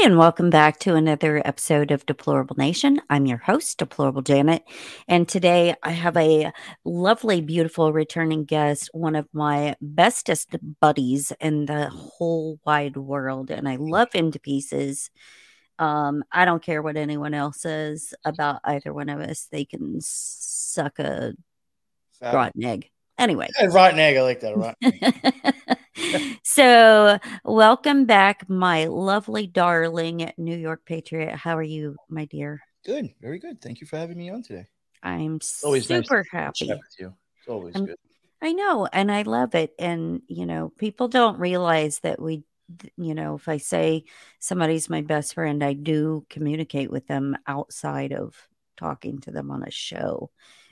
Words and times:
Hi, 0.00 0.06
and 0.06 0.16
welcome 0.16 0.48
back 0.48 0.78
to 0.80 0.94
another 0.94 1.42
episode 1.44 1.90
of 1.90 2.06
Deplorable 2.06 2.56
Nation. 2.56 3.02
I'm 3.10 3.26
your 3.26 3.36
host, 3.36 3.76
Deplorable 3.76 4.22
Janet. 4.22 4.62
And 5.06 5.28
today 5.28 5.74
I 5.82 5.90
have 5.90 6.16
a 6.16 6.52
lovely, 6.86 7.42
beautiful 7.42 7.92
returning 7.92 8.46
guest, 8.46 8.88
one 8.94 9.14
of 9.14 9.28
my 9.34 9.76
bestest 9.82 10.56
buddies 10.80 11.34
in 11.38 11.66
the 11.66 11.90
whole 11.90 12.58
wide 12.64 12.96
world. 12.96 13.50
And 13.50 13.68
I 13.68 13.76
love 13.76 14.10
him 14.14 14.32
to 14.32 14.40
pieces. 14.40 15.10
Um, 15.78 16.24
I 16.32 16.46
don't 16.46 16.62
care 16.62 16.80
what 16.80 16.96
anyone 16.96 17.34
else 17.34 17.60
says 17.60 18.14
about 18.24 18.62
either 18.64 18.94
one 18.94 19.10
of 19.10 19.20
us. 19.20 19.48
They 19.52 19.66
can 19.66 19.98
suck 20.00 20.98
a 20.98 21.34
Fat. 22.18 22.34
rotten 22.34 22.64
egg. 22.64 22.88
Anyway. 23.18 23.48
Yeah, 23.60 23.66
rotten 23.66 23.98
egg. 23.98 24.16
I 24.16 24.22
like 24.22 24.40
that. 24.40 24.56
Rotten. 24.56 25.76
so, 26.42 27.18
welcome 27.44 28.04
back, 28.04 28.48
my 28.48 28.86
lovely 28.86 29.46
darling 29.46 30.32
New 30.38 30.56
York 30.56 30.84
Patriot. 30.84 31.34
How 31.36 31.56
are 31.56 31.62
you, 31.62 31.96
my 32.08 32.24
dear? 32.26 32.60
good. 32.84 33.10
Very 33.20 33.38
good. 33.38 33.60
Thank 33.60 33.80
you 33.82 33.86
for 33.86 33.98
having 33.98 34.16
me 34.16 34.30
on 34.30 34.42
today. 34.42 34.66
I'm 35.02 35.38
Always 35.62 35.86
super 35.86 36.24
to 36.24 36.30
happy. 36.30 36.66
Chat 36.66 36.78
with 36.78 36.96
you. 36.98 37.14
It's 37.38 37.48
always 37.48 37.74
I'm- 37.74 37.86
good. 37.86 37.96
I 38.42 38.52
know, 38.52 38.86
and 38.90 39.12
I 39.12 39.20
love 39.22 39.54
it. 39.54 39.74
And, 39.78 40.22
you 40.26 40.46
know, 40.46 40.72
people 40.78 41.08
don't 41.08 41.38
realize 41.38 41.98
that 42.00 42.22
we, 42.22 42.42
you 42.96 43.14
know, 43.14 43.34
if 43.34 43.48
I 43.50 43.58
say 43.58 44.04
somebody's 44.38 44.88
my 44.88 45.02
best 45.02 45.34
friend, 45.34 45.62
I 45.62 45.74
do 45.74 46.24
communicate 46.30 46.90
with 46.90 47.06
them 47.06 47.36
outside 47.46 48.14
of 48.14 48.34
talking 48.78 49.20
to 49.20 49.30
them 49.30 49.50
on 49.50 49.62
a 49.62 49.70
show. 49.70 50.30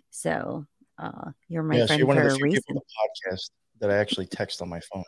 So, 0.08 0.64
uh, 0.96 1.32
you're 1.48 1.62
my 1.62 1.76
yeah, 1.76 1.82
so 1.82 1.86
friend 1.88 1.98
you're 1.98 2.06
one 2.06 2.16
for 2.16 2.28
a 2.28 2.38
reason. 2.40 2.62
people 2.66 2.76
on 2.76 2.76
the 2.76 3.30
podcast 3.30 3.50
that 3.80 3.90
I 3.90 3.96
actually 3.96 4.26
text 4.26 4.62
on 4.62 4.68
my 4.68 4.80
phone. 4.80 5.04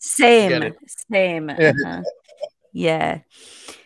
Same, 0.00 0.72
same. 1.10 1.48
Yeah. 1.50 1.70
uh-huh. 1.70 2.02
Yeah. 2.72 3.20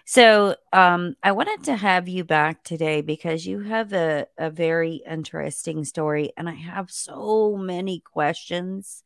So, 0.05 0.57
um, 0.73 1.17
I 1.23 1.33
wanted 1.33 1.65
to 1.65 1.77
have 1.77 2.09
you 2.09 2.25
back 2.25 2.63
today 2.63 3.01
because 3.01 3.47
you 3.47 3.61
have 3.61 3.93
a, 3.95 4.27
a 4.37 4.51
very 4.51 5.03
interesting 5.09 5.85
story, 5.85 6.33
and 6.37 6.49
I 6.49 6.55
have 6.55 6.91
so 6.91 7.57
many 7.57 8.01
questions 8.01 9.03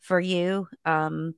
for 0.00 0.18
you. 0.18 0.68
Um, 0.84 1.36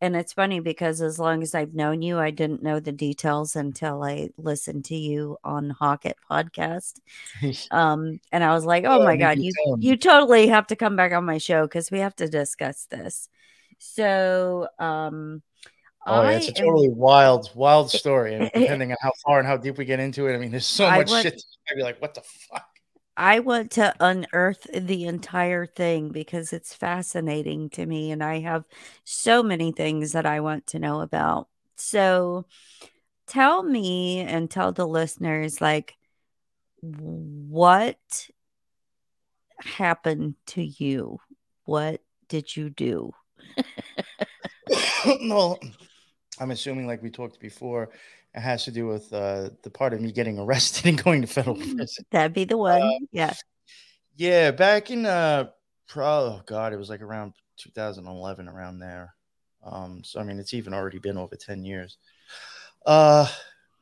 and 0.00 0.14
it's 0.16 0.32
funny 0.32 0.60
because 0.60 1.00
as 1.00 1.18
long 1.18 1.42
as 1.42 1.54
I've 1.54 1.74
known 1.74 2.02
you, 2.02 2.18
I 2.18 2.30
didn't 2.30 2.62
know 2.62 2.80
the 2.80 2.92
details 2.92 3.56
until 3.56 4.02
I 4.02 4.30
listened 4.36 4.84
to 4.86 4.96
you 4.96 5.36
on 5.44 5.70
Hawkett 5.70 6.16
podcast. 6.30 7.00
Um, 7.70 8.20
and 8.32 8.42
I 8.44 8.54
was 8.54 8.64
like, 8.64 8.84
oh 8.84 9.02
my 9.04 9.16
God, 9.16 9.38
you 9.38 9.52
you 9.78 9.96
totally 9.96 10.48
have 10.48 10.66
to 10.68 10.76
come 10.76 10.96
back 10.96 11.12
on 11.12 11.24
my 11.24 11.38
show 11.38 11.62
because 11.66 11.90
we 11.90 11.98
have 12.00 12.14
to 12.16 12.28
discuss 12.28 12.86
this. 12.90 13.28
So 13.78 14.68
um 14.78 15.42
oh, 16.06 16.22
yeah, 16.22 16.30
it's 16.30 16.46
a 16.48 16.58
am- 16.58 16.66
totally 16.66 16.88
wild, 16.88 17.50
wild 17.54 17.90
story. 18.02 18.34
And 18.34 18.50
depending 18.54 18.90
on 18.92 18.96
how 19.00 19.12
far 19.24 19.38
and 19.38 19.46
how 19.48 19.56
deep 19.56 19.78
we 19.78 19.84
get 19.84 20.00
into 20.00 20.26
it, 20.26 20.34
I 20.34 20.38
mean, 20.38 20.50
there's 20.50 20.66
so 20.66 20.86
I 20.86 20.98
much 20.98 21.10
would- 21.10 21.22
shit. 21.22 21.42
I'd 21.70 21.76
be 21.76 21.82
like, 21.82 22.00
what 22.00 22.14
the 22.14 22.22
fuck? 22.22 22.67
I 23.18 23.40
want 23.40 23.72
to 23.72 23.92
unearth 23.98 24.68
the 24.72 25.06
entire 25.06 25.66
thing 25.66 26.10
because 26.10 26.52
it's 26.52 26.72
fascinating 26.72 27.68
to 27.70 27.84
me 27.84 28.12
and 28.12 28.22
I 28.22 28.38
have 28.40 28.64
so 29.02 29.42
many 29.42 29.72
things 29.72 30.12
that 30.12 30.24
I 30.24 30.38
want 30.38 30.68
to 30.68 30.78
know 30.78 31.00
about. 31.00 31.48
So 31.74 32.46
tell 33.26 33.64
me 33.64 34.20
and 34.20 34.48
tell 34.48 34.70
the 34.70 34.86
listeners 34.86 35.60
like 35.60 35.96
what 36.80 38.28
happened 39.58 40.36
to 40.46 40.62
you? 40.62 41.18
What 41.64 42.00
did 42.28 42.56
you 42.56 42.70
do? 42.70 43.12
no, 45.20 45.58
I'm 46.38 46.52
assuming, 46.52 46.86
like 46.86 47.02
we 47.02 47.10
talked 47.10 47.40
before, 47.40 47.90
it 48.34 48.40
has 48.40 48.64
to 48.64 48.70
do 48.70 48.86
with 48.86 49.12
uh, 49.12 49.50
the 49.62 49.70
part 49.70 49.92
of 49.94 50.00
me 50.00 50.12
getting 50.12 50.38
arrested 50.38 50.86
and 50.88 51.02
going 51.02 51.22
to 51.22 51.26
federal 51.26 51.56
Mm. 51.56 51.76
prison. 51.76 52.04
That'd 52.10 52.34
be 52.34 52.44
the 52.44 52.56
one. 52.58 53.06
yeah. 53.12 53.34
Yeah, 54.16 54.50
back 54.50 54.90
in 54.90 55.06
uh 55.06 55.50
pro 55.88 56.04
oh 56.04 56.42
god, 56.46 56.72
it 56.72 56.76
was 56.76 56.90
like 56.90 57.02
around 57.02 57.34
2011 57.58 58.48
around 58.48 58.78
there. 58.80 59.14
Um 59.64 60.02
so 60.04 60.18
I 60.20 60.24
mean 60.24 60.38
it's 60.40 60.54
even 60.54 60.74
already 60.74 60.98
been 60.98 61.16
over 61.16 61.36
10 61.36 61.64
years. 61.64 61.98
Uh 62.84 63.26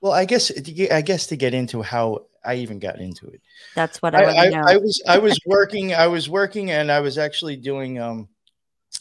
well, 0.03 0.13
I 0.13 0.27
guess 0.27 0.49
to 0.49 0.61
get, 0.61 0.93
I 0.93 1.01
guess 1.01 1.27
to 1.29 1.37
get 1.37 1.55
into 1.55 1.81
how 1.83 2.27
I 2.45 2.57
even 2.57 2.79
got 2.79 3.01
into 3.01 3.27
it. 3.29 3.41
That's 3.75 4.03
what 4.03 4.15
I, 4.15 4.25
I, 4.25 4.45
I, 4.47 4.49
know. 4.51 4.63
I 4.67 4.77
was 4.77 5.03
I 5.09 5.19
was 5.19 5.41
working 5.47 5.95
I 5.95 6.07
was 6.07 6.29
working 6.29 6.71
and 6.71 6.93
I 6.93 7.01
was 7.01 7.17
actually 7.19 7.57
doing 7.57 7.99
um 7.99 8.29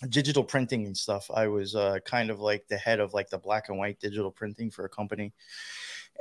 digital 0.05 0.43
printing 0.43 0.85
and 0.85 0.95
stuff. 0.97 1.29
I 1.33 1.47
was 1.47 1.75
uh 1.75 1.99
kind 2.05 2.29
of 2.29 2.39
like 2.39 2.67
the 2.67 2.77
head 2.77 2.99
of 2.99 3.13
like 3.13 3.29
the 3.29 3.37
black 3.37 3.69
and 3.69 3.77
white 3.77 3.99
digital 3.99 4.31
printing 4.31 4.71
for 4.71 4.85
a 4.85 4.89
company. 4.89 5.33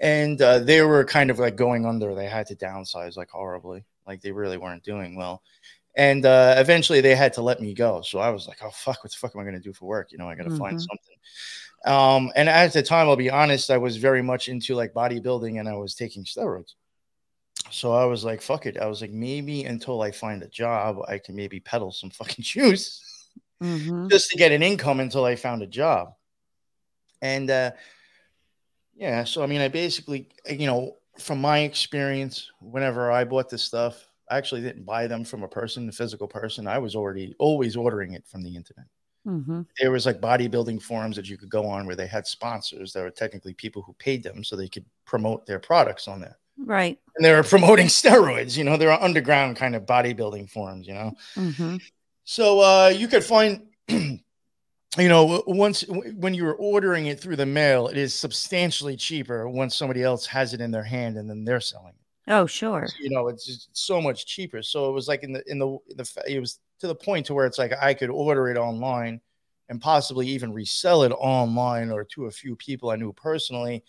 And 0.01 0.41
uh, 0.43 0.59
they 0.59 0.83
were 0.83 1.05
kind 1.05 1.31
of 1.31 1.39
like 1.39 1.57
going 1.57 1.87
under. 1.87 2.15
They 2.15 2.27
had 2.29 2.47
to 2.49 2.57
downsize 2.57 3.17
like 3.17 3.31
horribly. 3.31 3.85
Like 4.07 4.21
they 4.21 4.33
really 4.33 4.59
weren't 4.59 4.83
doing 4.83 5.17
well. 5.17 5.43
And 5.97 6.27
uh, 6.27 6.57
eventually 6.59 7.01
they 7.01 7.15
had 7.15 7.33
to 7.35 7.43
let 7.43 7.61
me 7.61 7.73
go. 7.73 8.03
So 8.03 8.19
I 8.19 8.31
was 8.31 8.49
like, 8.49 8.59
oh 8.65 8.71
fuck, 8.71 9.05
what 9.05 9.13
the 9.13 9.17
fuck 9.19 9.35
am 9.35 9.41
I 9.41 9.45
gonna 9.45 9.61
do 9.61 9.73
for 9.73 9.87
work? 9.87 10.11
You 10.11 10.19
know, 10.19 10.29
I 10.29 10.35
gotta 10.35 10.51
find 10.51 10.77
Mhm. 10.77 10.81
something. 10.81 11.17
Um, 11.87 12.33
and 12.37 12.49
at 12.49 12.73
the 12.73 12.83
time, 12.83 13.09
I'll 13.09 13.17
be 13.17 13.31
honest, 13.31 13.71
I 13.71 13.79
was 13.79 13.97
very 13.99 14.23
much 14.23 14.49
into 14.49 14.75
like 14.75 14.93
bodybuilding 14.93 15.61
and 15.61 15.69
I 15.69 15.75
was 15.77 15.95
taking 15.95 16.25
steroids. 16.25 16.75
So 17.71 17.93
I 17.93 18.05
was 18.05 18.25
like, 18.25 18.43
fuck 18.43 18.67
it. 18.67 18.79
I 18.79 18.87
was 18.87 19.01
like, 19.01 19.11
maybe 19.11 19.65
until 19.65 20.03
I 20.03 20.11
find 20.11 20.43
a 20.43 20.49
job, 20.49 20.99
I 21.09 21.19
can 21.19 21.35
maybe 21.37 21.61
peddle 21.61 21.93
some 21.93 22.11
fucking 22.11 22.43
shoes 22.53 23.01
Mhm. 23.63 24.11
just 24.11 24.31
to 24.31 24.37
get 24.39 24.53
an 24.53 24.63
income 24.63 25.01
until 25.01 25.25
I 25.25 25.37
found 25.37 25.63
a 25.63 25.67
job. 25.67 26.15
And 27.23 27.51
uh, 27.51 27.73
yeah, 28.95 29.25
so 29.25 29.43
I 29.43 29.47
mean, 29.47 29.61
I 29.61 29.69
basically, 29.69 30.29
you 30.49 30.67
know, 30.67 30.97
from 31.19 31.41
my 31.41 31.61
experience, 31.61 32.51
whenever 32.61 33.11
I 33.11 33.25
bought 33.25 33.49
this 33.49 33.63
stuff, 33.63 34.07
I 34.31 34.39
actually 34.39 34.63
didn't 34.63 34.85
buy 34.85 35.07
them 35.07 35.25
from 35.25 35.43
a 35.43 35.49
person, 35.49 35.89
a 35.89 35.93
physical 35.93 36.27
person. 36.27 36.67
I 36.67 36.79
was 36.79 36.95
already 36.97 37.35
always 37.39 37.77
ordering 37.77 38.13
it 38.13 38.27
from 38.27 38.43
the 38.43 38.55
internet. 38.55 38.87
Mhm. 39.27 39.67
There 39.81 39.91
was 39.91 40.07
like 40.07 40.21
bodybuilding 40.21 40.83
forums 40.83 41.17
that 41.17 41.29
you 41.29 41.37
could 41.37 41.49
go 41.51 41.67
on 41.67 41.87
where 41.87 41.97
they 41.97 42.07
had 42.07 42.27
sponsors 42.27 42.93
that 42.93 43.03
were 43.03 43.11
technically 43.11 43.55
people 43.55 43.83
who 43.83 43.93
paid 43.95 44.23
them 44.23 44.45
so 44.45 44.55
they 44.57 44.69
could 44.69 44.85
promote 45.05 45.47
their 45.47 45.59
products 45.59 46.09
on 46.09 46.21
there. 46.21 46.39
Right. 46.57 46.99
And 47.17 47.25
they 47.25 47.33
were 47.33 47.43
promoting 47.43 47.87
steroids, 47.87 48.57
you 48.57 48.65
know, 48.65 48.77
they 48.77 48.87
were 48.87 48.93
underground 48.93 49.57
kind 49.57 49.75
of 49.75 49.85
bodybuilding 49.87 50.51
forums, 50.51 50.87
you 50.87 50.95
know. 50.95 51.13
Mhm. 51.37 51.81
So 52.25 52.61
uh, 52.61 52.89
you 52.89 53.09
could 53.09 53.25
find, 53.25 53.67
you 53.89 54.21
know, 54.99 55.43
once 55.47 55.85
when 55.89 56.35
you're 56.35 56.55
ordering 56.55 57.07
it 57.07 57.21
through 57.21 57.37
the 57.37 57.47
mail, 57.47 57.89
it 57.89 57.97
is 57.97 58.15
substantially 58.15 58.97
cheaper 58.97 59.49
once 59.49 59.77
somebody 59.77 60.03
else 60.03 60.27
has 60.27 60.55
it 60.55 60.61
in 60.61 60.71
their 60.71 60.85
hand 60.85 61.17
and 61.17 61.29
then 61.29 61.45
they're 61.45 61.61
selling 61.61 61.95
it. 61.95 62.33
Oh, 62.33 62.47
sure. 62.47 62.87
You 63.01 63.11
know, 63.11 63.29
it's 63.29 63.45
just 63.47 63.77
so 63.77 64.01
much 64.01 64.27
cheaper. 64.27 64.63
So 64.63 64.89
it 64.89 64.93
was 64.93 65.09
like 65.09 65.23
in 65.23 65.33
the 65.33 65.43
in 65.51 65.59
the 65.59 65.79
the 65.97 66.23
it 66.27 66.41
was 66.41 66.59
to 66.81 66.87
the 66.87 66.95
point 66.95 67.27
to 67.27 67.35
where 67.35 67.47
it's 67.47 67.59
like 67.59 67.73
I 67.81 67.95
could 67.95 68.11
order 68.11 68.49
it 68.49 68.57
online 68.57 69.21
and 69.69 69.81
possibly 69.81 70.27
even 70.29 70.53
resell 70.53 71.03
it 71.03 71.13
online 71.13 71.91
or 71.91 72.05
to 72.05 72.27
a 72.27 72.31
few 72.31 72.57
people 72.57 72.91
I 72.91 72.97
knew 72.97 73.13
personally 73.13 73.83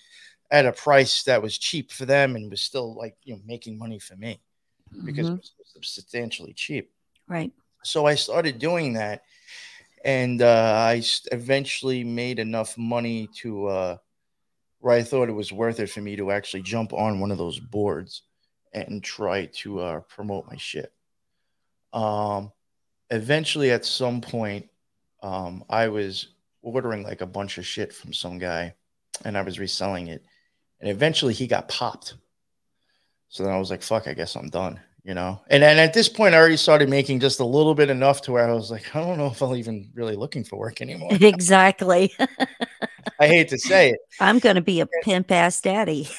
at 0.51 0.65
a 0.65 0.71
price 0.71 1.23
that 1.23 1.41
was 1.41 1.57
cheap 1.57 1.91
for 1.91 2.05
them 2.05 2.35
and 2.35 2.51
was 2.51 2.61
still 2.61 2.95
like 2.95 3.15
you 3.23 3.35
know 3.35 3.41
making 3.45 3.77
money 3.77 3.99
for 3.99 4.15
me 4.15 4.39
because 5.05 5.27
Mhm. 5.27 5.37
it 5.39 5.49
was 5.59 5.83
substantially 5.85 6.53
cheap 6.53 6.91
Right. 7.27 7.51
So 7.85 8.05
I 8.05 8.15
started 8.15 8.59
doing 8.59 8.93
that, 8.93 9.23
and 10.03 10.41
uh, 10.41 10.73
I 10.89 11.03
eventually 11.31 12.03
made 12.03 12.39
enough 12.39 12.77
money 12.77 13.29
to 13.41 13.67
uh, 13.67 13.97
where 14.79 14.95
I 14.95 15.03
thought 15.03 15.29
it 15.29 15.33
was 15.33 15.51
worth 15.51 15.79
it 15.79 15.89
for 15.89 16.01
me 16.01 16.15
to 16.15 16.31
actually 16.31 16.63
jump 16.63 16.93
on 16.93 17.19
one 17.19 17.31
of 17.31 17.37
those 17.37 17.59
boards 17.59 18.23
and 18.73 19.03
try 19.03 19.45
to 19.45 19.79
uh, 19.79 19.99
promote 20.01 20.47
my 20.47 20.57
shit. 20.57 20.91
Um, 21.93 22.51
eventually, 23.09 23.71
at 23.71 23.85
some 23.85 24.19
point, 24.19 24.67
um, 25.21 25.63
I 25.69 25.87
was 25.87 26.29
ordering 26.61 27.03
like 27.03 27.21
a 27.21 27.27
bunch 27.27 27.57
of 27.57 27.65
shit 27.65 27.93
from 27.93 28.13
some 28.13 28.39
guy, 28.39 28.73
and 29.23 29.37
I 29.37 29.43
was 29.43 29.59
reselling 29.59 30.07
it, 30.07 30.23
and 30.79 30.89
eventually 30.89 31.33
he 31.33 31.47
got 31.47 31.69
popped. 31.69 32.15
So 33.29 33.43
then 33.43 33.53
I 33.53 33.59
was 33.59 33.69
like, 33.69 33.83
"Fuck, 33.83 34.07
I 34.07 34.13
guess 34.13 34.35
I'm 34.35 34.49
done." 34.49 34.79
You 35.05 35.13
know? 35.13 35.39
And 35.49 35.61
then 35.61 35.77
at 35.77 35.93
this 35.93 36.09
point 36.09 36.33
i 36.33 36.37
already 36.37 36.57
started 36.57 36.89
making 36.89 37.19
just 37.19 37.39
a 37.39 37.45
little 37.45 37.75
bit 37.75 37.89
enough 37.89 38.21
to 38.23 38.31
where 38.31 38.49
i 38.49 38.53
was 38.53 38.71
like 38.71 38.93
i 38.95 38.99
don't 38.99 39.17
know 39.17 39.27
if 39.27 39.41
i'm 39.41 39.55
even 39.55 39.89
really 39.93 40.15
looking 40.15 40.43
for 40.43 40.57
work 40.57 40.81
anymore. 40.81 41.11
Exactly. 41.21 42.11
i 43.19 43.27
hate 43.27 43.47
to 43.49 43.57
say 43.57 43.91
it. 43.91 43.99
I'm 44.19 44.39
going 44.39 44.55
to 44.55 44.61
be 44.61 44.81
a 44.81 44.87
pimp 45.03 45.31
ass 45.31 45.61
daddy. 45.61 46.09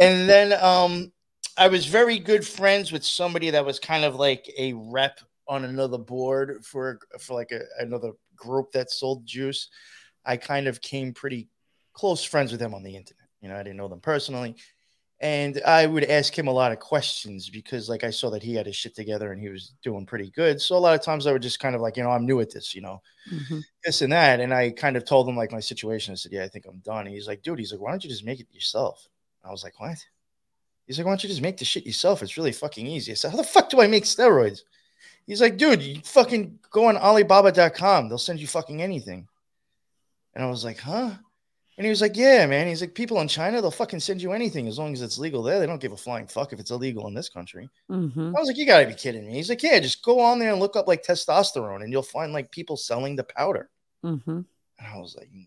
and 0.00 0.28
then 0.28 0.52
um 0.62 1.12
i 1.56 1.68
was 1.68 1.86
very 1.86 2.18
good 2.18 2.46
friends 2.46 2.90
with 2.90 3.04
somebody 3.04 3.50
that 3.50 3.64
was 3.64 3.78
kind 3.78 4.04
of 4.04 4.16
like 4.16 4.52
a 4.58 4.72
rep 4.74 5.20
on 5.46 5.64
another 5.64 5.98
board 5.98 6.64
for 6.64 6.98
for 7.20 7.34
like 7.34 7.52
a, 7.52 7.60
another 7.78 8.12
group 8.34 8.72
that 8.72 8.90
sold 8.90 9.24
juice. 9.24 9.68
I 10.24 10.36
kind 10.36 10.66
of 10.66 10.80
came 10.80 11.12
pretty 11.12 11.48
close 11.92 12.24
friends 12.24 12.50
with 12.50 12.60
them 12.60 12.74
on 12.74 12.82
the 12.82 12.96
internet. 12.96 13.28
You 13.40 13.48
know 13.48 13.56
i 13.56 13.62
didn't 13.62 13.76
know 13.76 13.88
them 13.88 14.00
personally 14.00 14.56
and 15.24 15.62
I 15.66 15.86
would 15.86 16.04
ask 16.04 16.38
him 16.38 16.48
a 16.48 16.52
lot 16.52 16.70
of 16.70 16.80
questions 16.80 17.48
because, 17.48 17.88
like, 17.88 18.04
I 18.04 18.10
saw 18.10 18.28
that 18.28 18.42
he 18.42 18.54
had 18.54 18.66
his 18.66 18.76
shit 18.76 18.94
together 18.94 19.32
and 19.32 19.40
he 19.40 19.48
was 19.48 19.72
doing 19.82 20.04
pretty 20.04 20.30
good. 20.32 20.60
So 20.60 20.76
a 20.76 20.78
lot 20.78 20.94
of 20.94 21.00
times 21.00 21.26
I 21.26 21.32
would 21.32 21.40
just 21.40 21.60
kind 21.60 21.74
of 21.74 21.80
like, 21.80 21.96
you 21.96 22.02
know, 22.02 22.10
I'm 22.10 22.26
new 22.26 22.40
at 22.40 22.52
this, 22.52 22.74
you 22.74 22.82
know, 22.82 23.00
mm-hmm. 23.32 23.60
this 23.82 24.02
and 24.02 24.12
that. 24.12 24.40
And 24.40 24.52
I 24.52 24.68
kind 24.68 24.98
of 24.98 25.06
told 25.06 25.26
him 25.26 25.34
like 25.34 25.50
my 25.50 25.60
situation. 25.60 26.12
I 26.12 26.16
said, 26.16 26.32
yeah, 26.32 26.44
I 26.44 26.48
think 26.48 26.66
I'm 26.66 26.76
done. 26.80 27.06
And 27.06 27.14
he's 27.14 27.26
like, 27.26 27.42
dude, 27.42 27.58
he's 27.58 27.72
like, 27.72 27.80
why 27.80 27.90
don't 27.90 28.04
you 28.04 28.10
just 28.10 28.26
make 28.26 28.38
it 28.38 28.48
yourself? 28.52 29.08
I 29.42 29.50
was 29.50 29.64
like, 29.64 29.80
what? 29.80 29.96
He's 30.86 30.98
like, 30.98 31.06
why 31.06 31.12
don't 31.12 31.24
you 31.24 31.30
just 31.30 31.40
make 31.40 31.56
the 31.56 31.64
shit 31.64 31.86
yourself? 31.86 32.22
It's 32.22 32.36
really 32.36 32.52
fucking 32.52 32.86
easy. 32.86 33.12
I 33.12 33.14
said, 33.14 33.30
how 33.30 33.38
the 33.38 33.44
fuck 33.44 33.70
do 33.70 33.80
I 33.80 33.86
make 33.86 34.04
steroids? 34.04 34.60
He's 35.26 35.40
like, 35.40 35.56
dude, 35.56 35.80
you 35.80 36.02
fucking 36.04 36.58
go 36.70 36.84
on 36.84 36.98
Alibaba.com. 36.98 38.10
They'll 38.10 38.18
send 38.18 38.40
you 38.40 38.46
fucking 38.46 38.82
anything. 38.82 39.26
And 40.34 40.44
I 40.44 40.50
was 40.50 40.66
like, 40.66 40.80
huh? 40.80 41.12
And 41.76 41.84
he 41.84 41.90
was 41.90 42.00
like, 42.00 42.16
Yeah, 42.16 42.46
man. 42.46 42.66
He's 42.68 42.80
like, 42.80 42.94
People 42.94 43.20
in 43.20 43.28
China, 43.28 43.60
they'll 43.60 43.70
fucking 43.70 44.00
send 44.00 44.22
you 44.22 44.32
anything 44.32 44.68
as 44.68 44.78
long 44.78 44.92
as 44.92 45.02
it's 45.02 45.18
legal 45.18 45.42
there. 45.42 45.58
They 45.58 45.66
don't 45.66 45.80
give 45.80 45.92
a 45.92 45.96
flying 45.96 46.26
fuck 46.26 46.52
if 46.52 46.60
it's 46.60 46.70
illegal 46.70 47.08
in 47.08 47.14
this 47.14 47.28
country. 47.28 47.68
Mm-hmm. 47.90 48.36
I 48.36 48.40
was 48.40 48.48
like, 48.48 48.56
You 48.56 48.66
gotta 48.66 48.86
be 48.86 48.94
kidding 48.94 49.26
me. 49.26 49.34
He's 49.34 49.48
like, 49.48 49.62
Yeah, 49.62 49.80
just 49.80 50.04
go 50.04 50.20
on 50.20 50.38
there 50.38 50.52
and 50.52 50.60
look 50.60 50.76
up 50.76 50.86
like 50.86 51.04
testosterone 51.04 51.82
and 51.82 51.92
you'll 51.92 52.02
find 52.02 52.32
like 52.32 52.50
people 52.50 52.76
selling 52.76 53.16
the 53.16 53.24
powder. 53.24 53.70
Mm-hmm. 54.04 54.40
And 54.78 54.86
I 54.86 54.98
was 54.98 55.16
like, 55.16 55.28
no. 55.32 55.44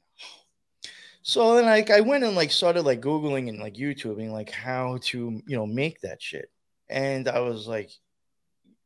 So 1.21 1.55
then 1.55 1.65
like 1.65 1.89
I 1.89 1.99
went 1.99 2.23
and 2.23 2.37
like 2.37 2.51
started 2.51 2.83
like 2.83 3.01
Googling 3.01 3.49
and 3.49 3.59
like 3.59 3.73
YouTubing 3.73 4.31
like 4.31 4.49
how 4.49 4.99
to, 5.03 5.41
you 5.45 5.57
know, 5.57 5.67
make 5.67 5.99
that 6.01 6.21
shit. 6.21 6.49
And 6.89 7.27
I 7.27 7.39
was 7.39 7.67
like, 7.67 7.91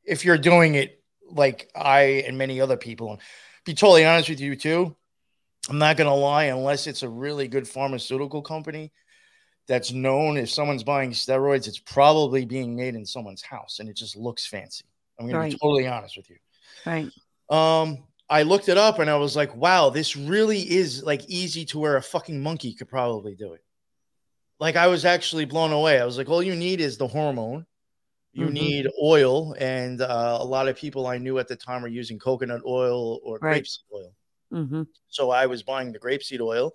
if 0.03 0.25
you're 0.25 0.39
doing 0.39 0.73
it 0.73 1.03
like 1.29 1.69
I 1.75 2.23
and 2.27 2.39
many 2.39 2.59
other 2.59 2.77
people, 2.77 3.11
and 3.11 3.21
be 3.63 3.75
totally 3.75 4.05
honest 4.05 4.27
with 4.27 4.39
you 4.39 4.55
too, 4.55 4.95
I'm 5.69 5.77
not 5.77 5.97
going 5.97 6.09
to 6.09 6.13
lie, 6.13 6.45
unless 6.45 6.87
it's 6.87 7.03
a 7.03 7.09
really 7.09 7.47
good 7.47 7.67
pharmaceutical 7.67 8.41
company 8.41 8.91
that's 9.67 9.91
known 9.91 10.37
if 10.37 10.49
someone's 10.49 10.83
buying 10.83 11.11
steroids, 11.11 11.67
it's 11.67 11.79
probably 11.79 12.45
being 12.45 12.75
made 12.75 12.95
in 12.95 13.05
someone's 13.05 13.41
house 13.41 13.79
and 13.79 13.87
it 13.87 13.95
just 13.95 14.15
looks 14.15 14.45
fancy. 14.45 14.85
I'm 15.19 15.27
going 15.27 15.37
right. 15.37 15.51
to 15.51 15.55
be 15.55 15.59
totally 15.59 15.87
honest 15.87 16.17
with 16.17 16.29
you. 16.29 16.37
Right. 16.85 17.09
Um, 17.49 18.03
I 18.29 18.43
looked 18.43 18.69
it 18.69 18.77
up 18.77 18.99
and 18.99 19.09
I 19.09 19.17
was 19.17 19.35
like, 19.35 19.55
wow, 19.55 19.89
this 19.89 20.15
really 20.15 20.59
is 20.59 21.03
like 21.03 21.23
easy 21.27 21.65
to 21.65 21.79
where 21.79 21.97
a 21.97 22.01
fucking 22.01 22.41
monkey 22.41 22.73
could 22.73 22.89
probably 22.89 23.35
do 23.35 23.53
it. 23.53 23.63
Like 24.59 24.75
I 24.75 24.87
was 24.87 25.05
actually 25.05 25.45
blown 25.45 25.71
away. 25.71 25.99
I 25.99 26.05
was 26.05 26.17
like, 26.17 26.29
all 26.29 26.41
you 26.41 26.55
need 26.55 26.81
is 26.81 26.97
the 26.97 27.07
hormone. 27.07 27.65
You 28.33 28.45
mm-hmm. 28.45 28.53
need 28.53 28.87
oil, 29.03 29.53
and 29.59 30.01
uh, 30.01 30.37
a 30.39 30.45
lot 30.45 30.69
of 30.69 30.77
people 30.77 31.05
I 31.05 31.17
knew 31.17 31.37
at 31.37 31.49
the 31.49 31.55
time 31.57 31.81
were 31.81 31.89
using 31.89 32.17
coconut 32.17 32.61
oil 32.65 33.19
or 33.23 33.37
right. 33.39 33.61
grapeseed 33.61 33.79
oil. 33.93 34.13
Mm-hmm. 34.51 34.83
So 35.07 35.31
I 35.31 35.45
was 35.45 35.63
buying 35.63 35.92
the 35.92 36.00
grapeseed 36.00 36.42
oil. 36.42 36.74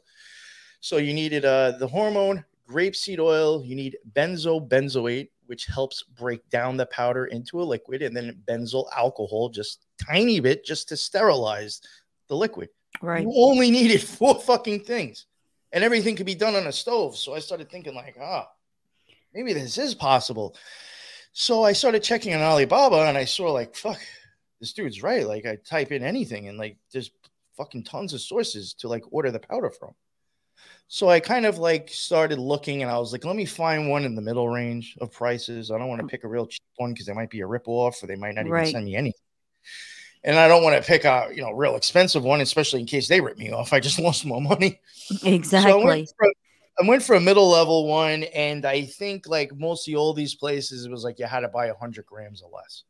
So 0.80 0.98
you 0.98 1.12
needed 1.12 1.44
uh, 1.44 1.72
the 1.78 1.86
hormone, 1.86 2.44
grapeseed 2.68 3.18
oil. 3.18 3.64
You 3.64 3.74
need 3.74 3.96
benzyl 4.12 4.66
benzoate, 4.66 5.30
which 5.46 5.66
helps 5.66 6.02
break 6.02 6.48
down 6.50 6.76
the 6.76 6.86
powder 6.86 7.26
into 7.26 7.60
a 7.60 7.64
liquid, 7.64 8.02
and 8.02 8.16
then 8.16 8.40
benzyl 8.48 8.86
alcohol, 8.96 9.48
just 9.48 9.86
tiny 10.04 10.40
bit, 10.40 10.64
just 10.64 10.88
to 10.88 10.96
sterilize 10.96 11.80
the 12.28 12.36
liquid. 12.36 12.68
Right. 13.02 13.22
You 13.22 13.32
only 13.36 13.70
needed 13.70 14.02
four 14.16 14.40
fucking 14.40 14.84
things, 14.84 15.26
and 15.72 15.84
everything 15.84 16.16
could 16.16 16.26
be 16.26 16.34
done 16.34 16.54
on 16.54 16.66
a 16.66 16.72
stove. 16.72 17.16
So 17.16 17.34
I 17.34 17.38
started 17.38 17.70
thinking, 17.70 17.94
like, 17.94 18.16
ah, 18.20 18.46
oh, 18.48 19.12
maybe 19.34 19.52
this 19.52 19.78
is 19.78 19.94
possible. 19.94 20.56
So 21.32 21.64
I 21.64 21.72
started 21.72 22.02
checking 22.02 22.34
on 22.34 22.40
Alibaba, 22.40 23.08
and 23.08 23.18
I 23.18 23.24
saw 23.26 23.52
like, 23.52 23.74
fuck, 23.76 24.00
this 24.60 24.72
dude's 24.72 25.02
right. 25.02 25.26
Like 25.26 25.46
I 25.46 25.56
type 25.56 25.92
in 25.92 26.02
anything, 26.02 26.48
and 26.48 26.58
like 26.58 26.78
there's 26.92 27.10
fucking 27.56 27.84
tons 27.84 28.12
of 28.12 28.20
sources 28.20 28.74
to 28.74 28.88
like 28.88 29.04
order 29.10 29.30
the 29.30 29.38
powder 29.38 29.70
from. 29.70 29.94
So 30.88 31.08
I 31.08 31.18
kind 31.20 31.46
of 31.46 31.58
like 31.58 31.90
started 31.90 32.38
looking 32.38 32.82
and 32.82 32.90
I 32.90 32.98
was 32.98 33.12
like, 33.12 33.24
let 33.24 33.36
me 33.36 33.44
find 33.44 33.90
one 33.90 34.04
in 34.04 34.14
the 34.14 34.22
middle 34.22 34.48
range 34.48 34.96
of 35.00 35.12
prices. 35.12 35.70
I 35.70 35.78
don't 35.78 35.88
want 35.88 36.00
to 36.00 36.06
mm. 36.06 36.10
pick 36.10 36.24
a 36.24 36.28
real 36.28 36.46
cheap 36.46 36.62
one 36.76 36.92
because 36.92 37.06
they 37.06 37.12
might 37.12 37.30
be 37.30 37.40
a 37.40 37.46
rip 37.46 37.66
off 37.66 38.02
or 38.02 38.06
they 38.06 38.14
might 38.14 38.34
not 38.36 38.42
even 38.42 38.52
right. 38.52 38.68
send 38.68 38.84
me 38.84 38.94
anything. 38.94 39.20
And 40.22 40.38
I 40.38 40.48
don't 40.48 40.62
want 40.62 40.80
to 40.80 40.86
pick 40.86 41.04
a 41.04 41.28
you 41.32 41.42
know 41.42 41.52
real 41.52 41.76
expensive 41.76 42.24
one, 42.24 42.40
especially 42.40 42.80
in 42.80 42.86
case 42.86 43.08
they 43.08 43.20
rip 43.20 43.38
me 43.38 43.52
off. 43.52 43.72
I 43.72 43.80
just 43.80 43.98
lost 44.00 44.24
more 44.24 44.40
money. 44.40 44.80
Exactly. 45.24 45.70
So 45.72 45.80
I, 45.80 45.84
went 45.84 46.08
for, 46.16 46.32
I 46.80 46.88
went 46.88 47.02
for 47.02 47.14
a 47.16 47.20
middle 47.20 47.48
level 47.48 47.86
one, 47.86 48.24
and 48.24 48.64
I 48.64 48.84
think 48.84 49.28
like 49.28 49.56
mostly 49.56 49.94
all 49.94 50.14
these 50.14 50.34
places, 50.34 50.84
it 50.84 50.90
was 50.90 51.04
like 51.04 51.18
you 51.18 51.26
had 51.26 51.40
to 51.40 51.48
buy 51.48 51.70
hundred 51.78 52.06
grams 52.06 52.42
or 52.42 52.50
less. 52.50 52.84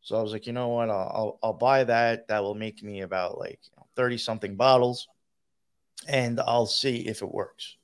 So 0.00 0.16
I 0.16 0.22
was 0.22 0.32
like, 0.32 0.46
you 0.46 0.52
know 0.52 0.68
what? 0.68 0.88
I'll, 0.88 1.12
I'll, 1.14 1.38
I'll 1.42 1.52
buy 1.52 1.82
that. 1.84 2.28
That 2.28 2.42
will 2.42 2.54
make 2.54 2.82
me 2.82 3.00
about 3.00 3.38
like 3.38 3.60
30 3.96 4.18
something 4.18 4.56
bottles 4.56 5.08
and 6.06 6.40
I'll 6.40 6.66
see 6.66 6.98
if 7.08 7.22
it 7.22 7.32
works. 7.32 7.76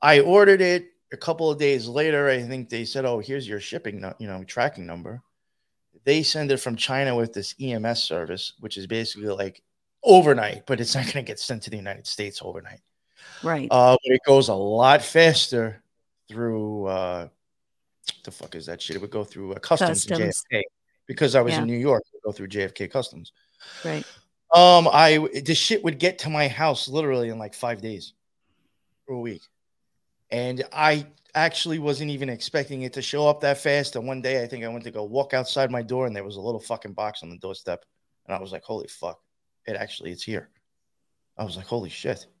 I 0.00 0.20
ordered 0.20 0.60
it 0.60 0.92
a 1.12 1.16
couple 1.16 1.50
of 1.50 1.58
days 1.58 1.88
later. 1.88 2.28
I 2.28 2.42
think 2.42 2.68
they 2.68 2.84
said, 2.84 3.04
oh, 3.04 3.18
here's 3.18 3.48
your 3.48 3.60
shipping, 3.60 4.04
you 4.18 4.26
know, 4.26 4.44
tracking 4.44 4.86
number. 4.86 5.22
They 6.04 6.22
send 6.22 6.52
it 6.52 6.58
from 6.58 6.76
China 6.76 7.16
with 7.16 7.32
this 7.32 7.54
EMS 7.60 8.02
service, 8.02 8.52
which 8.60 8.76
is 8.76 8.86
basically 8.86 9.28
like 9.28 9.62
overnight, 10.04 10.64
but 10.66 10.80
it's 10.80 10.94
not 10.94 11.04
going 11.04 11.14
to 11.14 11.22
get 11.22 11.40
sent 11.40 11.62
to 11.62 11.70
the 11.70 11.76
United 11.76 12.06
States 12.06 12.40
overnight. 12.42 12.80
Right. 13.42 13.68
Uh, 13.70 13.96
but 14.04 14.14
it 14.14 14.20
goes 14.24 14.48
a 14.48 14.54
lot 14.54 15.02
faster 15.02 15.82
through, 16.28 16.86
uh, 16.86 17.28
the 18.24 18.30
fuck 18.30 18.54
is 18.54 18.66
that 18.66 18.80
shit? 18.80 18.96
It 18.96 19.02
would 19.02 19.10
go 19.10 19.24
through 19.24 19.54
uh, 19.54 19.58
customs, 19.58 20.06
customs. 20.06 20.44
JFK 20.52 20.62
because 21.06 21.34
I 21.34 21.40
was 21.40 21.52
yeah. 21.54 21.60
in 21.60 21.66
New 21.66 21.76
York, 21.76 22.02
go 22.24 22.32
through 22.32 22.48
JFK 22.48 22.90
Customs. 22.90 23.32
Right. 23.84 24.04
Um, 24.56 24.88
I 24.90 25.18
the 25.44 25.54
shit 25.54 25.84
would 25.84 25.98
get 25.98 26.20
to 26.20 26.30
my 26.30 26.48
house 26.48 26.88
literally 26.88 27.28
in 27.28 27.38
like 27.38 27.52
five 27.52 27.82
days 27.82 28.14
or 29.06 29.16
a 29.16 29.20
week, 29.20 29.42
and 30.30 30.64
I 30.72 31.08
actually 31.34 31.78
wasn't 31.78 32.10
even 32.10 32.30
expecting 32.30 32.80
it 32.80 32.94
to 32.94 33.02
show 33.02 33.28
up 33.28 33.42
that 33.42 33.58
fast. 33.58 33.96
And 33.96 34.06
one 34.06 34.22
day, 34.22 34.42
I 34.42 34.46
think 34.46 34.64
I 34.64 34.68
went 34.68 34.84
to 34.84 34.90
go 34.90 35.04
walk 35.04 35.34
outside 35.34 35.70
my 35.70 35.82
door, 35.82 36.06
and 36.06 36.16
there 36.16 36.24
was 36.24 36.36
a 36.36 36.40
little 36.40 36.58
fucking 36.58 36.94
box 36.94 37.22
on 37.22 37.28
the 37.28 37.36
doorstep, 37.36 37.84
and 38.26 38.34
I 38.34 38.40
was 38.40 38.50
like, 38.50 38.62
"Holy 38.62 38.88
fuck! 38.88 39.20
It 39.66 39.76
actually 39.76 40.10
it's 40.10 40.22
here." 40.22 40.48
I 41.36 41.44
was 41.44 41.58
like, 41.58 41.66
"Holy 41.66 41.90
shit!" 41.90 42.26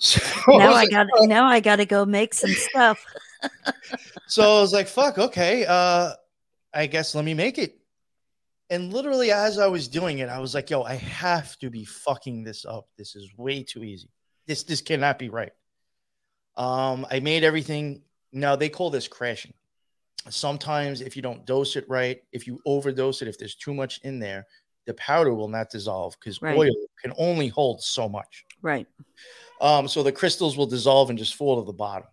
So 0.00 0.20
now 0.48 0.72
I, 0.72 0.80
I 0.80 0.86
got 0.86 1.06
like, 1.14 1.28
now 1.28 1.44
I 1.44 1.60
got 1.60 1.76
to 1.76 1.84
go 1.84 2.04
make 2.04 2.34
some 2.34 2.50
stuff. 2.50 3.04
so 4.26 4.42
I 4.42 4.60
was 4.62 4.72
like, 4.72 4.88
"Fuck, 4.88 5.18
okay." 5.18 5.66
Uh, 5.68 6.14
I 6.72 6.86
guess 6.86 7.14
let 7.14 7.24
me 7.24 7.34
make 7.34 7.58
it. 7.58 7.78
And 8.74 8.92
literally, 8.92 9.30
as 9.30 9.60
I 9.60 9.68
was 9.68 9.86
doing 9.86 10.18
it, 10.18 10.28
I 10.28 10.40
was 10.40 10.52
like, 10.52 10.68
yo, 10.68 10.82
I 10.82 10.96
have 10.96 11.56
to 11.60 11.70
be 11.70 11.84
fucking 11.84 12.42
this 12.42 12.64
up. 12.64 12.88
This 12.98 13.14
is 13.14 13.30
way 13.36 13.62
too 13.62 13.84
easy. 13.84 14.08
This 14.48 14.64
this 14.64 14.80
cannot 14.80 15.16
be 15.16 15.28
right. 15.28 15.52
Um, 16.56 17.06
I 17.08 17.20
made 17.20 17.44
everything. 17.44 18.02
Now 18.32 18.56
they 18.56 18.68
call 18.68 18.90
this 18.90 19.06
crashing. 19.06 19.54
Sometimes 20.28 21.02
if 21.02 21.14
you 21.14 21.22
don't 21.22 21.46
dose 21.46 21.76
it 21.76 21.88
right, 21.88 22.20
if 22.32 22.48
you 22.48 22.58
overdose 22.66 23.22
it, 23.22 23.28
if 23.28 23.38
there's 23.38 23.54
too 23.54 23.74
much 23.74 24.00
in 24.02 24.18
there, 24.18 24.44
the 24.86 24.94
powder 24.94 25.32
will 25.34 25.46
not 25.48 25.70
dissolve 25.70 26.16
because 26.18 26.42
right. 26.42 26.58
oil 26.58 26.74
can 27.00 27.12
only 27.16 27.46
hold 27.46 27.80
so 27.80 28.08
much. 28.08 28.44
Right. 28.60 28.88
Um, 29.60 29.86
so 29.86 30.02
the 30.02 30.10
crystals 30.10 30.56
will 30.56 30.66
dissolve 30.66 31.10
and 31.10 31.18
just 31.18 31.36
fall 31.36 31.60
to 31.60 31.64
the 31.64 31.72
bottom. 31.72 32.08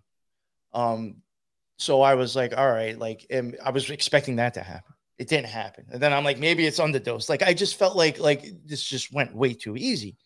Um, 0.75 1.15
so 1.79 2.03
I 2.03 2.13
was 2.13 2.35
like, 2.35 2.55
all 2.55 2.69
right, 2.69 2.95
like 2.99 3.25
and 3.31 3.57
I 3.65 3.71
was 3.71 3.89
expecting 3.89 4.35
that 4.35 4.53
to 4.53 4.61
happen. 4.61 4.93
It 5.21 5.27
didn't 5.27 5.49
happen. 5.49 5.85
And 5.91 6.01
then 6.01 6.13
I'm 6.13 6.23
like, 6.23 6.39
maybe 6.39 6.65
it's 6.65 6.79
underdose. 6.79 7.29
Like 7.29 7.43
I 7.43 7.53
just 7.53 7.77
felt 7.77 7.95
like 7.95 8.17
like 8.17 8.43
this 8.65 8.83
just 8.83 9.13
went 9.13 9.35
way 9.35 9.53
too 9.53 9.77
easy. 9.77 10.17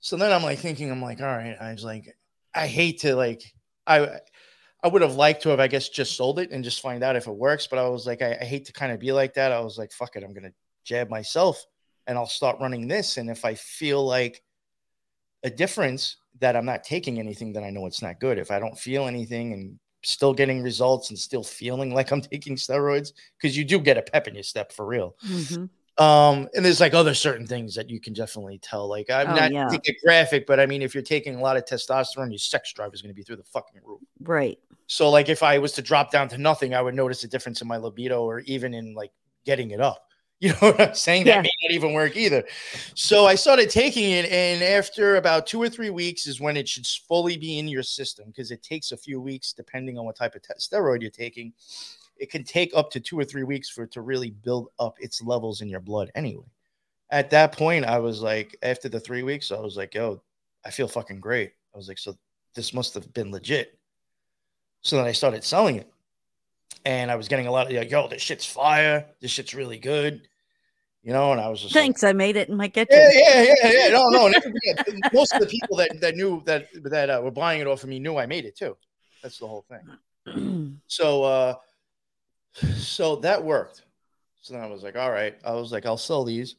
So 0.00 0.18
then 0.18 0.30
I'm 0.30 0.42
like 0.42 0.58
thinking, 0.58 0.90
I'm 0.90 1.00
like, 1.00 1.22
all 1.22 1.26
right, 1.26 1.56
I 1.58 1.72
was 1.72 1.84
like, 1.84 2.14
I 2.54 2.66
hate 2.66 3.00
to 3.00 3.16
like 3.16 3.42
I 3.86 4.18
I 4.82 4.88
would 4.88 5.00
have 5.00 5.14
liked 5.14 5.44
to 5.44 5.48
have, 5.48 5.58
I 5.58 5.68
guess, 5.68 5.88
just 5.88 6.18
sold 6.18 6.38
it 6.38 6.50
and 6.50 6.62
just 6.62 6.82
find 6.82 7.02
out 7.02 7.16
if 7.16 7.28
it 7.28 7.34
works. 7.34 7.66
But 7.66 7.78
I 7.78 7.88
was 7.88 8.06
like, 8.06 8.20
I, 8.20 8.36
I 8.38 8.44
hate 8.44 8.66
to 8.66 8.74
kind 8.74 8.92
of 8.92 9.00
be 9.00 9.10
like 9.10 9.32
that. 9.34 9.52
I 9.52 9.60
was 9.60 9.78
like, 9.78 9.90
fuck 9.90 10.14
it, 10.16 10.22
I'm 10.22 10.34
gonna 10.34 10.52
jab 10.84 11.08
myself 11.08 11.64
and 12.06 12.18
I'll 12.18 12.26
start 12.26 12.60
running 12.60 12.88
this. 12.88 13.16
And 13.16 13.30
if 13.30 13.46
I 13.46 13.54
feel 13.54 14.04
like 14.04 14.42
a 15.44 15.48
difference 15.48 16.18
that 16.40 16.56
I'm 16.56 16.66
not 16.66 16.84
taking 16.84 17.18
anything, 17.18 17.54
then 17.54 17.64
I 17.64 17.70
know 17.70 17.86
it's 17.86 18.02
not 18.02 18.20
good. 18.20 18.36
If 18.36 18.50
I 18.50 18.58
don't 18.58 18.78
feel 18.78 19.06
anything 19.06 19.54
and 19.54 19.78
still 20.02 20.32
getting 20.32 20.62
results 20.62 21.10
and 21.10 21.18
still 21.18 21.42
feeling 21.42 21.94
like 21.94 22.10
I'm 22.10 22.20
taking 22.32 22.56
steroids 22.56 23.12
because 23.36 23.56
you 23.56 23.64
do 23.64 23.78
get 23.78 23.98
a 23.98 24.02
pep 24.02 24.28
in 24.28 24.34
your 24.34 24.42
step 24.42 24.72
for 24.72 24.86
real. 24.86 25.16
Mm-hmm. 25.26 25.66
Um, 26.02 26.48
and 26.54 26.64
there's 26.64 26.80
like 26.80 26.94
other 26.94 27.12
certain 27.12 27.46
things 27.46 27.74
that 27.74 27.90
you 27.90 28.00
can 28.00 28.14
definitely 28.14 28.58
tell. 28.58 28.88
Like 28.88 29.10
I'm 29.10 29.28
oh, 29.28 29.34
not 29.34 29.52
yeah. 29.52 29.68
taking 29.68 29.96
graphic, 30.02 30.46
but 30.46 30.58
I 30.58 30.64
mean, 30.64 30.80
if 30.80 30.94
you're 30.94 31.02
taking 31.02 31.34
a 31.34 31.40
lot 31.40 31.58
of 31.58 31.66
testosterone, 31.66 32.30
your 32.30 32.38
sex 32.38 32.72
drive 32.72 32.94
is 32.94 33.02
going 33.02 33.10
to 33.10 33.14
be 33.14 33.22
through 33.22 33.36
the 33.36 33.44
fucking 33.44 33.80
roof. 33.84 34.00
Right. 34.20 34.58
So 34.86 35.10
like 35.10 35.28
if 35.28 35.42
I 35.42 35.58
was 35.58 35.72
to 35.72 35.82
drop 35.82 36.10
down 36.10 36.28
to 36.30 36.38
nothing, 36.38 36.74
I 36.74 36.80
would 36.80 36.94
notice 36.94 37.22
a 37.24 37.28
difference 37.28 37.60
in 37.60 37.68
my 37.68 37.76
libido 37.76 38.22
or 38.22 38.40
even 38.40 38.72
in 38.72 38.94
like 38.94 39.12
getting 39.44 39.72
it 39.72 39.80
up. 39.80 40.09
You 40.42 40.52
know 40.52 40.72
what 40.72 40.80
I'm 40.80 40.94
saying? 40.94 41.26
Yeah. 41.26 41.36
That 41.36 41.42
may 41.42 41.50
not 41.62 41.74
even 41.74 41.92
work 41.92 42.16
either. 42.16 42.44
So 42.94 43.26
I 43.26 43.34
started 43.34 43.68
taking 43.68 44.10
it, 44.10 44.24
and 44.24 44.62
after 44.62 45.16
about 45.16 45.46
two 45.46 45.60
or 45.60 45.68
three 45.68 45.90
weeks 45.90 46.26
is 46.26 46.40
when 46.40 46.56
it 46.56 46.66
should 46.66 46.86
fully 46.86 47.36
be 47.36 47.58
in 47.58 47.68
your 47.68 47.82
system 47.82 48.28
because 48.28 48.50
it 48.50 48.62
takes 48.62 48.90
a 48.90 48.96
few 48.96 49.20
weeks 49.20 49.52
depending 49.52 49.98
on 49.98 50.06
what 50.06 50.16
type 50.16 50.34
of 50.34 50.40
steroid 50.58 51.02
you're 51.02 51.10
taking. 51.10 51.52
It 52.16 52.30
can 52.30 52.42
take 52.42 52.72
up 52.74 52.90
to 52.92 53.00
two 53.00 53.18
or 53.18 53.24
three 53.24 53.42
weeks 53.42 53.68
for 53.68 53.82
it 53.82 53.92
to 53.92 54.00
really 54.00 54.30
build 54.30 54.68
up 54.78 54.96
its 54.98 55.20
levels 55.20 55.60
in 55.60 55.68
your 55.68 55.80
blood 55.80 56.10
anyway. 56.14 56.46
At 57.10 57.28
that 57.30 57.52
point, 57.52 57.84
I 57.84 57.98
was 57.98 58.22
like, 58.22 58.56
after 58.62 58.88
the 58.88 59.00
three 59.00 59.22
weeks, 59.22 59.52
I 59.52 59.60
was 59.60 59.76
like, 59.76 59.94
yo, 59.94 60.22
I 60.64 60.70
feel 60.70 60.88
fucking 60.88 61.20
great. 61.20 61.52
I 61.74 61.76
was 61.76 61.88
like, 61.88 61.98
so 61.98 62.16
this 62.54 62.72
must 62.72 62.94
have 62.94 63.12
been 63.12 63.30
legit. 63.30 63.78
So 64.80 64.96
then 64.96 65.04
I 65.04 65.12
started 65.12 65.44
selling 65.44 65.76
it. 65.76 65.92
And 66.84 67.10
I 67.10 67.16
was 67.16 67.28
getting 67.28 67.46
a 67.46 67.50
lot 67.50 67.66
of 67.66 67.72
like, 67.72 67.90
yo, 67.90 68.08
this 68.08 68.22
shit's 68.22 68.46
fire. 68.46 69.06
This 69.20 69.30
shit's 69.30 69.54
really 69.54 69.78
good. 69.78 70.26
You 71.02 71.12
know, 71.12 71.32
and 71.32 71.40
I 71.40 71.48
was 71.48 71.62
just 71.62 71.72
thanks. 71.72 72.02
Like, 72.02 72.10
I 72.10 72.12
made 72.12 72.36
it 72.36 72.48
in 72.48 72.56
my 72.56 72.68
kitchen. 72.68 72.88
Yeah, 72.92 73.10
yeah, 73.12 73.54
yeah, 73.62 73.72
yeah. 73.72 73.88
No, 73.88 74.08
no. 74.08 74.28
most 75.14 75.32
of 75.32 75.40
the 75.40 75.46
people 75.46 75.76
that 75.78 75.98
that 76.00 76.14
knew 76.14 76.42
that 76.44 76.68
that 76.84 77.08
uh, 77.08 77.20
were 77.22 77.30
buying 77.30 77.60
it 77.60 77.66
off 77.66 77.82
of 77.82 77.88
me 77.88 77.98
knew 77.98 78.16
I 78.16 78.26
made 78.26 78.44
it 78.44 78.56
too. 78.56 78.76
That's 79.22 79.38
the 79.38 79.46
whole 79.46 79.64
thing. 79.68 80.80
so, 80.86 81.24
uh, 81.24 81.54
so 82.52 83.16
that 83.16 83.42
worked. 83.42 83.82
So 84.42 84.54
then 84.54 84.62
I 84.62 84.66
was 84.66 84.82
like, 84.82 84.96
all 84.96 85.10
right. 85.10 85.36
I 85.44 85.52
was 85.52 85.72
like, 85.72 85.86
I'll 85.86 85.96
sell 85.96 86.24
these. 86.24 86.56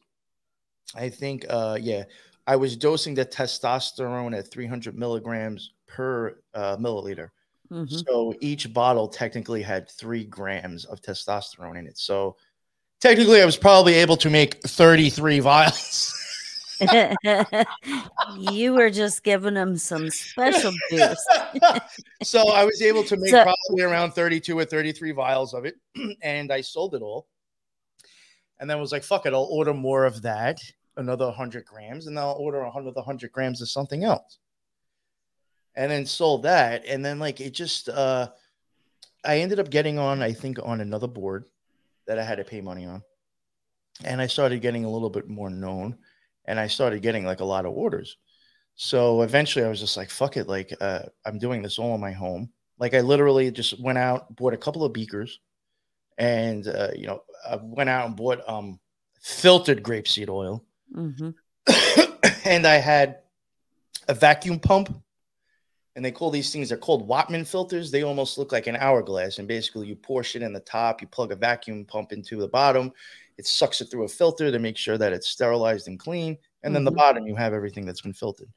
I 0.94 1.08
think, 1.08 1.46
uh, 1.48 1.78
yeah, 1.80 2.04
I 2.46 2.56
was 2.56 2.76
dosing 2.76 3.14
the 3.14 3.24
testosterone 3.24 4.36
at 4.36 4.50
300 4.50 4.98
milligrams 4.98 5.72
per 5.86 6.38
uh, 6.54 6.76
milliliter. 6.76 7.30
Mm-hmm. 7.72 7.96
So 8.06 8.34
each 8.40 8.72
bottle 8.74 9.08
technically 9.08 9.62
had 9.62 9.90
three 9.90 10.24
grams 10.24 10.84
of 10.84 11.00
testosterone 11.00 11.78
in 11.78 11.86
it. 11.86 11.96
So 11.96 12.36
technically, 13.00 13.40
I 13.40 13.46
was 13.46 13.56
probably 13.56 13.94
able 13.94 14.18
to 14.18 14.28
make 14.28 14.62
33 14.62 15.40
vials. 15.40 16.18
you 18.38 18.74
were 18.74 18.90
just 18.90 19.22
giving 19.22 19.54
them 19.54 19.78
some 19.78 20.10
special 20.10 20.72
juice. 20.90 21.26
so 22.22 22.48
I 22.48 22.64
was 22.64 22.82
able 22.82 23.04
to 23.04 23.16
make 23.16 23.30
so, 23.30 23.44
probably 23.44 23.84
around 23.84 24.12
32 24.12 24.58
or 24.58 24.64
33 24.66 25.12
vials 25.12 25.54
of 25.54 25.64
it, 25.64 25.76
and 26.22 26.52
I 26.52 26.60
sold 26.60 26.94
it 26.94 27.00
all. 27.00 27.26
And 28.58 28.68
then 28.68 28.78
was 28.80 28.92
like, 28.92 29.02
fuck 29.02 29.24
it, 29.26 29.32
I'll 29.32 29.48
order 29.50 29.72
more 29.72 30.04
of 30.04 30.22
that, 30.22 30.60
another 30.96 31.26
100 31.26 31.64
grams, 31.64 32.06
and 32.06 32.16
then 32.16 32.22
I'll 32.22 32.32
order 32.32 32.60
another 32.60 32.92
100 32.96 33.32
grams 33.32 33.62
of 33.62 33.70
something 33.70 34.04
else. 34.04 34.38
And 35.74 35.90
then 35.90 36.06
sold 36.06 36.42
that. 36.42 36.84
And 36.86 37.04
then, 37.04 37.18
like, 37.18 37.40
it 37.40 37.54
just, 37.54 37.88
uh, 37.88 38.28
I 39.24 39.38
ended 39.38 39.58
up 39.58 39.70
getting 39.70 39.98
on, 39.98 40.22
I 40.22 40.32
think, 40.32 40.58
on 40.62 40.80
another 40.80 41.06
board 41.06 41.44
that 42.06 42.18
I 42.18 42.24
had 42.24 42.38
to 42.38 42.44
pay 42.44 42.60
money 42.60 42.84
on. 42.84 43.02
And 44.04 44.20
I 44.20 44.26
started 44.26 44.60
getting 44.60 44.84
a 44.84 44.90
little 44.90 45.10
bit 45.10 45.28
more 45.28 45.50
known 45.50 45.98
and 46.44 46.58
I 46.58 46.66
started 46.66 47.02
getting 47.02 47.24
like 47.24 47.40
a 47.40 47.44
lot 47.44 47.66
of 47.66 47.72
orders. 47.72 48.16
So 48.74 49.22
eventually 49.22 49.64
I 49.64 49.68
was 49.68 49.80
just 49.80 49.96
like, 49.96 50.10
fuck 50.10 50.36
it. 50.36 50.48
Like, 50.48 50.74
uh, 50.80 51.00
I'm 51.24 51.38
doing 51.38 51.62
this 51.62 51.78
all 51.78 51.94
in 51.94 52.00
my 52.00 52.12
home. 52.12 52.50
Like, 52.78 52.94
I 52.94 53.00
literally 53.00 53.50
just 53.50 53.78
went 53.80 53.98
out, 53.98 54.34
bought 54.34 54.54
a 54.54 54.58
couple 54.58 54.84
of 54.84 54.92
beakers, 54.92 55.38
and, 56.18 56.66
uh, 56.66 56.88
you 56.96 57.06
know, 57.06 57.22
I 57.48 57.56
went 57.62 57.90
out 57.90 58.06
and 58.06 58.16
bought 58.16 58.40
um, 58.48 58.80
filtered 59.20 59.82
grapeseed 59.82 60.28
oil. 60.28 60.64
Mm-hmm. 60.94 61.30
and 62.48 62.66
I 62.66 62.76
had 62.76 63.18
a 64.08 64.14
vacuum 64.14 64.58
pump. 64.58 65.02
And 65.94 66.04
they 66.04 66.10
call 66.10 66.30
these 66.30 66.50
things, 66.50 66.70
they're 66.70 66.78
called 66.78 67.06
Whatman 67.06 67.46
filters. 67.46 67.90
They 67.90 68.02
almost 68.02 68.38
look 68.38 68.50
like 68.50 68.66
an 68.66 68.76
hourglass. 68.76 69.38
And 69.38 69.46
basically, 69.46 69.88
you 69.88 69.94
pour 69.94 70.24
shit 70.24 70.42
in 70.42 70.52
the 70.52 70.60
top, 70.60 71.02
you 71.02 71.06
plug 71.06 71.32
a 71.32 71.36
vacuum 71.36 71.84
pump 71.84 72.12
into 72.12 72.38
the 72.38 72.48
bottom, 72.48 72.92
it 73.36 73.46
sucks 73.46 73.80
it 73.80 73.90
through 73.90 74.04
a 74.04 74.08
filter 74.08 74.50
to 74.50 74.58
make 74.58 74.76
sure 74.76 74.96
that 74.96 75.12
it's 75.12 75.28
sterilized 75.28 75.88
and 75.88 75.98
clean. 75.98 76.38
And 76.62 76.74
then 76.74 76.80
mm-hmm. 76.80 76.86
the 76.86 76.92
bottom, 76.92 77.26
you 77.26 77.36
have 77.36 77.52
everything 77.52 77.84
that's 77.84 78.00
been 78.00 78.12
filtered. 78.12 78.48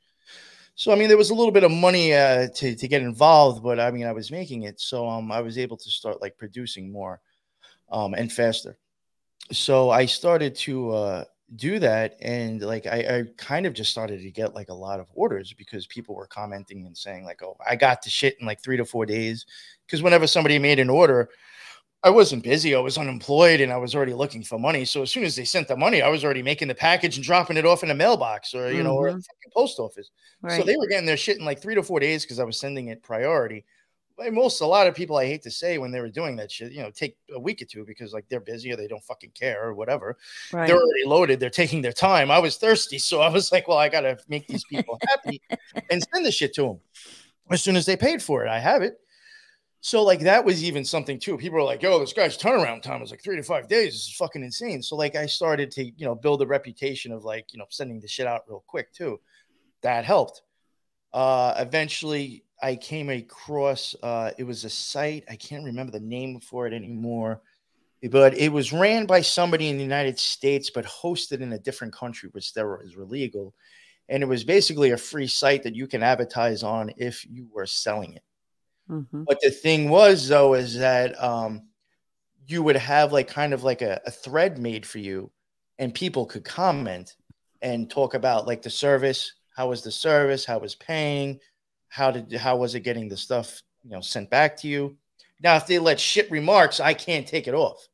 So 0.76 0.92
I 0.92 0.96
mean, 0.96 1.08
there 1.08 1.18
was 1.18 1.30
a 1.30 1.36
little 1.36 1.54
bit 1.54 1.64
of 1.64 1.72
money 1.72 2.14
uh, 2.14 2.50
to 2.56 2.76
to 2.76 2.88
get 2.88 3.02
involved, 3.02 3.64
but 3.64 3.80
I 3.80 3.92
mean, 3.92 4.06
I 4.06 4.12
was 4.12 4.30
making 4.30 4.64
it, 4.64 4.80
so 4.80 5.08
um, 5.08 5.32
I 5.32 5.40
was 5.40 5.58
able 5.58 5.78
to 5.78 5.90
start 5.90 6.22
like 6.22 6.38
producing 6.38 6.92
more, 6.92 7.22
um, 7.90 8.14
and 8.14 8.32
faster. 8.32 8.78
So 9.54 9.90
I 9.90 10.06
started 10.06 10.56
to 10.56 10.92
uh, 10.92 11.24
do 11.56 11.80
that, 11.80 12.18
and 12.22 12.62
like 12.62 12.88
I, 12.88 12.98
I 12.98 13.24
kind 13.38 13.66
of 13.66 13.74
just 13.74 13.92
started 13.92 14.22
to 14.22 14.32
get 14.32 14.56
like 14.56 14.70
a 14.70 14.74
lot 14.74 15.00
of 15.00 15.08
orders 15.14 15.54
because 15.54 15.86
people 15.88 16.16
were 16.16 16.28
commenting 16.28 16.86
and 16.86 16.98
saying 16.98 17.26
like, 17.26 17.44
"Oh, 17.44 17.58
I 17.68 17.76
got 17.76 18.02
the 18.02 18.10
shit 18.10 18.38
in 18.40 18.48
like 18.48 18.62
three 18.64 18.78
to 18.78 18.86
four 18.86 19.06
days," 19.06 19.46
because 19.86 20.02
whenever 20.02 20.28
somebody 20.28 20.58
made 20.58 20.80
an 20.80 20.90
order, 20.90 21.30
I 22.06 22.12
wasn't 22.12 22.44
busy. 22.44 22.76
I 22.76 22.80
was 22.80 23.00
unemployed 23.00 23.62
and 23.62 23.74
I 23.74 23.78
was 23.78 23.96
already 23.96 24.14
looking 24.14 24.44
for 24.44 24.60
money. 24.60 24.86
So 24.86 25.02
as 25.02 25.12
soon 25.12 25.24
as 25.24 25.36
they 25.36 25.44
sent 25.44 25.68
the 25.68 25.76
money, 25.76 26.04
I 26.04 26.08
was 26.08 26.24
already 26.24 26.44
making 26.44 26.68
the 26.68 26.76
package 26.76 27.18
and 27.18 27.26
dropping 27.26 27.58
it 27.58 27.66
off 27.66 27.82
in 27.82 27.90
a 27.90 27.96
mailbox 27.96 28.54
or, 28.54 28.68
you 28.68 28.76
mm-hmm. 28.76 28.84
know, 28.84 28.96
or 28.96 29.08
a 29.08 29.20
post 29.56 29.80
office. 29.80 30.12
Right. 30.44 30.60
So 30.60 30.64
they 30.64 30.78
were 30.78 30.88
getting 30.88 31.08
their 31.08 31.18
shit 31.18 31.40
in 31.40 31.46
like 31.46 31.60
three 31.60 31.74
to 31.74 31.82
four 31.82 32.00
days 32.00 32.24
because 32.24 32.38
I 32.38 32.44
was 32.44 32.60
sending 32.60 32.90
it 32.90 33.02
priority. 33.02 33.66
Most, 34.18 34.62
a 34.62 34.66
lot 34.66 34.88
of 34.88 34.96
people, 34.96 35.18
I 35.18 35.26
hate 35.26 35.42
to 35.44 35.52
say, 35.52 35.78
when 35.78 35.92
they 35.92 36.00
were 36.00 36.10
doing 36.10 36.36
that 36.38 36.52
shit, 36.52 36.72
you 36.72 36.82
know, 36.82 36.90
take 36.90 37.18
a 37.34 37.40
week 37.40 37.62
or 37.62 37.66
two 37.66 37.86
because 37.86 38.14
like 38.14 38.28
they're 38.30 38.40
busy 38.40 38.72
or 38.72 38.76
they 38.76 38.88
don't 38.88 39.04
fucking 39.04 39.32
care 39.32 39.62
or 39.64 39.74
whatever. 39.74 40.18
Right. 40.54 40.68
They're 40.68 40.78
already 40.78 41.06
loaded. 41.06 41.40
They're 41.40 41.50
taking 41.50 41.82
their 41.82 41.92
time. 41.92 42.32
I 42.32 42.40
was 42.40 42.58
thirsty. 42.58 42.98
So 42.98 43.22
I 43.22 43.30
was 43.30 43.52
like, 43.52 43.68
well, 43.68 43.78
I 43.78 43.90
got 43.90 44.02
to 44.02 44.18
make 44.30 44.48
these 44.48 44.64
people 44.66 45.00
happy 45.08 45.42
and 45.92 46.06
send 46.14 46.26
the 46.26 46.32
shit 46.32 46.54
to 46.56 46.62
them 46.64 46.80
as 47.52 47.62
soon 47.62 47.76
as 47.76 47.86
they 47.86 47.98
paid 47.98 48.22
for 48.22 48.46
it. 48.46 48.50
I 48.50 48.60
have 48.60 48.82
it. 48.82 49.00
So 49.82 50.02
like 50.02 50.22
that 50.22 50.44
was 50.44 50.64
even 50.64 50.84
something 50.84 51.20
too. 51.20 51.38
People 51.38 51.60
were 51.60 51.64
like, 51.64 51.84
"Yo, 51.84 52.00
this 52.00 52.12
guy's 52.12 52.36
turnaround 52.36 52.82
time 52.82 53.04
is 53.04 53.12
like 53.12 53.22
three 53.22 53.36
to 53.36 53.44
five 53.44 53.68
days. 53.68 53.94
This 53.94 54.08
is 54.08 54.16
fucking 54.16 54.42
insane." 54.44 54.82
So 54.82 54.96
like 54.96 55.16
I 55.16 55.28
started 55.28 55.70
to 55.74 55.86
you 55.86 56.06
know 56.06 56.16
build 56.16 56.42
a 56.42 56.48
reputation 56.48 57.12
of 57.12 57.24
like 57.24 57.54
you 57.54 57.60
know 57.60 57.68
sending 57.70 58.00
the 58.00 58.08
shit 58.08 58.26
out 58.26 58.46
real 58.48 58.64
quick 58.66 58.92
too. 58.94 59.20
That 59.84 60.04
helped. 60.04 60.42
Uh, 61.14 61.54
eventually, 61.60 62.45
I 62.62 62.76
came 62.76 63.10
across 63.10 63.96
uh, 64.02 64.32
it 64.38 64.44
was 64.44 64.64
a 64.64 64.70
site 64.70 65.26
I 65.30 65.36
can't 65.36 65.66
remember 65.66 65.92
the 65.92 66.00
name 66.00 66.40
for 66.40 66.68
it 66.68 66.74
anymore, 66.74 67.42
but 68.10 68.38
it 68.38 68.52
was 68.52 68.72
ran 68.72 69.06
by 69.06 69.22
somebody 69.22 69.70
in 69.70 69.78
the 69.78 69.84
United 69.84 70.20
States 70.20 70.70
but 70.70 70.86
hosted 70.86 71.42
in 71.42 71.54
a 71.54 71.60
different 71.60 71.94
country 71.94 72.30
where 72.32 72.42
steroids 72.42 72.96
were 72.96 73.06
legal, 73.06 73.54
and 74.10 74.24
it 74.24 74.28
was 74.28 74.44
basically 74.44 74.92
a 74.92 74.98
free 74.98 75.28
site 75.28 75.64
that 75.64 75.76
you 75.76 75.88
can 75.88 76.04
advertise 76.04 76.64
on 76.64 76.92
if 76.98 77.26
you 77.30 77.48
were 77.52 77.66
selling 77.66 78.14
it. 78.14 78.24
Mm-hmm. 78.90 79.24
But 79.24 79.42
the 79.42 79.52
thing 79.52 79.90
was, 79.90 80.28
though, 80.28 80.54
is 80.54 80.78
that 80.78 81.22
um, 81.22 81.64
you 82.48 82.62
would 82.64 82.76
have 82.76 83.12
like 83.12 83.28
kind 83.28 83.54
of 83.54 83.64
like 83.64 83.82
a, 83.82 84.00
a 84.06 84.12
thread 84.12 84.60
made 84.60 84.86
for 84.86 85.00
you, 85.00 85.32
and 85.80 85.94
people 85.94 86.26
could 86.26 86.46
comment 86.46 87.16
and 87.62 87.90
talk 87.90 88.14
about 88.14 88.48
like 88.48 88.62
the 88.62 88.70
service. 88.70 89.34
How 89.56 89.70
was 89.70 89.82
the 89.82 89.92
service? 89.92 90.46
How 90.46 90.60
was 90.60 90.76
paying? 90.76 91.40
How 91.90 92.12
did 92.12 92.34
how 92.34 92.58
was 92.58 92.76
it 92.76 92.82
getting 92.82 93.10
the 93.10 93.18
stuff 93.18 93.62
you 93.84 93.92
know 93.92 94.02
sent 94.02 94.30
back 94.30 94.58
to 94.58 94.68
you? 94.68 94.98
Now, 95.42 95.58
if 95.58 95.68
they 95.68 95.80
let 95.80 96.00
shit 96.00 96.32
remarks, 96.32 96.80
I 96.80 96.94
can't 96.94 97.28
take 97.28 97.48
it 97.48 97.54
off. 97.54 97.88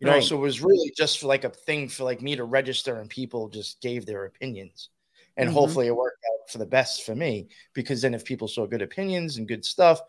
You 0.00 0.10
know, 0.10 0.20
so 0.20 0.36
it 0.36 0.40
was 0.40 0.60
really 0.60 0.92
just 0.94 1.20
for 1.20 1.28
like 1.28 1.44
a 1.44 1.48
thing 1.50 1.88
for 1.88 2.04
like 2.04 2.20
me 2.20 2.36
to 2.36 2.44
register, 2.44 2.96
and 2.96 3.08
people 3.08 3.48
just 3.48 3.80
gave 3.80 4.04
their 4.04 4.26
opinions, 4.26 4.90
and 5.36 5.48
mm-hmm. 5.48 5.56
hopefully 5.56 5.86
it 5.86 5.96
worked 5.96 6.22
out 6.32 6.50
for 6.50 6.58
the 6.58 6.66
best 6.66 7.06
for 7.06 7.14
me 7.14 7.48
because 7.72 8.02
then 8.02 8.12
if 8.12 8.24
people 8.24 8.48
saw 8.48 8.66
good 8.66 8.82
opinions 8.82 9.38
and 9.38 9.48
good 9.48 9.64
stuff, 9.64 10.00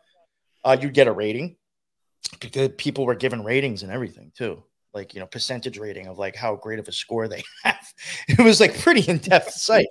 uh, 0.66 0.76
you'd 0.80 0.94
get 0.94 1.08
a 1.08 1.12
rating. 1.12 1.56
Because 2.42 2.70
people 2.78 3.06
were 3.06 3.16
given 3.16 3.44
ratings 3.44 3.84
and 3.84 3.92
everything 3.92 4.32
too, 4.36 4.64
like 4.96 5.14
you 5.14 5.20
know 5.20 5.28
percentage 5.28 5.78
rating 5.78 6.08
of 6.08 6.18
like 6.18 6.36
how 6.36 6.56
great 6.56 6.80
of 6.80 6.88
a 6.88 6.92
score 6.92 7.28
they 7.28 7.44
have. 7.64 7.94
It 8.28 8.40
was 8.40 8.60
like 8.60 8.80
pretty 8.80 9.08
in 9.10 9.18
depth 9.18 9.52
site. 9.52 9.88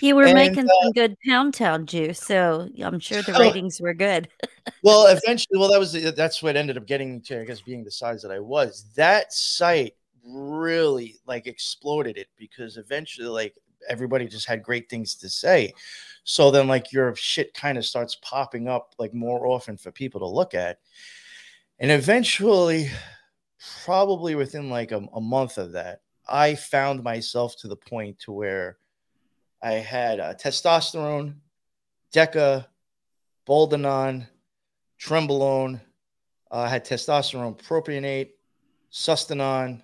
you 0.00 0.14
were 0.14 0.24
and, 0.24 0.34
making 0.34 0.66
uh, 0.66 0.72
some 0.82 0.92
good 0.92 1.16
Pound 1.26 1.54
Town 1.54 1.86
juice, 1.86 2.20
so 2.20 2.68
I'm 2.80 3.00
sure 3.00 3.22
the 3.22 3.32
ratings 3.32 3.80
were 3.80 3.94
good. 3.94 4.28
well, 4.82 5.06
eventually, 5.06 5.58
well 5.58 5.70
that 5.70 5.80
was 5.80 5.92
that's 6.14 6.42
what 6.42 6.56
ended 6.56 6.76
up 6.76 6.86
getting 6.86 7.20
to 7.22 7.40
I 7.40 7.44
guess 7.44 7.62
being 7.62 7.82
the 7.82 7.90
size 7.90 8.22
that 8.22 8.30
I 8.30 8.38
was. 8.38 8.84
That 8.94 9.32
site 9.32 9.94
really 10.24 11.16
like 11.26 11.46
exploded 11.46 12.16
it 12.16 12.28
because 12.38 12.76
eventually 12.76 13.26
like 13.26 13.54
everybody 13.88 14.26
just 14.26 14.46
had 14.46 14.62
great 14.62 14.88
things 14.88 15.14
to 15.16 15.28
say. 15.28 15.72
So 16.24 16.50
then 16.50 16.68
like 16.68 16.92
your 16.92 17.14
shit 17.16 17.52
kind 17.54 17.76
of 17.78 17.84
starts 17.84 18.16
popping 18.22 18.68
up 18.68 18.94
like 18.98 19.12
more 19.14 19.46
often 19.46 19.76
for 19.76 19.90
people 19.90 20.20
to 20.20 20.26
look 20.26 20.54
at. 20.54 20.78
And 21.78 21.90
eventually, 21.90 22.88
probably 23.84 24.34
within 24.34 24.70
like 24.70 24.92
a, 24.92 25.06
a 25.14 25.20
month 25.20 25.58
of 25.58 25.72
that, 25.72 26.00
I 26.28 26.54
found 26.54 27.02
myself 27.02 27.56
to 27.58 27.68
the 27.68 27.76
point 27.76 28.18
to 28.20 28.32
where 28.32 28.78
I 29.62 29.72
had 29.72 30.20
uh, 30.20 30.34
testosterone, 30.34 31.34
Deca, 32.14 32.66
Boldenone, 33.46 34.26
Trenbolone. 35.00 35.80
Uh, 36.50 36.58
I 36.58 36.68
had 36.68 36.84
testosterone 36.84 37.60
propionate, 37.60 38.30
Sustanon, 38.92 39.82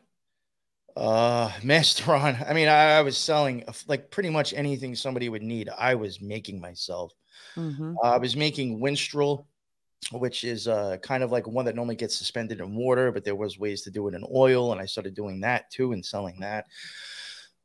uh, 0.97 1.49
Masteron. 1.61 2.49
I 2.49 2.53
mean, 2.53 2.69
I, 2.69 2.99
I, 2.99 3.03
was 3.03 3.17
selling 3.17 3.65
like 3.87 4.11
pretty 4.11 4.31
much 4.31 4.53
anything 4.55 4.95
somebody 4.95 5.29
would 5.29 5.43
need. 5.43 5.69
I 5.77 5.95
was 5.95 6.21
making 6.21 6.61
myself. 6.61 7.13
Mm-hmm. 7.57 7.95
Uh, 8.03 8.09
I 8.09 8.19
was 8.19 8.37
making 8.37 8.81
Winstrol, 8.81 9.47
which 10.13 10.45
is 10.45 10.67
uh, 10.67 10.97
kind 11.03 11.23
of 11.23 11.31
like 11.31 11.47
one 11.47 11.65
that 11.65 11.77
normally 11.77 11.97
gets 11.97 12.17
suspended 12.17 12.61
in 12.61 12.75
water, 12.75 13.13
but 13.13 13.25
there 13.25 13.37
was 13.37 13.59
ways 13.59 13.83
to 13.83 13.91
do 13.91 14.09
it 14.09 14.15
in 14.15 14.25
oil, 14.35 14.73
and 14.73 14.81
I 14.81 14.87
started 14.87 15.15
doing 15.15 15.41
that 15.41 15.71
too 15.71 15.93
and 15.93 16.05
selling 16.05 16.41
that. 16.41 16.67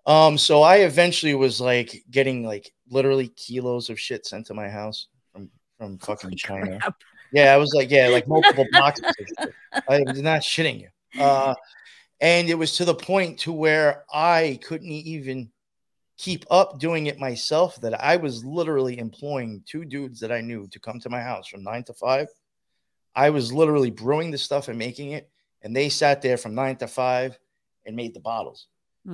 Um, 0.06 0.38
so 0.38 0.62
I 0.62 0.78
eventually 0.78 1.34
was 1.34 1.60
like 1.60 2.04
getting 2.12 2.46
like 2.46 2.72
literally 2.90 3.30
kilos 3.30 3.90
of 3.90 4.00
shit 4.00 4.26
sent 4.26 4.46
to 4.48 4.54
my 4.54 4.70
house 4.70 5.08
from 5.32 5.50
from 5.78 5.98
fucking 5.98 6.30
Holy 6.30 6.36
China. 6.36 6.80
Crap. 6.80 6.96
Yeah, 7.34 7.54
I 7.54 7.58
was 7.58 7.74
like, 7.74 7.90
yeah, 7.90 8.08
like 8.10 8.28
multiple 8.28 8.66
boxes. 8.72 9.12
I 9.90 10.04
was 10.06 10.22
not 10.22 10.42
shitting 10.42 10.82
you. 10.82 11.22
Uh, 11.22 11.56
and 12.22 12.50
it 12.50 12.56
was 12.56 12.78
to 12.78 12.86
the 12.86 12.96
point 12.96 13.40
to 13.40 13.52
where 13.52 14.04
I 14.14 14.60
couldn't 14.64 14.92
even 14.92 15.52
keep 16.18 16.46
up 16.52 16.80
doing 16.80 17.08
it 17.08 17.20
myself 17.20 17.76
that 17.82 17.94
I 18.02 18.16
was 18.18 18.46
literally 18.46 18.98
employing 19.00 19.64
two 19.66 19.86
dudes 19.86 20.20
that 20.22 20.32
I 20.32 20.42
knew 20.42 20.68
to 20.70 20.80
come 20.80 21.00
to 21.02 21.10
my 21.10 21.22
house 21.22 21.48
from 21.48 21.64
9 21.64 21.84
to 21.86 21.94
5 21.94 22.28
I 23.16 23.30
was 23.30 23.54
literally 23.54 23.92
brewing 23.92 24.32
the 24.32 24.38
stuff 24.38 24.68
and 24.68 24.78
making 24.78 25.12
it, 25.12 25.30
and 25.62 25.76
they 25.76 25.90
sat 25.90 26.22
there 26.22 26.38
from 26.38 26.56
nine 26.56 26.78
to 26.78 26.88
five 26.88 27.40
and 27.86 27.96
made 27.96 28.14
the 28.14 28.20
bottles. 28.20 28.68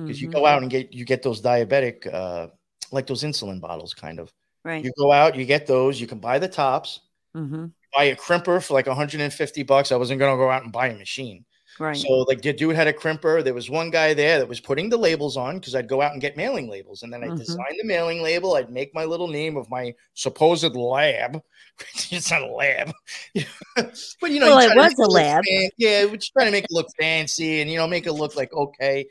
Because 0.04 0.20
Mhm. 0.20 0.22
you 0.22 0.28
go 0.28 0.46
out 0.46 0.62
and 0.62 0.70
get 0.70 0.92
you 0.92 1.04
get 1.04 1.22
those 1.22 1.40
diabetic, 1.42 2.12
uh, 2.12 2.48
like 2.90 3.06
those 3.06 3.22
insulin 3.22 3.60
bottles, 3.60 3.94
kind 3.94 4.18
of. 4.20 4.32
Right. 4.64 4.84
You 4.84 4.92
go 4.98 5.12
out, 5.12 5.36
you 5.36 5.44
get 5.46 5.66
those. 5.66 6.00
You 6.00 6.06
can 6.08 6.18
buy 6.20 6.38
the 6.40 6.48
tops, 6.48 7.00
hmm 7.34 7.74
buy 7.94 8.04
a 8.04 8.16
crimper 8.16 8.64
for 8.66 8.74
like 8.74 8.86
150 8.86 9.62
bucks. 9.62 9.92
I 9.92 9.96
wasn't 9.96 10.20
gonna 10.20 10.36
go 10.36 10.50
out 10.50 10.62
and 10.64 10.72
buy 10.72 10.88
a 10.88 10.96
machine. 10.98 11.44
Right. 11.78 11.96
So 11.96 12.08
like 12.28 12.42
the 12.42 12.52
dude 12.52 12.76
had 12.76 12.86
a 12.86 12.92
crimper. 12.92 13.42
There 13.42 13.54
was 13.54 13.70
one 13.70 13.90
guy 13.90 14.12
there 14.14 14.38
that 14.38 14.48
was 14.48 14.60
putting 14.60 14.88
the 14.90 14.96
labels 14.96 15.36
on 15.36 15.58
because 15.58 15.74
I'd 15.74 15.88
go 15.88 16.02
out 16.02 16.12
and 16.12 16.20
get 16.20 16.36
mailing 16.36 16.68
labels, 16.68 17.02
and 17.02 17.12
then 17.12 17.24
I 17.24 17.28
Mhm. 17.28 17.38
design 17.38 17.76
the 17.78 17.84
mailing 17.84 18.20
label. 18.22 18.54
I'd 18.54 18.70
make 18.70 18.94
my 18.94 19.04
little 19.04 19.28
name 19.28 19.56
of 19.56 19.68
my 19.70 19.94
supposed 20.14 20.74
lab. 20.76 21.42
it's 22.10 22.30
not 22.30 22.42
a 22.42 22.46
lab, 22.46 22.92
but 23.74 24.30
you 24.30 24.38
know, 24.40 24.54
Well, 24.54 24.58
it 24.70 24.76
was 24.76 24.94
a 24.98 25.10
lab. 25.10 25.44
fan- 25.44 25.70
yeah, 25.78 26.04
we're 26.04 26.16
just 26.16 26.32
trying 26.32 26.46
to 26.46 26.52
make 26.52 26.64
it 26.64 26.70
look 26.70 26.88
fancy 27.00 27.60
and 27.60 27.70
you 27.70 27.76
know 27.78 27.86
make 27.88 28.06
it 28.06 28.12
look 28.12 28.36
like 28.36 28.52
okay. 28.52 29.06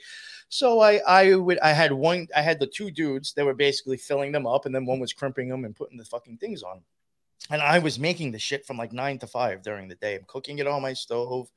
So 0.49 0.79
I 0.81 0.97
I 1.07 1.35
would 1.35 1.59
I 1.59 1.71
had 1.71 1.91
one 1.91 2.27
I 2.35 2.41
had 2.41 2.59
the 2.59 2.67
two 2.67 2.91
dudes 2.91 3.33
that 3.33 3.45
were 3.45 3.53
basically 3.55 3.97
filling 3.97 4.31
them 4.31 4.45
up, 4.45 4.65
and 4.65 4.75
then 4.75 4.85
one 4.85 4.99
was 4.99 5.13
crimping 5.13 5.49
them 5.49 5.65
and 5.65 5.75
putting 5.75 5.97
the 5.97 6.05
fucking 6.05 6.37
things 6.37 6.61
on. 6.61 6.81
And 7.49 7.61
I 7.61 7.79
was 7.79 7.97
making 7.97 8.31
the 8.31 8.39
shit 8.39 8.65
from 8.67 8.77
like 8.77 8.93
nine 8.93 9.17
to 9.19 9.27
five 9.27 9.63
during 9.63 9.87
the 9.87 9.95
day. 9.95 10.15
I'm 10.15 10.25
cooking 10.27 10.59
it 10.59 10.67
on 10.67 10.81
my 10.81 10.93
stove. 10.93 11.49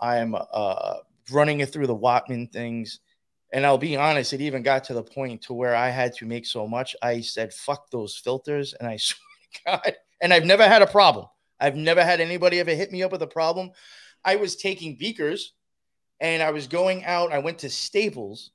I'm 0.00 0.34
uh, 0.34 0.94
running 1.30 1.60
it 1.60 1.72
through 1.72 1.86
the 1.86 1.96
Whatman 1.96 2.52
things. 2.52 3.00
And 3.52 3.64
I'll 3.64 3.78
be 3.78 3.96
honest, 3.96 4.32
it 4.32 4.40
even 4.40 4.62
got 4.62 4.84
to 4.84 4.94
the 4.94 5.02
point 5.02 5.42
to 5.42 5.54
where 5.54 5.74
I 5.74 5.88
had 5.88 6.14
to 6.16 6.26
make 6.26 6.46
so 6.46 6.66
much. 6.66 6.96
I 7.02 7.20
said, 7.20 7.54
fuck 7.54 7.90
those 7.90 8.16
filters. 8.16 8.74
And 8.74 8.88
I 8.88 8.96
swear 8.98 9.18
to 9.52 9.60
God, 9.66 9.96
and 10.20 10.32
I've 10.32 10.44
never 10.44 10.66
had 10.66 10.82
a 10.82 10.86
problem. 10.86 11.26
I've 11.60 11.76
never 11.76 12.04
had 12.04 12.20
anybody 12.20 12.60
ever 12.60 12.74
hit 12.74 12.92
me 12.92 13.02
up 13.02 13.12
with 13.12 13.22
a 13.22 13.26
problem. 13.26 13.70
I 14.24 14.36
was 14.36 14.56
taking 14.56 14.96
beakers 14.96 15.52
and 16.20 16.42
I 16.42 16.50
was 16.50 16.66
going 16.66 17.04
out. 17.04 17.32
I 17.32 17.38
went 17.38 17.58
to 17.60 17.70
Staples 17.70 18.50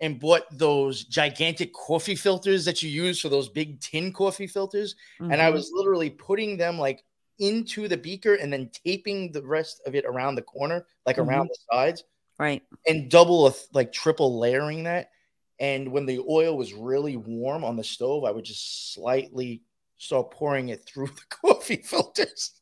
and 0.00 0.20
bought 0.20 0.42
those 0.52 1.04
gigantic 1.04 1.72
coffee 1.72 2.14
filters 2.14 2.66
that 2.66 2.82
you 2.82 2.90
use 2.90 3.20
for 3.20 3.30
those 3.30 3.48
big 3.48 3.80
tin 3.80 4.12
coffee 4.12 4.46
filters 4.46 4.94
and 5.18 5.40
I 5.40 5.50
Mhm. 5.50 5.54
was 5.54 5.70
literally 5.72 6.10
putting 6.10 6.58
them 6.58 6.78
like 6.78 7.02
into 7.38 7.88
the 7.88 7.96
beaker 7.96 8.34
and 8.34 8.52
then 8.52 8.70
taping 8.84 9.32
the 9.32 9.42
rest 9.42 9.82
of 9.86 9.94
it 9.94 10.04
around 10.04 10.34
the 10.34 10.42
corner, 10.42 10.86
like 11.04 11.18
around 11.18 11.46
mm-hmm. 11.46 11.70
the 11.70 11.76
sides, 11.76 12.04
right. 12.38 12.62
and 12.86 13.10
double, 13.10 13.54
like 13.72 13.92
triple 13.92 14.38
layering 14.38 14.84
that. 14.84 15.10
And 15.58 15.90
when 15.92 16.06
the 16.06 16.20
oil 16.28 16.56
was 16.56 16.74
really 16.74 17.16
warm 17.16 17.64
on 17.64 17.76
the 17.76 17.84
stove, 17.84 18.24
I 18.24 18.30
would 18.30 18.44
just 18.44 18.92
slightly 18.92 19.62
start 19.96 20.30
pouring 20.30 20.68
it 20.68 20.84
through 20.84 21.06
the 21.08 21.36
coffee 21.48 21.76
filters 21.76 22.52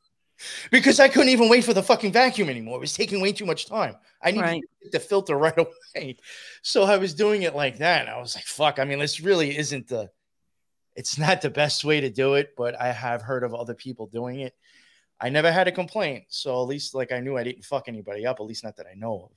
because 0.71 1.01
I 1.01 1.09
couldn't 1.09 1.31
even 1.31 1.49
wait 1.49 1.65
for 1.65 1.75
the 1.75 1.83
fucking 1.83 2.13
vacuum 2.13 2.49
anymore. 2.49 2.77
It 2.77 2.81
was 2.81 2.95
taking 2.95 3.21
way 3.21 3.33
too 3.33 3.47
much 3.47 3.67
time. 3.67 3.97
I 4.23 4.31
needed 4.31 4.43
Right. 4.43 4.63
to 4.63 4.85
get 4.85 4.93
the 4.93 5.01
filter 5.01 5.37
right 5.39 5.59
away. 5.59 6.17
So 6.63 6.85
I 6.85 6.97
was 6.97 7.15
doing 7.15 7.43
it 7.43 7.55
like 7.55 7.79
that. 7.79 8.03
And 8.03 8.11
I 8.11 8.19
was 8.19 8.35
like, 8.35 8.45
fuck, 8.45 8.79
I 8.79 8.85
mean, 8.85 8.99
this 8.99 9.21
really 9.21 9.57
isn't 9.57 9.89
the 9.89 10.11
it's 10.97 11.19
not 11.19 11.43
the 11.43 11.51
best 11.51 11.85
way 11.85 12.01
to 12.01 12.09
do 12.09 12.35
it, 12.35 12.55
but 12.57 12.81
I 12.81 12.93
have 12.93 13.21
heard 13.21 13.43
of 13.43 13.53
other 13.53 13.75
people 13.75 14.07
doing 14.07 14.41
it. 14.41 14.55
I 15.21 15.29
never 15.29 15.51
had 15.53 15.69
a 15.69 15.73
complaint. 15.73 16.25
So 16.29 16.61
at 16.61 16.69
least 16.69 16.95
like 16.95 17.13
I 17.13 17.21
knew 17.21 17.37
I 17.37 17.45
didn't 17.45 17.65
fuck 17.65 17.89
anybody 17.89 18.27
up, 18.27 18.41
at 18.41 18.47
least 18.47 18.65
not 18.65 18.77
that 18.77 18.87
I 18.87 18.95
know 18.95 19.31
of. 19.31 19.37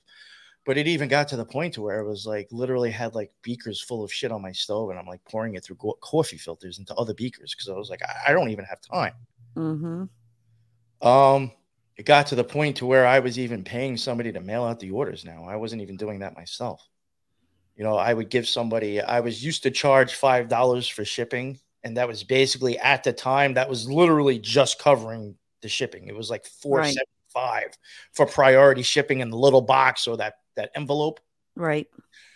But 0.66 0.76
it 0.76 0.86
even 0.86 1.08
got 1.08 1.28
to 1.28 1.36
the 1.36 1.44
point 1.44 1.74
to 1.74 1.82
where 1.82 2.00
it 2.00 2.06
was 2.06 2.26
like 2.26 2.48
literally 2.50 2.90
had 2.90 3.14
like 3.14 3.32
beakers 3.42 3.80
full 3.80 4.04
of 4.04 4.12
shit 4.12 4.32
on 4.32 4.42
my 4.42 4.52
stove 4.52 4.90
and 4.90 4.98
I'm 4.98 5.06
like 5.06 5.24
pouring 5.24 5.54
it 5.54 5.64
through 5.64 5.76
go- 5.76 5.98
coffee 6.02 6.36
filters 6.36 6.78
into 6.78 6.94
other 6.96 7.14
beakers 7.14 7.54
because 7.54 7.68
I 7.68 7.72
was 7.72 7.90
like, 7.90 8.02
I, 8.02 8.30
I 8.30 8.32
don't 8.32 8.50
even 8.50 8.66
have 8.66 8.80
time. 8.80 9.14
Mm-hmm. 9.56 11.06
Um, 11.06 11.52
it 11.96 12.04
got 12.04 12.26
to 12.28 12.34
the 12.34 12.44
point 12.44 12.76
to 12.76 12.86
where 12.86 13.06
I 13.06 13.20
was 13.20 13.38
even 13.38 13.64
paying 13.64 13.96
somebody 13.96 14.30
to 14.32 14.40
mail 14.40 14.64
out 14.64 14.78
the 14.78 14.90
orders 14.90 15.24
now. 15.24 15.44
I 15.48 15.56
wasn't 15.56 15.82
even 15.82 15.96
doing 15.96 16.18
that 16.20 16.36
myself. 16.36 16.86
You 17.76 17.84
know, 17.84 17.96
I 17.96 18.12
would 18.12 18.28
give 18.28 18.46
somebody, 18.46 19.00
I 19.00 19.20
was 19.20 19.42
used 19.42 19.62
to 19.62 19.70
charge 19.70 20.20
$5 20.20 20.92
for 20.92 21.04
shipping. 21.04 21.60
And 21.84 21.96
that 21.96 22.08
was 22.08 22.24
basically 22.24 22.78
at 22.78 23.04
the 23.04 23.12
time, 23.12 23.54
that 23.54 23.68
was 23.70 23.88
literally 23.88 24.38
just 24.38 24.78
covering 24.80 25.36
the 25.62 25.68
shipping. 25.68 26.08
It 26.08 26.16
was 26.16 26.30
like 26.30 26.46
four 26.46 26.78
Right. 26.78 26.92
seventy 26.94 27.06
five 27.28 27.76
for 28.12 28.26
priority 28.26 28.82
shipping 28.82 29.20
in 29.20 29.30
the 29.30 29.36
little 29.36 29.60
box 29.60 30.06
or 30.06 30.16
that 30.16 30.34
that 30.56 30.70
envelope. 30.74 31.20
Right. 31.56 31.86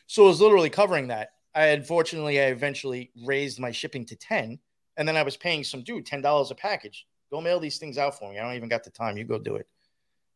So 0.07 0.25
it 0.25 0.29
was 0.29 0.41
literally 0.41 0.71
covering 0.71 1.09
that. 1.09 1.31
I 1.55 1.67
unfortunately 1.69 2.41
I 2.41 2.45
eventually 2.47 3.11
raised 3.25 3.59
my 3.59 3.71
shipping 3.71 4.05
to 4.07 4.17
10 4.17 4.59
and 4.97 5.09
then 5.09 5.17
I 5.17 5.23
was 5.23 5.37
paying 5.37 5.65
some 5.65 5.83
dude 5.83 6.07
$10 6.07 6.51
a 6.51 6.55
package. 6.55 7.07
Go 7.31 7.41
mail 7.41 7.59
these 7.61 7.79
things 7.79 7.97
out 7.99 8.19
for 8.19 8.31
me. 8.31 8.39
I 8.39 8.43
don't 8.43 8.55
even 8.55 8.69
got 8.69 8.85
the 8.85 8.91
time. 8.91 9.17
You 9.17 9.25
go 9.25 9.39
do 9.39 9.57
it. 9.57 9.67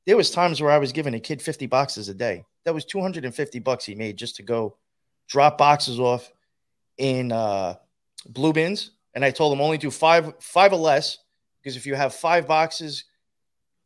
There 0.07 0.16
was 0.16 0.31
times 0.31 0.62
where 0.62 0.70
I 0.70 0.79
was 0.79 0.92
giving 0.92 1.14
a 1.14 1.20
kid 1.20 1.42
50 1.42 1.66
boxes 1.66 2.09
a 2.09 2.14
day. 2.14 2.44
That 2.64 2.75
was 2.75 2.85
250 2.85 3.59
bucks 3.59 3.85
he 3.85 3.94
made 3.94 4.16
just 4.16 4.37
to 4.37 4.42
go 4.42 4.77
drop 5.29 5.59
boxes 5.59 5.99
off 6.01 6.33
in 6.96 7.33
uh, 7.33 7.75
blue 8.29 8.53
bins. 8.53 8.92
And 9.14 9.25
I 9.25 9.31
told 9.31 9.53
him 9.53 9.61
only 9.61 9.79
do 9.79 9.90
five 9.90 10.33
five 10.40 10.72
or 10.72 10.77
less 10.79 11.18
because 11.66 11.76
if 11.76 11.85
you 11.85 11.96
have 11.96 12.14
five 12.14 12.46
boxes 12.46 13.07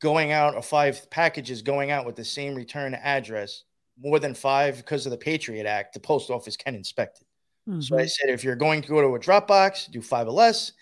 going 0.03 0.33
out 0.33 0.55
or 0.55 0.61
five 0.61 1.09
packages 1.09 1.63
going 1.63 1.91
out 1.91 2.05
with 2.05 2.15
the 2.15 2.23
same 2.23 2.55
return 2.55 2.93
address, 2.93 3.65
more 3.99 4.19
than 4.19 4.35
five 4.35 4.77
because 4.77 5.07
of 5.07 5.13
the 5.13 5.17
Patriot 5.17 5.65
Act, 5.65 5.95
the 5.95 6.01
post 6.01 6.29
office 6.29 6.59
can 6.59 6.75
inspect 6.75 7.23
it. 7.23 7.27
So 7.83 7.99
I 7.99 8.05
said, 8.05 8.29
if 8.29 8.45
you're 8.45 8.55
going 8.55 8.83
to 8.83 8.89
go 8.89 9.01
to 9.01 9.15
a 9.15 9.19
Dropbox, 9.19 9.91
do 9.91 10.03
five 10.03 10.27
or 10.27 10.33
less. 10.33 10.73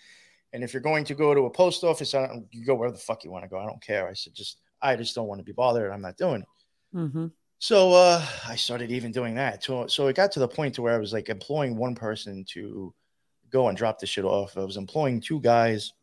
And 0.51 0.61
if 0.61 0.73
you're 0.73 0.81
going 0.81 1.05
to 1.05 1.15
go 1.15 1.33
to 1.33 1.45
a 1.45 1.49
post 1.49 1.85
office, 1.85 2.13
I 2.13 2.27
don't, 2.27 2.47
you 2.51 2.65
go 2.65 2.75
where 2.75 2.91
the 2.91 2.97
fuck 2.97 3.23
you 3.23 3.31
want 3.31 3.45
to 3.45 3.49
go. 3.49 3.59
I 3.59 3.65
don't 3.65 3.81
care. 3.81 4.05
I 4.05 4.13
said, 4.13 4.33
just, 4.33 4.57
I 4.81 4.97
just 4.97 5.15
don't 5.15 5.27
want 5.27 5.39
to 5.39 5.45
be 5.45 5.53
bothered. 5.53 5.93
I'm 5.93 6.01
not 6.01 6.17
doing 6.17 6.41
it. 6.41 6.97
Mhm. 6.97 7.31
So 7.59 7.93
uh, 7.93 8.25
I 8.45 8.57
started 8.57 8.91
even 8.91 9.13
doing 9.13 9.35
that. 9.35 9.63
So, 9.63 9.87
so 9.87 10.07
it 10.07 10.17
got 10.17 10.33
to 10.33 10.39
the 10.41 10.49
point 10.49 10.75
to 10.75 10.81
where 10.81 10.95
I 10.95 10.99
was 10.99 11.13
like 11.13 11.29
employing 11.29 11.77
one 11.77 11.95
person 11.95 12.43
to 12.49 12.93
go 13.49 13.69
and 13.69 13.77
drop 13.77 13.99
the 13.99 14.05
shit 14.05 14.25
off. 14.25 14.57
I 14.57 14.65
was 14.65 14.75
employing 14.75 15.21
two 15.21 15.39
guys 15.39 15.93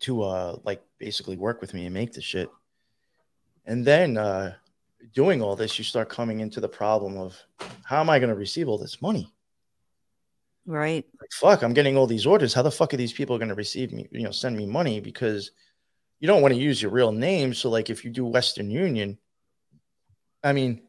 to 0.00 0.22
uh, 0.22 0.56
like 0.64 0.82
basically 0.98 1.36
work 1.36 1.60
with 1.60 1.74
me 1.74 1.86
and 1.86 1.94
make 1.94 2.12
the 2.12 2.22
shit. 2.22 2.50
And 3.66 3.84
then 3.84 4.16
uh, 4.16 4.54
doing 5.14 5.42
all 5.42 5.56
this, 5.56 5.78
you 5.78 5.84
start 5.84 6.08
coming 6.08 6.40
into 6.40 6.60
the 6.60 6.68
problem 6.68 7.16
of 7.16 7.36
how 7.84 8.00
am 8.00 8.10
I 8.10 8.18
going 8.18 8.30
to 8.30 8.36
receive 8.36 8.68
all 8.68 8.78
this 8.78 9.00
money? 9.00 9.32
Right. 10.64 11.04
like 11.20 11.32
fuck 11.32 11.64
i'm 11.64 11.72
getting 11.72 11.96
all 11.96 12.06
these 12.06 12.24
orders 12.24 12.54
how 12.54 12.62
the 12.62 12.70
fuck 12.70 12.94
are 12.94 12.96
these 12.96 13.12
people 13.12 13.36
going 13.36 13.48
to 13.48 13.54
receive 13.56 13.92
me 13.92 14.06
you 14.12 14.22
know 14.22 14.30
send 14.30 14.56
me 14.56 14.64
money 14.64 15.00
because 15.00 15.50
you 16.20 16.28
don't 16.28 16.40
want 16.40 16.54
to 16.54 16.60
use 16.60 16.80
your 16.80 16.92
real 16.92 17.10
name 17.10 17.52
so 17.52 17.68
like 17.68 17.90
if 17.90 18.04
you 18.04 18.12
do 18.12 18.24
western 18.24 18.70
union 18.70 19.18
i 20.44 20.52
mean 20.52 20.80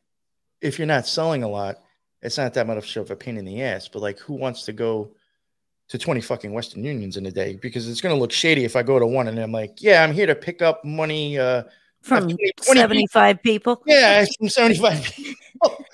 if 0.61 0.77
you're 0.77 0.85
not 0.85 1.07
selling 1.07 1.41
a 1.41 1.47
lot 1.47 1.77
it's 2.21 2.37
not 2.37 2.53
that 2.53 2.67
much 2.67 2.95
of 2.97 3.09
a 3.09 3.15
pain 3.15 3.35
in 3.35 3.45
the 3.45 3.63
ass 3.63 3.87
but 3.87 4.03
like 4.03 4.19
who 4.19 4.35
wants 4.35 4.65
to 4.65 4.73
go 4.73 5.15
to 5.93 5.99
20 5.99 6.21
fucking 6.21 6.51
western 6.51 6.83
unions 6.83 7.17
in 7.17 7.25
a 7.27 7.31
day 7.31 7.55
because 7.61 7.87
it's 7.87 8.01
going 8.01 8.15
to 8.15 8.19
look 8.19 8.31
shady 8.31 8.65
if 8.65 8.75
i 8.75 8.81
go 8.81 8.97
to 8.97 9.05
one 9.05 9.27
and 9.27 9.37
i'm 9.37 9.51
like 9.51 9.79
yeah 9.79 10.03
i'm 10.03 10.11
here 10.11 10.25
to 10.25 10.33
pick 10.33 10.59
up 10.63 10.83
money 10.83 11.37
uh 11.37 11.61
From 12.01 12.23
20 12.23 12.35
people. 12.37 12.63
75 12.65 13.43
people. 13.43 13.83
yeah, 13.85 14.25
from 14.39 14.49
75 14.49 15.03
people. 15.03 15.33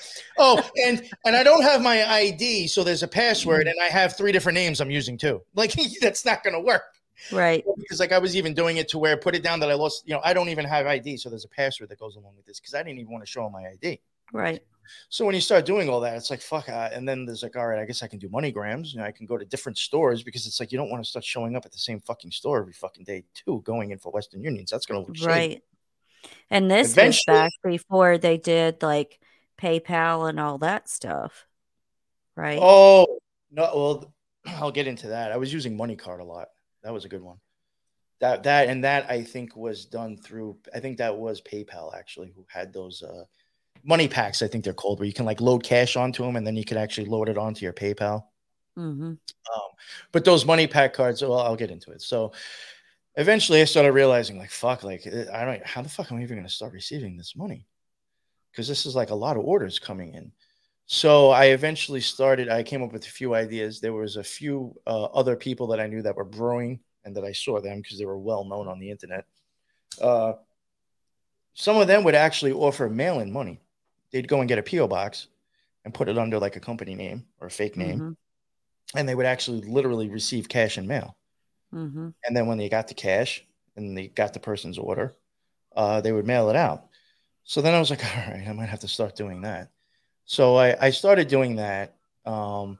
Oh, 0.42 0.64
and 0.86 1.04
and 1.26 1.36
I 1.36 1.44
don't 1.44 1.64
have 1.64 1.82
my 1.82 2.10
ID, 2.10 2.68
so 2.68 2.82
there's 2.82 3.04
a 3.04 3.08
password, 3.10 3.68
and 3.68 3.76
I 3.84 3.88
have 3.88 4.16
three 4.16 4.32
different 4.32 4.56
names 4.56 4.80
I'm 4.80 4.90
using 4.90 5.18
too. 5.18 5.42
Like 5.54 5.74
that's 6.02 6.24
not 6.24 6.44
gonna 6.46 6.62
work. 6.62 6.84
Right. 7.32 7.66
Because 7.78 8.00
like 8.00 8.14
I 8.14 8.20
was 8.20 8.38
even 8.38 8.54
doing 8.54 8.78
it 8.78 8.88
to 8.90 8.98
where 8.98 9.12
I 9.12 9.20
put 9.20 9.36
it 9.36 9.44
down 9.44 9.60
that 9.60 9.70
I 9.70 9.74
lost, 9.74 10.08
you 10.08 10.14
know, 10.14 10.22
I 10.24 10.34
don't 10.34 10.48
even 10.48 10.64
have 10.64 10.88
ID, 10.88 11.18
so 11.18 11.30
there's 11.30 11.44
a 11.44 11.50
password 11.50 11.90
that 11.90 12.00
goes 12.00 12.16
along 12.16 12.38
with 12.38 12.46
this 12.46 12.58
because 12.60 12.74
I 12.74 12.82
didn't 12.84 13.00
even 13.00 13.12
want 13.12 13.26
to 13.26 13.30
show 13.30 13.50
my 13.50 13.68
ID. 13.68 14.00
Right. 14.34 14.62
So 15.10 15.26
when 15.26 15.36
you 15.36 15.42
start 15.42 15.66
doing 15.66 15.90
all 15.90 16.00
that, 16.02 16.16
it's 16.18 16.30
like 16.30 16.42
fuck. 16.42 16.68
Uh, 16.70 16.90
and 16.92 17.08
then 17.08 17.26
there's 17.26 17.44
like, 17.44 17.56
all 17.56 17.68
right, 17.68 17.80
I 17.80 17.86
guess 17.86 18.02
I 18.02 18.08
can 18.08 18.20
do 18.20 18.30
MoneyGrams. 18.30 18.94
You 18.94 19.00
know, 19.00 19.06
I 19.06 19.12
can 19.12 19.26
go 19.26 19.38
to 19.38 19.46
different 19.46 19.78
stores 19.78 20.24
because 20.24 20.48
it's 20.48 20.60
like 20.60 20.72
you 20.72 20.78
don't 20.78 20.90
want 20.90 21.04
to 21.04 21.10
start 21.10 21.26
showing 21.26 21.56
up 21.56 21.66
at 21.66 21.72
the 21.72 21.78
same 21.78 22.00
fucking 22.00 22.32
store 22.32 22.60
every 22.60 22.74
fucking 22.74 23.04
day 23.04 23.24
too. 23.34 23.62
Going 23.66 23.92
in 23.92 24.00
for 24.00 24.12
Western 24.12 24.42
Unions, 24.42 24.72
that's 24.72 24.86
gonna 24.86 25.02
look. 25.02 25.16
Right. 25.24 25.64
And 26.50 26.70
this 26.70 26.92
Eventually- 26.92 27.36
back 27.36 27.52
before 27.64 28.18
they 28.18 28.38
did 28.38 28.82
like 28.82 29.20
PayPal 29.62 30.30
and 30.30 30.40
all 30.40 30.58
that 30.60 30.90
stuff. 30.90 31.46
Right. 32.36 32.60
Oh 32.62 33.20
no, 33.52 33.64
well, 33.76 34.14
I'll 34.46 34.72
get 34.72 34.88
into 34.88 35.08
that. 35.10 35.32
I 35.32 35.38
was 35.38 35.54
using 35.54 35.78
Money 35.78 35.96
Card 35.96 36.20
a 36.22 36.24
lot. 36.26 36.50
That 36.84 36.94
was 36.94 37.06
a 37.06 37.10
good 37.10 37.22
one. 37.22 37.38
That 38.22 38.44
that 38.44 38.68
and 38.68 38.84
that 38.84 39.10
I 39.10 39.24
think 39.24 39.56
was 39.56 39.86
done 39.86 40.18
through. 40.18 40.58
I 40.74 40.80
think 40.80 40.98
that 40.98 41.18
was 41.18 41.42
PayPal 41.42 41.96
actually, 41.98 42.34
who 42.36 42.46
had 42.50 42.74
those 42.74 43.02
uh, 43.02 43.24
MoneyPaks. 43.88 44.42
I 44.42 44.48
think 44.48 44.64
they're 44.64 44.74
called, 44.74 45.00
where 45.00 45.08
you 45.08 45.14
can 45.14 45.26
like 45.26 45.42
load 45.42 45.64
cash 45.64 45.96
onto 45.96 46.24
them, 46.24 46.36
and 46.36 46.46
then 46.46 46.56
you 46.56 46.66
can 46.66 46.78
actually 46.78 47.08
load 47.08 47.30
it 47.30 47.38
onto 47.38 47.64
your 47.64 47.74
PayPal. 47.74 48.26
hmm 48.76 49.14
Um, 49.54 49.70
but 50.12 50.26
those 50.26 50.46
MoneyPak 50.46 50.94
cards, 50.94 51.22
well, 51.22 51.40
I'll 51.40 51.56
get 51.56 51.72
into 51.72 51.92
it. 51.92 52.02
So 52.02 52.32
eventually 53.16 53.62
I 53.62 53.66
started 53.66 53.94
realizing, 53.94 54.38
like, 54.38 54.52
fuck, 54.52 54.84
like, 54.84 55.06
I 55.08 55.46
don't, 55.46 55.66
how 55.66 55.82
the 55.82 55.90
fuck 55.90 56.12
am 56.12 56.20
I 56.20 56.24
even 56.24 56.38
going 56.38 56.48
to 56.48 56.54
start 56.54 56.74
receiving 56.74 57.18
this 57.18 57.36
money? 57.36 57.66
Because 58.52 58.68
this 58.68 58.86
is 58.86 58.96
like 58.96 59.10
a 59.12 59.16
lot 59.16 59.38
of 59.38 59.44
orders 59.44 59.80
coming 59.80 60.14
in. 60.14 60.32
So 60.86 61.30
I 61.30 61.46
eventually 61.48 62.02
started, 62.02 62.50
I 62.50 62.64
came 62.64 62.82
up 62.84 62.92
with 62.92 63.06
a 63.06 63.10
few 63.10 63.36
ideas. 63.36 63.80
There 63.80 63.94
was 63.94 64.18
a 64.18 64.24
few 64.24 64.76
uh, 64.88 65.06
other 65.06 65.36
people 65.36 65.68
that 65.68 65.80
I 65.80 65.88
knew 65.88 66.02
that 66.02 66.16
were 66.16 66.26
brewing 66.26 66.80
and 67.06 67.16
that 67.16 67.24
I 67.24 67.32
saw 67.32 67.62
them 67.62 67.82
because 67.82 68.00
they 68.00 68.06
were 68.06 68.18
well 68.18 68.44
known 68.44 68.68
on 68.68 68.80
the 68.80 68.90
internet. 68.92 69.26
uh, 70.02 70.34
some 71.54 71.78
of 71.78 71.88
them 71.88 72.04
would 72.04 72.16
actually 72.16 72.52
offer 72.54 72.90
mail-in 72.90 73.32
money. 73.32 73.62
They'd 74.12 74.28
go 74.28 74.40
and 74.40 74.48
get 74.48 74.60
a 74.60 74.64
PO 74.64 74.88
box 74.88 75.28
and 75.86 75.94
put 75.94 76.10
it 76.10 76.18
under 76.18 76.40
like 76.40 76.56
a 76.56 76.60
company 76.60 76.96
name 76.96 77.26
or 77.40 77.48
a 77.48 77.52
fake 77.52 77.78
name, 77.78 78.00
Mhm. 78.00 78.18
and 78.96 79.08
they 79.08 79.16
would 79.16 79.26
actually 79.26 79.62
literally 79.62 80.10
receive 80.10 80.50
cash 80.50 80.78
in 80.78 80.88
mail. 80.88 81.16
Mhm. 81.74 82.14
And 82.26 82.36
then 82.36 82.48
when 82.48 82.58
they 82.58 82.70
got 82.70 82.88
the 82.88 82.94
cash 82.96 83.46
and 83.76 83.98
they 83.98 84.08
got 84.08 84.34
the 84.34 84.40
person's 84.40 84.78
order, 84.78 85.16
uh, 85.76 86.02
they 86.02 86.12
would 86.12 86.26
mail 86.26 86.50
it 86.50 86.56
out. 86.56 86.88
So 87.44 87.62
then 87.62 87.74
I 87.74 87.80
was 87.80 87.90
like, 87.90 88.04
all 88.04 88.34
right, 88.34 88.48
I 88.48 88.54
might 88.54 88.70
have 88.70 88.80
to 88.82 88.88
start 88.88 89.16
doing 89.16 89.42
that. 89.42 89.70
So 90.26 90.56
I, 90.58 90.88
I 90.88 90.90
started 90.92 91.28
doing 91.28 91.56
that 91.56 91.96
um, 92.26 92.78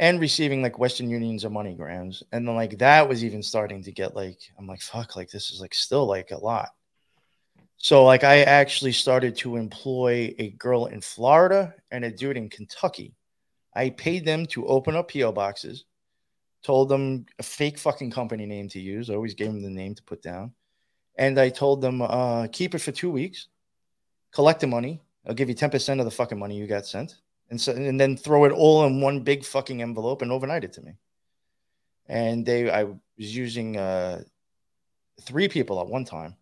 and 0.00 0.20
receiving 0.20 0.62
like 0.62 0.78
Western 0.78 1.08
Unions 1.10 1.44
or 1.44 1.50
MoneyGrams. 1.50 2.22
And 2.32 2.46
then 2.48 2.54
like 2.56 2.78
that 2.78 3.08
was 3.08 3.24
even 3.24 3.42
starting 3.42 3.82
to 3.84 3.92
get 3.92 4.16
like, 4.16 4.38
I'm 4.58 4.66
like, 4.66 4.80
fuck, 4.82 5.14
like 5.16 5.30
this 5.30 5.50
is 5.50 5.60
like 5.60 5.74
still 5.74 6.06
like 6.06 6.30
a 6.30 6.38
lot. 6.38 6.74
So 7.84 8.02
like 8.02 8.24
I 8.24 8.44
actually 8.44 8.92
started 8.92 9.36
to 9.36 9.56
employ 9.56 10.34
a 10.38 10.52
girl 10.52 10.86
in 10.86 11.02
Florida 11.02 11.74
and 11.90 12.02
a 12.02 12.10
dude 12.10 12.38
in 12.38 12.48
Kentucky. 12.48 13.14
I 13.74 13.90
paid 13.90 14.24
them 14.24 14.46
to 14.46 14.66
open 14.66 14.96
up 14.96 15.12
PO 15.12 15.32
boxes, 15.32 15.84
told 16.62 16.88
them 16.88 17.26
a 17.38 17.42
fake 17.42 17.78
fucking 17.78 18.10
company 18.10 18.46
name 18.46 18.70
to 18.70 18.80
use. 18.80 19.10
I 19.10 19.14
always 19.16 19.34
gave 19.34 19.48
them 19.48 19.62
the 19.62 19.68
name 19.68 19.94
to 19.96 20.02
put 20.02 20.22
down. 20.22 20.54
And 21.18 21.38
I 21.38 21.50
told 21.50 21.82
them, 21.82 22.00
uh, 22.00 22.46
keep 22.50 22.74
it 22.74 22.78
for 22.78 22.90
two 22.90 23.10
weeks, 23.10 23.48
collect 24.32 24.60
the 24.60 24.66
money. 24.66 25.02
I'll 25.26 25.34
give 25.34 25.50
you 25.50 25.54
10% 25.54 25.98
of 25.98 26.06
the 26.06 26.10
fucking 26.10 26.38
money 26.38 26.56
you 26.56 26.66
got 26.66 26.86
sent. 26.86 27.16
And 27.50 27.60
so 27.60 27.72
and 27.72 28.00
then 28.00 28.16
throw 28.16 28.46
it 28.46 28.52
all 28.52 28.86
in 28.86 29.02
one 29.02 29.20
big 29.20 29.44
fucking 29.44 29.82
envelope 29.82 30.22
and 30.22 30.32
overnight 30.32 30.64
it 30.64 30.72
to 30.72 30.80
me. 30.80 30.92
And 32.06 32.46
they 32.46 32.70
I 32.70 32.84
was 32.84 32.96
using 33.18 33.76
uh 33.76 34.22
three 35.20 35.48
people 35.48 35.82
at 35.82 35.86
one 35.86 36.06
time. 36.06 36.36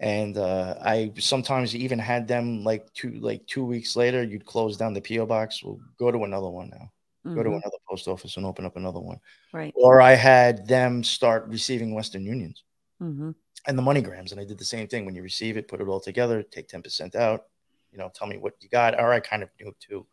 And 0.00 0.38
uh, 0.38 0.76
I 0.80 1.12
sometimes 1.18 1.76
even 1.76 1.98
had 1.98 2.26
them 2.26 2.64
like 2.64 2.90
two 2.94 3.12
like 3.20 3.46
two 3.46 3.64
weeks 3.64 3.96
later, 3.96 4.22
you'd 4.22 4.46
close 4.46 4.76
down 4.78 4.94
the 4.94 5.00
PO 5.02 5.26
box. 5.26 5.62
We'll 5.62 5.78
go 5.98 6.10
to 6.10 6.24
another 6.24 6.48
one 6.48 6.70
now. 6.70 6.90
Go 7.34 7.42
to 7.42 7.50
Mhm. 7.50 7.56
another 7.60 7.76
post 7.88 8.08
office 8.08 8.38
and 8.38 8.46
open 8.46 8.64
up 8.64 8.76
another 8.76 8.98
one. 8.98 9.20
Right. 9.52 9.74
Or 9.76 10.00
I 10.00 10.12
had 10.14 10.66
them 10.66 11.04
start 11.04 11.46
receiving 11.48 11.94
Western 11.94 12.24
Unions 12.24 12.64
Mhm. 13.00 13.34
and 13.66 13.78
the 13.78 13.82
MoneyGrams, 13.82 14.32
and 14.32 14.40
I 14.40 14.44
did 14.44 14.56
the 14.58 14.64
same 14.64 14.88
thing. 14.88 15.04
When 15.04 15.14
you 15.14 15.22
receive 15.22 15.58
it, 15.58 15.68
put 15.68 15.82
it 15.82 15.86
all 15.86 16.00
together, 16.00 16.42
take 16.42 16.66
ten 16.68 16.80
percent 16.82 17.14
out. 17.14 17.48
You 17.92 17.98
know, 17.98 18.10
tell 18.14 18.26
me 18.26 18.38
what 18.38 18.54
you 18.60 18.70
got. 18.70 18.98
Or 18.98 19.12
I 19.12 19.20
kind 19.20 19.42
of 19.42 19.50
knew 19.60 19.74
too. 19.80 20.06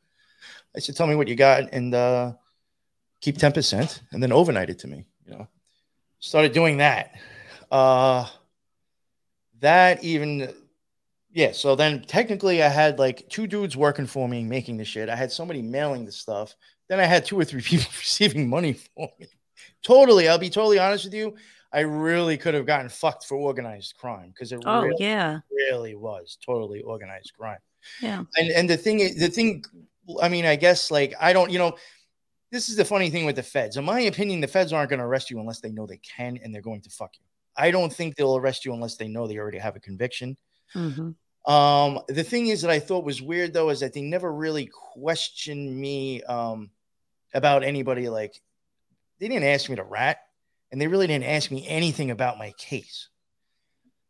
I 0.75 0.79
said, 0.79 0.97
tell 0.97 1.07
me 1.07 1.15
what 1.15 1.29
you 1.29 1.35
got, 1.37 1.69
and 1.71 1.95
uh, 1.95 2.33
keep 3.21 3.37
ten 3.37 3.53
percent, 3.53 4.01
and 4.11 4.21
then 4.21 4.33
overnight 4.33 4.69
it 4.69 4.79
to 4.79 4.87
me. 4.87 5.05
You 5.25 5.31
know, 5.31 5.47
started 6.19 6.51
doing 6.51 6.77
that. 6.77 7.15
Uh, 7.71 8.27
that 9.59 10.03
even 10.03 10.53
yeah 11.31 11.51
so 11.51 11.75
then 11.75 12.01
technically 12.03 12.63
i 12.63 12.67
had 12.67 12.99
like 12.99 13.27
two 13.29 13.47
dudes 13.47 13.75
working 13.75 14.05
for 14.07 14.27
me 14.29 14.43
making 14.43 14.77
the 14.77 14.85
shit. 14.85 15.09
I 15.09 15.15
had 15.15 15.31
somebody 15.31 15.61
mailing 15.61 16.05
the 16.05 16.11
stuff. 16.11 16.55
Then 16.87 16.99
i 16.99 17.05
had 17.05 17.25
two 17.25 17.39
or 17.39 17.45
three 17.45 17.61
people 17.71 17.87
receiving 17.97 18.49
money 18.49 18.73
for 18.73 19.09
me. 19.19 19.27
Totally 19.83 20.27
i'll 20.27 20.37
be 20.37 20.49
totally 20.49 20.79
honest 20.79 21.05
with 21.05 21.13
you. 21.13 21.35
I 21.73 21.81
really 21.81 22.37
could 22.37 22.53
have 22.53 22.65
gotten 22.65 22.87
fucked 22.89 23.25
for 23.25 23.35
organized 23.35 23.95
crime 23.99 24.29
because 24.29 24.51
it 24.51 24.61
Oh 24.65 24.83
really, 24.83 24.95
yeah. 24.99 25.39
really 25.51 25.95
was 25.95 26.37
totally 26.45 26.81
organized 26.81 27.33
crime. 27.37 27.59
Yeah. 28.01 28.23
and 28.37 28.49
and 28.51 28.69
the 28.69 28.77
thing 28.77 28.97
the 29.17 29.29
thing 29.29 29.63
i 30.21 30.29
mean 30.29 30.45
i 30.45 30.55
guess 30.55 30.89
like 30.91 31.13
i 31.19 31.33
don't 31.33 31.51
you 31.51 31.59
know 31.59 31.75
this 32.51 32.69
is 32.69 32.77
the 32.77 32.85
funny 32.85 33.09
thing 33.09 33.25
with 33.25 33.35
the 33.35 33.43
feds. 33.43 33.75
In 33.75 33.83
my 33.83 33.99
opinion 34.01 34.39
the 34.39 34.47
feds 34.47 34.71
aren't 34.71 34.89
going 34.89 34.99
to 34.99 35.05
arrest 35.05 35.29
you 35.29 35.39
unless 35.39 35.59
they 35.59 35.69
know 35.71 35.85
they 35.85 35.97
can 35.97 36.39
and 36.41 36.53
they're 36.53 36.61
going 36.61 36.81
to 36.81 36.89
fuck 36.89 37.11
you 37.19 37.25
i 37.57 37.71
don't 37.71 37.91
think 37.93 38.15
they'll 38.15 38.37
arrest 38.37 38.65
you 38.65 38.73
unless 38.73 38.95
they 38.95 39.07
know 39.07 39.27
they 39.27 39.37
already 39.37 39.57
have 39.57 39.75
a 39.75 39.79
conviction 39.79 40.37
Mhm. 40.75 41.15
um 41.45 41.99
the 42.07 42.23
thing 42.23 42.47
is 42.47 42.61
that 42.61 42.71
i 42.71 42.79
thought 42.79 43.03
was 43.05 43.21
weird 43.21 43.53
though 43.53 43.69
is 43.69 43.79
that 43.79 43.93
they 43.93 44.01
never 44.01 44.31
really 44.31 44.69
questioned 44.93 45.75
me 45.79 46.21
um 46.23 46.69
about 47.33 47.63
anybody 47.63 48.09
like 48.09 48.41
they 49.19 49.27
didn't 49.27 49.45
ask 49.47 49.69
me 49.69 49.75
to 49.75 49.83
rat 49.83 50.17
and 50.71 50.79
they 50.81 50.87
really 50.87 51.07
didn't 51.07 51.25
ask 51.25 51.49
me 51.51 51.65
anything 51.67 52.11
about 52.11 52.37
my 52.37 52.51
case 52.57 53.09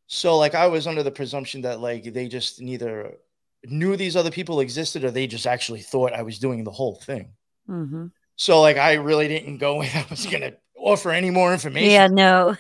so 0.08 0.38
like 0.38 0.56
i 0.56 0.68
was 0.68 0.88
under 0.88 1.04
the 1.04 1.12
presumption 1.12 1.62
that 1.62 1.80
like 1.80 2.04
they 2.14 2.28
just 2.28 2.62
neither 2.62 3.18
knew 3.66 3.96
these 3.96 4.16
other 4.16 4.32
people 4.32 4.60
existed 4.60 5.04
or 5.04 5.12
they 5.12 5.28
just 5.28 5.46
actually 5.48 5.82
thought 5.82 6.14
i 6.14 6.22
was 6.22 6.40
doing 6.40 6.64
the 6.64 6.72
whole 6.72 6.96
thing 6.96 7.34
Mhm. 7.70 8.12
so 8.36 8.62
like 8.62 8.78
i 8.78 8.94
really 8.94 9.28
didn't 9.28 9.58
go 9.58 9.82
and 9.84 9.92
i 9.96 10.06
was 10.10 10.26
gonna 10.26 10.54
offer 10.78 11.12
any 11.12 11.30
more 11.30 11.54
information 11.54 11.92
Yeah. 11.92 12.08
No. 12.08 12.56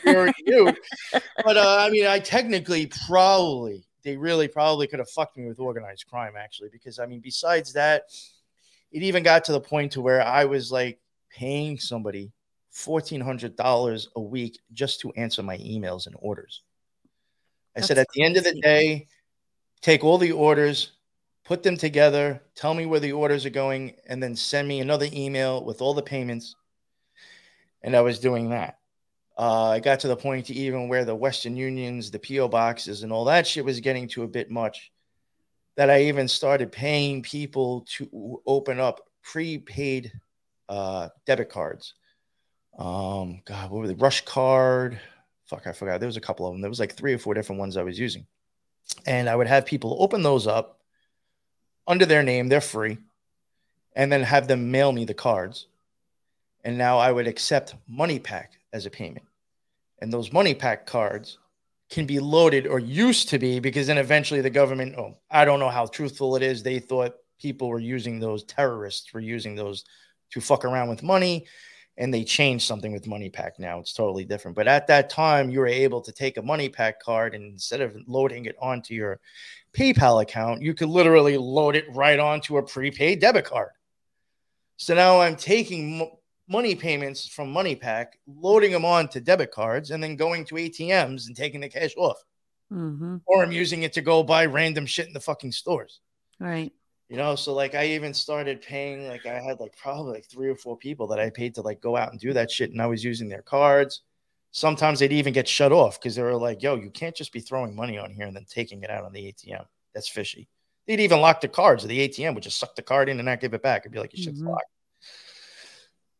But 1.44 1.58
uh, 1.58 1.78
I 1.80 1.90
mean, 1.90 2.06
I 2.08 2.20
technically 2.20 2.88
probably 3.08 3.86
they 4.04 4.18
really 4.18 4.48
probably 4.48 4.88
could 4.88 5.00
have 5.00 5.10
fucked 5.10 5.38
me 5.38 5.48
with 5.48 5.60
organized 5.60 6.08
crime 6.08 6.34
actually, 6.38 6.70
because 6.70 7.00
I 7.00 7.06
mean, 7.06 7.20
besides 7.20 7.74
that, 7.74 8.04
it 8.92 9.04
even 9.04 9.24
got 9.24 9.44
to 9.46 9.52
the 9.52 9.60
point 9.60 9.92
to 9.94 10.02
where 10.02 10.22
I 10.22 10.46
was 10.46 10.72
like 10.72 11.00
paying 11.30 11.78
somebody 11.78 12.32
fourteen 12.72 13.22
hundred 13.22 13.56
dollars 13.56 14.10
a 14.16 14.22
week 14.22 14.60
just 14.74 15.02
to 15.02 15.12
answer 15.14 15.44
my 15.44 15.58
emails 15.58 16.08
and 16.08 16.16
orders. 16.20 16.64
I 17.76 17.82
said 17.82 17.98
at 17.98 18.08
the 18.14 18.24
end 18.24 18.38
of 18.38 18.44
the 18.44 18.60
day, 18.62 19.08
take 19.82 20.04
all 20.04 20.18
the 20.18 20.32
orders, 20.32 20.94
put 21.46 21.62
them 21.64 21.78
together, 21.78 22.42
tell 22.56 22.74
me 22.74 22.86
where 22.86 23.00
the 23.00 23.12
orders 23.12 23.46
are 23.46 23.52
going, 23.52 23.94
and 24.08 24.22
then 24.22 24.36
send 24.36 24.68
me 24.68 24.80
another 24.80 25.08
email 25.14 25.64
with 25.64 25.82
all 25.82 25.94
the 25.94 26.02
payments. 26.02 26.56
And 27.84 27.96
I 27.96 28.02
was 28.02 28.20
doing 28.20 28.50
that. 28.50 28.78
Uh, 29.38 29.70
I 29.70 29.80
got 29.80 30.00
to 30.00 30.08
the 30.08 30.16
point 30.16 30.48
to 30.48 30.54
even 30.54 30.88
where 30.88 31.06
the 31.06 31.16
Western 31.16 31.56
Unions, 31.56 32.10
the 32.10 32.20
PO 32.20 32.48
boxes, 32.48 33.04
and 33.04 33.14
all 33.14 33.26
that 33.26 33.46
shit 33.46 33.64
was 33.64 33.80
getting 33.80 34.08
to 34.10 34.24
a 34.24 34.28
bit 34.28 34.50
much. 34.50 34.92
That 35.76 35.92
I 35.92 36.04
even 36.06 36.28
started 36.28 36.72
paying 36.72 37.22
people 37.22 37.86
to 37.98 38.42
open 38.48 38.80
up 38.80 39.02
prepaid 39.22 40.12
uh, 40.68 41.10
debit 41.28 41.50
cards. 41.50 41.94
Um, 42.80 43.42
God, 43.46 43.70
what 43.70 43.80
were 43.80 43.88
they? 43.88 43.94
Rush 43.94 44.26
card. 44.26 45.00
Fuck, 45.46 45.68
I 45.68 45.72
forgot. 45.72 46.00
There 46.00 46.08
was 46.08 46.18
a 46.18 46.22
couple 46.22 46.48
of 46.48 46.54
them. 46.54 46.62
There 46.62 46.70
was 46.70 46.80
like 46.80 46.96
three 46.96 47.14
or 47.14 47.20
four 47.20 47.36
different 47.36 47.60
ones 47.60 47.78
I 47.78 47.84
was 47.84 48.00
using, 48.00 48.26
and 49.06 49.30
I 49.30 49.36
would 49.36 49.48
have 49.48 49.68
people 49.68 49.98
open 50.00 50.24
those 50.24 50.48
up 50.48 50.82
under 51.86 52.08
their 52.08 52.24
name. 52.24 52.50
They're 52.50 52.60
free, 52.60 52.98
and 53.96 54.12
then 54.12 54.24
have 54.24 54.48
them 54.48 54.72
mail 54.72 54.92
me 54.92 55.06
the 55.06 55.14
cards 55.14 55.68
and 56.68 56.78
now 56.78 56.98
I 56.98 57.14
would 57.14 57.28
accept 57.28 57.76
MoneyPak 57.90 58.48
as 58.74 58.86
a 58.86 58.90
payment. 58.90 59.26
And 60.02 60.12
those 60.12 60.32
MoneyPak 60.32 60.86
cards 60.86 61.38
can 61.90 62.06
be 62.06 62.20
loaded 62.20 62.68
or 62.68 62.78
used 62.78 63.30
to 63.30 63.40
be 63.40 63.62
because 63.62 63.88
then 63.88 63.98
eventually 63.98 64.42
the 64.42 64.50
government, 64.50 64.96
oh, 64.98 65.16
I 65.32 65.46
don't 65.46 65.62
know 65.62 65.70
how 65.70 65.86
truthful 65.86 66.36
it 66.36 66.44
is. 66.44 66.62
They 66.62 66.80
thought 66.80 67.16
people 67.40 67.70
were 67.70 67.80
using 67.80 68.20
those, 68.20 68.44
terrorists 68.44 69.14
were 69.14 69.22
using 69.22 69.56
those 69.56 69.86
to 70.32 70.42
fuck 70.42 70.66
around 70.66 70.90
with 70.90 71.04
money. 71.04 71.46
And 71.96 72.14
they 72.14 72.26
changed 72.26 72.68
something 72.68 72.92
with 72.92 73.06
MoneyPak 73.06 73.60
now. 73.60 73.80
It's 73.80 73.94
totally 73.94 74.26
different. 74.26 74.58
But 74.58 74.68
at 74.68 74.88
that 74.88 75.10
time, 75.10 75.50
you 75.50 75.60
were 75.60 75.68
able 75.68 76.02
to 76.02 76.12
take 76.12 76.36
a 76.36 76.42
MoneyPak 76.42 77.00
card 77.02 77.34
and 77.34 77.46
instead 77.46 77.80
of 77.80 77.96
loading 78.08 78.44
it 78.44 78.58
onto 78.60 78.94
your 78.94 79.22
PayPal 79.72 80.22
account, 80.22 80.62
you 80.62 80.74
could 80.74 80.90
literally 80.90 81.38
load 81.38 81.78
it 81.78 81.86
right 81.96 82.20
onto 82.20 82.58
a 82.58 82.62
prepaid 82.62 83.22
debit 83.22 83.46
card. 83.46 83.70
So 84.76 84.96
now 84.96 85.22
I'm 85.22 85.38
taking 85.38 86.12
money 86.48 86.76
payments 86.76 87.28
from 87.28 87.54
MoneyPak, 87.54 88.08
loading 88.28 88.72
them 88.72 88.86
onto 88.86 89.20
debit 89.20 89.52
cards, 89.52 89.92
and 89.92 90.02
then 90.02 90.16
going 90.16 90.46
to 90.46 90.56
ATMs 90.56 91.28
and 91.28 91.36
taking 91.36 91.60
the 91.62 91.70
cash 91.70 91.94
off. 91.98 92.18
Mhm. 92.72 93.22
Or 93.26 93.44
I'm 93.44 93.52
using 93.52 93.84
it 93.84 93.94
to 93.94 94.02
go 94.02 94.24
buy 94.24 94.46
random 94.46 94.86
shit 94.86 95.08
in 95.08 95.14
the 95.14 95.20
fucking 95.20 95.52
stores. 95.52 96.00
Right. 96.40 96.72
You 97.10 97.16
know, 97.16 97.36
so 97.36 97.54
like 97.54 97.76
I 97.76 97.86
even 97.88 98.14
started 98.14 98.62
paying, 98.62 99.08
like 99.08 99.26
I 99.26 99.40
had 99.40 99.60
like 99.62 99.76
probably 99.78 100.14
like 100.14 100.26
three 100.26 100.50
or 100.50 100.56
four 100.56 100.78
people 100.78 101.08
that 101.08 101.20
I 101.20 101.30
paid 101.30 101.56
to 101.56 101.62
like 101.62 101.80
go 101.80 101.96
out 101.96 102.12
and 102.12 102.20
do 102.20 102.34
that 102.34 102.52
shit, 102.52 102.72
and 102.72 102.82
I 102.82 102.88
was 102.88 103.04
using 103.04 103.30
their 103.30 103.42
cards. 103.42 104.02
Sometimes 104.52 105.00
they'd 105.00 105.14
even 105.14 105.34
get 105.34 105.48
shut 105.48 105.72
off 105.72 106.00
because 106.00 106.16
they 106.16 106.22
were 106.24 106.36
like, 106.36 106.62
yo, 106.64 106.76
you 106.76 106.90
can't 106.90 107.16
just 107.16 107.32
be 107.32 107.40
throwing 107.40 107.76
money 107.76 107.98
on 107.98 108.14
here 108.14 108.26
and 108.26 108.36
then 108.36 108.46
taking 108.50 108.82
it 108.84 108.90
out 108.90 109.04
on 109.06 109.14
the 109.14 109.28
ATM. 109.32 109.66
That's 109.94 110.10
fishy. 110.10 110.48
They'd 110.86 111.00
even 111.00 111.22
lock 111.22 111.42
the 111.42 111.48
cards 111.48 111.84
of 111.84 111.90
the 111.90 112.00
ATM, 112.08 112.34
would 112.34 112.44
just 112.44 112.58
suck 112.58 112.76
the 112.76 112.82
card 112.82 113.08
in 113.10 113.20
and 113.20 113.26
not 113.26 113.40
give 113.42 113.54
it 113.54 113.62
back. 113.62 113.82
It'd 113.84 113.92
be 113.92 114.00
like, 114.00 114.16
your 114.18 114.24
shit's 114.24 114.42
Mhm. 114.42 114.50
locked. 114.50 114.66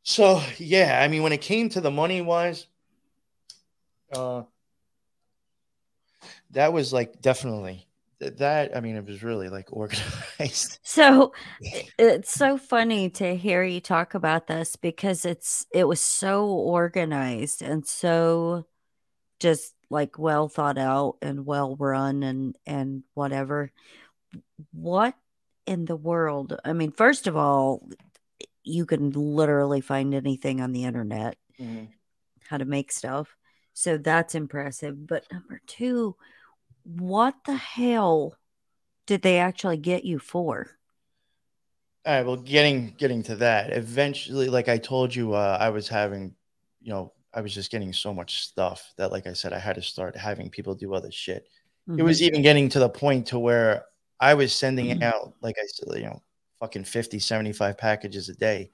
So 0.08 0.42
yeah, 0.58 1.02
I 1.04 1.10
mean, 1.10 1.22
when 1.22 1.34
it 1.34 1.42
came 1.42 1.68
to 1.68 1.82
the 1.82 1.92
money 1.92 2.22
wise, 2.22 2.66
uh, 4.14 4.44
that 6.52 6.72
was 6.72 6.94
like 6.94 7.22
definitely 7.22 7.86
that. 8.22 8.76
I 8.76 8.80
mean, 8.80 8.96
it 8.96 9.06
was 9.06 9.22
really 9.22 9.50
like 9.50 9.68
organized. 9.74 10.80
So 10.82 11.34
it's 12.00 12.32
so 12.32 12.58
funny 12.58 13.10
to 13.12 13.36
hear 13.36 13.64
you 13.64 13.82
talk 13.82 14.14
about 14.14 14.48
this 14.48 14.78
because 14.78 15.26
it's 15.26 15.66
it 15.72 15.86
was 15.86 16.00
so 16.00 16.46
organized 16.48 17.62
and 17.62 17.86
so 17.86 18.66
just 19.42 19.74
like 19.90 20.18
well 20.18 20.48
thought 20.48 20.78
out 20.78 21.18
and 21.22 21.46
well 21.46 21.76
run 21.76 22.24
and 22.24 22.56
and 22.66 23.04
whatever. 23.14 23.74
What 24.72 25.16
in 25.66 25.84
the 25.84 25.98
world? 25.98 26.58
I 26.64 26.72
mean, 26.72 26.92
first 26.92 27.28
of 27.28 27.36
all, 27.36 27.90
you 28.68 28.86
can 28.86 29.12
literally 29.12 29.82
find 29.82 30.14
anything 30.14 30.62
on 30.62 30.72
the 30.74 30.84
internet 30.84 31.38
how 32.48 32.58
to 32.58 32.66
make 32.66 32.92
stuff. 32.92 33.36
So 33.74 33.98
that's 33.98 34.36
impressive. 34.36 35.08
But 35.08 35.26
number 35.32 35.62
two, 35.68 36.16
what 36.84 37.36
the 37.46 37.56
hell 37.56 38.36
did 39.06 39.22
they 39.22 39.38
actually 39.40 39.78
get 39.78 40.04
you 40.06 40.20
for? 40.20 40.68
All 42.06 42.14
right. 42.14 42.26
Well, 42.26 42.38
getting 42.38 42.94
getting 42.98 43.22
to 43.24 43.36
that, 43.38 43.74
eventually, 43.74 44.50
like 44.50 44.70
I 44.70 44.78
told 44.78 45.14
you, 45.14 45.34
uh, 45.34 45.58
I 45.60 45.70
was 45.70 45.88
having, 45.90 46.34
you 46.82 46.92
know, 46.94 47.14
I 47.34 47.42
was 47.42 47.54
just 47.54 47.70
getting 47.70 47.92
so 47.92 48.14
much 48.14 48.44
stuff 48.44 48.94
that, 48.98 49.12
like 49.12 49.28
I 49.28 49.34
said, 49.34 49.52
I 49.52 49.60
had 49.60 49.76
to 49.76 49.82
start 49.82 50.16
having 50.16 50.50
people 50.50 50.74
do 50.74 50.94
other 50.94 51.12
shit. 51.12 51.48
Mm-hmm. 51.90 52.00
It 52.00 52.04
was 52.04 52.22
even 52.22 52.42
getting 52.42 52.70
to 52.70 52.80
the 52.80 52.90
point 52.90 53.28
to 53.28 53.40
where 53.40 53.86
I 54.20 54.34
was 54.36 54.54
sending 54.54 54.88
Mhm. 54.88 55.04
out, 55.04 55.34
like 55.42 55.56
I 55.60 55.66
said, 55.68 56.00
you 56.00 56.06
know, 56.06 56.22
fucking 56.60 56.86
50, 56.86 57.20
75 57.20 57.78
packages 57.78 58.30
a 58.30 58.36
day 58.36 58.72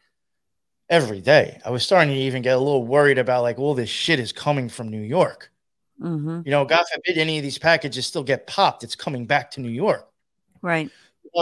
every 0.89 1.22
day. 1.22 1.60
I 1.65 1.69
was 1.69 1.84
starting 1.84 2.13
to 2.13 2.19
even 2.19 2.41
get 2.41 2.56
a 2.56 2.60
little 2.60 2.86
worried 2.86 3.17
about 3.17 3.43
like, 3.43 3.60
all 3.60 3.74
this 3.74 3.89
shit 3.89 4.19
is 4.19 4.32
coming 4.32 4.69
from 4.69 4.89
New 4.89 5.02
York. 5.02 5.52
Mm-hmm. 6.02 6.41
You 6.46 6.52
know, 6.52 6.65
God 6.65 6.84
forbid 6.93 7.17
any 7.17 7.38
of 7.38 7.43
these 7.43 7.58
packages 7.58 8.06
still 8.06 8.24
get 8.24 8.48
popped. 8.48 8.84
It's 8.84 8.96
coming 8.96 9.26
back 9.26 9.52
to 9.52 9.62
New 9.62 9.69
York. 9.69 10.08
Right. 10.62 10.89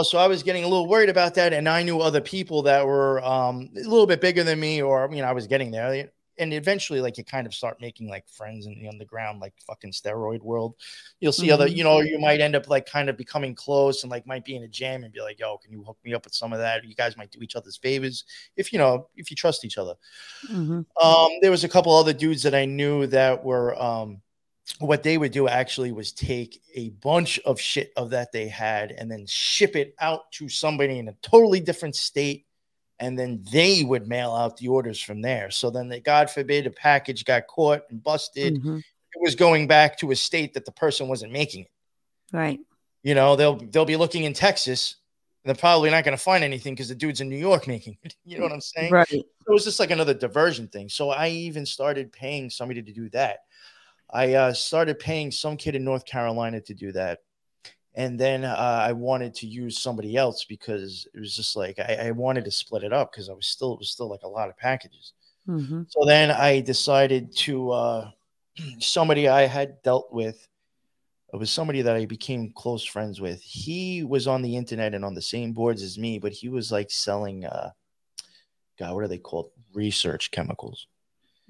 So 0.04 0.18
I 0.18 0.26
was 0.26 0.42
getting 0.42 0.64
a 0.64 0.68
little 0.68 0.86
worried 0.86 1.10
about 1.10 1.34
that, 1.34 1.52
and 1.52 1.68
I 1.68 1.82
knew 1.82 2.00
other 2.00 2.20
people 2.20 2.62
that 2.62 2.86
were 2.86 3.22
um, 3.22 3.68
a 3.76 3.80
little 3.80 4.06
bit 4.06 4.22
bigger 4.22 4.42
than 4.42 4.58
me, 4.58 4.80
or 4.80 5.08
you 5.12 5.20
know, 5.20 5.28
I 5.28 5.32
was 5.32 5.46
getting 5.46 5.70
there. 5.70 6.10
And 6.38 6.54
eventually, 6.54 7.00
like 7.00 7.18
you 7.18 7.24
kind 7.24 7.46
of 7.46 7.54
start 7.54 7.80
making 7.80 8.08
like 8.08 8.28
friends 8.28 8.66
in 8.66 8.78
the 8.80 8.88
underground, 8.88 9.40
like 9.40 9.54
fucking 9.66 9.92
steroid 9.92 10.40
world. 10.40 10.76
You'll 11.20 11.32
see 11.32 11.50
other, 11.50 11.68
Mhm. 11.68 11.76
you 11.76 11.84
know, 11.84 12.00
you 12.00 12.18
might 12.18 12.40
end 12.40 12.56
up 12.56 12.68
like 12.68 12.86
kind 12.86 13.10
of 13.10 13.16
becoming 13.16 13.54
close 13.54 14.02
and 14.02 14.10
like 14.10 14.26
might 14.26 14.44
be 14.44 14.56
in 14.56 14.62
a 14.62 14.68
jam 14.68 15.04
and 15.04 15.12
be 15.12 15.20
like, 15.20 15.38
"Yo, 15.38 15.58
can 15.58 15.70
you 15.72 15.84
hook 15.84 15.98
me 16.04 16.14
up 16.14 16.24
with 16.24 16.34
some 16.34 16.52
of 16.52 16.58
that?" 16.58 16.84
You 16.84 16.94
guys 16.94 17.16
might 17.16 17.30
do 17.30 17.40
each 17.42 17.54
other's 17.56 17.76
favors 17.76 18.24
if 18.56 18.72
you 18.72 18.78
know 18.78 19.08
if 19.16 19.30
you 19.30 19.36
trust 19.36 19.64
each 19.64 19.78
other. 19.78 19.94
Mm-hmm. 20.50 20.80
Um, 21.06 21.30
there 21.42 21.50
was 21.50 21.64
a 21.64 21.68
couple 21.68 21.94
other 21.94 22.12
dudes 22.14 22.42
that 22.44 22.54
I 22.54 22.64
knew 22.64 23.06
that 23.08 23.44
were 23.44 23.80
um, 23.80 24.22
what 24.78 25.02
they 25.02 25.18
would 25.18 25.32
do 25.32 25.48
actually 25.48 25.92
was 25.92 26.12
take 26.12 26.62
a 26.74 26.90
bunch 26.90 27.38
of 27.40 27.60
shit 27.60 27.92
of 27.96 28.10
that 28.10 28.32
they 28.32 28.48
had 28.48 28.92
and 28.92 29.10
then 29.10 29.26
ship 29.26 29.76
it 29.76 29.94
out 30.00 30.30
to 30.32 30.48
somebody 30.48 30.98
in 30.98 31.08
a 31.08 31.16
totally 31.20 31.60
different 31.60 31.96
state 31.96 32.46
and 33.02 33.18
then 33.18 33.42
they 33.52 33.82
would 33.84 34.06
mail 34.06 34.32
out 34.32 34.56
the 34.56 34.68
orders 34.68 35.00
from 35.00 35.20
there 35.20 35.50
so 35.50 35.70
then 35.70 35.88
they 35.88 36.00
god 36.00 36.30
forbid 36.30 36.66
a 36.66 36.70
package 36.70 37.24
got 37.24 37.46
caught 37.46 37.82
and 37.90 38.02
busted 38.02 38.54
Mm-hmm. 38.54 38.76
it 38.78 39.20
was 39.20 39.34
going 39.34 39.66
back 39.66 39.98
to 39.98 40.10
a 40.12 40.16
state 40.16 40.54
that 40.54 40.64
the 40.64 40.72
person 40.72 41.08
wasn't 41.08 41.32
making 41.32 41.62
it 41.62 41.70
Right. 42.32 42.60
you 43.02 43.14
know 43.14 43.36
they'll 43.36 43.56
they'll 43.56 43.84
be 43.94 43.96
looking 43.96 44.24
in 44.24 44.32
texas 44.32 44.96
and 45.44 45.48
they're 45.48 45.60
probably 45.60 45.90
not 45.90 46.04
going 46.04 46.16
to 46.16 46.22
find 46.22 46.44
anything 46.44 46.72
because 46.74 46.88
the 46.88 46.94
dude's 46.94 47.20
in 47.20 47.28
new 47.28 47.36
york 47.50 47.66
making 47.76 47.96
it 48.04 48.14
you 48.24 48.38
know 48.38 48.44
what 48.44 48.52
i'm 48.52 48.60
saying 48.60 48.92
Right. 48.92 49.12
it 49.12 49.26
was 49.48 49.64
just 49.64 49.80
like 49.80 49.90
another 49.90 50.14
diversion 50.14 50.68
thing. 50.68 50.88
So 50.88 51.10
I 51.10 51.28
even 51.28 51.66
started 51.66 52.12
paying 52.12 52.48
somebody 52.48 52.80
to 52.82 52.92
do 52.92 53.10
that. 53.10 53.40
I 54.14 54.34
uh, 54.34 54.52
started 54.52 54.98
paying 55.00 55.30
some 55.32 55.56
kid 55.56 55.74
in 55.74 55.82
North 55.84 56.04
Carolina 56.04 56.60
to 56.60 56.74
do 56.74 56.92
that. 56.92 57.18
And 57.94 58.18
then 58.18 58.44
uh, 58.44 58.84
I 58.86 58.92
wanted 58.92 59.34
to 59.34 59.46
use 59.46 59.78
somebody 59.78 60.16
else 60.16 60.44
because 60.44 61.06
it 61.14 61.20
was 61.20 61.36
just 61.36 61.56
like 61.56 61.78
I, 61.78 62.08
I 62.08 62.10
wanted 62.12 62.44
to 62.46 62.50
split 62.50 62.84
it 62.84 62.92
up 62.92 63.12
because 63.12 63.28
I 63.28 63.34
was 63.34 63.46
still 63.46 63.74
it 63.74 63.78
was 63.78 63.90
still 63.90 64.08
like 64.08 64.22
a 64.22 64.28
lot 64.28 64.48
of 64.48 64.56
packages. 64.56 65.12
Mm-hmm. 65.46 65.82
So 65.88 66.04
then 66.06 66.30
I 66.30 66.60
decided 66.60 67.36
to 67.38 67.70
uh, 67.70 68.10
somebody 68.78 69.28
I 69.28 69.42
had 69.46 69.82
dealt 69.82 70.12
with. 70.12 70.48
It 71.32 71.36
was 71.36 71.50
somebody 71.50 71.80
that 71.82 71.96
I 71.96 72.04
became 72.04 72.52
close 72.54 72.84
friends 72.84 73.20
with. 73.20 73.40
He 73.42 74.04
was 74.04 74.26
on 74.26 74.42
the 74.42 74.56
internet 74.56 74.94
and 74.94 75.04
on 75.04 75.14
the 75.14 75.22
same 75.22 75.52
boards 75.52 75.82
as 75.82 75.98
me, 75.98 76.18
but 76.18 76.32
he 76.32 76.50
was 76.50 76.70
like 76.70 76.90
selling 76.90 77.46
uh, 77.46 77.70
God, 78.78 78.94
what 78.94 79.04
are 79.04 79.08
they 79.08 79.18
called? 79.18 79.50
Research 79.74 80.30
chemicals. 80.30 80.86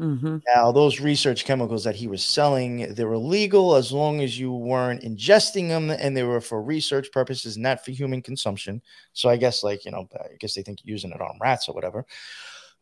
Mm-hmm. 0.00 0.38
Now, 0.55 0.72
those 0.72 1.00
research 1.00 1.44
chemicals 1.44 1.85
that 1.85 1.94
he 1.94 2.09
was 2.09 2.24
selling, 2.24 2.94
they 2.94 3.05
were 3.05 3.18
legal 3.18 3.76
as 3.76 3.92
long 3.92 4.20
as 4.20 4.38
you 4.38 4.52
weren't 4.52 5.02
ingesting 5.02 5.68
them 5.68 5.90
and 5.90 6.16
they 6.16 6.22
were 6.22 6.40
for 6.40 6.62
research 6.62 7.12
purposes, 7.12 7.57
not 7.57 7.85
for 7.85 7.92
human 7.92 8.22
consumption. 8.22 8.83
So 9.12 9.28
I 9.28 9.37
guess, 9.37 9.62
like, 9.62 9.85
you 9.85 9.90
know, 9.90 10.09
I 10.18 10.37
guess 10.40 10.55
they 10.55 10.62
think 10.62 10.81
using 10.83 11.12
it 11.12 11.20
on 11.20 11.38
rats 11.40 11.68
or 11.68 11.74
whatever. 11.74 12.07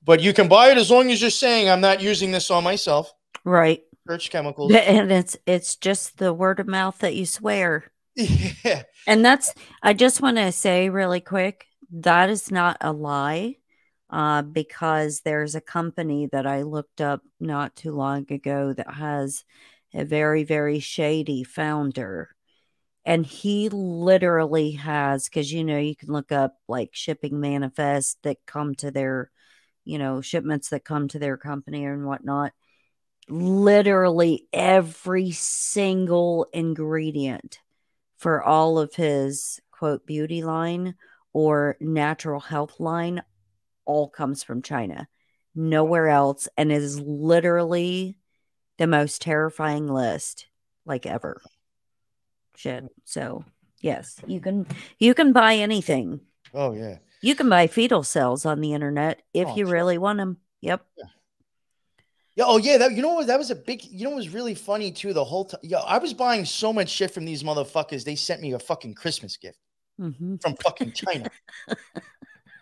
But 0.02 0.20
you 0.20 0.32
can 0.32 0.48
buy 0.48 0.70
it 0.70 0.78
as 0.78 0.90
long 0.90 1.10
as 1.10 1.20
you're 1.20 1.30
saying, 1.30 1.68
I'm 1.68 1.80
not 1.80 2.00
using 2.00 2.30
this 2.30 2.50
on 2.50 2.64
myself. 2.64 3.12
Right. 3.44 3.82
Research 4.06 4.30
chemicals. 4.30 4.72
And 4.72 5.12
it's 5.12 5.36
it's 5.46 5.76
just 5.76 6.18
the 6.18 6.32
word 6.32 6.58
of 6.58 6.66
mouth 6.66 6.98
that 6.98 7.14
you 7.14 7.26
swear. 7.26 7.90
yeah. 8.14 8.84
And 9.06 9.24
that's 9.24 9.54
I 9.82 9.92
just 9.92 10.22
want 10.22 10.38
to 10.38 10.52
say 10.52 10.88
really 10.88 11.20
quick, 11.20 11.66
that 11.90 12.30
is 12.30 12.50
not 12.50 12.78
a 12.80 12.92
lie. 12.92 13.56
Uh, 14.10 14.42
because 14.42 15.20
there's 15.20 15.54
a 15.54 15.60
company 15.60 16.26
that 16.32 16.44
I 16.44 16.62
looked 16.62 17.00
up 17.00 17.22
not 17.38 17.76
too 17.76 17.92
long 17.92 18.26
ago 18.32 18.72
that 18.72 18.94
has 18.94 19.44
a 19.94 20.04
very, 20.04 20.42
very 20.42 20.80
shady 20.80 21.44
founder. 21.44 22.30
And 23.04 23.24
he 23.24 23.68
literally 23.68 24.72
has, 24.72 25.28
because 25.28 25.52
you 25.52 25.62
know, 25.62 25.78
you 25.78 25.94
can 25.94 26.12
look 26.12 26.32
up 26.32 26.56
like 26.66 26.90
shipping 26.92 27.40
manifests 27.40 28.16
that 28.22 28.38
come 28.46 28.74
to 28.76 28.90
their, 28.90 29.30
you 29.84 29.96
know, 29.96 30.20
shipments 30.20 30.70
that 30.70 30.84
come 30.84 31.06
to 31.08 31.20
their 31.20 31.36
company 31.36 31.84
and 31.84 32.04
whatnot. 32.04 32.52
Literally 33.28 34.48
every 34.52 35.30
single 35.30 36.48
ingredient 36.52 37.60
for 38.18 38.42
all 38.42 38.78
of 38.78 38.96
his 38.96 39.60
quote 39.70 40.04
beauty 40.04 40.42
line 40.42 40.96
or 41.32 41.76
natural 41.80 42.40
health 42.40 42.80
line 42.80 43.22
all 43.84 44.08
comes 44.08 44.42
from 44.42 44.62
China, 44.62 45.08
nowhere 45.54 46.08
else, 46.08 46.48
and 46.56 46.70
is 46.72 47.00
literally 47.00 48.16
the 48.78 48.86
most 48.86 49.22
terrifying 49.22 49.86
list 49.86 50.46
like 50.84 51.06
ever. 51.06 51.40
Shit. 52.56 52.84
So 53.04 53.44
yes, 53.80 54.20
you 54.26 54.40
can 54.40 54.66
you 54.98 55.14
can 55.14 55.32
buy 55.32 55.56
anything. 55.56 56.20
Oh, 56.52 56.72
yeah. 56.72 56.98
You 57.22 57.34
can 57.34 57.48
buy 57.48 57.66
fetal 57.66 58.02
cells 58.02 58.46
on 58.46 58.60
the 58.60 58.72
internet 58.72 59.22
if 59.34 59.48
Oh, 59.48 59.56
you 59.56 59.66
sure. 59.66 59.72
really 59.74 59.98
want 59.98 60.18
them. 60.18 60.38
Yep. 60.62 60.84
Yeah, 62.36 62.44
oh 62.46 62.58
yeah, 62.58 62.78
that 62.78 62.92
you 62.92 63.02
know 63.02 63.14
what 63.14 63.26
that 63.26 63.38
was 63.38 63.50
a 63.50 63.54
big 63.56 63.84
you 63.84 64.04
know 64.04 64.10
what 64.10 64.16
was 64.16 64.28
really 64.30 64.54
funny 64.54 64.92
too 64.92 65.12
the 65.12 65.24
whole 65.24 65.44
time. 65.44 65.60
Yo, 65.62 65.78
I 65.78 65.98
was 65.98 66.14
buying 66.14 66.44
so 66.44 66.72
much 66.72 66.88
shit 66.88 67.10
from 67.10 67.24
these 67.24 67.42
motherfuckers. 67.42 68.04
They 68.04 68.14
sent 68.16 68.40
me 68.40 68.52
a 68.52 68.58
fucking 68.58 68.94
Christmas 68.94 69.36
gift 69.36 69.58
hmm 69.98 70.36
from 70.36 70.54
fucking 70.56 70.92
China. 70.92 71.30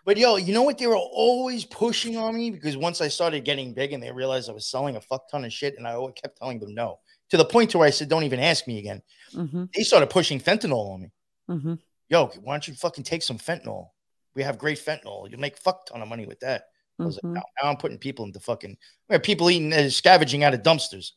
but 0.09 0.17
yo, 0.17 0.37
you 0.37 0.55
know 0.55 0.63
what 0.63 0.79
they 0.79 0.87
were 0.87 0.97
always 0.97 1.67
pushing 1.67 2.17
on 2.17 2.35
me 2.35 2.51
because 2.51 2.79
once 2.79 3.03
I 3.03 3.09
started 3.09 3.45
getting 3.45 3.75
big 3.75 3.93
and 3.93 4.03
they 4.03 4.11
realized 4.11 4.49
I 4.49 4.55
was 4.55 4.65
selling 4.65 4.97
a 4.97 5.03
fuck 5.03 5.31
ton 5.31 5.45
of 5.45 5.53
shit 5.53 5.77
and 5.77 5.87
I 5.87 5.93
always 5.93 6.15
kept 6.15 6.39
telling 6.39 6.59
them 6.59 6.73
no. 6.75 7.01
To 7.29 7.37
the 7.37 7.45
point 7.45 7.69
to 7.73 7.79
where 7.79 7.87
I 7.87 7.91
said, 7.91 8.09
"Don't 8.09 8.25
even 8.25 8.41
ask 8.41 8.67
me 8.67 8.79
again." 8.79 9.03
hmm 9.35 9.65
They 9.75 9.83
started 9.83 10.09
pushing 10.09 10.41
fentanyl 10.41 10.95
on 10.95 11.03
me. 11.03 11.13
hmm 11.47 11.75
Yo, 12.09 12.29
why 12.43 12.55
don't 12.55 12.67
you 12.67 12.73
fucking 12.73 13.05
take 13.05 13.23
some 13.23 13.37
fentanyl? 13.37 13.89
We 14.35 14.43
have 14.45 14.57
great 14.57 14.79
fentanyl. 14.79 15.31
You'll 15.31 15.41
make 15.41 15.59
fuck 15.59 15.85
ton 15.85 16.01
of 16.01 16.09
money 16.09 16.25
with 16.25 16.41
that. 16.41 16.63
I 17.03 17.05
was 17.05 17.17
hmm 17.21 17.29
like, 17.29 17.35
no, 17.35 17.43
now 17.63 17.69
I'm 17.69 17.77
putting 17.77 17.99
people 17.99 18.25
into 18.25 18.41
fucking 18.41 18.79
where 19.09 19.19
people 19.19 19.51
eating 19.51 19.75
uh, 19.75 19.91
scavenging 19.91 20.43
out 20.43 20.55
of 20.55 20.63
dumpsters 20.63 21.11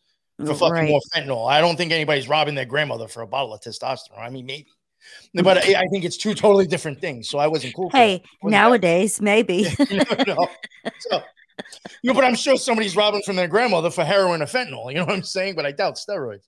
for 0.44 0.54
fucking 0.54 0.70
Right. 0.74 0.90
more 0.90 1.00
fentanyl. 1.16 1.50
I 1.50 1.62
don't 1.62 1.78
think 1.78 1.94
anybody's 1.94 2.28
robbing 2.28 2.56
their 2.56 2.66
grandmother 2.66 3.08
for 3.08 3.22
a 3.22 3.28
bottle 3.28 3.54
of 3.54 3.62
testosterone. 3.62 4.20
I 4.20 4.30
mean, 4.30 4.46
maybe, 4.46 4.68
but 5.34 5.58
I, 5.58 5.82
I 5.82 5.88
think 5.92 6.04
it's 6.06 6.18
two 6.18 6.34
totally 6.34 6.68
different 6.68 7.00
things. 7.02 7.30
So 7.30 7.40
I 7.40 7.48
wasn't 7.48 7.76
cool. 7.76 7.90
Hey, 7.90 8.22
Wasn't 8.22 8.24
that- 8.42 8.50
nowadays 8.52 9.22
maybe. 9.22 9.68
you 9.90 9.98
never 9.98 10.24
know. 10.26 10.48
So, 11.00 11.22
you 12.02 12.10
know, 12.10 12.14
but 12.14 12.24
I'm 12.24 12.36
sure 12.36 12.58
somebody's 12.58 12.96
robbing 12.96 13.22
from 13.24 13.36
their 13.36 13.48
grandmother 13.48 13.90
for 13.92 14.04
heroin 14.04 14.42
or 14.42 14.46
fentanyl. 14.46 14.90
You 14.90 15.00
know 15.00 15.06
what 15.06 15.16
I'm 15.16 15.24
saying? 15.24 15.56
But 15.56 15.66
I 15.66 15.72
doubt 15.72 15.96
steroids. 15.96 16.48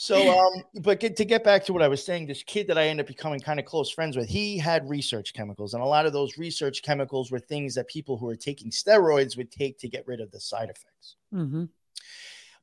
So, 0.00 0.30
um, 0.38 0.62
but 0.82 1.00
get, 1.00 1.16
to 1.16 1.24
get 1.24 1.42
back 1.42 1.64
to 1.64 1.72
what 1.72 1.82
I 1.82 1.88
was 1.88 2.04
saying, 2.04 2.26
this 2.28 2.44
kid 2.44 2.68
that 2.68 2.78
I 2.78 2.86
ended 2.86 3.04
up 3.04 3.08
becoming 3.08 3.40
kind 3.40 3.58
of 3.58 3.66
close 3.66 3.90
friends 3.90 4.16
with, 4.16 4.28
he 4.28 4.56
had 4.56 4.88
research 4.88 5.34
chemicals, 5.34 5.74
and 5.74 5.82
a 5.82 5.86
lot 5.86 6.06
of 6.06 6.12
those 6.12 6.38
research 6.38 6.82
chemicals 6.82 7.32
were 7.32 7.40
things 7.40 7.74
that 7.74 7.88
people 7.88 8.16
who 8.16 8.26
were 8.26 8.36
taking 8.36 8.70
steroids 8.70 9.36
would 9.36 9.50
take 9.50 9.76
to 9.80 9.88
get 9.88 10.06
rid 10.06 10.20
of 10.20 10.30
the 10.30 10.38
side 10.38 10.70
effects. 10.70 11.16
hmm 11.32 11.64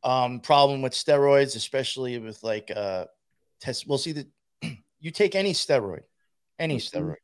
Um, 0.02 0.40
problem 0.40 0.82
with 0.82 0.94
steroids, 0.94 1.58
especially 1.58 2.18
with 2.20 2.42
like 2.42 2.72
uh, 2.74 3.06
test. 3.60 3.86
We'll 3.86 3.98
see 3.98 4.14
that 4.14 4.28
you 5.06 5.12
take 5.12 5.36
any 5.36 5.54
steroid, 5.54 6.02
any 6.58 6.78
Mhm. 6.78 6.90
steroid, 6.90 7.16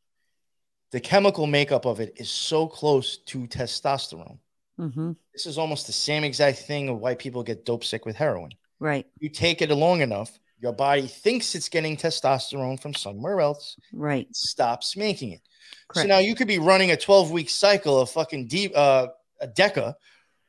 the 0.92 1.00
chemical 1.00 1.48
makeup 1.48 1.86
of 1.86 2.00
it 2.00 2.14
is 2.18 2.30
so 2.30 2.68
close 2.68 3.18
to 3.18 3.48
testosterone. 3.48 4.38
hmm 4.78 5.14
This 5.34 5.46
is 5.46 5.58
almost 5.58 5.88
the 5.88 5.94
same 5.94 6.24
exact 6.24 6.60
thing 6.60 6.90
of 6.90 7.00
why 7.00 7.16
people 7.16 7.42
get 7.42 7.66
dope 7.66 7.84
sick 7.84 8.06
with 8.06 8.16
heroin. 8.18 8.52
Right. 8.80 9.08
You 9.20 9.30
take 9.30 9.62
it 9.62 9.70
long 9.72 10.02
enough, 10.02 10.38
your 10.60 10.74
body 10.74 11.08
thinks 11.08 11.56
it's 11.56 11.70
getting 11.70 11.98
testosterone 11.98 12.80
from 12.80 12.94
somewhere 12.94 13.42
else, 13.42 13.78
Right. 13.92 14.28
stops 14.36 14.96
making 14.96 15.32
it. 15.32 15.42
Correct. 15.88 16.04
So 16.04 16.08
now 16.08 16.20
you 16.20 16.36
could 16.36 16.48
be 16.48 16.60
running 16.60 16.92
a 16.92 16.98
12 16.98 17.32
week 17.32 17.50
cycle 17.50 18.00
of 18.00 18.12
fucking 18.12 18.48
deep, 18.48 18.74
uh, 18.76 19.08
a 19.40 19.48
Deca 19.48 19.96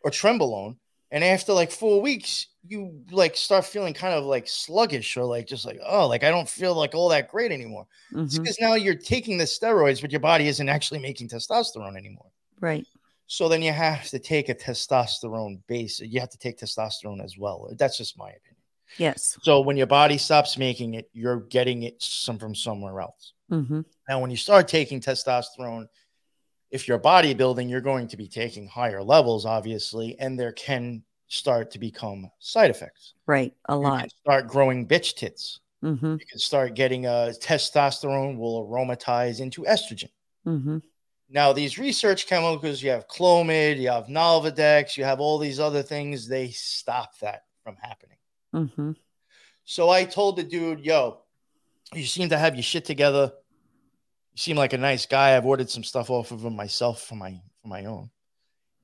or 0.01 0.11
Trenbolone, 0.11 0.77
and 1.13 1.23
after 1.23 1.53
like 1.53 1.71
four 1.71 2.01
weeks, 2.01 2.47
you 2.67 3.05
like 3.11 3.37
start 3.37 3.67
feeling 3.67 3.93
kind 3.93 4.15
of 4.15 4.25
like 4.25 4.49
sluggish 4.49 5.17
or 5.17 5.25
like 5.25 5.47
just 5.47 5.67
like, 5.67 5.79
oh, 5.87 6.09
like 6.09 6.25
I 6.25 6.31
don't 6.31 6.49
feel 6.49 6.75
like 6.75 6.95
all 6.95 7.11
that 7.11 7.31
great 7.31 7.53
anymore. 7.53 7.87
It's 8.17 8.39
because 8.39 8.59
now 8.61 8.75
you're 8.75 8.95
taking 8.95 9.37
the 9.37 9.45
steroids, 9.45 10.01
but 10.01 10.11
your 10.11 10.21
body 10.21 10.49
isn't 10.49 10.69
actually 10.69 11.01
making 11.01 11.29
testosterone 11.29 11.99
anymore. 11.99 12.31
Right. 12.61 12.87
So 13.27 13.49
then 13.49 13.61
you 13.61 13.73
have 13.73 14.09
to 14.09 14.19
take 14.19 14.49
a 14.49 14.55
testosterone 14.55 15.61
base. 15.67 16.01
You 16.01 16.19
have 16.21 16.31
to 16.31 16.39
take 16.39 16.59
testosterone 16.59 17.23
as 17.23 17.37
well. 17.37 17.69
That's 17.79 17.99
just 17.99 18.17
my 18.17 18.31
opinion. 18.31 18.57
Yes. 18.97 19.39
So 19.43 19.61
when 19.61 19.77
your 19.77 19.87
body 19.87 20.19
stops 20.19 20.57
making 20.57 20.95
it, 20.95 21.11
you're 21.13 21.41
getting 21.41 21.83
it 21.83 22.03
some 22.03 22.39
from 22.39 22.55
somewhere 22.55 23.01
else. 23.01 23.33
Mm-hmm. 23.51 23.83
Now, 24.09 24.21
when 24.21 24.31
you 24.31 24.37
start 24.37 24.69
taking 24.69 25.01
testosterone, 25.01 25.87
if 26.73 26.89
you're 26.89 26.99
bodybuilding, 26.99 27.69
you're 27.69 27.83
going 27.83 28.09
to 28.09 28.17
be 28.17 28.27
taking 28.27 28.67
higher 28.67 29.03
levels, 29.03 29.45
obviously, 29.45 30.19
and 30.19 30.41
there 30.41 30.53
can 30.53 31.03
start 31.29 31.71
to 31.71 31.79
become 31.79 32.31
side 32.39 32.71
effects. 32.71 33.15
Right. 33.27 33.55
A 33.69 33.75
You 33.75 33.81
lot. 33.81 34.01
can 34.01 34.11
start 34.11 34.49
growing 34.49 34.89
bitch 34.89 35.15
tits. 35.15 35.61
Mm-hmm. 35.85 36.13
You 36.13 36.27
can 36.27 36.39
start 36.39 36.75
getting 36.75 37.07
uh, 37.07 37.33
testosterone 37.41 38.39
will 38.39 38.67
aromatize 38.67 39.41
into 39.41 39.63
estrogen. 39.63 40.11
Mm-hmm. 40.47 40.79
Now, 41.29 41.53
these 41.53 41.79
research 41.79 42.27
chemicals, 42.27 42.83
you 42.83 42.91
have 42.91 43.07
Clomid, 43.09 43.79
you 43.79 43.89
have 43.89 44.07
Nolvadex, 44.07 44.97
you 44.97 45.05
have 45.05 45.21
all 45.21 45.39
these 45.39 45.61
other 45.61 45.83
things, 45.83 46.27
they 46.27 46.51
stop 46.51 47.19
that 47.21 47.45
from 47.63 47.77
happening. 47.81 48.19
Mm-hmm. 48.55 48.93
So 49.65 49.91
I 49.91 50.05
told 50.05 50.37
the 50.37 50.43
dude, 50.43 50.81
yo, 50.81 51.21
you 51.95 52.05
seem 52.05 52.29
to 52.31 52.39
have 52.39 52.55
your 52.55 52.63
shit 52.63 52.85
together. 52.85 53.33
You 54.33 54.39
seem 54.39 54.57
like 54.57 54.73
a 54.73 54.79
nice 54.79 55.07
guy. 55.07 55.37
I've 55.37 55.47
ordered 55.47 55.69
some 55.71 55.85
stuff 55.85 56.11
off 56.11 56.31
of 56.31 56.45
him 56.45 56.57
myself 56.57 57.03
for 57.03 57.15
my 57.17 57.41
for 57.61 57.69
my 57.69 57.85
own. 57.85 58.11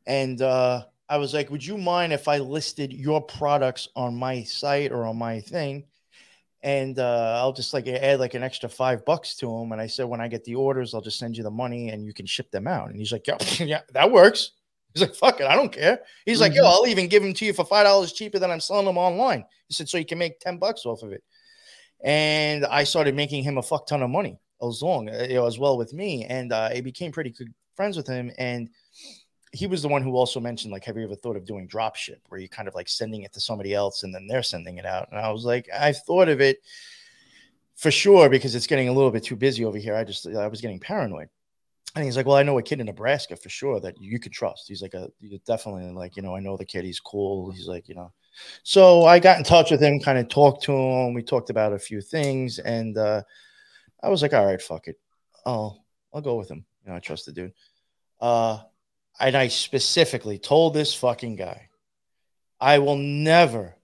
And 0.06 0.40
uh, 0.42 0.84
I 1.08 1.16
was 1.18 1.32
like, 1.34 1.50
would 1.50 1.64
you 1.64 1.78
mind 1.78 2.12
if 2.12 2.28
I 2.28 2.38
listed 2.38 2.92
your 2.92 3.20
products 3.22 3.88
on 3.96 4.14
my 4.14 4.42
site 4.42 4.92
or 4.92 5.04
on 5.06 5.16
my 5.16 5.40
thing? 5.40 5.84
And 6.62 6.98
uh, 6.98 7.36
I'll 7.40 7.52
just 7.52 7.72
like 7.72 7.86
add 7.86 8.18
like 8.20 8.34
an 8.34 8.42
extra 8.42 8.68
five 8.68 9.04
bucks 9.04 9.36
to 9.36 9.50
him. 9.54 9.72
And 9.72 9.80
I 9.80 9.86
said, 9.86 10.06
when 10.06 10.20
I 10.20 10.28
get 10.28 10.44
the 10.44 10.56
orders, 10.56 10.92
I'll 10.92 11.00
just 11.00 11.18
send 11.18 11.36
you 11.36 11.42
the 11.44 11.50
money 11.50 11.90
and 11.90 12.04
you 12.04 12.12
can 12.12 12.26
ship 12.26 12.50
them 12.50 12.66
out. 12.66 12.90
And 12.90 12.98
he's 12.98 13.12
like, 13.12 13.26
yeah, 13.26 13.36
yeah 13.64 13.80
that 13.92 14.10
works. 14.10 14.52
He's 14.92 15.02
like, 15.02 15.14
fuck 15.14 15.40
it, 15.40 15.46
I 15.46 15.54
don't 15.54 15.72
care. 15.72 16.00
He's 16.24 16.40
like, 16.40 16.54
yo, 16.54 16.62
Mhm. 16.62 16.66
I'll 16.66 16.86
even 16.86 17.08
give 17.08 17.22
them 17.22 17.34
to 17.34 17.44
you 17.44 17.52
for 17.52 17.64
five 17.64 17.84
dollars 17.84 18.12
cheaper 18.12 18.38
than 18.38 18.50
I'm 18.50 18.60
selling 18.60 18.86
them 18.86 18.98
online. 18.98 19.44
He 19.68 19.74
said, 19.74 19.88
so 19.88 19.98
you 19.98 20.06
can 20.06 20.18
make 20.18 20.40
10 20.40 20.58
bucks 20.58 20.84
off 20.84 21.02
of 21.02 21.12
it. 21.12 21.22
And 22.02 22.64
I 22.66 22.84
started 22.84 23.14
making 23.14 23.44
him 23.44 23.58
a 23.58 23.62
fuck 23.62 23.86
ton 23.86 24.02
of 24.02 24.10
money 24.10 24.38
as 24.66 24.82
long, 24.82 25.08
uh, 25.08 25.26
you 25.28 25.34
know, 25.34 25.46
as 25.46 25.58
well 25.58 25.76
with 25.76 25.92
me. 25.92 26.24
And 26.24 26.52
uh, 26.52 26.70
I 26.72 26.80
became 26.80 27.12
pretty 27.12 27.30
good 27.30 27.52
friends 27.76 27.96
with 27.96 28.06
him. 28.06 28.30
And 28.38 28.70
he 29.52 29.66
was 29.66 29.82
the 29.82 29.88
one 29.88 30.02
who 30.02 30.16
also 30.16 30.40
mentioned, 30.40 30.72
like, 30.72 30.84
have 30.84 30.96
you 30.96 31.04
ever 31.04 31.14
thought 31.14 31.36
of 31.36 31.46
doing 31.46 31.66
drop 31.66 31.96
ship 31.96 32.20
where 32.28 32.40
you're 32.40 32.48
kind 32.48 32.68
of 32.68 32.74
like 32.74 32.88
sending 32.88 33.22
it 33.22 33.32
to 33.32 33.40
somebody 33.40 33.74
else 33.74 34.02
and 34.02 34.14
then 34.14 34.26
they're 34.26 34.42
sending 34.42 34.78
it 34.78 34.86
out? 34.86 35.08
And 35.10 35.20
I 35.20 35.30
was 35.30 35.44
like, 35.44 35.68
I've 35.76 35.98
thought 35.98 36.28
of 36.28 36.40
it 36.40 36.58
for 37.76 37.90
sure 37.90 38.28
because 38.28 38.54
it's 38.54 38.66
getting 38.66 38.88
a 38.88 38.92
little 38.92 39.10
bit 39.10 39.24
too 39.24 39.36
busy 39.36 39.64
over 39.64 39.78
here. 39.78 39.94
I 39.94 40.04
just, 40.04 40.26
I 40.26 40.48
was 40.48 40.60
getting 40.60 40.80
paranoid. 40.80 41.28
And 41.94 42.04
he's 42.04 42.16
like, 42.16 42.26
well, 42.26 42.36
I 42.36 42.42
know 42.42 42.58
a 42.58 42.62
kid 42.62 42.80
in 42.80 42.86
Nebraska 42.86 43.34
for 43.36 43.48
sure 43.48 43.80
that 43.80 44.00
you 44.00 44.20
could 44.20 44.32
trust. 44.32 44.68
He's 44.68 44.82
like, 44.82 44.94
a, 44.94 45.10
definitely 45.46 45.90
like, 45.92 46.16
you 46.16 46.22
know, 46.22 46.36
I 46.36 46.40
know 46.40 46.56
the 46.56 46.64
kid. 46.64 46.84
He's 46.84 47.00
cool. 47.00 47.50
He's 47.50 47.66
like, 47.66 47.88
you 47.88 47.94
know, 47.94 48.12
so 48.62 49.04
I 49.04 49.18
got 49.18 49.38
in 49.38 49.44
touch 49.44 49.70
with 49.70 49.80
him, 49.80 50.00
kind 50.00 50.18
of 50.18 50.28
talked 50.28 50.62
to 50.64 50.72
him. 50.72 51.14
We 51.14 51.22
talked 51.22 51.50
about 51.50 51.72
a 51.72 51.78
few 51.78 52.00
things, 52.00 52.58
and 52.58 52.96
uh, 52.96 53.22
I 54.02 54.08
was 54.08 54.22
like, 54.22 54.32
all 54.32 54.46
right, 54.46 54.60
fuck 54.60 54.88
it. 54.88 54.98
I'll 55.44 55.84
I'll 56.12 56.20
go 56.20 56.36
with 56.36 56.50
him. 56.50 56.64
You 56.84 56.90
know, 56.90 56.96
I 56.96 57.00
trust 57.00 57.26
the 57.26 57.32
dude. 57.32 57.52
Uh, 58.20 58.58
and 59.20 59.36
I 59.36 59.48
specifically 59.48 60.38
told 60.38 60.74
this 60.74 60.94
fucking 60.94 61.36
guy, 61.36 61.68
I 62.60 62.78
will 62.78 62.96
never, 62.96 63.76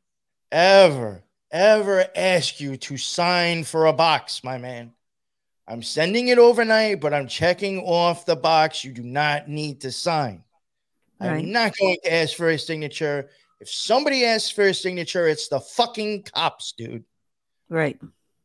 ever, 0.50 1.22
ever 1.50 2.06
ask 2.14 2.60
you 2.60 2.76
to 2.76 2.96
sign 2.96 3.64
for 3.64 3.86
a 3.86 3.92
box, 3.92 4.42
my 4.44 4.58
man. 4.58 4.92
I'm 5.66 5.82
sending 5.82 6.28
it 6.28 6.38
overnight, 6.38 7.00
but 7.00 7.14
I'm 7.14 7.26
checking 7.26 7.80
off 7.80 8.26
the 8.26 8.36
box. 8.36 8.84
You 8.84 8.92
do 8.92 9.02
not 9.02 9.48
need 9.48 9.80
to 9.82 9.92
sign. 9.92 10.44
Right. 11.20 11.38
I'm 11.38 11.52
not 11.52 11.72
going 11.78 11.96
to 12.02 12.12
ask 12.12 12.36
for 12.36 12.50
a 12.50 12.58
signature. 12.58 13.30
If 13.60 13.70
somebody 13.70 14.24
asks 14.24 14.50
for 14.50 14.64
a 14.64 14.74
signature, 14.74 15.26
it's 15.26 15.48
the 15.48 15.60
fucking 15.60 16.24
cops, 16.24 16.72
dude. 16.76 17.04
Right. 17.68 17.98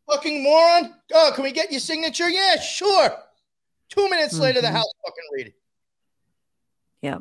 Fucking 0.09 0.43
moron. 0.43 0.95
Oh, 1.13 1.31
can 1.35 1.43
we 1.43 1.51
get 1.51 1.71
your 1.71 1.79
signature? 1.79 2.29
Yeah, 2.29 2.59
sure. 2.59 3.11
Two 3.89 4.09
minutes 4.09 4.37
later, 4.37 4.61
the 4.61 4.67
Mhm. 4.67 4.73
house 4.73 4.91
fucking 5.05 5.23
read 5.33 5.47
it. 5.47 5.55
Yeah. 7.01 7.19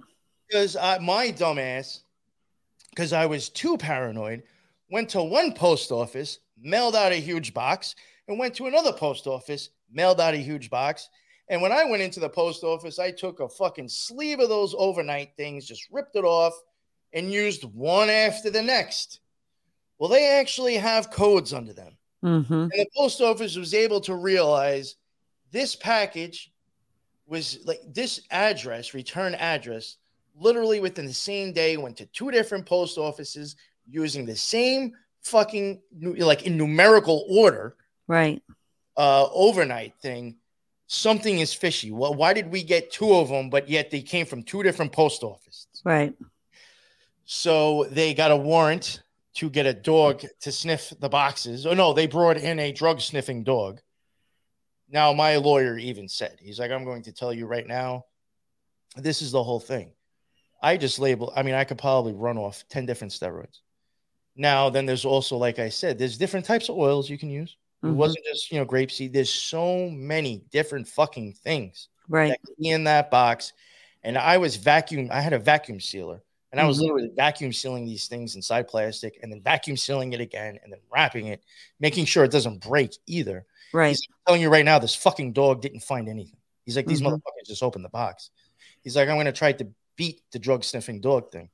Because 0.48 0.76
I, 0.76 0.98
my 0.98 1.30
dumbass, 1.30 2.00
because 2.90 3.12
I 3.12 3.26
was 3.26 3.48
too 3.50 3.76
paranoid, 3.76 4.42
went 4.90 5.10
to 5.10 5.22
one 5.22 5.52
post 5.52 5.92
office, 5.92 6.38
mailed 6.56 6.96
out 6.96 7.12
a 7.12 7.16
huge 7.16 7.52
box, 7.52 7.94
and 8.26 8.38
went 8.38 8.54
to 8.56 8.66
another 8.66 8.92
post 8.92 9.26
office, 9.26 9.70
mailed 9.90 10.20
out 10.20 10.34
a 10.34 10.38
huge 10.38 10.70
box. 10.70 11.08
And 11.48 11.62
when 11.62 11.72
I 11.72 11.84
went 11.84 12.02
into 12.02 12.20
the 12.20 12.28
post 12.28 12.64
office, 12.64 12.98
I 12.98 13.10
took 13.10 13.40
a 13.40 13.48
fucking 13.48 13.88
sleeve 13.88 14.40
of 14.40 14.48
those 14.48 14.74
overnight 14.76 15.36
things, 15.36 15.66
just 15.66 15.88
ripped 15.90 16.16
it 16.16 16.24
off, 16.24 16.54
and 17.12 17.32
used 17.32 17.64
one 17.64 18.10
after 18.10 18.50
the 18.50 18.62
next. 18.62 19.20
Well, 19.98 20.08
they 20.10 20.26
actually 20.38 20.76
have 20.76 21.10
codes 21.10 21.52
under 21.52 21.72
them. 21.72 21.97
Mm-hmm. 22.24 22.52
And 22.52 22.70
the 22.72 22.88
post 22.96 23.20
office 23.20 23.56
was 23.56 23.74
able 23.74 24.00
to 24.02 24.14
realize 24.14 24.96
this 25.52 25.76
package 25.76 26.52
was 27.26 27.58
like 27.64 27.80
this 27.92 28.22
address, 28.30 28.94
return 28.94 29.34
address, 29.34 29.96
literally 30.40 30.80
within 30.80 31.06
the 31.06 31.12
same 31.12 31.52
day 31.52 31.76
went 31.76 31.96
to 31.98 32.06
two 32.06 32.30
different 32.30 32.64
post 32.66 32.96
offices 32.98 33.56
using 33.90 34.24
the 34.26 34.36
same 34.36 34.92
fucking 35.22 35.80
like 36.00 36.42
in 36.46 36.56
numerical 36.56 37.26
order 37.28 37.74
Right. 38.06 38.40
uh 38.96 39.26
overnight 39.32 39.94
thing 40.00 40.36
something 40.86 41.40
is 41.40 41.52
fishy 41.52 41.90
well 41.90 42.14
why 42.14 42.32
did 42.32 42.50
we 42.52 42.62
get 42.62 42.92
two 42.92 43.12
of 43.14 43.28
them 43.28 43.50
but 43.50 43.68
yet 43.68 43.90
they 43.90 44.00
came 44.00 44.24
from 44.26 44.42
two 44.44 44.62
different 44.62 44.92
post 44.92 45.22
offices 45.24 45.66
Right. 45.84 46.14
so 47.24 47.84
they 47.90 48.14
got 48.14 48.30
a 48.30 48.36
warrant 48.36 49.02
to 49.38 49.48
get 49.48 49.66
a 49.66 49.72
dog 49.72 50.24
to 50.40 50.50
sniff 50.50 50.92
the 50.98 51.08
boxes. 51.08 51.64
Oh 51.64 51.72
no, 51.72 51.92
they 51.92 52.08
brought 52.08 52.36
in 52.38 52.58
a 52.58 52.72
drug 52.72 53.00
sniffing 53.00 53.44
dog. 53.44 53.80
Now 54.88 55.12
my 55.12 55.36
lawyer 55.36 55.78
even 55.78 56.08
said, 56.08 56.38
he's 56.40 56.58
like, 56.58 56.72
I'm 56.72 56.84
going 56.84 57.02
to 57.02 57.12
tell 57.12 57.32
you 57.32 57.46
right 57.46 57.66
now, 57.66 58.06
this 58.96 59.22
is 59.22 59.30
the 59.30 59.42
whole 59.42 59.60
thing. 59.60 59.92
I 60.60 60.76
just 60.76 60.98
label, 60.98 61.32
I 61.36 61.44
mean, 61.44 61.54
I 61.54 61.62
could 61.62 61.78
probably 61.78 62.14
run 62.14 62.36
off 62.36 62.64
10 62.68 62.84
different 62.84 63.12
steroids. 63.12 63.60
Now, 64.34 64.70
then 64.70 64.86
there's 64.86 65.04
also, 65.04 65.36
like 65.36 65.60
I 65.60 65.68
said, 65.68 65.98
there's 65.98 66.18
different 66.18 66.46
types 66.46 66.68
of 66.68 66.76
oils 66.76 67.08
you 67.08 67.18
can 67.18 67.30
use. 67.30 67.56
It 67.84 67.86
Mhm. 67.86 67.94
wasn't 67.94 68.24
just, 68.24 68.50
you 68.50 68.58
know, 68.58 68.66
grapeseed. 68.66 69.12
There's 69.12 69.32
so 69.32 69.88
many 69.90 70.38
different 70.50 70.88
fucking 70.88 71.34
things 71.34 71.88
Right. 72.08 72.36
in 72.58 72.84
that 72.84 73.08
box. 73.08 73.52
And 74.02 74.18
I 74.18 74.38
was 74.38 74.56
vacuum, 74.56 75.10
I 75.12 75.20
had 75.20 75.32
a 75.32 75.38
vacuum 75.38 75.80
sealer. 75.80 76.24
And 76.58 76.64
I 76.64 76.68
was 76.68 76.78
Mhm. 76.78 76.82
literally 76.82 77.08
vacuum 77.14 77.52
sealing 77.52 77.86
these 77.86 78.08
things 78.08 78.34
inside 78.34 78.66
plastic 78.66 79.20
and 79.22 79.30
then 79.30 79.40
vacuum 79.40 79.76
sealing 79.76 80.12
it 80.12 80.20
again 80.20 80.58
and 80.64 80.72
then 80.72 80.80
wrapping 80.90 81.28
it, 81.28 81.44
making 81.78 82.04
sure 82.04 82.24
it 82.24 82.32
doesn't 82.32 82.58
break 82.58 82.96
either. 83.06 83.46
Right. 83.72 83.90
He's 83.90 84.02
telling 84.26 84.42
you 84.42 84.48
right 84.48 84.64
now, 84.64 84.80
this 84.80 84.96
fucking 84.96 85.34
dog 85.34 85.62
didn't 85.62 85.80
find 85.84 86.08
anything. 86.08 86.40
He's 86.64 86.74
like, 86.74 86.86
these 86.86 87.00
Mhm. 87.00 87.12
motherfuckers 87.12 87.46
just 87.46 87.62
opened 87.62 87.84
the 87.84 87.88
box. 87.90 88.30
He's 88.82 88.96
like, 88.96 89.08
I'm 89.08 89.14
going 89.14 89.26
to 89.26 89.32
try 89.32 89.52
to 89.52 89.68
beat 89.94 90.22
the 90.32 90.40
drug 90.40 90.64
sniffing 90.64 91.00
dog 91.00 91.30
thing. 91.30 91.48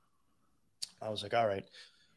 I 1.02 1.10
was 1.10 1.22
like, 1.22 1.34
all 1.34 1.46
right. 1.46 1.68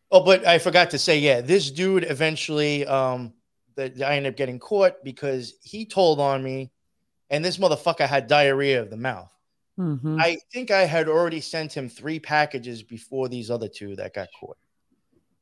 Oh, 0.09 0.23
but 0.23 0.47
I 0.47 0.57
forgot 0.57 0.91
to 0.91 0.97
say, 0.97 1.19
yeah, 1.19 1.41
this 1.41 1.69
dude 1.69 2.05
eventually, 2.09 2.85
um, 2.85 3.33
that 3.75 4.01
I 4.01 4.15
ended 4.15 4.31
up 4.33 4.37
getting 4.37 4.59
caught 4.59 5.03
because 5.03 5.55
he 5.61 5.85
told 5.85 6.21
on 6.21 6.41
me, 6.41 6.71
and 7.29 7.43
this 7.43 7.57
motherfucker 7.57 8.07
had 8.07 8.27
diarrhea 8.27 8.81
of 8.81 8.89
the 8.89 8.95
mouth. 8.97 9.31
Mm-hmm. 9.79 10.17
I 10.19 10.37
think 10.51 10.71
I 10.71 10.85
had 10.85 11.07
already 11.07 11.41
sent 11.41 11.75
him 11.75 11.87
three 11.87 12.19
packages 12.19 12.81
before 12.81 13.29
these 13.29 13.51
other 13.51 13.67
two 13.67 13.95
that 13.95 14.13
got 14.13 14.29
caught. 14.39 14.57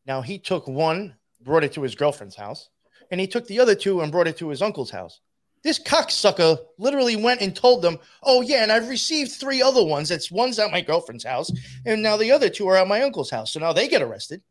Now 0.05 0.21
he 0.21 0.37
took 0.37 0.67
one, 0.67 1.15
brought 1.41 1.63
it 1.63 1.73
to 1.73 1.81
his 1.81 1.95
girlfriend's 1.95 2.35
house, 2.35 2.69
and 3.11 3.19
he 3.21 3.27
took 3.27 3.47
the 3.47 3.59
other 3.59 3.75
two 3.75 4.01
and 4.01 4.11
brought 4.11 4.27
it 4.27 4.37
to 4.37 4.49
his 4.49 4.61
uncle's 4.61 4.91
house. 4.91 5.21
This 5.63 5.79
cocksucker 5.79 6.59
literally 6.77 7.15
went 7.15 7.41
and 7.41 7.55
told 7.55 7.81
them, 7.81 7.97
"Oh 8.21 8.41
yeah, 8.41 8.61
and 8.61 8.71
I've 8.71 8.89
received 8.89 9.31
three 9.31 9.61
other 9.63 9.83
ones. 9.83 10.11
It's 10.11 10.31
one's 10.31 10.59
at 10.59 10.71
my 10.71 10.81
girlfriend's 10.81 11.23
house, 11.23 11.51
and 11.85 12.03
now 12.03 12.17
the 12.17 12.31
other 12.31 12.49
two 12.49 12.67
are 12.67 12.77
at 12.77 12.87
my 12.87 13.01
uncle's 13.01 13.31
house. 13.31 13.53
So 13.53 13.59
now 13.59 13.73
they 13.73 13.87
get 13.87 14.03
arrested. 14.03 14.43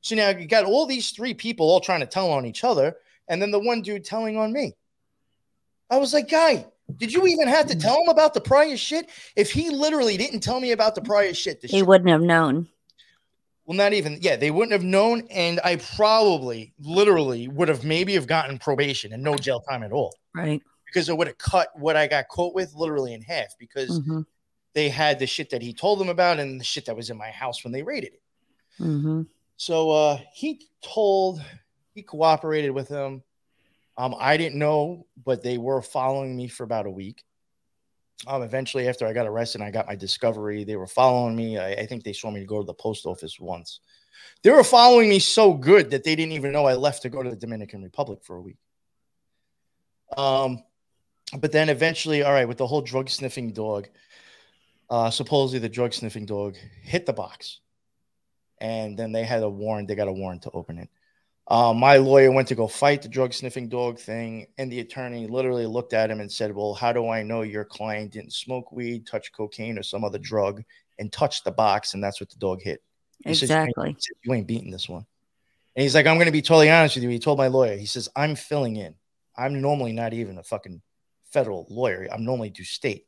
So 0.00 0.14
now 0.14 0.28
you 0.28 0.46
got 0.46 0.64
all 0.64 0.86
these 0.86 1.10
three 1.10 1.34
people 1.34 1.68
all 1.70 1.80
trying 1.80 2.00
to 2.00 2.06
tell 2.06 2.30
on 2.30 2.46
each 2.46 2.62
other, 2.62 2.94
and 3.26 3.40
then 3.40 3.50
the 3.50 3.58
one 3.58 3.82
dude 3.82 4.04
telling 4.04 4.36
on 4.36 4.52
me. 4.52 4.74
I 5.90 5.96
was 5.96 6.12
like, 6.12 6.28
guy, 6.28 6.66
did 6.96 7.12
you 7.12 7.26
even 7.26 7.48
have 7.48 7.66
to 7.66 7.76
tell 7.76 8.00
him 8.02 8.08
about 8.08 8.34
the 8.34 8.40
prior 8.40 8.76
shit? 8.76 9.08
If 9.36 9.50
he 9.50 9.70
literally 9.70 10.16
didn't 10.16 10.40
tell 10.40 10.60
me 10.60 10.72
about 10.72 10.94
the 10.94 11.00
prior 11.02 11.34
shit, 11.34 11.58
He 11.62 11.68
shit, 11.68 11.86
wouldn't 11.86 12.10
have 12.10 12.20
known. 12.22 12.68
well, 13.66 13.76
not 13.76 13.92
even, 13.94 14.18
yeah, 14.20 14.36
they 14.36 14.50
wouldn't 14.50 14.72
have 14.72 14.84
known, 14.84 15.26
and 15.30 15.60
I 15.64 15.76
probably, 15.76 16.72
literally, 16.78 17.48
would 17.48 17.68
have 17.68 17.84
maybe 17.84 18.14
have 18.14 18.26
gotten 18.26 18.58
probation 18.58 19.12
and 19.12 19.22
no 19.22 19.36
jail 19.36 19.60
time 19.60 19.82
at 19.82 19.92
all 19.92 20.14
Right. 20.34 20.62
because 20.86 21.08
it 21.08 21.16
would 21.16 21.26
have 21.26 21.38
cut 21.38 21.68
what 21.78 21.96
I 21.96 22.06
got 22.06 22.28
caught 22.28 22.54
with 22.54 22.74
literally 22.74 23.14
in 23.14 23.22
half 23.22 23.56
because 23.58 23.98
Mm-hmm. 24.00 24.20
they 24.74 24.88
had 24.90 25.18
the 25.18 25.26
shit 25.26 25.50
that 25.50 25.62
he 25.62 25.72
told 25.72 25.98
them 26.00 26.08
about 26.10 26.38
and 26.38 26.60
the 26.60 26.64
shit 26.64 26.84
that 26.86 26.96
was 26.96 27.08
in 27.10 27.16
my 27.16 27.30
house 27.30 27.64
when 27.64 27.72
they 27.72 27.82
raided 27.82 28.12
it. 28.14 28.22
Mm-hmm. 28.80 29.22
So 29.56 29.90
uh, 29.90 30.18
he 30.34 30.66
told, 30.82 31.40
he 31.94 32.02
cooperated 32.02 32.72
with 32.72 32.88
them. 32.88 33.22
Um, 33.96 34.14
I 34.18 34.36
didn't 34.36 34.58
know, 34.58 35.06
but 35.24 35.42
they 35.42 35.58
were 35.58 35.82
following 35.82 36.36
me 36.36 36.48
for 36.48 36.64
about 36.64 36.86
a 36.86 36.90
week. 36.90 37.24
um, 38.26 38.42
eventually, 38.42 38.88
after 38.88 39.06
I 39.06 39.12
got 39.12 39.26
arrested, 39.26 39.60
and 39.60 39.68
I 39.68 39.70
got 39.70 39.86
my 39.86 39.96
discovery. 39.96 40.64
They 40.64 40.76
were 40.76 40.86
following 40.86 41.36
me. 41.36 41.58
I, 41.58 41.72
I 41.72 41.86
think 41.86 42.04
they 42.04 42.12
saw 42.12 42.30
me 42.30 42.44
go 42.44 42.60
to 42.60 42.66
the 42.66 42.74
post 42.74 43.06
office 43.06 43.38
once. 43.38 43.80
They 44.42 44.50
were 44.50 44.64
following 44.64 45.08
me 45.08 45.18
so 45.18 45.54
good 45.54 45.90
that 45.90 46.04
they 46.04 46.16
didn't 46.16 46.32
even 46.32 46.52
know 46.52 46.66
I 46.66 46.74
left 46.74 47.02
to 47.02 47.10
go 47.10 47.22
to 47.22 47.30
the 47.30 47.36
Dominican 47.36 47.82
Republic 47.82 48.20
for 48.24 48.36
a 48.36 48.40
week. 48.42 48.58
Um, 50.16 50.62
but 51.38 51.52
then 51.52 51.68
eventually, 51.68 52.22
all 52.22 52.32
right, 52.32 52.48
with 52.48 52.58
the 52.58 52.66
whole 52.66 52.82
drug 52.82 53.08
sniffing 53.10 53.52
dog, 53.52 53.88
uh, 54.90 55.10
supposedly 55.10 55.58
the 55.60 55.68
drug 55.68 55.92
sniffing 55.92 56.26
dog 56.26 56.56
hit 56.82 57.06
the 57.06 57.12
box, 57.12 57.60
and 58.58 58.98
then 58.98 59.12
they 59.12 59.24
had 59.24 59.42
a 59.42 59.48
warrant. 59.48 59.88
They 59.88 59.94
got 59.96 60.08
a 60.08 60.12
warrant 60.12 60.42
to 60.42 60.50
open 60.52 60.78
it. 60.78 60.88
Uh, 61.46 61.74
my 61.74 61.98
lawyer 61.98 62.32
went 62.32 62.48
to 62.48 62.54
go 62.54 62.66
fight 62.66 63.02
the 63.02 63.08
drug 63.08 63.34
sniffing 63.34 63.68
dog 63.68 63.98
thing, 63.98 64.46
and 64.56 64.72
the 64.72 64.80
attorney 64.80 65.26
literally 65.26 65.66
looked 65.66 65.92
at 65.92 66.10
him 66.10 66.20
and 66.20 66.32
said, 66.32 66.54
"Well, 66.54 66.72
how 66.72 66.92
do 66.92 67.08
I 67.08 67.22
know 67.22 67.42
your 67.42 67.64
client 67.66 68.12
didn't 68.12 68.32
smoke 68.32 68.72
weed, 68.72 69.06
touch 69.06 69.30
cocaine, 69.32 69.78
or 69.78 69.82
some 69.82 70.04
other 70.04 70.18
drug, 70.18 70.62
and 70.98 71.12
touch 71.12 71.44
the 71.44 71.52
box, 71.52 71.92
and 71.92 72.02
that's 72.02 72.18
what 72.18 72.30
the 72.30 72.36
dog 72.36 72.62
hit?" 72.62 72.82
He 73.24 73.30
exactly. 73.30 73.94
Says, 73.98 74.16
you 74.22 74.32
ain't 74.32 74.46
beating 74.46 74.70
this 74.70 74.88
one. 74.88 75.04
And 75.76 75.82
he's 75.82 75.94
like, 75.94 76.06
"I'm 76.06 76.16
going 76.16 76.26
to 76.26 76.32
be 76.32 76.40
totally 76.40 76.70
honest 76.70 76.96
with 76.96 77.04
you." 77.04 77.10
He 77.10 77.18
told 77.18 77.36
my 77.36 77.48
lawyer, 77.48 77.76
he 77.76 77.86
says, 77.86 78.08
"I'm 78.16 78.36
filling 78.36 78.76
in. 78.76 78.94
I'm 79.36 79.60
normally 79.60 79.92
not 79.92 80.14
even 80.14 80.38
a 80.38 80.42
fucking 80.42 80.80
federal 81.30 81.66
lawyer. 81.68 82.08
I'm 82.10 82.24
normally 82.24 82.50
do 82.50 82.64
state. 82.64 83.06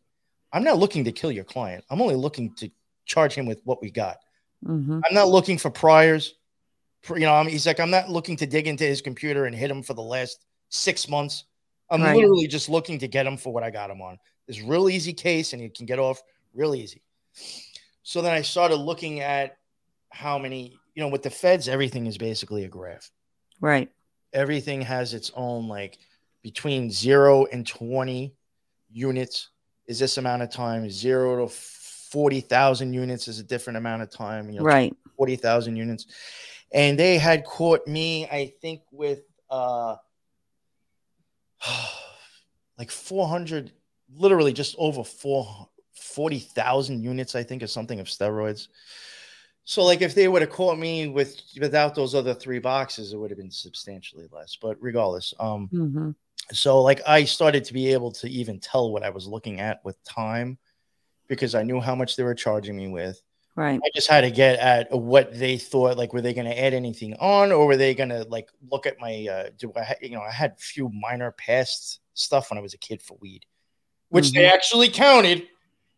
I'm 0.53 0.65
not 0.65 0.79
looking 0.79 1.05
to 1.05 1.13
kill 1.13 1.33
your 1.33 1.45
client. 1.45 1.85
I'm 1.89 2.03
only 2.03 2.17
looking 2.17 2.55
to 2.57 2.71
charge 3.07 3.33
him 3.33 3.47
with 3.47 3.63
what 3.65 3.81
we 3.81 3.91
got. 3.91 4.19
Mm-hmm. 4.63 5.01
I'm 5.07 5.15
not 5.15 5.29
looking 5.29 5.57
for 5.57 5.71
priors." 5.71 6.35
You 7.11 7.21
know, 7.21 7.35
I 7.35 7.43
mean, 7.43 7.51
he's 7.51 7.67
like, 7.67 7.81
I'm 7.81 7.91
not 7.91 8.09
looking 8.09 8.37
to 8.37 8.47
dig 8.47 8.67
into 8.67 8.85
his 8.85 9.01
computer 9.01 9.47
and 9.47 9.55
hit 9.55 9.71
him 9.71 9.83
for 9.83 9.95
the 9.95 10.03
last 10.03 10.45
six 10.69 11.09
months. 11.09 11.45
I'm 11.91 12.03
right. 12.03 12.17
literally 12.17 12.47
just 12.47 12.69
looking 12.69 12.99
to 12.99 13.09
get 13.09 13.27
him 13.27 13.37
for 13.37 13.53
what 13.53 13.63
I 13.63 13.71
got 13.71 13.91
him 13.91 14.01
on. 14.01 14.19
This 14.47 14.61
real 14.61 14.89
easy 14.89 15.13
case, 15.13 15.53
and 15.53 15.63
he 15.63 15.69
can 15.69 15.87
get 15.87 15.99
off 15.99 16.23
real 16.55 16.75
easy. 16.75 17.03
So 18.03 18.23
then 18.23 18.33
I 18.33 18.43
started 18.43 18.77
looking 18.77 19.21
at 19.21 19.59
how 20.11 20.39
many, 20.39 20.79
you 20.95 21.03
know, 21.03 21.09
with 21.09 21.23
the 21.23 21.31
feds, 21.31 21.69
everything 21.69 22.07
is 22.07 22.19
basically 22.19 22.65
a 22.65 22.69
graph. 22.69 23.11
Right. 23.61 23.91
Everything 24.33 24.83
has 24.83 25.15
its 25.15 25.31
own, 25.35 25.69
like 25.69 25.99
between 26.43 26.91
zero 26.91 27.47
and 27.47 27.67
20 27.67 28.33
units 28.91 29.51
is 29.87 29.99
this 29.99 30.19
amount 30.19 30.43
of 30.43 30.51
time, 30.51 30.89
zero 30.91 31.47
to 31.47 31.53
40,000 31.53 32.93
units 32.93 33.29
is 33.29 33.39
a 33.41 33.43
different 33.43 33.77
amount 33.77 34.03
of 34.03 34.11
time, 34.11 34.51
you 34.51 34.59
know, 34.59 34.65
right. 34.65 34.97
40,000 35.17 35.77
units 35.77 36.07
and 36.73 36.99
they 36.99 37.19
had 37.19 37.45
caught 37.45 37.87
me, 37.87 38.27
I 38.27 38.53
think, 38.61 38.83
with 38.91 39.21
uh, 39.51 39.97
like 42.79 42.91
400, 42.91 43.73
literally 44.17 44.53
just 44.53 44.75
over 44.79 45.05
four, 45.05 45.69
40,000 45.95 47.03
units, 47.03 47.35
I 47.35 47.43
think, 47.43 47.63
or 47.63 47.67
something 47.67 48.01
of 48.01 48.07
steroids. 48.07 48.69
So, 49.65 49.85
like, 49.85 50.01
if 50.01 50.15
they 50.15 50.29
would 50.29 50.43
have 50.43 50.51
caught 50.51 50.79
me 50.79 51.09
with 51.09 51.41
without 51.61 51.95
those 51.95 52.15
other 52.15 52.35
three 52.35 52.61
boxes, 52.61 53.13
it 53.13 53.17
would 53.17 53.31
have 53.31 53.39
been 53.39 53.51
substantially 53.51 54.29
less. 54.31 54.57
But 54.61 54.77
regardless, 54.81 55.35
um, 55.41 55.69
mm-hmm. 55.73 56.11
so 56.53 56.83
like 56.83 57.01
I 57.05 57.25
started 57.25 57.65
to 57.65 57.73
be 57.73 57.93
able 57.93 58.13
to 58.13 58.31
even 58.31 58.61
tell 58.61 58.93
what 58.93 59.03
I 59.03 59.11
was 59.11 59.27
looking 59.27 59.59
at 59.59 59.85
with 59.85 60.03
time 60.05 60.59
because 61.27 61.57
I 61.57 61.65
knew 61.65 61.81
how 61.81 61.97
much 61.97 62.15
they 62.15 62.23
were 62.23 62.35
charging 62.35 62.77
me 62.77 62.87
with. 62.87 63.21
Right. 63.57 63.81
I 63.83 63.91
just 63.95 64.09
had 64.09 64.21
to 64.21 64.31
get 64.31 64.59
at 64.59 64.93
what 64.93 65.37
they 65.37 65.57
thought. 65.57 65.97
Like, 65.97 66.13
were 66.13 66.21
they 66.21 66.35
going 66.35 66.47
to 66.47 66.63
add 66.63 66.75
anything 66.75 67.15
on, 67.15 67.53
or 67.53 67.67
were 67.67 67.79
they 67.79 67.95
going 67.95 68.11
to 68.11 68.25
like 68.25 68.51
look 68.71 68.85
at 68.87 69.01
my? 69.01 69.27
Uh, 69.29 69.49
do 69.59 69.73
I? 69.75 69.97
You 70.03 70.11
know, 70.11 70.21
I 70.21 70.31
had 70.31 70.53
a 70.53 70.61
few 70.61 70.91
minor 70.91 71.33
past 71.33 72.01
stuff 72.13 72.51
when 72.51 72.59
I 72.59 72.61
was 72.61 72.75
a 72.75 72.79
kid 72.79 73.01
for 73.01 73.17
weed, 73.21 73.47
which 74.11 74.27
mm-hmm. 74.27 74.43
they 74.43 74.53
actually 74.53 74.91
counted, 74.91 75.47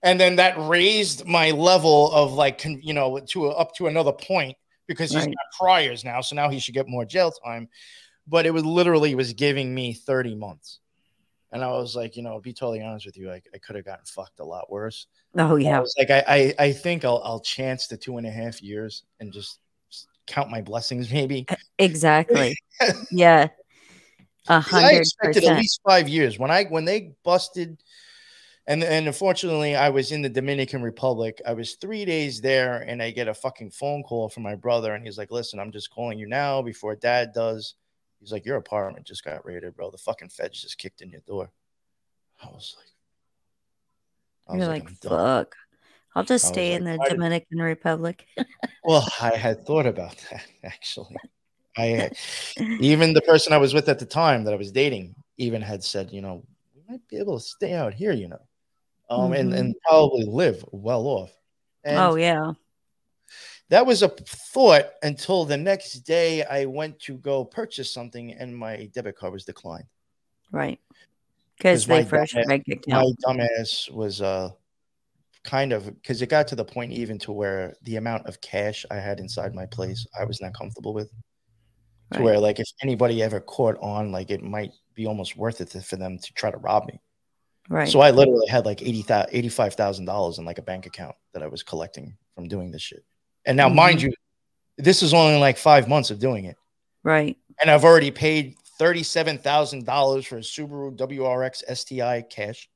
and 0.04 0.20
then 0.20 0.36
that 0.36 0.54
raised 0.56 1.26
my 1.26 1.50
level 1.50 2.12
of 2.12 2.32
like, 2.32 2.64
you 2.64 2.94
know, 2.94 3.18
to 3.18 3.46
a, 3.46 3.50
up 3.50 3.74
to 3.74 3.88
another 3.88 4.12
point 4.12 4.56
because 4.86 5.10
he's 5.10 5.26
right. 5.26 5.34
got 5.34 5.58
priors 5.58 6.04
now, 6.04 6.20
so 6.20 6.36
now 6.36 6.48
he 6.48 6.60
should 6.60 6.74
get 6.74 6.88
more 6.88 7.04
jail 7.04 7.32
time. 7.44 7.68
But 8.28 8.46
it 8.46 8.52
was 8.52 8.64
literally 8.64 9.16
was 9.16 9.32
giving 9.32 9.74
me 9.74 9.94
thirty 9.94 10.36
months. 10.36 10.78
And 11.50 11.64
I 11.64 11.68
was 11.68 11.96
like, 11.96 12.16
you 12.16 12.22
know, 12.22 12.38
be 12.40 12.52
totally 12.52 12.82
honest 12.82 13.06
with 13.06 13.16
you, 13.16 13.30
I, 13.30 13.40
I 13.54 13.58
could 13.58 13.76
have 13.76 13.84
gotten 13.84 14.04
fucked 14.04 14.40
a 14.40 14.44
lot 14.44 14.70
worse. 14.70 15.06
Oh 15.36 15.56
yeah. 15.56 15.78
I 15.78 15.80
was 15.80 15.94
like, 15.98 16.10
I, 16.10 16.24
I, 16.28 16.54
I 16.66 16.72
think 16.72 17.04
I'll 17.04 17.22
I'll 17.24 17.40
chance 17.40 17.86
the 17.86 17.96
two 17.96 18.18
and 18.18 18.26
a 18.26 18.30
half 18.30 18.62
years 18.62 19.04
and 19.20 19.32
just 19.32 19.60
count 20.26 20.50
my 20.50 20.60
blessings, 20.60 21.10
maybe. 21.12 21.46
Exactly. 21.78 22.54
yeah. 23.10 23.48
A 24.48 24.60
hundred. 24.60 24.86
I 24.86 24.92
expected 24.94 25.44
at 25.44 25.58
least 25.58 25.80
five 25.86 26.08
years 26.08 26.38
when 26.38 26.50
I 26.50 26.64
when 26.64 26.84
they 26.84 27.12
busted. 27.24 27.82
And, 28.66 28.84
and 28.84 29.06
unfortunately, 29.06 29.74
I 29.74 29.88
was 29.88 30.12
in 30.12 30.20
the 30.20 30.28
Dominican 30.28 30.82
Republic. 30.82 31.40
I 31.46 31.54
was 31.54 31.76
three 31.76 32.04
days 32.04 32.42
there, 32.42 32.82
and 32.86 33.02
I 33.02 33.10
get 33.10 33.26
a 33.26 33.32
fucking 33.32 33.70
phone 33.70 34.02
call 34.02 34.28
from 34.28 34.42
my 34.42 34.56
brother, 34.56 34.94
and 34.94 35.06
he's 35.06 35.16
like, 35.16 35.30
"Listen, 35.30 35.58
I'm 35.58 35.72
just 35.72 35.90
calling 35.90 36.18
you 36.18 36.28
now 36.28 36.60
before 36.60 36.94
Dad 36.94 37.32
does." 37.34 37.76
He's 38.20 38.32
like, 38.32 38.44
Your 38.44 38.56
apartment 38.56 39.06
just 39.06 39.24
got 39.24 39.44
raided, 39.46 39.74
bro. 39.76 39.90
The 39.90 39.98
fucking 39.98 40.30
feds 40.30 40.60
just 40.60 40.78
kicked 40.78 41.00
in 41.00 41.10
your 41.10 41.22
door. 41.26 41.50
I 42.42 42.46
was 42.46 42.76
like, 42.78 42.88
I 44.48 44.52
was 44.52 44.60
You're 44.60 44.68
like, 44.68 44.84
like 44.84 44.98
fuck. 45.02 45.56
I'll 46.14 46.24
just 46.24 46.48
stay 46.48 46.72
in 46.72 46.84
like, 46.84 47.00
the 47.00 47.14
Dominican 47.14 47.58
did... 47.58 47.64
Republic. 47.64 48.26
well, 48.84 49.06
I 49.20 49.36
had 49.36 49.64
thought 49.66 49.86
about 49.86 50.16
that 50.30 50.46
actually. 50.64 51.16
I 51.76 52.10
even 52.80 53.12
the 53.12 53.22
person 53.22 53.52
I 53.52 53.58
was 53.58 53.72
with 53.72 53.88
at 53.88 53.98
the 53.98 54.06
time 54.06 54.44
that 54.44 54.54
I 54.54 54.56
was 54.56 54.72
dating 54.72 55.14
even 55.36 55.62
had 55.62 55.84
said, 55.84 56.10
you 56.12 56.20
know, 56.20 56.44
we 56.74 56.82
might 56.88 57.06
be 57.08 57.18
able 57.18 57.38
to 57.38 57.44
stay 57.44 57.72
out 57.72 57.94
here, 57.94 58.12
you 58.12 58.28
know, 58.28 58.40
um, 59.10 59.20
mm-hmm. 59.20 59.34
and 59.34 59.54
and 59.54 59.74
probably 59.86 60.24
live 60.24 60.64
well 60.72 61.06
off. 61.06 61.32
And 61.84 61.98
oh 61.98 62.16
yeah, 62.16 62.52
that 63.70 63.84
was 63.84 64.02
a 64.02 64.08
thought 64.08 64.86
until 65.02 65.44
the 65.44 65.56
next 65.56 66.00
day 66.00 66.42
I 66.44 66.64
went 66.64 66.98
to 67.00 67.18
go 67.18 67.44
purchase 67.44 67.92
something 67.92 68.32
and 68.32 68.56
my 68.56 68.88
debit 68.94 69.16
card 69.16 69.32
was 69.32 69.44
declined. 69.44 69.84
Right. 70.50 70.80
Because 71.56 71.86
they 71.86 72.04
first 72.04 72.34
my 72.34 72.62
dumbass 73.26 73.90
was 73.92 74.22
uh 74.22 74.50
kind 75.44 75.72
of 75.72 75.86
because 75.86 76.22
it 76.22 76.28
got 76.28 76.46
to 76.48 76.56
the 76.56 76.64
point 76.64 76.92
even 76.92 77.18
to 77.18 77.32
where 77.32 77.74
the 77.82 77.96
amount 77.96 78.26
of 78.26 78.40
cash 78.40 78.86
I 78.90 78.96
had 78.96 79.18
inside 79.18 79.54
my 79.54 79.66
place 79.66 80.06
I 80.18 80.24
was 80.24 80.40
not 80.40 80.54
comfortable 80.54 80.94
with. 80.94 81.10
To 82.12 82.22
where 82.22 82.38
like 82.38 82.58
if 82.58 82.66
anybody 82.82 83.22
ever 83.22 83.38
caught 83.38 83.76
on, 83.82 84.12
like 84.12 84.30
it 84.30 84.42
might 84.42 84.72
be 84.94 85.06
almost 85.06 85.36
worth 85.36 85.60
it 85.60 85.70
for 85.84 85.96
them 85.96 86.18
to 86.18 86.32
try 86.32 86.50
to 86.50 86.56
rob 86.56 86.86
me. 86.86 87.00
Right. 87.68 87.86
So 87.86 88.00
I 88.00 88.12
literally 88.12 88.46
had 88.48 88.64
like 88.64 88.80
eighty 88.80 89.02
thousand, 89.02 89.34
eighty-five 89.34 89.74
thousand 89.74 90.06
dollars 90.06 90.38
in 90.38 90.46
like 90.46 90.56
a 90.56 90.62
bank 90.62 90.86
account 90.86 91.16
that 91.34 91.42
I 91.42 91.48
was 91.48 91.62
collecting 91.62 92.16
from 92.34 92.48
doing 92.48 92.70
this 92.70 92.80
shit. 92.80 93.04
And 93.48 93.56
now, 93.56 93.66
mm-hmm. 93.66 93.76
mind 93.76 94.02
you, 94.02 94.12
this 94.76 95.02
is 95.02 95.14
only 95.14 95.40
like 95.40 95.56
five 95.56 95.88
months 95.88 96.10
of 96.10 96.20
doing 96.20 96.44
it. 96.44 96.56
Right. 97.02 97.38
And 97.60 97.70
I've 97.70 97.84
already 97.84 98.10
paid 98.10 98.56
$37,000 98.78 100.26
for 100.26 100.36
a 100.36 100.40
Subaru 100.40 100.96
WRX 100.96 101.64
STI 101.74 102.22
cash. 102.22 102.68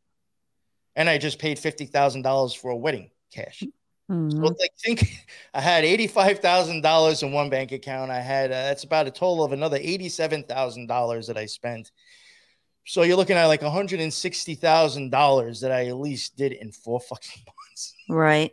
And 0.96 1.08
I 1.08 1.18
just 1.18 1.38
paid 1.38 1.58
$50,000 1.58 2.56
for 2.56 2.70
a 2.70 2.76
wedding 2.76 3.10
cash. 3.32 3.62
Mm-hmm. 4.10 4.30
So 4.30 4.54
like 4.58 4.72
think 4.82 5.06
I 5.54 5.60
had 5.60 5.84
$85,000 5.84 7.22
in 7.22 7.32
one 7.32 7.50
bank 7.50 7.72
account. 7.72 8.10
I 8.10 8.20
had 8.20 8.50
uh, 8.50 8.54
that's 8.54 8.84
about 8.84 9.06
a 9.06 9.10
total 9.10 9.44
of 9.44 9.52
another 9.52 9.78
$87,000 9.78 11.26
that 11.26 11.36
I 11.36 11.44
spent. 11.46 11.92
So 12.84 13.02
you're 13.02 13.16
looking 13.16 13.36
at 13.36 13.46
like 13.46 13.60
$160,000 13.60 15.60
that 15.60 15.70
I 15.70 15.86
at 15.86 15.96
least 15.96 16.36
did 16.36 16.50
in 16.52 16.72
four 16.72 16.98
fucking 17.00 17.42
months. 17.46 17.94
Right. 18.08 18.52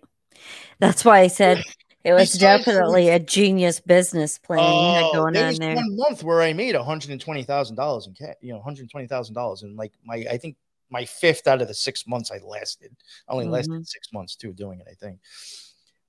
That's 0.79 1.05
why 1.05 1.21
I 1.21 1.27
said 1.27 1.63
it 2.03 2.13
was 2.13 2.31
Besides 2.31 2.65
definitely 2.65 3.09
a 3.09 3.19
genius 3.19 3.79
business 3.79 4.37
plan 4.37 4.59
uh, 4.59 4.93
had 4.93 5.13
going 5.13 5.33
there 5.33 5.47
on 5.47 5.55
there. 5.55 5.75
One 5.75 5.97
month 5.97 6.23
where 6.23 6.41
I 6.41 6.53
made 6.53 6.75
one 6.75 6.85
hundred 6.85 7.11
and 7.11 7.19
twenty 7.19 7.43
thousand 7.43 7.75
dollars 7.75 8.07
in 8.07 8.13
cash, 8.13 8.35
you 8.41 8.51
know, 8.51 8.57
one 8.57 8.63
hundred 8.63 8.89
twenty 8.89 9.07
thousand 9.07 9.35
dollars, 9.35 9.63
and 9.63 9.75
like 9.75 9.91
my, 10.05 10.25
I 10.31 10.37
think 10.37 10.55
my 10.89 11.05
fifth 11.05 11.45
out 11.45 11.61
of 11.61 11.67
the 11.67 11.73
six 11.73 12.07
months 12.07 12.31
I 12.31 12.37
lasted. 12.37 12.95
I 13.27 13.33
only 13.33 13.45
mm-hmm. 13.45 13.53
lasted 13.53 13.87
six 13.87 14.13
months 14.13 14.35
too 14.35 14.53
doing 14.53 14.79
it. 14.79 14.87
I 14.89 14.93
think 14.93 15.19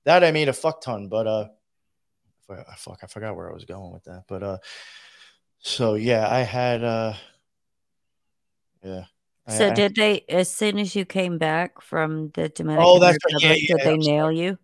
that 0.05 0.23
I 0.23 0.31
made 0.31 0.49
a 0.49 0.53
fuck 0.53 0.81
ton, 0.81 1.07
but 1.07 1.27
uh, 1.27 1.47
I 2.49 2.75
fuck, 2.77 2.99
I 3.03 3.07
forgot 3.07 3.35
where 3.35 3.49
I 3.49 3.53
was 3.53 3.65
going 3.65 3.91
with 3.91 4.03
that, 4.05 4.23
but 4.27 4.43
uh, 4.43 4.57
so 5.59 5.95
yeah, 5.95 6.27
I 6.29 6.39
had 6.39 6.83
uh, 6.83 7.13
yeah. 8.83 9.03
So 9.49 9.69
I, 9.69 9.73
did 9.73 9.95
they 9.95 10.23
as 10.29 10.49
soon 10.49 10.79
as 10.79 10.95
you 10.95 11.03
came 11.03 11.37
back 11.37 11.81
from 11.81 12.29
the 12.33 12.49
Dominican 12.49 12.85
oh, 12.87 12.99
that's 12.99 13.17
Republic, 13.25 13.43
right. 13.43 13.61
yeah, 13.61 13.75
yeah, 13.75 13.83
did 13.83 13.85
they 13.85 13.97
nail 13.97 14.31
you? 14.31 14.57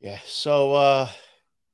Yeah. 0.00 0.18
So 0.26 0.74
uh 0.74 1.08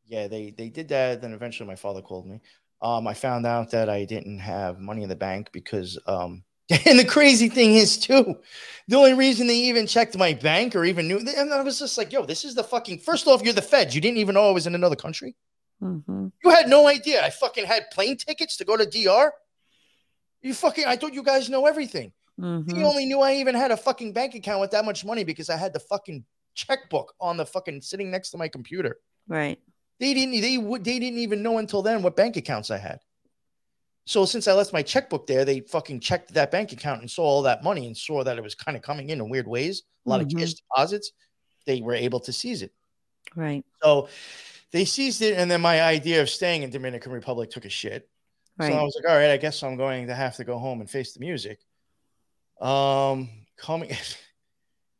yeah, 0.06 0.28
they 0.28 0.50
they 0.50 0.68
did 0.68 0.88
that. 0.88 1.20
Then 1.20 1.32
eventually 1.32 1.66
my 1.66 1.76
father 1.76 2.02
called 2.02 2.26
me. 2.26 2.40
Um, 2.82 3.06
I 3.06 3.14
found 3.14 3.46
out 3.46 3.70
that 3.70 3.88
I 3.88 4.04
didn't 4.04 4.38
have 4.38 4.78
money 4.78 5.02
in 5.02 5.08
the 5.08 5.16
bank 5.16 5.50
because 5.52 5.98
um 6.06 6.44
and 6.86 6.98
the 6.98 7.04
crazy 7.04 7.50
thing 7.50 7.74
is 7.74 7.98
too, 7.98 8.36
the 8.88 8.96
only 8.96 9.12
reason 9.12 9.46
they 9.46 9.54
even 9.54 9.86
checked 9.86 10.16
my 10.16 10.32
bank 10.32 10.74
or 10.74 10.84
even 10.84 11.06
knew 11.06 11.18
and 11.18 11.52
I 11.52 11.60
was 11.60 11.78
just 11.78 11.98
like, 11.98 12.10
yo, 12.10 12.24
this 12.24 12.44
is 12.44 12.54
the 12.54 12.64
fucking 12.64 13.00
first 13.00 13.26
off, 13.26 13.42
you're 13.42 13.52
the 13.52 13.60
feds. 13.62 13.94
You 13.94 14.00
didn't 14.00 14.16
even 14.16 14.34
know 14.34 14.48
I 14.48 14.52
was 14.52 14.66
in 14.66 14.74
another 14.74 14.96
country. 14.96 15.36
Mm-hmm. 15.82 16.28
You 16.42 16.50
had 16.50 16.68
no 16.68 16.86
idea. 16.86 17.22
I 17.22 17.28
fucking 17.28 17.66
had 17.66 17.90
plane 17.92 18.16
tickets 18.16 18.56
to 18.56 18.64
go 18.64 18.78
to 18.78 18.86
DR. 18.86 19.32
You 20.40 20.54
fucking 20.54 20.86
I 20.86 20.96
thought 20.96 21.12
you 21.12 21.22
guys 21.22 21.50
know 21.50 21.66
everything. 21.66 22.12
Mhm. 22.40 22.74
He 22.74 22.82
only 22.82 23.06
knew 23.06 23.20
I 23.20 23.34
even 23.34 23.54
had 23.54 23.70
a 23.70 23.76
fucking 23.76 24.12
bank 24.12 24.34
account 24.34 24.60
with 24.60 24.70
that 24.72 24.84
much 24.84 25.04
money 25.04 25.24
because 25.24 25.50
I 25.50 25.56
had 25.56 25.72
the 25.72 25.80
fucking 25.80 26.24
checkbook 26.54 27.14
on 27.20 27.36
the 27.36 27.46
fucking 27.46 27.80
sitting 27.82 28.10
next 28.10 28.30
to 28.30 28.38
my 28.38 28.48
computer. 28.48 28.98
Right. 29.28 29.58
They 30.00 30.14
didn't. 30.14 30.40
They 30.40 30.58
would. 30.58 30.84
They 30.84 30.98
didn't 30.98 31.18
even 31.20 31.42
know 31.42 31.58
until 31.58 31.82
then 31.82 32.02
what 32.02 32.16
bank 32.16 32.36
accounts 32.36 32.70
I 32.70 32.78
had. 32.78 33.00
So 34.06 34.26
since 34.26 34.48
I 34.48 34.52
left 34.52 34.72
my 34.72 34.82
checkbook 34.82 35.26
there, 35.26 35.44
they 35.44 35.60
fucking 35.60 36.00
checked 36.00 36.34
that 36.34 36.50
bank 36.50 36.72
account 36.72 37.00
and 37.00 37.10
saw 37.10 37.22
all 37.22 37.42
that 37.42 37.62
money 37.64 37.86
and 37.86 37.96
saw 37.96 38.22
that 38.24 38.36
it 38.36 38.42
was 38.42 38.54
kind 38.54 38.76
of 38.76 38.82
coming 38.82 39.08
in 39.10 39.20
in 39.20 39.30
weird 39.30 39.46
ways. 39.48 39.82
A 40.04 40.10
lot 40.10 40.20
Mhm. 40.20 40.32
of 40.34 40.38
cash 40.40 40.54
deposits. 40.54 41.12
They 41.64 41.80
were 41.80 41.94
able 41.94 42.20
to 42.20 42.32
seize 42.32 42.60
it. 42.60 42.72
Right. 43.34 43.64
So 43.82 44.08
they 44.72 44.84
seized 44.84 45.22
it, 45.22 45.38
and 45.38 45.50
then 45.50 45.62
my 45.62 45.80
idea 45.80 46.20
of 46.20 46.28
staying 46.28 46.62
in 46.64 46.70
Dominican 46.70 47.12
Republic 47.12 47.50
took 47.50 47.64
a 47.64 47.70
shit. 47.70 48.08
Right. 48.58 48.72
So 48.72 48.78
I 48.78 48.82
was 48.82 48.94
like, 49.00 49.10
all 49.10 49.16
right, 49.16 49.30
I 49.30 49.36
guess 49.38 49.62
I'm 49.62 49.76
going 49.76 50.08
to 50.08 50.14
have 50.14 50.36
to 50.36 50.44
go 50.44 50.58
home 50.58 50.80
and 50.80 50.90
face 50.90 51.14
the 51.14 51.20
music. 51.20 51.60
Um, 52.60 53.30
coming, 53.56 53.90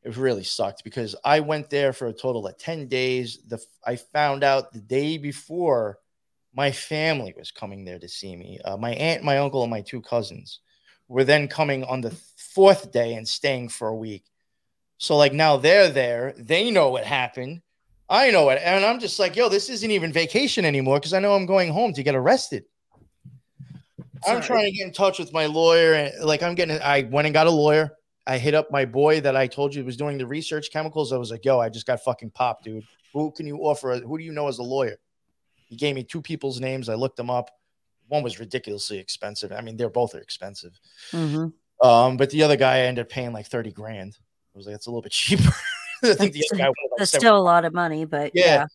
it 0.05 0.17
really 0.19 0.45
sucked 0.45 0.85
because 0.85 1.17
I 1.25 1.41
went 1.41 1.71
there 1.71 1.93
for 1.93 2.09
a 2.09 2.13
total 2.13 2.47
of 2.47 2.59
10 2.59 2.89
days. 2.89 3.39
The 3.49 3.59
I 3.87 3.97
found 3.97 4.45
out 4.45 4.73
the 4.73 4.81
day 4.81 5.17
before 5.17 5.99
my 6.55 6.71
family 6.71 7.35
was 7.37 7.51
coming 7.51 7.85
there 7.85 7.99
to 7.99 8.09
see 8.09 8.37
me. 8.37 8.59
Uh, 8.65 8.77
my 8.77 8.93
aunt, 8.93 9.25
my 9.25 9.39
uncle, 9.39 9.63
and 9.63 9.71
my 9.71 9.81
two 9.81 10.03
cousins 10.03 10.61
were 11.09 11.25
then 11.25 11.49
coming 11.49 11.85
on 11.85 12.01
the 12.01 12.15
fourth 12.37 12.93
day 12.93 13.15
and 13.15 13.27
staying 13.27 13.71
for 13.71 13.89
a 13.89 13.95
week. 13.95 14.25
So 14.99 15.17
like 15.17 15.33
now 15.33 15.57
they're 15.57 15.89
there, 15.89 16.35
they 16.37 16.71
know 16.71 16.91
what 16.91 17.05
happened. 17.05 17.63
I 18.09 18.31
know 18.31 18.51
it. 18.51 18.61
And 18.63 18.85
I'm 18.85 19.01
just 19.01 19.19
like, 19.19 19.35
yo, 19.35 19.49
this 19.49 19.71
isn't 19.71 19.91
even 19.91 20.13
vacation 20.13 20.65
anymore 20.65 20.99
because 20.99 21.15
I 21.15 21.19
know 21.19 21.35
I'm 21.35 21.47
going 21.47 21.73
home 21.73 21.95
to 21.95 22.03
get 22.03 22.15
arrested. 22.15 22.65
I'm 24.27 24.41
trying 24.41 24.65
to 24.65 24.71
get 24.71 24.87
in 24.87 24.93
touch 24.93 25.19
with 25.19 25.33
my 25.33 25.47
lawyer. 25.47 25.95
And 25.95 26.25
like, 26.25 26.43
I'm 26.43 26.55
getting, 26.55 26.81
I 26.81 27.03
went 27.03 27.27
and 27.27 27.35
got 27.35 27.47
a 27.47 27.51
lawyer. 27.51 27.97
I 28.27 28.39
hit 28.39 28.55
up 28.55 28.71
my 28.71 28.85
boy 28.85 29.21
that 29.21 29.37
I 29.37 29.47
told 29.47 29.75
you 29.75 29.85
was 29.85 29.97
doing 29.97 30.17
the 30.19 30.27
research 30.27 30.71
chemicals. 30.73 31.13
I 31.13 31.19
was 31.19 31.31
like, 31.31 31.45
yo, 31.45 31.61
I 31.61 31.69
just 31.69 31.87
got 31.87 32.01
fucking 32.03 32.31
popped, 32.31 32.65
dude. 32.65 32.85
Who 33.13 33.31
can 33.31 33.47
you 33.47 33.59
offer? 33.59 33.97
Who 33.99 34.19
do 34.19 34.25
you 34.25 34.33
know 34.33 34.49
as 34.49 34.59
a 34.59 34.63
lawyer? 34.63 34.97
He 35.67 35.77
gave 35.77 35.95
me 35.95 36.05
two 36.05 36.23
people's 36.23 36.61
names. 36.61 36.89
I 36.89 36.95
looked 36.95 37.17
them 37.17 37.31
up. 37.31 37.51
One 38.09 38.23
was 38.23 38.41
ridiculously 38.41 38.99
expensive. 38.99 39.53
I 39.53 39.61
mean, 39.61 39.77
they're 39.77 39.89
both 39.91 40.15
are 40.15 40.21
expensive. 40.21 40.79
Mhm. 41.13 41.53
Um, 41.83 42.17
but 42.17 42.31
the 42.31 42.43
other 42.43 42.57
guy 42.57 42.77
I 42.77 42.81
ended 42.83 43.05
up 43.07 43.09
paying 43.11 43.33
like 43.33 43.47
30 43.47 43.73
grand. 43.73 44.17
I 44.55 44.59
was 44.59 44.67
like, 44.67 44.75
that's 44.75 44.87
a 44.87 44.91
little 44.91 45.03
bit 45.03 45.13
cheaper. 45.13 45.53
I 46.03 46.15
think 46.15 46.33
the 46.33 46.45
other 46.51 46.59
guy 46.59 46.69
wanted 46.69 46.91
like 46.93 46.99
That's 46.99 47.11
still 47.17 47.37
a 47.37 47.41
lot 47.41 47.65
of 47.65 47.73
money, 47.75 48.05
but 48.05 48.33
Yeah. 48.35 48.45
yeah. 48.45 48.67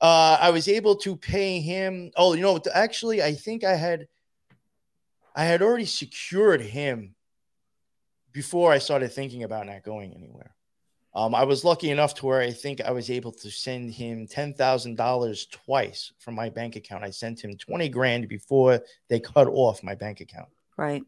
uh, 0.00 0.38
I 0.40 0.50
was 0.50 0.68
able 0.68 0.96
to 0.96 1.16
pay 1.16 1.60
him. 1.60 2.10
Oh, 2.16 2.34
you 2.34 2.42
know, 2.42 2.60
actually, 2.72 3.22
I 3.22 3.34
think 3.34 3.64
I 3.64 3.74
had, 3.76 4.06
I 5.34 5.44
had 5.44 5.62
already 5.62 5.86
secured 5.86 6.60
him 6.60 7.14
before 8.32 8.72
I 8.72 8.78
started 8.78 9.12
thinking 9.12 9.42
about 9.42 9.66
not 9.66 9.82
going 9.82 10.14
anywhere. 10.14 10.54
Um, 11.14 11.34
I 11.34 11.44
was 11.44 11.62
lucky 11.64 11.90
enough 11.90 12.14
to 12.14 12.26
where 12.26 12.40
I 12.40 12.50
think 12.52 12.80
I 12.80 12.90
was 12.90 13.10
able 13.10 13.32
to 13.32 13.50
send 13.50 13.92
him 13.92 14.26
ten 14.26 14.54
thousand 14.54 14.96
dollars 14.96 15.46
twice 15.46 16.12
from 16.18 16.34
my 16.34 16.48
bank 16.48 16.76
account. 16.76 17.04
I 17.04 17.10
sent 17.10 17.44
him 17.44 17.56
twenty 17.58 17.88
grand 17.88 18.28
before 18.28 18.80
they 19.08 19.20
cut 19.20 19.46
off 19.46 19.82
my 19.82 19.94
bank 19.94 20.20
account. 20.20 20.48
Right. 20.76 21.04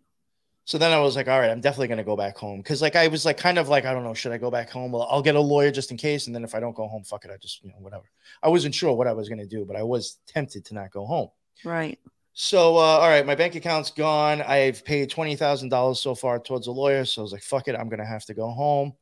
So 0.66 0.78
then 0.78 0.92
I 0.92 1.00
was 1.00 1.14
like, 1.14 1.28
all 1.28 1.38
right, 1.38 1.50
I'm 1.50 1.60
definitely 1.60 1.88
gonna 1.88 2.04
go 2.04 2.16
back 2.16 2.36
home 2.36 2.60
because 2.60 2.82
like 2.82 2.96
I 2.96 3.08
was 3.08 3.24
like 3.24 3.38
kind 3.38 3.58
of 3.58 3.68
like 3.68 3.86
I 3.86 3.94
don't 3.94 4.04
know, 4.04 4.14
should 4.14 4.32
I 4.32 4.38
go 4.38 4.50
back 4.50 4.70
home? 4.70 4.92
Well, 4.92 5.06
I'll 5.10 5.22
get 5.22 5.36
a 5.36 5.40
lawyer 5.40 5.70
just 5.70 5.90
in 5.90 5.96
case, 5.96 6.26
and 6.26 6.34
then 6.34 6.44
if 6.44 6.54
I 6.54 6.60
don't 6.60 6.76
go 6.76 6.86
home, 6.86 7.02
fuck 7.04 7.24
it, 7.24 7.30
I 7.30 7.38
just 7.38 7.62
you 7.62 7.70
know 7.70 7.76
whatever. 7.78 8.04
I 8.42 8.48
wasn't 8.48 8.74
sure 8.74 8.92
what 8.92 9.06
I 9.06 9.12
was 9.12 9.30
gonna 9.30 9.46
do, 9.46 9.64
but 9.64 9.76
I 9.76 9.82
was 9.82 10.18
tempted 10.26 10.66
to 10.66 10.74
not 10.74 10.90
go 10.90 11.06
home. 11.06 11.30
Right. 11.64 11.98
So 12.34 12.76
uh, 12.76 12.80
all 12.80 13.08
right, 13.08 13.24
my 13.24 13.36
bank 13.36 13.54
account's 13.54 13.92
gone. 13.92 14.42
I've 14.42 14.84
paid 14.84 15.08
twenty 15.08 15.36
thousand 15.36 15.68
dollars 15.68 16.00
so 16.00 16.16
far 16.16 16.40
towards 16.40 16.66
a 16.66 16.72
lawyer, 16.72 17.04
so 17.04 17.22
I 17.22 17.24
was 17.24 17.32
like, 17.32 17.42
fuck 17.42 17.68
it, 17.68 17.76
I'm 17.76 17.88
gonna 17.88 18.04
have 18.04 18.24
to 18.26 18.34
go 18.34 18.50
home. 18.50 18.92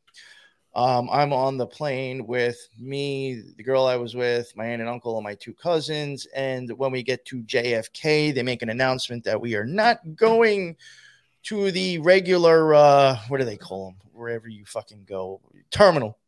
Um, 0.74 1.08
I'm 1.10 1.32
on 1.32 1.56
the 1.56 1.66
plane 1.66 2.26
with 2.26 2.58
me, 2.78 3.42
the 3.56 3.62
girl 3.62 3.86
I 3.86 3.96
was 3.96 4.14
with, 4.14 4.54
my 4.56 4.66
aunt 4.66 4.80
and 4.80 4.88
uncle, 4.88 5.16
and 5.16 5.24
my 5.24 5.34
two 5.34 5.52
cousins. 5.54 6.26
And 6.34 6.70
when 6.78 6.92
we 6.92 7.02
get 7.02 7.24
to 7.26 7.42
JFK, 7.42 8.34
they 8.34 8.42
make 8.42 8.62
an 8.62 8.70
announcement 8.70 9.24
that 9.24 9.40
we 9.40 9.54
are 9.54 9.66
not 9.66 9.98
going 10.14 10.76
to 11.44 11.70
the 11.72 11.98
regular 11.98 12.74
uh 12.74 13.16
what 13.28 13.38
do 13.38 13.44
they 13.44 13.56
call 13.56 13.86
them 13.86 13.96
wherever 14.12 14.48
you 14.48 14.64
fucking 14.64 15.04
go 15.08 15.40
terminal 15.70 16.18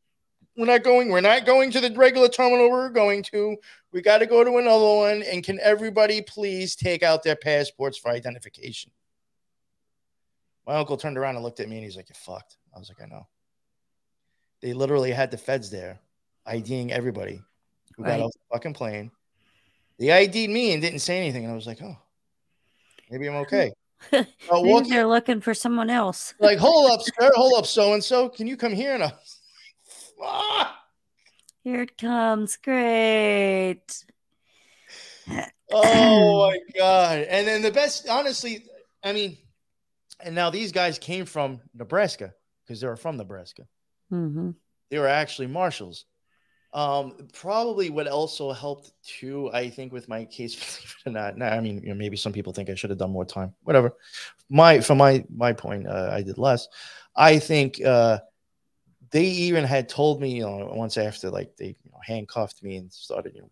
we're 0.57 0.67
not 0.67 0.83
going 0.83 1.11
we're 1.11 1.21
not 1.21 1.45
going 1.47 1.71
to 1.71 1.81
the 1.81 1.91
regular 1.95 2.29
terminal 2.29 2.71
we're 2.71 2.89
going 2.91 3.23
to 3.23 3.57
we 3.93 4.01
got 4.01 4.19
to 4.19 4.27
go 4.27 4.45
to 4.45 4.57
another 4.59 4.85
one 4.85 5.23
and 5.23 5.43
can 5.45 5.59
everybody 5.61 6.23
please 6.23 6.77
take 6.77 7.03
out 7.03 7.23
their 7.23 7.37
passports 7.37 7.99
for 7.99 8.11
identification 8.11 8.91
my 10.67 10.77
uncle 10.77 10.97
turned 10.97 11.19
around 11.19 11.35
and 11.35 11.45
looked 11.45 11.61
at 11.61 11.69
me 11.69 11.77
and 11.77 11.85
he's 11.85 11.97
like 11.97 12.09
you 12.09 12.15
fucked 12.15 12.57
i 12.75 12.79
was 12.79 12.89
like 12.89 13.03
i 13.03 13.07
know 13.13 13.27
they 14.61 14.73
literally 14.73 15.11
had 15.11 15.31
the 15.31 15.39
feds 15.39 15.71
there 15.71 15.99
iding 16.47 16.93
everybody 16.93 17.43
who 17.97 18.03
Right. 18.03 18.19
got 18.19 18.21
off 18.25 18.33
the 18.33 18.55
fucking 18.55 18.75
plane 18.75 19.11
they 19.99 20.11
ID'd 20.11 20.51
me 20.51 20.73
and 20.73 20.83
didn't 20.83 20.99
say 21.01 21.17
anything 21.19 21.45
and 21.45 21.53
i 21.53 21.57
was 21.57 21.67
like 21.67 21.83
oh 21.83 21.97
maybe 23.11 23.27
i'm 23.29 23.37
okay 23.37 23.73
uh, 24.13 24.25
walking 24.51 24.91
they're 24.91 25.07
looking 25.07 25.41
for 25.41 25.55
someone 25.55 25.89
else. 25.89 26.35
like, 26.39 26.59
hold 26.59 26.91
up, 26.91 27.01
sir, 27.01 27.31
hold 27.35 27.55
up, 27.57 27.65
so 27.65 27.95
and 27.95 28.05
so. 28.05 28.29
Can 28.29 28.47
you 28.47 28.55
come 28.55 28.75
here? 28.75 28.93
And 28.93 29.03
I 29.03 29.07
was 29.07 29.34
"Fuck." 30.19 30.75
Here 31.65 31.83
it 31.83 31.97
comes. 31.97 32.57
Great. 32.57 34.05
oh 35.73 36.49
my 36.49 36.59
god! 36.77 37.21
And 37.21 37.47
then 37.47 37.63
the 37.63 37.71
best, 37.71 38.09
honestly, 38.09 38.65
I 39.03 39.13
mean, 39.13 39.39
and 40.21 40.35
now 40.35 40.51
these 40.51 40.73
guys 40.73 40.99
came 40.99 41.25
from 41.25 41.61
Nebraska 41.75 42.35
because 42.65 42.81
they 42.81 42.87
were 42.87 42.97
from 42.97 43.17
Nebraska. 43.17 43.67
hmm 44.11 44.51
They 44.91 44.99
were 44.99 45.09
actually 45.09 45.47
marshals. 45.47 46.05
Um, 46.73 47.29
probably 47.33 47.89
what 47.89 48.09
also 48.09 48.51
helped 48.51 48.91
too, 49.07 49.49
I 49.53 49.71
think, 49.71 49.93
with 49.93 50.09
my 50.09 50.25
case, 50.25 50.55
believe 50.57 50.97
it 51.07 51.09
or 51.09 51.13
not. 51.13 51.39
Nah, 51.39 51.47
I 51.47 51.61
mean, 51.61 51.81
you 51.83 51.91
know, 51.91 51.95
maybe 51.95 52.17
some 52.17 52.33
people 52.33 52.53
think 52.53 52.69
I 52.69 52.75
should 52.75 52.91
have 52.91 52.99
done 52.99 53.13
more 53.13 53.25
time. 53.25 53.55
Whatever. 53.63 53.95
My 54.51 54.81
from 54.81 54.99
my 54.99 55.25
my 55.35 55.53
point, 55.53 55.87
uh, 55.87 56.11
I 56.13 56.23
did 56.23 56.37
less. 56.37 56.67
I 57.15 57.39
think 57.39 57.81
uh, 57.85 58.19
they 59.15 59.27
even 59.27 59.63
had 59.63 59.89
told 59.89 60.21
me, 60.21 60.35
you 60.35 60.43
know, 60.43 60.73
once 60.75 60.99
after 60.99 61.31
like 61.31 61.57
they 61.57 61.69
you 61.69 61.91
know, 61.93 62.01
handcuffed 62.03 62.65
me 62.65 62.79
and 62.79 62.93
started, 62.93 63.33
you 63.33 63.43
know, 63.43 63.51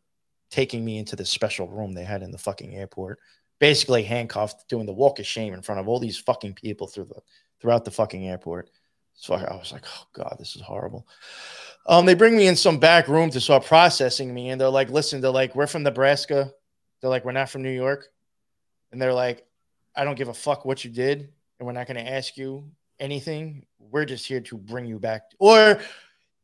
taking 0.50 0.84
me 0.84 0.98
into 0.98 1.14
the 1.14 1.24
special 1.24 1.68
room 1.68 1.92
they 1.92 2.02
had 2.02 2.20
in 2.20 2.32
the 2.32 2.36
fucking 2.36 2.74
airport, 2.74 3.20
basically 3.60 4.02
handcuffed, 4.02 4.68
doing 4.68 4.86
the 4.86 4.92
walk 4.92 5.20
of 5.20 5.26
shame 5.26 5.54
in 5.54 5.62
front 5.62 5.80
of 5.80 5.86
all 5.86 6.00
these 6.00 6.18
fucking 6.18 6.52
people 6.54 6.88
through 6.88 7.04
the 7.04 7.20
throughout 7.60 7.84
the 7.84 7.92
fucking 7.92 8.26
airport. 8.26 8.70
So 9.14 9.34
I 9.34 9.54
was 9.54 9.70
like, 9.70 9.84
oh 9.86 10.06
god, 10.12 10.34
this 10.36 10.56
is 10.56 10.62
horrible. 10.62 11.06
Um, 11.86 12.06
they 12.06 12.14
bring 12.14 12.36
me 12.36 12.48
in 12.48 12.56
some 12.56 12.80
back 12.80 13.06
room 13.06 13.30
to 13.30 13.40
start 13.40 13.64
processing 13.64 14.34
me, 14.34 14.50
and 14.50 14.60
they're 14.60 14.68
like, 14.68 14.90
listen, 14.90 15.20
they're 15.20 15.30
like, 15.30 15.54
we're 15.54 15.68
from 15.68 15.84
Nebraska. 15.84 16.50
They're 17.00 17.10
like, 17.10 17.24
we're 17.24 17.30
not 17.30 17.50
from 17.50 17.62
New 17.62 17.70
York. 17.70 18.08
And 18.90 19.00
they're 19.00 19.14
like, 19.14 19.46
I 19.94 20.02
don't 20.02 20.18
give 20.18 20.28
a 20.28 20.34
fuck 20.34 20.64
what 20.64 20.84
you 20.84 20.90
did, 20.90 21.32
and 21.60 21.66
we're 21.66 21.72
not 21.72 21.86
going 21.86 22.04
to 22.04 22.12
ask 22.12 22.36
you 22.36 22.68
anything. 22.98 23.64
We're 23.90 24.04
just 24.04 24.26
here 24.26 24.40
to 24.40 24.56
bring 24.56 24.86
you 24.86 24.98
back. 24.98 25.22
Or 25.38 25.80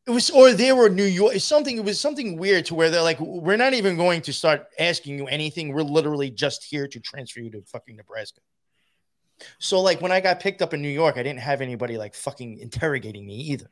it 0.05 0.11
was, 0.11 0.29
or 0.29 0.53
they 0.53 0.71
were 0.71 0.89
New 0.89 1.03
York. 1.03 1.35
Something. 1.39 1.77
It 1.77 1.85
was 1.85 1.99
something 1.99 2.37
weird 2.37 2.65
to 2.65 2.75
where 2.75 2.89
they're 2.89 3.01
like, 3.01 3.19
we're 3.19 3.57
not 3.57 3.73
even 3.73 3.97
going 3.97 4.21
to 4.23 4.33
start 4.33 4.67
asking 4.79 5.17
you 5.17 5.27
anything. 5.27 5.73
We're 5.73 5.83
literally 5.83 6.29
just 6.29 6.63
here 6.63 6.87
to 6.87 6.99
transfer 6.99 7.39
you 7.39 7.51
to 7.51 7.61
fucking 7.63 7.95
Nebraska. 7.95 8.41
So 9.59 9.79
like 9.79 10.01
when 10.01 10.11
I 10.11 10.19
got 10.19 10.39
picked 10.39 10.61
up 10.61 10.73
in 10.73 10.81
New 10.81 10.89
York, 10.89 11.17
I 11.17 11.23
didn't 11.23 11.39
have 11.39 11.61
anybody 11.61 11.97
like 11.97 12.13
fucking 12.13 12.59
interrogating 12.59 13.25
me 13.25 13.35
either. 13.35 13.69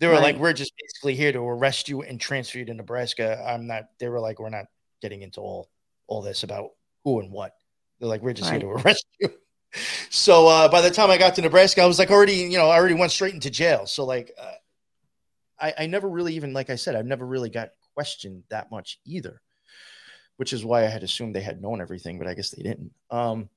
They 0.00 0.08
were 0.08 0.18
like, 0.18 0.36
we're 0.36 0.52
just 0.52 0.72
basically 0.76 1.14
here 1.14 1.32
to 1.32 1.38
arrest 1.38 1.88
you 1.88 2.02
and 2.02 2.20
transfer 2.20 2.58
you 2.58 2.64
to 2.66 2.74
Nebraska. 2.74 3.42
I'm 3.46 3.66
not. 3.66 3.84
They 3.98 4.08
were 4.08 4.20
like, 4.20 4.40
we're 4.40 4.50
not 4.50 4.66
getting 5.00 5.22
into 5.22 5.40
all 5.40 5.70
all 6.08 6.20
this 6.20 6.42
about 6.42 6.70
who 7.04 7.20
and 7.20 7.30
what. 7.30 7.52
They're 7.98 8.08
like, 8.08 8.20
we're 8.20 8.32
just 8.32 8.50
here 8.50 8.60
to 8.60 8.66
arrest 8.70 9.06
you. 9.20 9.30
So 10.10 10.46
uh, 10.46 10.68
by 10.68 10.80
the 10.80 10.90
time 10.90 11.10
I 11.10 11.18
got 11.18 11.34
to 11.36 11.42
Nebraska, 11.42 11.82
I 11.82 11.86
was 11.86 11.98
like 11.98 12.10
already, 12.10 12.34
you 12.34 12.58
know, 12.58 12.68
I 12.68 12.76
already 12.76 12.94
went 12.94 13.12
straight 13.12 13.34
into 13.34 13.50
jail. 13.50 13.86
So 13.86 14.04
like, 14.04 14.32
uh, 14.40 14.52
I 15.60 15.74
I 15.80 15.86
never 15.86 16.08
really 16.08 16.34
even 16.34 16.52
like 16.52 16.70
I 16.70 16.76
said, 16.76 16.94
I've 16.96 17.06
never 17.06 17.26
really 17.26 17.50
got 17.50 17.70
questioned 17.94 18.44
that 18.50 18.70
much 18.70 18.98
either, 19.04 19.40
which 20.36 20.52
is 20.52 20.64
why 20.64 20.84
I 20.84 20.88
had 20.88 21.02
assumed 21.02 21.34
they 21.34 21.40
had 21.40 21.60
known 21.60 21.80
everything, 21.80 22.18
but 22.18 22.26
I 22.26 22.34
guess 22.34 22.50
they 22.50 22.62
didn't. 22.62 22.92
Um, 23.10 23.48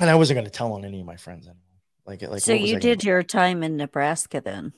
and 0.00 0.08
I 0.08 0.14
wasn't 0.14 0.36
going 0.36 0.46
to 0.46 0.50
tell 0.50 0.72
on 0.72 0.84
any 0.84 1.00
of 1.00 1.06
my 1.06 1.16
friends 1.16 1.46
anyway. 1.46 1.58
Like, 2.06 2.22
like 2.22 2.40
so 2.40 2.52
you 2.52 2.64
I 2.64 2.70
gonna 2.72 2.80
did 2.80 3.04
your 3.04 3.22
time 3.22 3.62
in 3.62 3.76
Nebraska 3.76 4.40
then. 4.40 4.72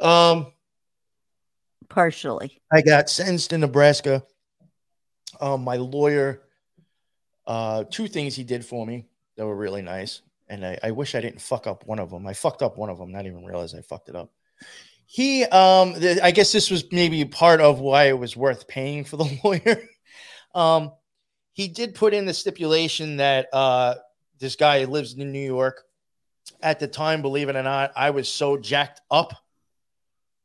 Um, 0.00 0.52
partially. 1.88 2.62
I 2.72 2.80
got 2.80 3.10
sentenced 3.10 3.52
in 3.52 3.60
Nebraska. 3.60 4.22
Um, 5.40 5.64
my 5.64 5.76
lawyer, 5.76 6.40
uh, 7.46 7.84
two 7.84 8.08
things 8.08 8.34
he 8.34 8.44
did 8.44 8.64
for 8.64 8.86
me 8.86 9.07
that 9.38 9.46
were 9.46 9.56
really 9.56 9.82
nice, 9.82 10.20
and 10.48 10.66
I, 10.66 10.78
I 10.82 10.90
wish 10.90 11.14
I 11.14 11.20
didn't 11.20 11.40
fuck 11.40 11.66
up 11.66 11.86
one 11.86 12.00
of 12.00 12.10
them. 12.10 12.26
I 12.26 12.34
fucked 12.34 12.60
up 12.60 12.76
one 12.76 12.90
of 12.90 12.98
them, 12.98 13.12
not 13.12 13.24
even 13.24 13.44
realize 13.44 13.72
I 13.72 13.80
fucked 13.80 14.08
it 14.08 14.16
up. 14.16 14.30
He, 15.06 15.44
um, 15.44 15.94
th- 15.94 16.18
I 16.22 16.32
guess 16.32 16.52
this 16.52 16.70
was 16.70 16.84
maybe 16.92 17.24
part 17.24 17.60
of 17.60 17.78
why 17.78 18.08
it 18.08 18.18
was 18.18 18.36
worth 18.36 18.68
paying 18.68 19.04
for 19.04 19.16
the 19.16 19.40
lawyer. 19.44 19.80
um, 20.54 20.92
he 21.52 21.68
did 21.68 21.94
put 21.94 22.14
in 22.14 22.26
the 22.26 22.34
stipulation 22.34 23.16
that 23.18 23.46
uh, 23.52 23.94
this 24.38 24.56
guy 24.56 24.84
lives 24.84 25.14
in 25.14 25.32
New 25.32 25.38
York. 25.38 25.84
at 26.60 26.80
the 26.80 26.88
time, 26.88 27.22
believe 27.22 27.48
it 27.48 27.56
or 27.56 27.62
not, 27.62 27.92
I 27.96 28.10
was 28.10 28.28
so 28.28 28.56
jacked 28.56 29.00
up 29.10 29.32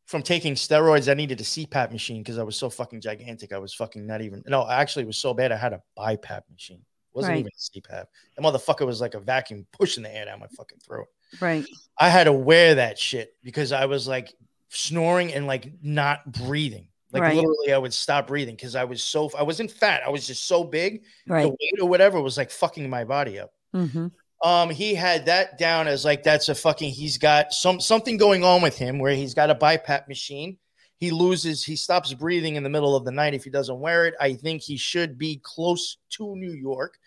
from 0.05 0.21
taking 0.21 0.53
steroids. 0.53 1.09
I 1.09 1.15
needed 1.15 1.41
a 1.41 1.43
CPAP 1.43 1.91
machine 1.91 2.21
because 2.21 2.37
I 2.37 2.43
was 2.43 2.55
so 2.55 2.69
fucking 2.69 3.01
gigantic. 3.01 3.51
I 3.53 3.57
was 3.57 3.73
fucking 3.73 4.05
not 4.05 4.21
even. 4.21 4.43
No, 4.45 4.69
actually, 4.69 5.03
it 5.03 5.07
was 5.07 5.17
so 5.17 5.33
bad. 5.33 5.51
I 5.51 5.57
had 5.57 5.73
a 5.73 5.81
BiPAP 5.97 6.41
machine. 6.51 6.83
Wasn't 7.13 7.31
Right. 7.31 7.39
even 7.39 7.51
a 7.51 7.79
CPAP. 7.79 8.05
The 8.35 8.41
motherfucker 8.41 8.85
was 8.85 9.01
like 9.01 9.13
a 9.13 9.19
vacuum 9.19 9.65
pushing 9.77 10.03
the 10.03 10.15
air 10.15 10.25
down 10.25 10.39
my 10.39 10.47
fucking 10.47 10.79
throat. 10.79 11.07
Right. 11.39 11.65
I 11.99 12.09
had 12.09 12.25
to 12.25 12.33
wear 12.33 12.75
that 12.75 12.97
shit 12.99 13.35
because 13.43 13.71
I 13.71 13.85
was 13.85 14.07
like 14.07 14.33
snoring 14.69 15.33
and 15.33 15.47
like 15.47 15.71
not 15.81 16.31
breathing. 16.31 16.87
Like 17.11 17.21
Right. 17.21 17.35
literally, 17.35 17.73
I 17.73 17.77
would 17.77 17.93
stop 17.93 18.25
breathing 18.27 18.55
because 18.55 18.75
I 18.75 18.83
was 18.85 19.03
so 19.03 19.29
I 19.37 19.43
wasn't 19.43 19.69
fat. 19.71 20.01
I 20.05 20.09
was 20.09 20.25
just 20.25 20.47
so 20.47 20.63
big. 20.63 21.03
Right. 21.27 21.43
The 21.43 21.49
weight 21.49 21.81
or 21.81 21.87
whatever 21.87 22.19
was 22.21 22.37
like 22.37 22.49
fucking 22.49 22.89
my 22.89 23.03
body 23.03 23.39
up. 23.39 23.51
hmm 23.71 24.07
Um, 24.43 24.69
he 24.71 24.93
had 24.95 25.27
that 25.27 25.57
down 25.59 25.87
as 25.87 26.03
like 26.03 26.23
that's 26.23 26.49
a 26.49 26.55
fucking. 26.55 26.89
He's 26.89 27.17
got 27.19 27.53
some 27.53 27.79
something 27.79 28.17
going 28.17 28.43
on 28.43 28.61
with 28.63 28.77
him 28.77 28.97
where 28.99 29.13
he's 29.15 29.33
got 29.35 29.49
a 29.51 29.55
BiPAP 29.55 30.07
machine. 30.07 30.57
He 31.03 31.11
loses. 31.11 31.65
He 31.65 31.75
stops 31.75 32.13
breathing 32.13 32.55
in 32.55 32.63
the 32.63 32.69
middle 32.69 32.95
of 32.95 33.03
the 33.03 33.11
night 33.11 33.33
if 33.33 33.43
he 33.43 33.49
doesn't 33.49 33.77
wear 33.81 34.05
it. 34.05 34.13
I 34.21 34.35
think 34.35 34.61
he 34.61 34.77
should 34.77 35.17
be 35.17 35.41
close 35.43 35.97
to 36.11 36.33
New 36.37 36.53
York, 36.53 36.97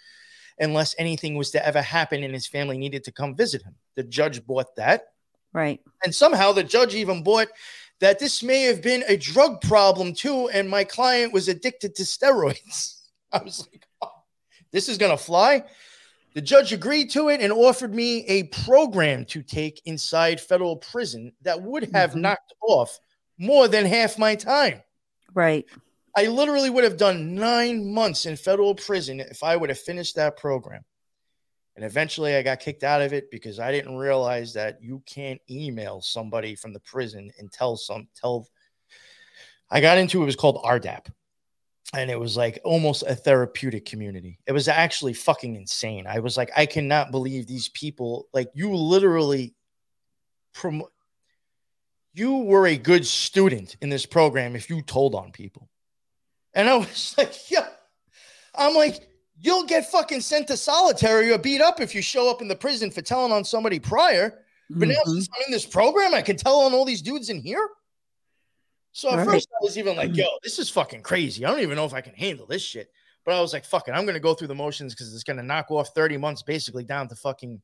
unless 0.59 0.95
anything 0.99 1.35
was 1.35 1.51
to 1.53 1.67
ever 1.67 1.81
happen 1.81 2.23
and 2.23 2.35
his 2.35 2.47
family 2.47 2.77
needed 2.77 3.05
to 3.05 3.11
come 3.13 3.35
visit 3.35 3.63
him. 3.63 3.75
The 3.95 4.03
judge 4.03 4.45
bought 4.45 4.77
that, 4.77 5.05
Right. 5.55 5.81
and 6.05 6.15
somehow 6.15 6.53
the 6.53 6.63
judge 6.63 6.95
even 6.95 7.23
bought 7.23 7.49
that 8.01 8.19
this 8.19 8.43
may 8.43 8.65
have 8.65 8.83
been 8.83 9.03
a 9.09 9.17
drug 9.17 9.63
problem 9.63 10.13
too, 10.13 10.51
and 10.51 10.69
my 10.69 10.85
client 10.85 11.33
was 11.33 11.49
addicted 11.49 11.95
to 11.95 12.03
steroids. 12.03 13.01
I 13.33 13.43
was 13.43 13.67
like, 13.73 13.87
oh, 14.03 14.13
this 14.73 14.91
is 14.91 14.99
gonna 14.99 15.17
fly. 15.17 15.65
The 16.35 16.43
judge 16.43 16.71
agreed 16.75 17.09
to 17.13 17.31
it 17.31 17.41
and 17.41 17.51
offered 17.51 17.95
me 17.95 18.27
a 18.27 18.43
program 18.43 19.25
to 19.25 19.43
take 19.43 19.81
inside 19.87 20.39
federal 20.39 20.77
prison 20.77 21.33
that 21.41 21.63
would 21.63 21.85
have 21.95 22.11
Mhm. 22.11 22.17
knocked 22.21 22.53
off 22.61 23.01
more 23.39 23.69
than 23.69 23.85
half 23.85 24.19
my 24.19 24.35
time. 24.35 24.83
Right. 25.35 25.67
I 26.17 26.27
literally 26.29 26.71
would 26.71 26.85
have 26.85 26.97
done 26.97 27.35
nine 27.35 27.93
months 27.93 28.25
in 28.25 28.37
federal 28.37 28.75
prison 28.75 29.21
if 29.21 29.43
I 29.43 29.57
would 29.57 29.69
have 29.69 29.79
finished 29.79 30.17
that 30.17 30.39
program. 30.39 30.83
And 31.77 31.85
eventually 31.85 32.35
I 32.35 32.43
got 32.43 32.61
kicked 32.61 32.85
out 32.85 33.03
of 33.03 33.13
it 33.13 33.31
because 33.31 33.61
I 33.61 33.71
didn't 33.71 33.97
realize 33.97 34.55
that 34.55 34.83
you 34.83 35.03
can't 35.05 35.41
email 35.51 36.01
somebody 36.01 36.55
from 36.55 36.73
the 36.73 36.81
prison 36.81 37.31
and 37.39 37.53
tell 37.53 37.77
some 37.77 38.09
tell 38.17 38.49
I 39.71 39.81
got 39.81 39.99
into 39.99 40.23
it 40.23 40.27
was 40.27 40.37
called 40.37 40.63
RDAP. 40.65 41.11
And 41.93 42.11
it 42.11 42.19
was 42.19 42.37
like 42.37 42.61
almost 42.65 43.05
a 43.07 43.15
therapeutic 43.15 43.85
community. 43.85 44.39
It 44.47 44.53
was 44.53 44.69
actually 44.69 45.13
fucking 45.13 45.55
insane. 45.55 46.07
I 46.07 46.19
was 46.21 46.37
like, 46.37 46.51
I 46.57 46.67
cannot 46.67 47.11
believe 47.11 47.47
these 47.47 47.69
people, 47.69 48.27
like 48.33 48.49
you 48.55 48.75
literally 48.75 49.55
promote 50.53 50.93
you 52.17 52.39
were 52.39 52.67
a 52.67 52.77
good 52.79 53.07
student 53.07 53.77
in 53.83 53.91
this 53.91 54.07
program 54.07 54.57
if 54.57 54.71
you 54.71 54.81
told 54.81 55.15
on 55.15 55.31
people. 55.33 55.69
And 56.55 56.69
I 56.69 56.77
was 56.77 57.15
like, 57.19 57.51
yeah. 57.51 57.69
I'm 58.55 58.75
like, 58.75 59.07
you'll 59.39 59.67
get 59.67 59.91
fucking 59.91 60.23
sent 60.23 60.49
to 60.49 60.57
solitary 60.57 61.31
or 61.31 61.37
beat 61.39 61.61
up 61.61 61.79
if 61.81 61.95
you 61.95 62.01
show 62.01 62.31
up 62.31 62.41
in 62.41 62.49
the 62.49 62.57
prison 62.57 62.91
for 62.91 63.03
telling 63.03 63.33
on 63.33 63.45
somebody 63.45 63.79
prior. 63.79 64.43
But 64.71 64.89
now 64.89 64.95
Mhm. 65.07 65.13
since 65.13 65.29
I'm 65.37 65.43
in 65.47 65.53
this 65.53 65.67
program, 65.67 66.15
I 66.15 66.23
can 66.23 66.37
tell 66.37 66.61
on 66.61 66.73
all 66.73 66.87
these 66.87 67.03
dudes 67.03 67.29
in 67.29 67.41
here. 67.41 67.69
So 68.93 69.11
at 69.11 69.27
first 69.27 69.49
I 69.53 69.59
was 69.63 69.77
even 69.77 69.95
like, 69.95 70.17
yo, 70.17 70.25
this 70.43 70.59
is 70.59 70.71
fucking 70.71 71.03
crazy. 71.03 71.45
I 71.45 71.51
don't 71.51 71.61
even 71.61 71.77
know 71.77 71.85
if 71.85 71.93
I 71.93 72.01
can 72.01 72.15
handle 72.15 72.47
this 72.47 72.63
shit. 72.63 72.91
But 73.27 73.35
I 73.35 73.41
was 73.43 73.53
like, 73.53 73.65
fuck 73.67 73.89
it, 73.89 73.91
I'm 73.93 74.07
gonna 74.07 74.21
go 74.21 74.33
through 74.35 74.49
the 74.49 74.55
motions 74.55 74.95
because 74.95 75.13
it's 75.13 75.25
gonna 75.25 75.43
knock 75.43 75.71
off 75.71 75.91
30 75.95 76.17
months 76.17 76.43
basically 76.43 76.85
down 76.85 77.09
to 77.09 77.17
fucking. 77.17 77.61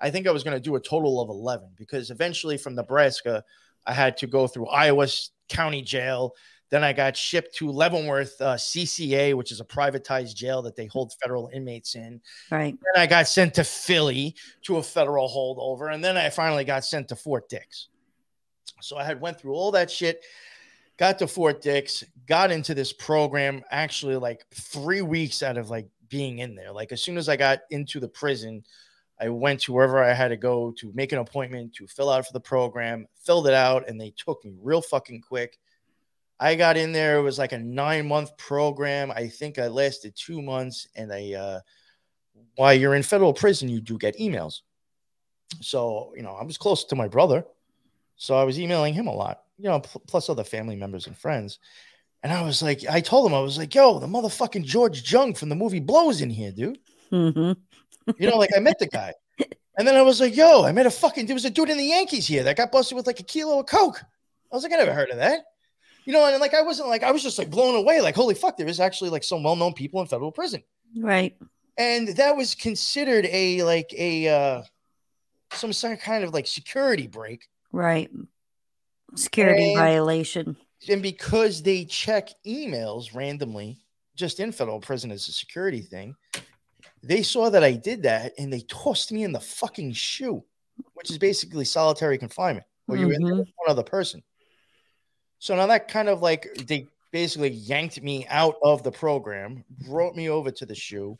I 0.00 0.10
think 0.10 0.26
I 0.28 0.30
was 0.30 0.44
gonna 0.44 0.60
do 0.60 0.76
a 0.76 0.80
total 0.80 1.20
of 1.20 1.28
11 1.30 1.70
because 1.76 2.10
eventually 2.10 2.56
from 2.58 2.74
Nebraska, 2.76 3.42
I 3.86 3.92
had 3.92 4.16
to 4.18 4.26
go 4.26 4.46
through 4.46 4.66
Iowa 4.66 5.06
County 5.48 5.82
Jail. 5.82 6.34
Then 6.68 6.82
I 6.82 6.92
got 6.92 7.16
shipped 7.16 7.54
to 7.56 7.70
Leavenworth 7.70 8.40
uh, 8.40 8.54
CCA, 8.54 9.34
which 9.34 9.52
is 9.52 9.60
a 9.60 9.64
privatized 9.64 10.34
jail 10.34 10.62
that 10.62 10.74
they 10.74 10.86
hold 10.86 11.12
federal 11.22 11.48
inmates 11.54 11.94
in. 11.94 12.20
Right. 12.50 12.76
Then 12.94 13.02
I 13.02 13.06
got 13.06 13.28
sent 13.28 13.54
to 13.54 13.64
Philly 13.64 14.34
to 14.62 14.78
a 14.78 14.82
federal 14.82 15.28
holdover, 15.28 15.94
and 15.94 16.02
then 16.02 16.16
I 16.16 16.28
finally 16.28 16.64
got 16.64 16.84
sent 16.84 17.08
to 17.08 17.16
Fort 17.16 17.48
Dix. 17.48 17.88
So 18.80 18.96
I 18.96 19.04
had 19.04 19.20
went 19.20 19.38
through 19.38 19.54
all 19.54 19.70
that 19.72 19.90
shit, 19.90 20.24
got 20.96 21.18
to 21.20 21.28
Fort 21.28 21.62
Dix, 21.62 22.02
got 22.26 22.50
into 22.50 22.74
this 22.74 22.92
program 22.92 23.62
actually 23.70 24.16
like 24.16 24.44
three 24.52 25.02
weeks 25.02 25.42
out 25.42 25.56
of 25.56 25.70
like 25.70 25.88
being 26.08 26.40
in 26.40 26.56
there. 26.56 26.72
Like 26.72 26.92
as 26.92 27.00
soon 27.00 27.16
as 27.16 27.28
I 27.28 27.36
got 27.36 27.60
into 27.70 28.00
the 28.00 28.08
prison, 28.08 28.64
I 29.18 29.28
went 29.28 29.60
to 29.62 29.72
wherever 29.72 30.02
I 30.02 30.12
had 30.12 30.28
to 30.28 30.36
go 30.36 30.72
to 30.78 30.92
make 30.94 31.12
an 31.12 31.18
appointment 31.18 31.74
to 31.76 31.86
fill 31.86 32.10
out 32.10 32.26
for 32.26 32.32
the 32.32 32.40
program, 32.40 33.06
filled 33.24 33.48
it 33.48 33.54
out, 33.54 33.88
and 33.88 34.00
they 34.00 34.12
took 34.16 34.44
me 34.44 34.54
real 34.60 34.82
fucking 34.82 35.22
quick. 35.22 35.58
I 36.38 36.54
got 36.54 36.76
in 36.76 36.92
there. 36.92 37.16
It 37.18 37.22
was 37.22 37.38
like 37.38 37.52
a 37.52 37.58
nine 37.58 38.06
month 38.06 38.36
program. 38.36 39.10
I 39.10 39.28
think 39.28 39.58
I 39.58 39.68
lasted 39.68 40.14
two 40.14 40.42
months, 40.42 40.86
and 40.94 41.12
I 41.12 41.32
uh, 41.32 41.60
while 42.56 42.74
you're 42.74 42.94
in 42.94 43.02
federal 43.02 43.32
prison, 43.32 43.68
you 43.68 43.80
do 43.80 43.98
get 43.98 44.18
emails. 44.18 44.60
So, 45.60 46.12
you 46.16 46.22
know, 46.22 46.32
I 46.32 46.44
was 46.44 46.58
close 46.58 46.84
to 46.84 46.96
my 46.96 47.08
brother. 47.08 47.44
So 48.16 48.34
I 48.36 48.44
was 48.44 48.58
emailing 48.58 48.94
him 48.94 49.06
a 49.06 49.14
lot, 49.14 49.42
you 49.58 49.68
know, 49.68 49.80
pl- 49.80 50.02
plus 50.06 50.28
other 50.28 50.44
family 50.44 50.76
members 50.76 51.06
and 51.06 51.16
friends. 51.16 51.58
And 52.22 52.32
I 52.32 52.42
was 52.42 52.62
like, 52.62 52.82
I 52.88 53.00
told 53.00 53.30
him, 53.30 53.34
I 53.34 53.40
was 53.40 53.58
like, 53.58 53.74
yo, 53.74 53.98
the 53.98 54.06
motherfucking 54.06 54.64
George 54.64 55.10
Jung 55.10 55.34
from 55.34 55.48
the 55.48 55.54
movie 55.54 55.80
Blows 55.80 56.22
in 56.22 56.30
here, 56.30 56.50
dude. 56.50 56.78
hmm 57.10 57.52
You 58.18 58.30
know, 58.30 58.36
like 58.36 58.50
I 58.56 58.60
met 58.60 58.78
the 58.78 58.86
guy. 58.86 59.12
And 59.78 59.86
then 59.86 59.94
I 59.96 60.02
was 60.02 60.20
like, 60.20 60.34
yo, 60.34 60.64
I 60.64 60.72
met 60.72 60.86
a 60.86 60.90
fucking, 60.90 61.26
there 61.26 61.34
was 61.34 61.44
a 61.44 61.50
dude 61.50 61.68
in 61.68 61.76
the 61.76 61.84
Yankees 61.84 62.26
here 62.26 62.42
that 62.44 62.56
got 62.56 62.72
busted 62.72 62.96
with 62.96 63.06
like 63.06 63.20
a 63.20 63.24
kilo 63.24 63.60
of 63.60 63.66
Coke. 63.66 64.00
I 64.50 64.54
was 64.56 64.62
like, 64.62 64.72
I 64.72 64.76
never 64.76 64.94
heard 64.94 65.10
of 65.10 65.18
that. 65.18 65.40
You 66.06 66.12
know, 66.14 66.24
and 66.24 66.40
like 66.40 66.54
I 66.54 66.62
wasn't 66.62 66.88
like, 66.88 67.02
I 67.02 67.10
was 67.10 67.22
just 67.22 67.36
like 67.38 67.50
blown 67.50 67.74
away, 67.74 68.00
like, 68.00 68.14
holy 68.14 68.34
fuck, 68.34 68.56
there 68.56 68.68
is 68.68 68.80
actually 68.80 69.10
like 69.10 69.24
some 69.24 69.42
well 69.42 69.56
known 69.56 69.74
people 69.74 70.00
in 70.00 70.06
federal 70.06 70.32
prison 70.32 70.62
Right. 70.96 71.36
and 71.76 72.08
that 72.16 72.36
was 72.36 72.54
considered 72.54 73.26
a 73.26 73.62
like 73.64 73.92
a 73.92 74.28
uh 74.28 74.62
some 75.52 75.72
sort 75.72 76.00
kind 76.00 76.24
of 76.24 76.32
like 76.32 76.46
security 76.46 77.06
break 77.06 77.48
Right. 77.72 78.08
Security 79.14 79.72
And- 79.72 79.76
violation. 79.78 80.56
and 80.88 81.02
because 81.02 81.62
they 81.62 81.84
check 81.84 82.28
emails 82.46 83.14
randomly 83.14 83.78
just 84.14 84.40
in 84.40 84.52
federal 84.52 84.80
prison 84.80 85.10
as 85.10 85.28
a 85.28 85.32
security 85.32 85.80
thing 85.82 86.14
they 87.08 87.22
saw 87.22 87.48
that 87.50 87.62
i 87.64 87.72
did 87.72 88.02
that 88.02 88.32
and 88.38 88.52
they 88.52 88.60
tossed 88.62 89.12
me 89.12 89.22
in 89.24 89.32
the 89.32 89.40
fucking 89.40 89.92
shoe 89.92 90.42
which 90.94 91.10
is 91.10 91.18
basically 91.18 91.64
solitary 91.64 92.18
confinement 92.18 92.66
where 92.86 92.98
you're 92.98 93.12
in 93.12 93.22
there 93.24 93.36
with 93.36 93.48
one 93.56 93.70
other 93.70 93.82
person 93.82 94.22
so 95.38 95.54
now 95.56 95.66
that 95.66 95.88
kind 95.88 96.08
of 96.08 96.22
like 96.22 96.48
they 96.66 96.86
basically 97.12 97.50
yanked 97.50 98.02
me 98.02 98.26
out 98.28 98.56
of 98.62 98.82
the 98.82 98.90
program 98.92 99.64
brought 99.86 100.14
me 100.14 100.28
over 100.28 100.50
to 100.50 100.66
the 100.66 100.74
shoe 100.74 101.16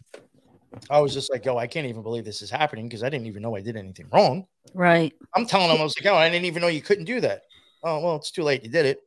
i 0.91 0.99
was 1.01 1.13
just 1.15 1.31
like 1.33 1.45
yo 1.45 1.57
i 1.57 1.67
can't 1.67 1.87
even 1.87 2.03
believe 2.03 2.25
this 2.25 2.43
is 2.43 2.51
happening 2.51 2.89
because 2.89 3.03
i 3.03 3.09
didn't 3.09 3.27
even 3.27 3.43
know 3.43 3.57
i 3.57 3.61
did 3.61 3.77
anything 3.77 4.07
wrong 4.13 4.47
Right. 4.75 5.13
i'm 5.35 5.47
telling 5.47 5.69
them 5.69 5.81
i 5.81 5.85
was 5.85 5.95
like 5.99 6.11
oh 6.13 6.17
i 6.17 6.29
didn't 6.29 6.45
even 6.47 6.61
know 6.61 6.69
you 6.69 6.83
couldn't 6.83 7.05
do 7.05 7.21
that 7.21 7.43
oh 7.83 8.01
well 8.01 8.17
it's 8.17 8.31
too 8.31 8.43
late 8.43 8.63
you 8.65 8.71
did 8.71 8.87
it 8.87 9.01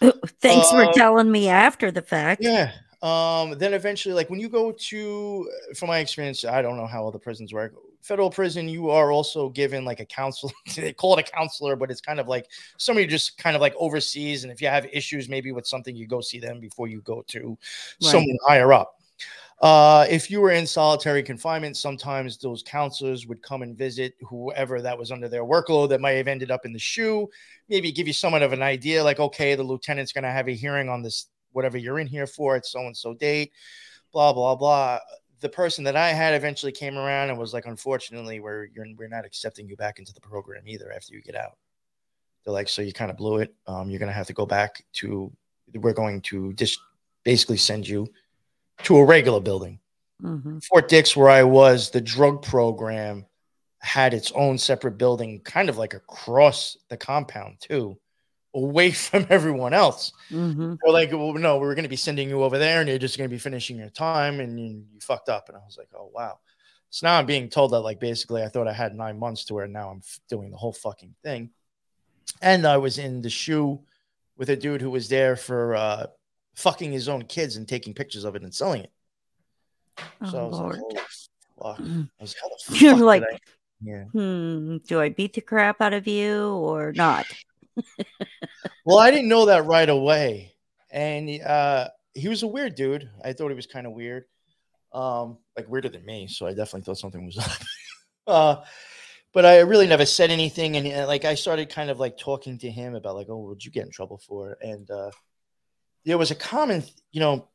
Thanks 0.40 0.70
for 0.70 0.84
Uh, 0.84 0.92
telling 0.92 1.28
me 1.28 1.48
after 1.48 1.90
the 1.90 2.02
fact. 2.02 2.40
Yeah. 2.44 2.70
Um, 3.00 3.56
then 3.58 3.74
eventually, 3.74 4.14
like 4.14 4.28
when 4.28 4.40
you 4.40 4.48
go 4.48 4.72
to, 4.72 5.50
from 5.76 5.88
my 5.88 5.98
experience, 5.98 6.44
I 6.44 6.62
don't 6.62 6.76
know 6.76 6.86
how 6.86 7.06
other 7.06 7.18
prisons 7.18 7.52
work. 7.52 7.74
Federal 8.02 8.30
prison, 8.30 8.68
you 8.68 8.90
are 8.90 9.12
also 9.12 9.50
given 9.50 9.84
like 9.84 10.00
a 10.00 10.06
counselor. 10.06 10.52
they 10.76 10.92
call 10.92 11.16
it 11.16 11.28
a 11.28 11.30
counselor, 11.30 11.76
but 11.76 11.90
it's 11.90 12.00
kind 12.00 12.18
of 12.18 12.26
like 12.26 12.46
somebody 12.76 13.06
just 13.06 13.38
kind 13.38 13.54
of 13.54 13.60
like 13.60 13.74
oversees. 13.78 14.42
And 14.42 14.52
if 14.52 14.60
you 14.60 14.68
have 14.68 14.86
issues, 14.92 15.28
maybe 15.28 15.52
with 15.52 15.66
something, 15.66 15.94
you 15.94 16.06
go 16.06 16.20
see 16.20 16.40
them 16.40 16.58
before 16.60 16.88
you 16.88 17.00
go 17.02 17.22
to 17.28 17.56
Right. 18.00 18.10
someone 18.10 18.36
higher 18.46 18.72
up. 18.72 18.94
Uh, 19.60 20.06
if 20.08 20.30
you 20.30 20.40
were 20.40 20.52
in 20.52 20.66
solitary 20.66 21.22
confinement, 21.22 21.76
sometimes 21.76 22.38
those 22.38 22.62
counselors 22.62 23.26
would 23.26 23.42
come 23.42 23.62
and 23.62 23.76
visit 23.76 24.14
whoever 24.20 24.80
that 24.80 24.96
was 24.96 25.10
under 25.10 25.28
their 25.28 25.44
workload 25.44 25.88
that 25.88 26.00
might 26.00 26.12
have 26.12 26.28
ended 26.28 26.50
up 26.50 26.64
in 26.64 26.72
the 26.72 26.78
shoe. 26.78 27.28
Maybe 27.68 27.90
give 27.90 28.06
you 28.06 28.12
somewhat 28.12 28.42
of 28.42 28.52
an 28.52 28.62
idea, 28.62 29.02
like, 29.02 29.18
okay, 29.18 29.56
the 29.56 29.64
lieutenant's 29.64 30.12
going 30.12 30.22
to 30.24 30.30
have 30.30 30.48
a 30.48 30.54
hearing 30.54 30.88
on 30.88 31.02
this, 31.02 31.26
whatever 31.52 31.78
you're 31.78 31.98
in 31.98 32.06
here 32.06 32.26
for, 32.26 32.56
at 32.56 32.66
so 32.66 32.80
and 32.80 32.96
so 32.96 33.14
date, 33.14 33.52
blah 34.12 34.32
blah 34.32 34.54
blah. 34.54 34.98
The 35.40 35.48
person 35.48 35.84
that 35.84 35.96
I 35.96 36.08
had 36.08 36.34
eventually 36.34 36.72
came 36.72 36.98
around 36.98 37.30
and 37.30 37.38
was 37.38 37.54
like, 37.54 37.66
unfortunately, 37.66 38.40
we're 38.40 38.66
you're, 38.74 38.86
we're 38.96 39.08
not 39.08 39.24
accepting 39.24 39.68
you 39.68 39.76
back 39.76 39.98
into 39.98 40.12
the 40.12 40.20
program 40.20 40.66
either 40.66 40.92
after 40.92 41.14
you 41.14 41.22
get 41.22 41.36
out. 41.36 41.56
They're 42.44 42.54
like, 42.54 42.68
so 42.68 42.82
you 42.82 42.92
kind 42.92 43.10
of 43.10 43.16
blew 43.16 43.38
it. 43.38 43.54
Um, 43.66 43.90
you're 43.90 43.98
going 43.98 44.08
to 44.10 44.14
have 44.14 44.26
to 44.28 44.32
go 44.32 44.46
back 44.46 44.84
to. 44.94 45.30
We're 45.74 45.92
going 45.92 46.22
to 46.22 46.54
just 46.54 46.80
basically 47.24 47.58
send 47.58 47.86
you 47.86 48.08
to 48.84 48.96
a 48.96 49.04
regular 49.04 49.40
building. 49.40 49.80
hmm 50.20 50.58
Fort 50.60 50.88
Dix, 50.88 51.16
where 51.16 51.28
I 51.28 51.42
was, 51.42 51.90
the 51.90 52.00
drug 52.00 52.42
program 52.42 53.26
had 53.80 54.14
its 54.14 54.32
own 54.32 54.58
separate 54.58 54.98
building, 54.98 55.40
kind 55.40 55.68
of 55.68 55.76
like 55.76 55.94
across 55.94 56.76
the 56.88 56.96
compound 56.96 57.58
too, 57.60 57.98
away 58.64 58.90
from 59.06 59.26
everyone 59.30 59.72
else. 59.72 60.12
hmm 60.28 60.74
They're 60.82 60.92
like, 60.92 61.10
well, 61.12 61.32
no, 61.34 61.58
we're 61.58 61.74
going 61.74 61.84
to 61.84 61.88
be 61.88 61.96
sending 61.96 62.28
you 62.28 62.42
over 62.42 62.58
there, 62.58 62.80
and 62.80 62.88
you're 62.88 62.98
just 62.98 63.16
going 63.18 63.28
to 63.28 63.34
be 63.34 63.38
finishing 63.38 63.76
your 63.78 63.90
time, 63.90 64.40
and 64.40 64.58
you, 64.60 64.84
you 64.92 65.00
fucked 65.00 65.28
up. 65.28 65.48
And 65.48 65.56
I 65.56 65.60
was 65.60 65.76
like, 65.78 65.88
oh 65.96 66.10
wow. 66.14 66.38
So 66.90 67.06
now 67.06 67.18
I'm 67.18 67.26
being 67.26 67.48
told 67.50 67.72
that 67.72 67.80
like 67.80 68.00
basically 68.00 68.42
I 68.42 68.48
thought 68.48 68.66
I 68.68 68.72
had 68.72 68.94
nine 68.94 69.18
months 69.18 69.44
to 69.46 69.54
where 69.54 69.66
now 69.66 69.90
I'm 69.90 69.98
f- 69.98 70.20
doing 70.28 70.50
the 70.50 70.56
whole 70.56 70.72
fucking 70.72 71.14
thing. 71.22 71.50
And 72.40 72.66
I 72.66 72.76
was 72.78 72.98
in 72.98 73.20
the 73.20 73.28
shoe 73.30 73.80
with 74.38 74.48
a 74.50 74.56
dude 74.56 74.80
who 74.80 74.90
was 74.90 75.08
there 75.08 75.36
for 75.36 75.74
uh, 75.76 76.06
fucking 76.54 76.90
his 76.92 77.08
own 77.08 77.24
kids 77.24 77.56
and 77.56 77.66
taking 77.68 77.92
pictures 77.92 78.24
of 78.24 78.36
it 78.36 78.42
and 78.42 78.54
selling 78.54 78.84
it. 78.84 78.92
Oh, 80.22 80.30
So 80.30 80.38
I 80.38 80.44
was 80.46 80.58
Lord. 80.58 80.72
like, 80.74 80.82
"Holy 81.58 81.76
fuck." 81.76 81.80
I 81.80 82.22
was 82.22 82.34
how 82.40 82.48
the 82.48 82.78
You're 82.84 82.96
like, 82.96 83.22
I- 83.22 83.38
yeah. 83.82 84.04
hmm, 84.04 84.78
do 84.86 85.00
I 85.00 85.08
beat 85.10 85.34
the 85.34 85.40
crap 85.40 85.80
out 85.80 85.92
of 85.92 86.06
you 86.06 86.48
or 86.48 86.92
not? 86.92 87.26
Well, 88.84 88.98
I 88.98 89.10
didn't 89.10 89.28
know 89.28 89.46
that 89.46 89.66
right 89.66 89.88
away, 89.88 90.54
and 90.90 91.28
uh, 91.42 91.88
he 92.14 92.28
was 92.28 92.42
a 92.42 92.46
weird 92.46 92.74
dude. 92.74 93.08
I 93.24 93.32
thought 93.32 93.48
he 93.48 93.54
was 93.54 93.66
kind 93.66 93.86
of 93.86 93.92
weird, 93.92 94.24
um, 94.92 95.38
like 95.56 95.68
weirder 95.68 95.90
than 95.90 96.04
me. 96.04 96.26
So 96.28 96.46
I 96.46 96.50
definitely 96.50 96.82
thought 96.82 96.98
something 96.98 97.24
was 97.24 97.38
up. 97.38 97.52
uh, 98.26 98.56
but 99.32 99.44
I 99.44 99.60
really 99.60 99.86
never 99.86 100.06
said 100.06 100.30
anything, 100.30 100.76
and 100.76 101.06
like 101.06 101.24
I 101.24 101.34
started 101.34 101.68
kind 101.70 101.90
of 101.90 102.00
like 102.00 102.18
talking 102.18 102.58
to 102.58 102.70
him 102.70 102.94
about 102.94 103.14
like, 103.16 103.28
oh, 103.28 103.38
what'd 103.38 103.64
you 103.64 103.70
get 103.70 103.86
in 103.86 103.92
trouble 103.92 104.18
for? 104.18 104.56
And 104.62 104.90
uh, 104.90 105.10
there 106.04 106.18
was 106.18 106.30
a 106.30 106.34
common, 106.34 106.84
you 107.12 107.20
know, 107.20 107.48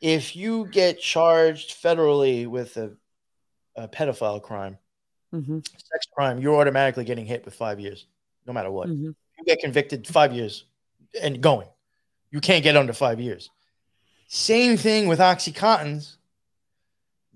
if 0.00 0.36
you 0.36 0.66
get 0.66 1.00
charged 1.00 1.82
federally 1.82 2.46
with 2.46 2.76
a, 2.76 2.92
a 3.76 3.88
pedophile 3.88 4.42
crime, 4.42 4.78
hmm 5.32 5.58
sex 5.92 6.06
crime, 6.14 6.38
you're 6.40 6.56
automatically 6.56 7.04
getting 7.04 7.26
hit 7.26 7.44
with 7.44 7.54
five 7.54 7.80
years, 7.80 8.06
no 8.46 8.52
matter 8.52 8.70
what. 8.70 8.88
hmm 8.88 9.10
You 9.40 9.44
get 9.46 9.60
convicted 9.60 10.06
five 10.06 10.32
years 10.32 10.64
and 11.20 11.40
going. 11.40 11.66
You 12.30 12.40
can't 12.40 12.62
get 12.62 12.76
under 12.76 12.92
five 12.92 13.18
years. 13.18 13.50
Same 14.28 14.76
thing 14.76 15.08
with 15.08 15.18
Oxycontins, 15.18 16.16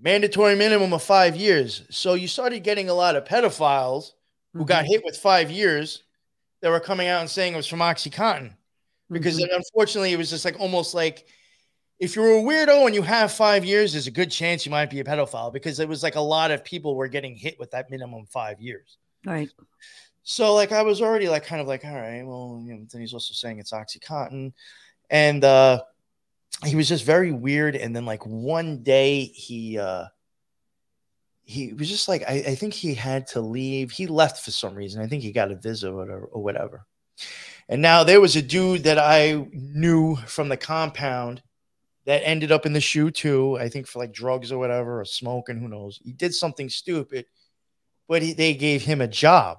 mandatory 0.00 0.54
minimum 0.54 0.92
of 0.92 1.02
five 1.02 1.34
years. 1.34 1.82
So 1.90 2.14
you 2.14 2.28
started 2.28 2.62
getting 2.62 2.88
a 2.90 2.94
lot 2.94 3.16
of 3.16 3.24
pedophiles 3.24 4.12
who 4.52 4.64
got 4.64 4.84
hit 4.84 5.02
with 5.04 5.16
five 5.16 5.50
years 5.50 6.02
that 6.60 6.70
were 6.70 6.78
coming 6.80 7.08
out 7.08 7.20
and 7.20 7.30
saying 7.30 7.54
it 7.54 7.56
was 7.56 7.66
from 7.66 7.80
Oxycontin 7.80 8.52
because 9.10 9.38
Mhm. 9.40 9.48
unfortunately 9.54 10.12
it 10.12 10.16
was 10.18 10.30
just 10.30 10.44
like 10.44 10.60
almost 10.60 10.94
like 10.94 11.26
if 12.00 12.16
you're 12.16 12.38
a 12.38 12.42
weirdo 12.42 12.86
and 12.86 12.94
you 12.94 13.02
have 13.02 13.32
five 13.32 13.64
years, 13.64 13.92
there's 13.92 14.06
a 14.08 14.10
good 14.10 14.30
chance 14.30 14.66
you 14.66 14.70
might 14.70 14.90
be 14.90 15.00
a 15.00 15.04
pedophile 15.04 15.52
because 15.52 15.78
it 15.80 15.88
was 15.88 16.02
like 16.02 16.16
a 16.16 16.20
lot 16.20 16.50
of 16.50 16.64
people 16.64 16.94
were 16.96 17.08
getting 17.08 17.34
hit 17.36 17.58
with 17.58 17.70
that 17.70 17.90
minimum 17.90 18.26
five 18.26 18.60
years. 18.60 18.98
right. 19.24 19.48
So 20.24 20.54
like 20.54 20.72
I 20.72 20.82
was 20.82 21.02
already 21.02 21.28
like 21.28 21.44
kind 21.44 21.60
of 21.60 21.68
like, 21.68 21.84
all 21.84 21.94
right, 21.94 22.22
well, 22.22 22.62
you 22.64 22.74
know, 22.74 22.86
then 22.90 23.00
he's 23.00 23.12
also 23.12 23.34
saying 23.34 23.58
it's 23.58 23.72
Oxycontin. 23.72 24.52
And 25.10 25.44
uh 25.44 25.82
he 26.64 26.76
was 26.76 26.88
just 26.88 27.04
very 27.04 27.30
weird. 27.30 27.76
And 27.76 27.94
then 27.94 28.06
like 28.06 28.24
one 28.26 28.82
day 28.82 29.24
he 29.24 29.78
uh 29.78 30.06
he 31.44 31.74
was 31.74 31.90
just 31.90 32.08
like, 32.08 32.22
I, 32.26 32.36
I 32.48 32.54
think 32.54 32.72
he 32.72 32.94
had 32.94 33.26
to 33.28 33.40
leave. 33.42 33.90
He 33.90 34.06
left 34.06 34.42
for 34.42 34.50
some 34.50 34.74
reason. 34.74 35.02
I 35.02 35.06
think 35.06 35.22
he 35.22 35.30
got 35.30 35.50
a 35.50 35.56
visit 35.56 35.90
or 35.90 35.96
whatever, 35.96 36.24
or 36.24 36.42
whatever. 36.42 36.86
And 37.68 37.82
now 37.82 38.02
there 38.02 38.20
was 38.20 38.34
a 38.34 38.42
dude 38.42 38.84
that 38.84 38.98
I 38.98 39.46
knew 39.52 40.16
from 40.16 40.48
the 40.48 40.56
compound 40.56 41.42
that 42.06 42.26
ended 42.26 42.50
up 42.50 42.64
in 42.64 42.72
the 42.72 42.80
shoe 42.80 43.10
too. 43.10 43.58
I 43.58 43.68
think 43.68 43.86
for 43.86 43.98
like 43.98 44.12
drugs 44.12 44.52
or 44.52 44.58
whatever, 44.58 45.00
or 45.00 45.04
smoking, 45.04 45.60
who 45.60 45.68
knows. 45.68 46.00
He 46.02 46.12
did 46.12 46.34
something 46.34 46.70
stupid, 46.70 47.26
but 48.08 48.22
he, 48.22 48.32
they 48.32 48.54
gave 48.54 48.82
him 48.82 49.02
a 49.02 49.08
job. 49.08 49.58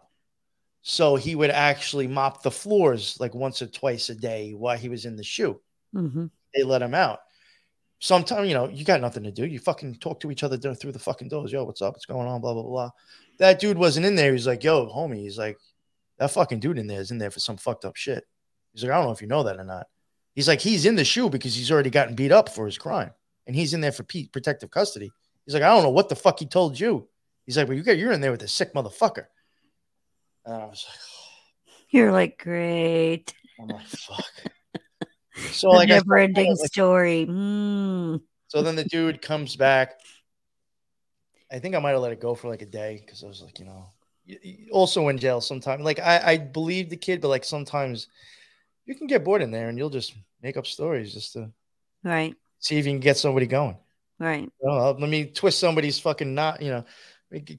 So 0.87 1.15
he 1.15 1.33
would 1.33 1.49
actually 1.49 2.05
mop 2.05 2.43
the 2.43 2.51
floors 2.51 3.17
like 3.19 3.33
once 3.33 3.59
or 3.59 3.65
twice 3.65 4.09
a 4.11 4.15
day 4.15 4.51
while 4.51 4.77
he 4.77 4.87
was 4.87 5.05
in 5.05 5.15
the 5.15 5.23
shoe. 5.23 5.59
hmm 5.91 6.27
They 6.53 6.61
let 6.61 6.83
him 6.83 6.93
out. 6.93 7.21
Sometimes, 7.99 8.47
you 8.47 8.53
know, 8.53 8.69
you 8.69 8.85
got 8.85 9.01
nothing 9.01 9.23
to 9.23 9.31
do. 9.31 9.47
You 9.47 9.57
fucking 9.57 9.95
talk 9.95 10.19
to 10.19 10.29
each 10.29 10.43
other 10.43 10.57
through 10.57 10.91
the 10.91 10.99
fucking 10.99 11.29
doors. 11.29 11.51
Yo, 11.51 11.63
what's 11.63 11.81
up? 11.81 11.95
What's 11.95 12.05
going 12.05 12.27
on? 12.27 12.39
Blah, 12.39 12.53
blah, 12.53 12.61
blah. 12.61 12.91
That 13.39 13.59
dude 13.59 13.79
wasn't 13.79 14.05
in 14.05 14.13
there. 14.13 14.31
He's 14.31 14.45
like, 14.45 14.63
yo, 14.63 14.85
homie. 14.85 15.23
He's 15.23 15.39
like, 15.39 15.57
that 16.19 16.29
fucking 16.29 16.59
dude 16.59 16.77
in 16.77 16.85
there 16.85 17.01
is 17.01 17.09
in 17.09 17.17
there 17.17 17.31
for 17.31 17.39
some 17.39 17.57
fucked 17.57 17.83
up 17.83 17.95
shit. 17.95 18.23
He's 18.73 18.83
like, 18.83 18.91
I 18.91 18.97
don't 18.97 19.05
know 19.05 19.11
if 19.11 19.23
you 19.23 19.27
know 19.27 19.41
that 19.41 19.57
or 19.57 19.63
not. 19.63 19.87
He's 20.35 20.47
like, 20.47 20.61
he's 20.61 20.85
in 20.85 20.95
the 20.95 21.03
shoe 21.03 21.31
because 21.31 21.55
he's 21.55 21.71
already 21.71 21.89
gotten 21.89 22.13
beat 22.13 22.31
up 22.31 22.47
for 22.49 22.67
his 22.67 22.77
crime. 22.77 23.09
And 23.47 23.55
he's 23.55 23.73
in 23.73 23.81
there 23.81 23.91
for 23.91 24.03
protective 24.03 24.69
custody. 24.69 25.09
He's 25.45 25.55
like, 25.55 25.63
I 25.63 25.69
don't 25.73 25.81
know 25.81 25.89
what 25.89 26.09
the 26.09 26.15
fuck 26.15 26.37
he 26.37 26.45
told 26.45 26.79
you. 26.79 27.07
He's 27.47 27.57
like, 27.57 27.67
well, 27.67 27.75
you 27.75 27.81
got, 27.81 27.97
you're 27.97 28.11
in 28.11 28.21
there 28.21 28.31
with 28.31 28.43
a 28.43 28.47
sick 28.47 28.75
motherfucker. 28.75 29.25
And 30.45 30.55
I 30.55 30.65
was 30.65 30.85
like, 30.87 30.99
You're 31.89 32.11
like, 32.11 32.37
great. 32.37 33.33
I'm 33.59 33.67
like, 33.67 33.85
fuck. 33.87 34.25
So 35.51 35.69
like, 35.69 35.89
never 35.89 36.17
ending 36.17 36.55
like- 36.55 36.67
story. 36.71 37.25
Mm. 37.29 38.21
so 38.47 38.61
then 38.61 38.75
the 38.75 38.83
dude 38.85 39.21
comes 39.21 39.55
back. 39.55 39.99
I 41.51 41.59
think 41.59 41.75
I 41.75 41.79
might 41.79 41.91
have 41.91 42.01
let 42.01 42.11
it 42.11 42.21
go 42.21 42.35
for 42.35 42.49
like 42.49 42.61
a 42.61 42.65
day 42.65 43.01
because 43.03 43.23
I 43.23 43.27
was 43.27 43.41
like, 43.41 43.59
you 43.59 43.65
know, 43.65 43.87
also 44.71 45.07
in 45.09 45.17
jail 45.17 45.41
sometimes. 45.41 45.83
Like 45.83 45.99
I, 45.99 46.21
I 46.33 46.37
believe 46.37 46.89
the 46.89 46.97
kid, 46.97 47.21
but 47.21 47.27
like 47.29 47.43
sometimes 47.45 48.07
you 48.85 48.95
can 48.95 49.07
get 49.07 49.23
bored 49.23 49.41
in 49.41 49.51
there 49.51 49.69
and 49.69 49.77
you'll 49.77 49.89
just 49.89 50.15
make 50.41 50.57
up 50.57 50.65
stories 50.67 51.13
just 51.13 51.33
to 51.33 51.51
Right. 52.03 52.35
see 52.59 52.77
if 52.77 52.85
you 52.85 52.91
can 52.91 52.99
get 52.99 53.17
somebody 53.17 53.45
going. 53.47 53.77
Right. 54.19 54.49
Oh, 54.63 54.95
let 54.99 55.09
me 55.09 55.25
twist 55.25 55.59
somebody's 55.59 55.99
fucking 55.99 56.33
knot, 56.33 56.61
you 56.61 56.69
know, 56.71 56.85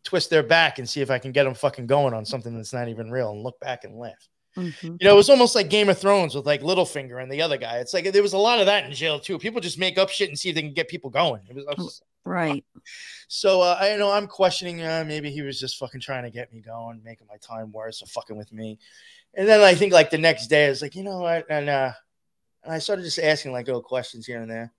twist 0.04 0.30
their 0.30 0.42
back 0.42 0.78
and 0.78 0.88
see 0.88 1.00
if 1.00 1.10
I 1.10 1.18
can 1.18 1.32
get 1.32 1.44
them 1.44 1.54
fucking 1.54 1.86
going 1.86 2.14
on 2.14 2.24
something 2.24 2.56
that's 2.56 2.72
not 2.72 2.88
even 2.88 3.10
real 3.10 3.30
and 3.30 3.42
look 3.42 3.58
back 3.60 3.84
and 3.84 3.96
laugh. 3.96 4.28
hmm 4.54 4.70
You 4.82 4.98
know, 5.02 5.12
it 5.12 5.16
was 5.16 5.30
almost 5.30 5.54
like 5.54 5.68
Game 5.68 5.88
of 5.88 5.98
Thrones 5.98 6.34
with 6.34 6.46
like 6.46 6.62
Littlefinger 6.62 7.22
and 7.22 7.30
the 7.30 7.42
other 7.42 7.58
guy. 7.58 7.78
It's 7.78 7.92
like 7.94 8.10
there 8.12 8.22
was 8.22 8.32
a 8.32 8.38
lot 8.38 8.60
of 8.60 8.66
that 8.66 8.84
in 8.84 8.92
jail 8.92 9.20
too. 9.20 9.38
People 9.38 9.60
just 9.60 9.78
make 9.78 9.98
up 9.98 10.08
shit 10.08 10.28
and 10.28 10.38
see 10.38 10.48
if 10.48 10.54
they 10.54 10.62
can 10.62 10.72
get 10.72 10.88
people 10.88 11.10
going. 11.10 11.42
It 11.48 11.54
was, 11.54 11.64
was 11.76 12.02
Right. 12.24 12.64
so 13.28 13.60
uh, 13.62 13.78
I 13.80 13.96
know 13.96 14.10
I'm 14.10 14.26
questioning. 14.26 14.82
Uh, 14.82 15.04
maybe 15.06 15.30
he 15.30 15.42
was 15.42 15.60
just 15.60 15.78
fucking 15.78 16.00
trying 16.00 16.24
to 16.24 16.30
get 16.30 16.52
me 16.52 16.60
going, 16.60 17.00
making 17.04 17.28
my 17.28 17.36
time 17.36 17.70
worse, 17.70 18.02
or 18.02 18.06
fucking 18.06 18.36
with 18.36 18.52
me. 18.52 18.78
And 19.34 19.46
then 19.46 19.60
I 19.60 19.74
think 19.74 19.92
like 19.92 20.10
the 20.10 20.18
next 20.18 20.48
day, 20.48 20.66
I 20.66 20.70
was 20.70 20.82
like, 20.82 20.96
you 20.96 21.04
know 21.04 21.20
what? 21.20 21.46
And 21.50 21.68
uh, 21.68 21.92
and 22.64 22.72
I 22.72 22.78
started 22.78 23.02
just 23.02 23.20
asking 23.20 23.52
like 23.52 23.66
little 23.66 23.82
questions 23.82 24.26
here 24.26 24.40
and 24.40 24.50
there. 24.50 24.72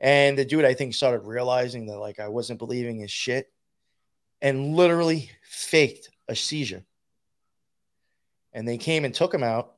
And 0.00 0.36
the 0.36 0.44
dude, 0.44 0.64
I 0.64 0.74
think, 0.74 0.94
started 0.94 1.20
realizing 1.20 1.86
that 1.86 1.98
like 1.98 2.20
I 2.20 2.28
wasn't 2.28 2.58
believing 2.58 2.98
his 2.98 3.10
shit, 3.10 3.50
and 4.40 4.74
literally 4.74 5.30
faked 5.42 6.10
a 6.28 6.36
seizure. 6.36 6.84
And 8.52 8.66
they 8.66 8.78
came 8.78 9.04
and 9.04 9.14
took 9.14 9.32
him 9.32 9.42
out, 9.42 9.74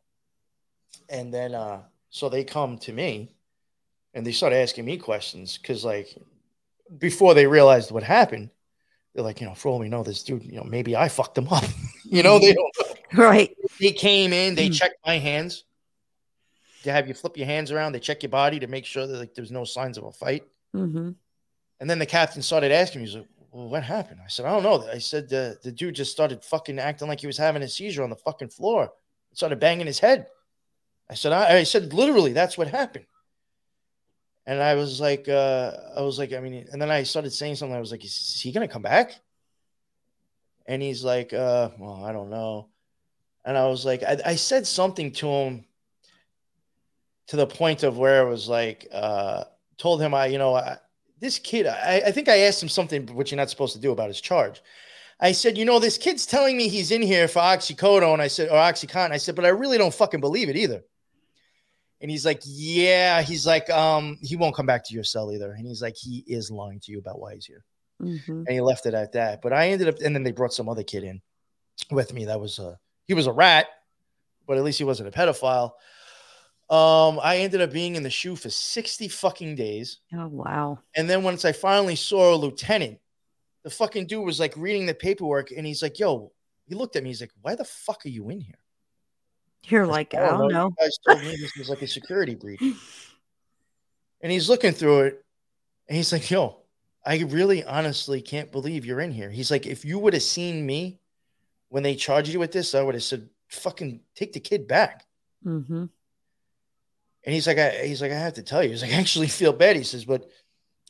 and 1.08 1.32
then 1.34 1.54
uh, 1.54 1.82
so 2.08 2.28
they 2.28 2.44
come 2.44 2.78
to 2.78 2.92
me, 2.92 3.32
and 4.14 4.26
they 4.26 4.32
started 4.32 4.56
asking 4.56 4.84
me 4.84 4.96
questions 4.96 5.58
because 5.58 5.84
like 5.84 6.16
before 6.98 7.34
they 7.34 7.46
realized 7.46 7.90
what 7.90 8.02
happened, 8.02 8.50
they're 9.14 9.24
like, 9.24 9.40
you 9.40 9.46
know, 9.46 9.54
for 9.54 9.68
all 9.70 9.78
we 9.78 9.88
know, 9.88 10.02
this 10.02 10.22
dude, 10.22 10.44
you 10.44 10.52
know, 10.56 10.64
maybe 10.64 10.96
I 10.96 11.08
fucked 11.08 11.36
him 11.38 11.48
up. 11.48 11.64
you 12.04 12.22
know, 12.22 12.38
they 12.38 12.54
don't. 12.54 12.72
Right. 13.12 13.56
They 13.80 13.92
came 13.92 14.32
in, 14.32 14.54
they 14.54 14.68
Mm. 14.68 14.74
checked 14.74 14.96
my 15.04 15.18
hands. 15.18 15.64
They 16.84 16.92
have 16.92 17.08
you 17.08 17.14
flip 17.14 17.36
your 17.36 17.46
hands 17.46 17.70
around. 17.72 17.92
They 17.92 18.00
check 18.00 18.22
your 18.22 18.30
body 18.30 18.61
to 18.61 18.66
make 18.66 18.86
sure 18.86 19.06
that 19.06 19.18
like 19.18 19.34
there's 19.34 19.50
no 19.50 19.64
signs 19.64 19.98
of 19.98 20.04
a 20.04 20.12
fight. 20.12 20.44
hmm 20.72 21.11
And 21.80 21.90
then 21.90 21.98
the 21.98 22.06
captain 22.06 22.40
started 22.42 22.72
asking 22.72 23.02
me, 23.02 23.08
he's 23.08 23.16
like, 23.16 23.26
well, 23.53 23.68
what 23.68 23.82
happened? 23.82 24.20
I 24.24 24.28
said, 24.28 24.46
I 24.46 24.53
don't 24.53 24.62
know. 24.62 24.88
I 24.88 24.98
said, 24.98 25.28
the, 25.28 25.59
the 25.62 25.72
dude 25.72 25.94
just 25.94 26.12
started 26.12 26.44
fucking 26.44 26.78
acting 26.78 27.09
like 27.09 27.20
he 27.20 27.26
was 27.26 27.36
having 27.36 27.62
a 27.62 27.68
seizure 27.68 28.03
on 28.03 28.11
the 28.11 28.16
fucking 28.16 28.51
floor. 28.51 28.92
Started 29.32 29.61
banging 29.61 29.86
his 29.86 29.98
head. 29.98 30.26
I 31.09 31.14
said, 31.14 31.32
I, 31.32 31.59
I 31.59 31.62
said, 31.64 31.92
literally, 31.92 32.32
that's 32.32 32.57
what 32.57 32.68
happened. 32.68 33.07
And 34.46 34.62
I 34.62 34.74
was 34.74 35.01
like, 35.01 35.28
uh, 35.28 35.72
I 35.96 36.03
was 36.03 36.18
like, 36.18 36.32
I 36.32 36.40
mean, 36.40 36.66
and 36.72 36.80
then 36.80 36.90
I 36.90 37.03
started 37.03 37.32
saying 37.32 37.57
something. 37.57 37.76
I 37.76 37.80
was 37.80 37.90
like, 37.90 38.05
is 38.05 38.40
he 38.40 38.53
going 38.53 38.66
to 38.66 38.72
come 38.72 38.82
back? 38.82 39.20
And 40.66 40.80
he's 40.80 41.05
like, 41.05 41.32
uh, 41.32 41.70
well, 41.78 42.05
I 42.05 42.12
don't 42.12 42.30
know. 42.30 42.68
And 43.44 43.57
I 43.57 43.66
was 43.66 43.84
like, 43.84 44.03
I, 44.03 44.18
I 44.24 44.34
said 44.36 44.66
something 44.66 45.12
to 45.12 45.28
him 45.28 45.64
to 47.28 47.36
the 47.36 47.46
point 47.46 47.82
of 47.82 47.98
where 47.98 48.26
it 48.26 48.30
was 48.30 48.48
like, 48.48 48.86
uh, 48.92 49.44
told 49.78 50.01
him 50.01 50.14
I, 50.14 50.26
you 50.26 50.38
know, 50.38 50.55
I, 50.55 50.78
this 51.20 51.38
kid, 51.38 51.66
I, 51.66 52.02
I 52.06 52.12
think 52.12 52.28
I 52.28 52.38
asked 52.40 52.62
him 52.62 52.68
something 52.68 53.06
which 53.14 53.30
you're 53.30 53.36
not 53.36 53.50
supposed 53.50 53.74
to 53.74 53.80
do 53.80 53.92
about 53.92 54.08
his 54.08 54.20
charge. 54.20 54.62
I 55.20 55.32
said, 55.32 55.58
you 55.58 55.66
know, 55.66 55.78
this 55.78 55.98
kid's 55.98 56.24
telling 56.24 56.56
me 56.56 56.68
he's 56.68 56.90
in 56.90 57.02
here 57.02 57.28
for 57.28 57.40
oxycodone. 57.40 58.20
I 58.20 58.28
said, 58.28 58.48
or 58.48 58.54
oxycontin. 58.54 59.12
I 59.12 59.18
said, 59.18 59.36
but 59.36 59.44
I 59.44 59.48
really 59.48 59.76
don't 59.76 59.92
fucking 59.92 60.20
believe 60.20 60.48
it 60.48 60.56
either. 60.56 60.82
And 62.00 62.10
he's 62.10 62.24
like, 62.24 62.40
yeah. 62.46 63.20
He's 63.20 63.46
like, 63.46 63.68
um, 63.68 64.16
he 64.22 64.36
won't 64.36 64.56
come 64.56 64.64
back 64.64 64.82
to 64.86 64.94
your 64.94 65.04
cell 65.04 65.30
either. 65.30 65.52
And 65.52 65.66
he's 65.66 65.82
like, 65.82 65.96
he 65.96 66.24
is 66.26 66.50
lying 66.50 66.80
to 66.80 66.92
you 66.92 66.98
about 66.98 67.20
why 67.20 67.34
he's 67.34 67.44
here. 67.44 67.64
hmm 68.00 68.16
And 68.28 68.48
he 68.48 68.62
left 68.62 68.86
it 68.86 68.94
at 68.94 69.12
that. 69.12 69.42
But 69.42 69.52
I 69.52 69.68
ended 69.68 69.88
up, 69.88 69.98
and 70.02 70.16
then 70.16 70.22
they 70.22 70.32
brought 70.32 70.54
some 70.54 70.70
other 70.70 70.82
kid 70.82 71.04
in 71.04 71.20
with 71.90 72.14
me. 72.14 72.24
That 72.24 72.40
was 72.40 72.58
a, 72.58 72.78
he 73.04 73.12
was 73.12 73.26
a 73.26 73.32
rat, 73.32 73.66
but 74.46 74.56
at 74.56 74.64
least 74.64 74.78
he 74.78 74.84
wasn't 74.84 75.10
a 75.10 75.12
pedophile. 75.12 75.72
Um, 76.70 77.18
I 77.20 77.38
ended 77.38 77.60
up 77.60 77.72
being 77.72 77.96
in 77.96 78.04
the 78.04 78.10
shoe 78.10 78.36
for 78.36 78.48
60 78.48 79.08
fucking 79.08 79.56
days. 79.56 79.98
Oh 80.14 80.28
wow. 80.28 80.78
And 80.96 81.10
then 81.10 81.24
once 81.24 81.44
I 81.44 81.50
finally 81.50 81.96
saw 81.96 82.32
a 82.32 82.36
lieutenant, 82.36 83.00
the 83.64 83.70
fucking 83.70 84.06
dude 84.06 84.24
was 84.24 84.38
like 84.38 84.56
reading 84.56 84.86
the 84.86 84.94
paperwork 84.94 85.50
and 85.50 85.66
he's 85.66 85.82
like, 85.82 85.98
yo, 85.98 86.32
he 86.68 86.76
looked 86.76 86.94
at 86.94 87.02
me. 87.02 87.10
He's 87.10 87.20
like, 87.20 87.32
why 87.42 87.56
the 87.56 87.64
fuck 87.64 88.06
are 88.06 88.10
you 88.10 88.30
in 88.30 88.40
here? 88.40 88.58
You're 89.64 89.86
like, 89.86 90.14
I 90.14 90.30
don't 90.30 90.52
know. 90.52 90.68
You 90.68 90.74
guys 90.78 90.98
told 91.06 91.20
me 91.20 91.36
this 91.36 91.56
was 91.56 91.68
like 91.68 91.82
a 91.82 91.88
security 91.88 92.34
breach. 92.34 92.62
And 94.22 94.30
he's 94.30 94.50
looking 94.50 94.72
through 94.72 95.00
it 95.00 95.24
and 95.88 95.96
he's 95.96 96.12
like, 96.12 96.30
yo, 96.30 96.58
I 97.06 97.20
really 97.20 97.64
honestly 97.64 98.20
can't 98.20 98.52
believe 98.52 98.84
you're 98.84 99.00
in 99.00 99.12
here. 99.12 99.30
He's 99.30 99.50
like, 99.50 99.66
if 99.66 99.82
you 99.82 99.98
would 99.98 100.12
have 100.12 100.22
seen 100.22 100.66
me 100.66 101.00
when 101.70 101.82
they 101.82 101.94
charged 101.94 102.28
you 102.28 102.38
with 102.38 102.52
this, 102.52 102.74
I 102.74 102.82
would 102.82 102.94
have 102.94 103.02
said, 103.02 103.30
fucking 103.48 104.00
take 104.14 104.34
the 104.34 104.40
kid 104.40 104.68
back. 104.68 105.06
Mm-hmm. 105.42 105.86
And 107.24 107.34
he's 107.34 107.46
like, 107.46 107.58
I, 107.58 107.86
he's 107.86 108.00
like, 108.00 108.12
I 108.12 108.18
have 108.18 108.34
to 108.34 108.42
tell 108.42 108.62
you, 108.62 108.70
he's 108.70 108.82
like, 108.82 108.92
I 108.92 108.96
actually 108.96 109.28
feel 109.28 109.52
bad. 109.52 109.76
He 109.76 109.82
says, 109.82 110.04
but, 110.04 110.30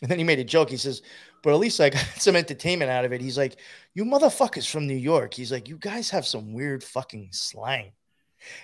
and 0.03 0.11
then 0.11 0.19
he 0.19 0.25
made 0.25 0.39
a 0.39 0.45
joke. 0.45 0.71
He 0.71 0.77
says, 0.77 1.03
but 1.43 1.53
at 1.53 1.59
least 1.59 1.81
I 1.81 1.91
got 1.91 2.05
some 2.19 2.37
entertainment 2.37 2.91
out 2.91 3.05
of 3.05 3.13
it. 3.13 3.21
He's 3.21 3.39
like, 3.39 3.57
you 3.95 4.05
motherfuckers 4.05 4.69
from 4.69 4.87
New 4.87 4.97
York. 4.97 5.35
He's 5.35 5.53
like, 5.53 5.69
you 5.69 5.77
guys 5.77 6.11
have 6.11 6.27
some 6.27 6.53
weird 6.53 6.85
fucking 6.85 7.29
slang. 7.33 7.93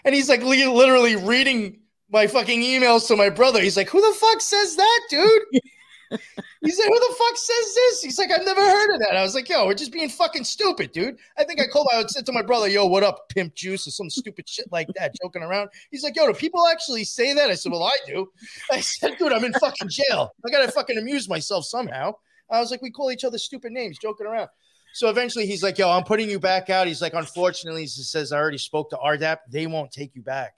And 0.04 0.14
he's 0.14 0.28
like, 0.28 0.42
literally 0.42 1.16
reading 1.16 1.80
my 2.10 2.26
fucking 2.26 2.60
emails 2.62 3.08
to 3.08 3.16
my 3.16 3.28
brother. 3.28 3.60
He's 3.60 3.76
like, 3.76 3.90
who 3.90 4.00
the 4.00 4.18
fuck 4.18 4.40
says 4.40 4.76
that, 4.76 5.00
dude? 5.10 5.62
He 6.10 6.70
said, 6.70 6.84
"Who 6.86 6.98
the 6.98 7.14
fuck 7.18 7.36
says 7.36 7.74
this?" 7.74 8.02
He's 8.02 8.18
like, 8.18 8.30
"I've 8.30 8.44
never 8.44 8.60
heard 8.60 8.94
of 8.94 9.00
that." 9.00 9.16
I 9.16 9.22
was 9.22 9.34
like, 9.34 9.48
"Yo, 9.48 9.66
we're 9.66 9.74
just 9.74 9.92
being 9.92 10.08
fucking 10.08 10.44
stupid, 10.44 10.92
dude." 10.92 11.18
I 11.36 11.44
think 11.44 11.60
I 11.60 11.66
called. 11.66 11.88
I 11.92 12.04
say 12.06 12.22
to 12.22 12.32
my 12.32 12.42
brother, 12.42 12.68
"Yo, 12.68 12.86
what 12.86 13.02
up, 13.02 13.28
pimp 13.28 13.54
juice?" 13.54 13.86
or 13.86 13.90
some 13.90 14.10
stupid 14.10 14.48
shit 14.48 14.70
like 14.70 14.88
that, 14.96 15.14
joking 15.22 15.42
around. 15.42 15.70
He's 15.90 16.02
like, 16.02 16.16
"Yo, 16.16 16.26
do 16.26 16.32
people 16.32 16.66
actually 16.68 17.04
say 17.04 17.32
that?" 17.34 17.50
I 17.50 17.54
said, 17.54 17.72
"Well, 17.72 17.82
I 17.82 17.96
do." 18.06 18.30
I 18.70 18.80
said, 18.80 19.16
"Dude, 19.18 19.32
I'm 19.32 19.44
in 19.44 19.52
fucking 19.54 19.88
jail. 19.88 20.32
I 20.46 20.50
gotta 20.50 20.70
fucking 20.70 20.98
amuse 20.98 21.28
myself 21.28 21.64
somehow." 21.64 22.14
I 22.50 22.60
was 22.60 22.70
like, 22.70 22.82
"We 22.82 22.90
call 22.90 23.10
each 23.10 23.24
other 23.24 23.38
stupid 23.38 23.72
names, 23.72 23.98
joking 23.98 24.26
around." 24.26 24.48
So 24.94 25.08
eventually, 25.10 25.46
he's 25.46 25.62
like, 25.62 25.76
"Yo, 25.76 25.90
I'm 25.90 26.04
putting 26.04 26.30
you 26.30 26.38
back 26.38 26.70
out." 26.70 26.86
He's 26.86 27.02
like, 27.02 27.14
"Unfortunately," 27.14 27.82
he 27.82 27.88
says, 27.88 28.32
"I 28.32 28.38
already 28.38 28.58
spoke 28.58 28.90
to 28.90 28.96
RDAP. 28.96 29.38
They 29.50 29.66
won't 29.66 29.90
take 29.92 30.14
you 30.14 30.22
back." 30.22 30.54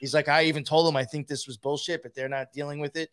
He's 0.00 0.12
like, 0.12 0.28
"I 0.28 0.44
even 0.44 0.64
told 0.64 0.86
them 0.86 0.96
I 0.96 1.04
think 1.04 1.26
this 1.26 1.46
was 1.46 1.56
bullshit, 1.56 2.02
but 2.02 2.14
they're 2.14 2.28
not 2.28 2.52
dealing 2.52 2.80
with 2.80 2.96
it." 2.96 3.10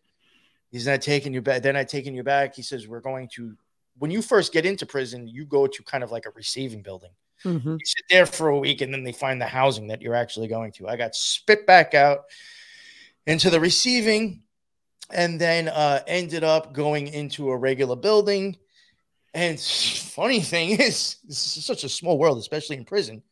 He's 0.74 0.88
not 0.88 1.02
taking 1.02 1.32
you 1.32 1.40
back. 1.40 1.62
They're 1.62 1.72
not 1.72 1.86
taking 1.86 2.16
you 2.16 2.24
back. 2.24 2.56
He 2.56 2.62
says, 2.62 2.88
We're 2.88 2.98
going 2.98 3.28
to, 3.34 3.56
when 3.98 4.10
you 4.10 4.20
first 4.20 4.52
get 4.52 4.66
into 4.66 4.84
prison, 4.84 5.28
you 5.28 5.44
go 5.44 5.68
to 5.68 5.82
kind 5.84 6.02
of 6.02 6.10
like 6.10 6.26
a 6.26 6.30
receiving 6.30 6.82
building. 6.82 7.12
Mm-hmm. 7.44 7.74
You 7.74 7.84
sit 7.84 8.02
there 8.10 8.26
for 8.26 8.48
a 8.48 8.58
week 8.58 8.80
and 8.80 8.92
then 8.92 9.04
they 9.04 9.12
find 9.12 9.40
the 9.40 9.46
housing 9.46 9.86
that 9.86 10.02
you're 10.02 10.16
actually 10.16 10.48
going 10.48 10.72
to. 10.72 10.88
I 10.88 10.96
got 10.96 11.14
spit 11.14 11.64
back 11.64 11.94
out 11.94 12.22
into 13.24 13.50
the 13.50 13.60
receiving 13.60 14.42
and 15.12 15.40
then 15.40 15.68
uh, 15.68 16.00
ended 16.08 16.42
up 16.42 16.72
going 16.72 17.06
into 17.06 17.50
a 17.50 17.56
regular 17.56 17.94
building. 17.94 18.56
And 19.32 19.60
funny 19.60 20.40
thing 20.40 20.70
is, 20.70 21.18
this 21.24 21.56
is 21.56 21.64
such 21.64 21.84
a 21.84 21.88
small 21.88 22.18
world, 22.18 22.38
especially 22.38 22.78
in 22.78 22.84
prison. 22.84 23.22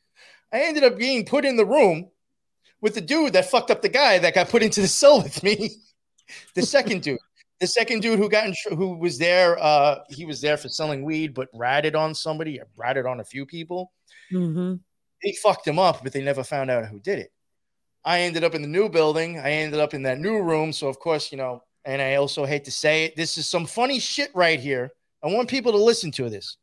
I 0.53 0.61
ended 0.61 0.85
up 0.85 0.97
being 0.97 1.27
put 1.27 1.45
in 1.45 1.57
the 1.57 1.67
room 1.67 2.09
with 2.81 2.95
the 2.95 3.01
dude 3.01 3.33
that 3.33 3.51
fucked 3.51 3.73
up 3.73 3.83
the 3.83 3.89
guy 3.89 4.21
that 4.21 4.33
got 4.33 4.49
put 4.49 4.63
into 4.63 4.81
the 4.81 4.87
cell 4.87 5.21
with 5.21 5.43
me. 5.43 5.71
the 6.55 6.63
second 6.63 7.03
dude 7.03 7.19
the 7.63 7.69
second 7.69 8.01
dude 8.01 8.19
who 8.19 8.29
got 8.29 8.45
in, 8.45 8.55
who 8.77 8.99
was 8.99 9.19
there, 9.19 9.57
uh, 9.63 10.01
he 10.09 10.25
was 10.25 10.41
there 10.41 10.57
for 10.57 10.69
selling 10.69 11.05
weed, 11.05 11.33
but 11.33 11.49
ratted 11.55 11.95
on 11.95 12.13
somebody, 12.13 12.61
ratted 12.75 13.07
on 13.07 13.21
a 13.21 13.25
few 13.25 13.47
people. 13.47 13.93
Mm-hmm. 14.33 14.75
They 15.23 15.33
fucked 15.41 15.69
him 15.69 15.79
up, 15.79 16.03
but 16.03 16.13
they 16.13 16.23
never 16.23 16.43
found 16.43 16.73
out 16.73 16.87
who 16.87 16.99
did 16.99 17.21
it. 17.21 17.33
I 18.05 18.23
ended 18.23 18.43
up 18.43 18.57
in 18.57 18.63
the 18.63 18.69
new 18.69 18.89
building. 18.89 19.39
I 19.39 19.53
ended 19.53 19.79
up 19.79 19.95
in 19.95 20.03
that 20.03 20.19
new 20.19 20.43
room. 20.43 20.73
So 20.73 20.89
of 20.89 20.99
course, 20.99 21.31
you 21.31 21.39
know, 21.39 21.63
and 21.85 22.03
I 22.03 22.17
also 22.17 22.45
hate 22.45 22.65
to 22.65 22.73
say 22.73 23.05
it, 23.05 23.15
this 23.15 23.39
is 23.39 23.49
some 23.49 23.65
funny 23.65 24.01
shit 24.01 24.33
right 24.35 24.59
here. 24.59 24.91
I 25.23 25.29
want 25.29 25.49
people 25.49 25.71
to 25.71 25.79
listen 25.79 26.11
to 26.13 26.29
this. 26.29 26.57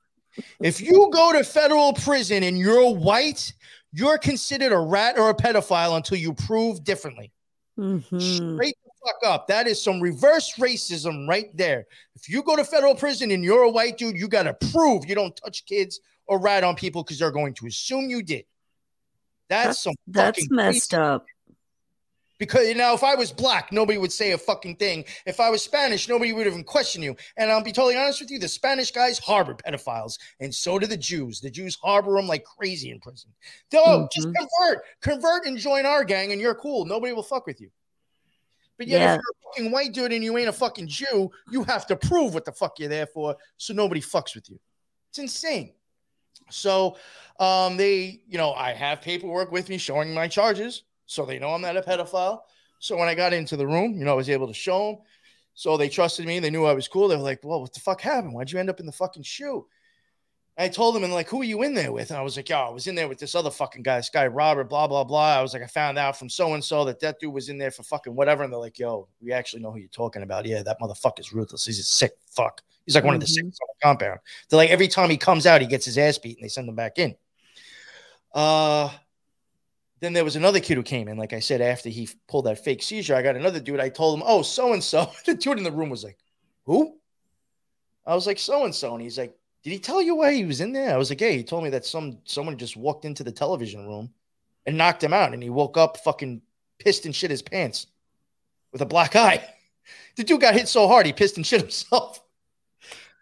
If 0.62 0.82
you 0.82 1.10
go 1.14 1.32
to 1.32 1.46
federal 1.46 1.94
prison 1.94 2.44
and 2.44 2.58
you're 2.58 2.94
white, 2.94 3.54
you're 3.94 4.18
considered 4.18 4.74
a 4.74 4.80
rat 4.80 5.18
or 5.18 5.30
a 5.30 5.34
pedophile 5.34 5.96
until 5.96 6.18
you 6.18 6.34
prove 6.34 6.84
differently. 6.84 7.32
Mm-hmm. 7.78 8.20
Straight 8.20 8.76
fuck 9.06 9.18
up. 9.26 9.48
That 9.48 9.68
is 9.68 9.82
some 9.84 10.02
reverse 10.02 10.54
racism 10.58 11.28
right 11.28 11.56
there. 11.56 11.86
If 12.16 12.30
you 12.30 12.44
go 12.44 12.56
to 12.56 12.64
federal 12.64 12.96
prison 12.96 13.32
and 13.32 13.44
you're 13.44 13.64
a 13.64 13.70
white 13.70 13.98
dude, 13.98 14.18
you 14.18 14.28
got 14.28 14.44
to 14.44 14.54
prove 14.72 15.06
you 15.08 15.16
don't 15.16 15.36
touch 15.36 15.66
kids 15.66 16.00
or 16.28 16.40
ride 16.40 16.64
on 16.64 16.76
people 16.76 17.04
because 17.04 17.20
they're 17.20 17.32
going 17.32 17.54
to 17.56 17.68
assume 17.68 18.10
you 18.10 18.22
did. 18.22 18.46
That's, 19.48 19.68
That's 19.68 19.80
some 19.84 19.94
that's 20.08 20.50
messed 20.52 20.92
crazy- 20.92 21.02
up. 21.02 21.26
Because 22.38 22.70
you 22.70 22.76
know, 22.76 22.94
if 22.94 23.04
I 23.04 23.16
was 23.16 23.34
black, 23.34 23.74
nobody 23.74 23.98
would 23.98 24.14
say 24.14 24.32
a 24.32 24.38
fucking 24.38 24.78
thing. 24.78 25.04
If 25.26 25.42
I 25.42 25.50
was 25.50 25.62
Spanish, 25.62 26.08
nobody 26.08 26.32
would 26.32 26.48
even 26.48 26.64
question 26.64 27.04
you. 27.04 27.18
And 27.36 27.52
I'll 27.52 27.62
be 27.62 27.74
totally 27.74 27.98
honest 27.98 28.22
with 28.22 28.32
you: 28.32 28.40
the 28.40 28.48
Spanish 28.48 28.92
guys 28.92 29.20
harbor 29.20 29.56
pedophiles, 29.56 30.18
and 30.40 30.56
so 30.56 30.80
do 30.80 30.88
the 30.88 30.96
Jews. 30.96 31.42
The 31.42 31.50
Jews 31.50 31.78
harbor 31.84 32.14
them 32.16 32.28
like 32.28 32.46
crazy 32.46 32.92
in 32.92 33.02
prison. 33.02 33.32
Oh, 33.76 34.08
just 34.14 34.30
Mhm. 34.30 34.36
convert, 34.36 34.86
convert, 35.02 35.46
and 35.48 35.58
join 35.58 35.86
our 35.86 36.06
gang, 36.06 36.32
and 36.32 36.40
you're 36.40 36.56
cool. 36.56 36.86
Nobody 36.86 37.12
will 37.12 37.24
fuck 37.24 37.46
with 37.46 37.60
you. 37.60 37.72
But 38.80 38.88
yet, 38.88 39.00
Yeah. 39.02 39.16
if 39.16 39.20
you're 39.20 39.20
a 39.20 39.54
fucking 39.54 39.72
white 39.72 39.94
dude 39.94 40.14
and 40.14 40.24
you 40.24 40.38
ain't 40.38 40.48
a 40.48 40.54
fucking 40.54 40.88
Jew, 40.88 41.30
you 41.52 41.64
have 41.66 41.86
to 41.88 41.98
prove 41.98 42.34
what 42.34 42.46
the 42.46 42.54
fuck 42.54 42.80
you're 42.80 42.88
there 42.90 43.06
for, 43.08 43.36
so 43.58 43.74
nobody 43.74 44.00
fucks 44.00 44.34
with 44.34 44.50
you. 44.50 44.58
It's 45.10 45.20
insane. 45.20 45.74
So, 46.50 46.98
um, 47.40 47.76
they, 47.76 48.22
you 48.28 48.38
know, 48.38 48.54
I 48.54 48.72
have 48.72 49.02
paperwork 49.02 49.52
with 49.52 49.68
me 49.68 49.78
showing 49.78 50.14
my 50.14 50.30
charges, 50.30 50.84
so 51.06 51.26
they 51.26 51.40
know 51.40 51.50
I'm 51.54 51.62
not 51.62 51.76
a 51.76 51.82
pedophile. 51.82 52.40
So 52.80 52.96
when 52.96 53.10
I 53.10 53.16
got 53.16 53.34
into 53.34 53.58
the 53.58 53.68
room, 53.68 54.00
you 54.00 54.06
know, 54.06 54.12
I 54.12 54.16
was 54.16 54.30
able 54.30 54.48
to 54.48 54.54
show 54.54 54.94
them. 54.94 55.02
So 55.56 55.76
they 55.76 55.90
trusted 55.90 56.26
me. 56.26 56.40
They 56.40 56.50
knew 56.50 56.64
I 56.64 56.74
was 56.74 56.88
cool. 56.88 57.10
They 57.10 57.18
were 57.18 57.22
like, 57.22 57.42
"Well, 57.44 57.60
what 57.60 57.74
the 57.74 57.82
fuck 57.82 58.00
happened? 58.00 58.34
Why'd 58.34 58.50
you 58.50 58.60
end 58.60 58.70
up 58.70 58.80
in 58.80 58.86
the 58.86 58.94
fucking 58.94 59.24
shoe?" 59.24 59.68
I 60.60 60.68
told 60.68 60.94
him, 60.94 61.06
and 61.06 61.14
like, 61.14 61.30
who 61.30 61.40
are 61.40 61.46
you 61.46 61.64
in 61.64 61.74
there 61.74 61.94
with? 61.94 62.10
And 62.10 62.20
I 62.20 62.22
was 62.22 62.36
like, 62.36 62.50
yo, 62.50 62.58
I 62.58 62.70
was 62.70 62.86
in 62.88 62.94
there 62.94 63.08
with 63.08 63.18
this 63.18 63.34
other 63.34 63.50
fucking 63.50 63.82
guy, 63.82 63.96
this 63.96 64.10
guy 64.10 64.28
Robert, 64.28 64.66
blah 64.66 64.88
blah 64.88 65.06
blah. 65.06 65.38
I 65.38 65.42
was 65.42 65.54
like, 65.54 65.64
I 65.64 65.68
found 65.68 65.98
out 65.98 66.20
from 66.20 66.30
so 66.30 66.54
and 66.54 66.64
so 66.64 66.84
that 66.86 67.00
that 67.00 67.20
dude 67.20 67.34
was 67.34 67.48
in 67.48 67.58
there 67.58 67.72
for 67.72 67.84
fucking 67.84 68.14
whatever. 68.14 68.44
And 68.44 68.52
they're 68.52 68.60
like, 68.60 68.78
yo, 68.78 69.08
we 69.22 69.32
actually 69.32 69.62
know 69.62 69.72
who 69.72 69.80
you're 69.80 69.88
talking 69.88 70.22
about. 70.22 70.46
Yeah, 70.46 70.62
that 70.64 70.80
motherfucker's 70.82 71.32
ruthless. 71.32 71.66
He's 71.66 71.80
a 71.80 71.84
sick 71.84 72.12
fuck. 72.30 72.62
He's 72.86 72.96
like 72.96 73.06
one 73.06 73.14
of 73.14 73.22
the 73.22 73.28
sickest 73.28 73.62
on 73.62 73.68
the 73.70 73.86
compound. 73.86 74.20
They're 74.50 74.58
like, 74.58 74.70
every 74.70 74.88
time 74.88 75.10
he 75.10 75.18
comes 75.18 75.46
out, 75.46 75.62
he 75.62 75.68
gets 75.68 75.86
his 75.86 75.98
ass 75.98 76.18
beat, 76.18 76.38
and 76.38 76.44
they 76.44 76.50
send 76.50 76.68
him 76.68 76.76
back 76.76 76.98
in. 77.00 77.16
Uh, 78.34 78.90
then 80.02 80.12
there 80.12 80.24
was 80.26 80.36
another 80.36 80.60
kid 80.60 80.76
who 80.76 80.84
came 80.84 81.08
in. 81.08 81.18
Like 81.18 81.34
I 81.34 81.40
said, 81.40 81.62
after 81.62 81.88
he 81.88 82.10
pulled 82.28 82.48
that 82.48 82.64
fake 82.64 82.84
seizure, 82.84 83.16
I 83.16 83.22
got 83.22 83.36
another 83.36 83.60
dude. 83.60 83.80
I 83.80 83.90
told 83.90 84.18
him, 84.18 84.24
oh, 84.26 84.42
so 84.42 84.74
and 84.74 84.84
so. 84.84 85.10
The 85.26 85.36
dude 85.36 85.58
in 85.58 85.64
the 85.64 85.72
room 85.72 85.90
was 85.90 86.04
like, 86.04 86.18
who? 86.66 86.98
I 88.06 88.16
was 88.16 88.28
like, 88.28 88.40
so 88.40 88.66
and 88.66 88.74
so, 88.74 88.94
and 88.94 89.02
he's 89.02 89.18
like, 89.18 89.36
did 89.64 89.72
he 89.72 89.80
tell 89.80 90.02
you 90.02 90.16
why 90.16 90.34
he 90.34 90.46
was 90.46 90.62
in 90.62 90.72
there? 90.74 90.94
I 90.94 90.98
was 90.98 91.10
like, 91.10 91.22
yeah, 91.22 91.32
he 91.32 91.44
told 91.44 91.64
me 91.64 91.70
that 91.72 91.86
some 91.86 92.20
someone 92.26 92.58
just 92.58 92.78
walked 92.78 93.06
into 93.06 93.24
the 93.24 93.32
television 93.32 93.86
room 93.88 94.10
and 94.66 94.78
knocked 94.78 95.04
him 95.04 95.14
out, 95.14 95.34
and 95.34 95.42
he 95.44 95.50
woke 95.50 95.78
up 95.78 95.98
fucking 95.98 96.42
pissed 96.80 97.06
and 97.06 97.16
shit 97.16 97.32
his 97.32 97.42
pants 97.42 97.88
with 98.72 98.82
a 98.82 98.86
black 98.86 99.16
eye. 99.16 99.44
The 100.16 100.24
dude 100.24 100.42
got 100.42 100.54
hit 100.54 100.68
so 100.68 100.88
hard 100.88 101.06
he 101.08 101.14
pissed 101.14 101.38
and 101.38 101.48
shit 101.48 101.62
himself. 101.68 102.22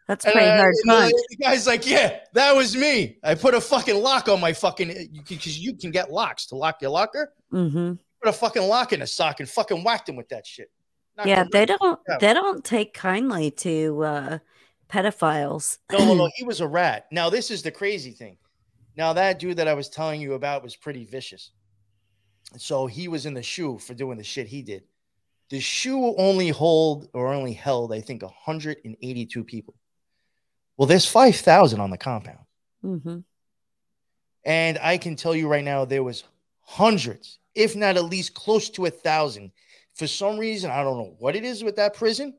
That's 0.07 0.25
pretty 0.25 0.39
hard 0.47 0.73
uh, 0.89 1.07
the 1.29 1.35
guy's 1.39 1.67
like, 1.67 1.85
yeah, 1.87 2.19
that 2.33 2.55
was 2.55 2.75
me. 2.75 3.17
I 3.23 3.35
put 3.35 3.53
a 3.53 3.61
fucking 3.61 4.01
lock 4.01 4.27
on 4.27 4.41
my 4.41 4.51
fucking 4.51 5.21
because 5.29 5.59
you 5.59 5.75
can 5.75 5.91
get 5.91 6.11
locks 6.11 6.47
to 6.47 6.55
lock 6.55 6.81
your 6.81 6.91
locker. 6.91 7.33
hmm 7.51 7.93
Put 8.21 8.29
a 8.29 8.33
fucking 8.33 8.63
lock 8.63 8.93
in 8.93 9.01
a 9.01 9.07
sock 9.07 9.39
and 9.41 9.47
fucking 9.47 9.83
whacked 9.83 10.09
him 10.09 10.15
with 10.15 10.27
that 10.29 10.45
shit. 10.47 10.71
Knocked 11.17 11.29
Yeah, 11.29 11.45
they 11.51 11.65
don't 11.65 11.81
out. 12.09 12.19
they 12.19 12.33
don't 12.33 12.63
take 12.63 12.93
kindly 12.93 13.51
to 13.51 14.03
uh 14.03 14.37
pedophiles. 14.89 15.77
No, 15.91 15.99
no, 15.99 16.13
no. 16.13 16.29
He 16.35 16.43
was 16.43 16.61
a 16.61 16.67
rat. 16.67 17.07
Now, 17.11 17.29
this 17.29 17.51
is 17.51 17.61
the 17.61 17.71
crazy 17.71 18.11
thing. 18.11 18.37
Now, 18.95 19.13
that 19.13 19.39
dude 19.39 19.57
that 19.57 19.67
I 19.67 19.73
was 19.73 19.89
telling 19.89 20.21
you 20.21 20.33
about 20.33 20.63
was 20.63 20.75
pretty 20.75 21.05
vicious. 21.05 21.51
So 22.57 22.87
he 22.87 23.07
was 23.07 23.25
in 23.25 23.33
the 23.33 23.43
shoe 23.43 23.77
for 23.77 23.93
doing 23.93 24.17
the 24.17 24.23
shit 24.23 24.47
he 24.47 24.61
did. 24.61 24.83
The 25.49 25.59
shoe 25.59 26.15
only 26.17 26.49
hold 26.49 27.09
or 27.13 27.33
only 27.33 27.53
held, 27.53 27.93
I 27.93 28.01
think, 28.01 28.21
182 28.21 29.43
people. 29.43 29.75
Well, 30.77 30.87
there's 30.87 31.05
5,000 31.05 31.79
on 31.79 31.89
the 31.89 31.97
compound. 31.97 32.39
hmm 32.81 33.19
And 34.45 34.77
I 34.81 34.97
can 34.97 35.15
tell 35.15 35.35
you 35.35 35.47
right 35.47 35.63
now, 35.63 35.85
there 35.85 36.03
was 36.03 36.23
hundreds, 36.61 37.39
if 37.55 37.75
not 37.75 37.97
at 37.97 38.05
least 38.05 38.33
close 38.33 38.69
to 38.71 38.85
a 38.85 38.89
thousand. 38.91 39.51
For 39.95 40.07
some 40.07 40.37
reason, 40.37 40.69
I 40.69 40.83
don't 40.83 40.97
know 40.97 41.15
what 41.19 41.35
it 41.35 41.43
is 41.43 41.63
with 41.63 41.77
that 41.77 41.95
prison, 41.95 42.37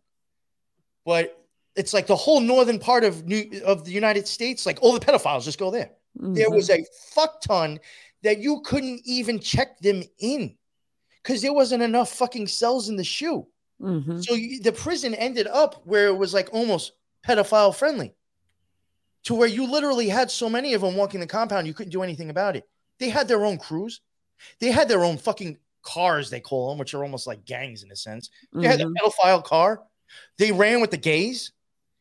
but 1.05 1.38
it's 1.79 1.95
like 1.95 2.07
the 2.07 2.17
whole 2.17 2.41
northern 2.41 2.79
part 2.79 3.05
of 3.05 3.25
New 3.27 3.63
of 3.65 3.85
the 3.85 3.93
United 3.93 4.27
States, 4.27 4.67
like 4.67 4.79
all 4.83 4.93
the 4.93 5.01
pedophiles 5.01 5.45
just 5.45 5.59
go 5.59 5.71
there. 5.71 5.91
There 6.15 6.51
Mhm. 6.51 6.55
was 6.57 6.69
a 6.71 6.85
fuck 7.15 7.41
ton 7.41 7.79
that 8.23 8.39
you 8.39 8.61
couldn't 8.63 9.01
even 9.05 9.39
check 9.39 9.79
them 9.79 10.03
in 10.19 10.57
because 11.23 11.41
there 11.41 11.53
wasn't 11.53 11.83
enough 11.83 12.11
fucking 12.13 12.49
cells 12.49 12.89
in 12.89 12.97
the 12.97 13.05
shoe. 13.05 13.47
Mhm. 13.81 14.25
So 14.25 14.35
you, 14.35 14.61
the 14.61 14.73
prison 14.73 15.15
ended 15.15 15.47
up 15.47 15.87
where 15.87 16.09
it 16.09 16.17
was 16.17 16.35
like 16.35 16.53
almost 16.53 16.93
pedophile 17.25 17.73
friendly, 17.75 18.15
to 19.25 19.35
where 19.35 19.49
you 19.49 19.71
literally 19.71 20.09
had 20.09 20.31
so 20.31 20.49
many 20.51 20.75
of 20.75 20.81
them 20.81 20.97
walking 20.97 21.21
the 21.21 21.27
compound, 21.27 21.67
you 21.67 21.75
couldn't 21.75 21.93
do 21.93 22.03
anything 22.03 22.31
about 22.31 22.57
it. 22.57 22.69
They 22.99 23.11
had 23.11 23.29
their 23.29 23.45
own 23.45 23.59
crews, 23.59 24.01
they 24.59 24.73
had 24.73 24.89
their 24.89 25.05
own 25.05 25.17
fucking 25.19 25.59
cars, 25.83 26.29
they 26.31 26.41
call 26.41 26.71
them, 26.71 26.79
which 26.79 26.95
are 26.95 27.05
almost 27.05 27.27
like 27.29 27.45
gangs 27.45 27.85
in 27.85 27.93
a 27.93 27.97
sense. 27.97 28.31
They 28.53 28.67
had 28.67 28.81
a 28.81 28.85
Mhm. 28.87 28.95
pedophile 28.97 29.45
car. 29.45 29.85
They 30.39 30.51
ran 30.51 30.81
with 30.81 30.91
the 30.91 30.97
gays. 30.97 31.53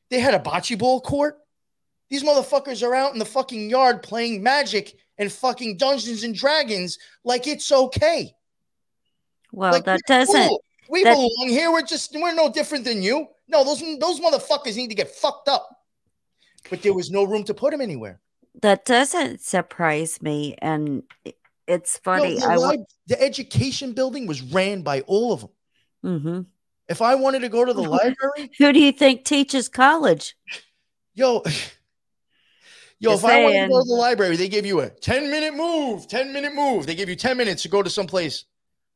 They 0.10 0.20
had 0.20 0.34
a 0.34 0.40
bocce 0.40 0.78
ball 0.78 1.02
court. 1.02 1.38
These 2.10 2.24
motherfuckers 2.24 2.86
are 2.88 2.96
out 2.96 3.14
in 3.14 3.20
the 3.20 3.26
fucking 3.26 3.70
yard 3.70 4.02
playing 4.02 4.42
magic 4.42 4.96
and 5.18 5.32
fucking 5.32 5.78
Dungeons 5.78 6.24
and 6.24 6.34
Dragons 6.34 6.98
like 7.26 7.48
it's 7.48 7.72
okay. 7.72 8.34
Well, 9.52 9.74
Like, 9.74 9.86
that 9.86 10.02
doesn't 10.08 10.48
cool. 10.48 10.64
We 10.90 11.04
that- 11.04 11.14
belong 11.16 11.48
here. 11.50 11.72
We're 11.72 11.82
just 11.82 12.14
we're 12.14 12.34
no 12.34 12.52
different 12.52 12.86
than 12.86 13.02
you. 13.02 13.28
No, 13.50 13.64
those 13.64 13.80
those 14.00 14.20
motherfuckers 14.20 14.76
need 14.78 14.88
to 14.90 14.96
get 14.96 15.10
fucked 15.10 15.50
up. 15.50 15.68
But 16.70 16.82
there 16.82 16.94
was 16.94 17.12
no 17.12 17.24
room 17.24 17.44
to 17.46 17.54
put 17.54 17.72
them 17.72 17.82
anywhere. 17.82 18.20
That 18.62 18.86
doesn't 18.86 19.42
surprise 19.42 20.22
me, 20.22 20.56
and 20.62 21.04
it's 21.68 21.98
funny. 21.98 22.36
No, 22.40 22.46
I 22.48 22.56
the, 22.56 22.68
lib- 22.68 22.86
the 23.08 23.22
education 23.22 23.94
building 23.94 24.28
was 24.28 24.42
ran 24.42 24.82
by 24.82 25.02
all 25.02 25.34
of 25.34 25.42
them. 25.42 25.50
Mhm. 26.06 26.46
If 26.90 27.02
I 27.02 27.16
wanted 27.16 27.40
to 27.40 27.50
go 27.50 27.66
to 27.66 27.74
the 27.74 27.82
library, 27.90 28.52
Who 28.60 28.72
do 28.74 28.80
you 28.80 28.92
think 28.92 29.26
teaches 29.26 29.68
college? 29.70 30.36
yo, 31.14 31.42
yo, 33.00 33.12
Just 33.12 33.24
if 33.24 33.30
I 33.30 33.44
wanted 33.44 33.64
to 33.64 33.68
go 33.70 33.82
to 33.82 33.88
the 33.88 33.96
library, 33.96 34.36
they 34.38 34.48
give 34.48 34.66
you 34.66 34.82
a 34.82 34.90
10 34.90 35.30
minute 35.30 35.56
move, 35.56 36.08
10 36.08 36.32
minute 36.34 36.54
move. 36.56 36.86
They 36.86 36.96
give 36.96 37.10
you 37.10 37.16
10 37.16 37.38
minutes 37.38 37.64
to 37.64 37.70
go 37.70 37.84
to 37.84 37.90
some 37.90 38.08
place. 38.08 38.46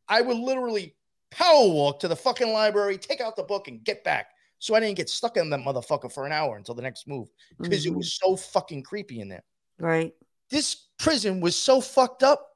I 0.07 0.21
would 0.21 0.37
literally 0.37 0.95
power 1.31 1.67
walk 1.67 1.99
to 2.01 2.07
the 2.07 2.15
fucking 2.15 2.51
library, 2.51 2.97
take 2.97 3.21
out 3.21 3.35
the 3.35 3.43
book, 3.43 3.67
and 3.67 3.83
get 3.83 4.03
back. 4.03 4.27
So 4.59 4.75
I 4.75 4.79
didn't 4.79 4.97
get 4.97 5.09
stuck 5.09 5.37
in 5.37 5.49
that 5.49 5.61
motherfucker 5.61 6.11
for 6.11 6.25
an 6.25 6.31
hour 6.31 6.55
until 6.57 6.75
the 6.75 6.81
next 6.83 7.07
move 7.07 7.29
because 7.59 7.85
it 7.85 7.91
Mhm. 7.91 7.97
was 7.97 8.13
so 8.13 8.35
fucking 8.35 8.83
creepy 8.83 9.19
in 9.19 9.27
there. 9.29 9.43
Right. 9.79 10.13
This 10.49 10.75
prison 10.99 11.39
was 11.41 11.57
so 11.57 11.81
fucked 11.81 12.21
up. 12.21 12.47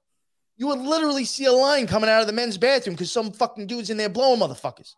You 0.58 0.68
would 0.68 0.80
literally 0.80 1.26
see 1.26 1.46
a 1.46 1.52
line 1.52 1.88
coming 1.88 2.10
out 2.10 2.22
of 2.22 2.28
the 2.28 2.34
men's 2.34 2.58
bathroom 2.58 2.96
because 2.96 3.12
some 3.12 3.32
fucking 3.32 3.68
dudes 3.68 3.90
in 3.90 3.98
there 3.98 4.10
blowing 4.10 4.40
motherfuckers. 4.40 4.94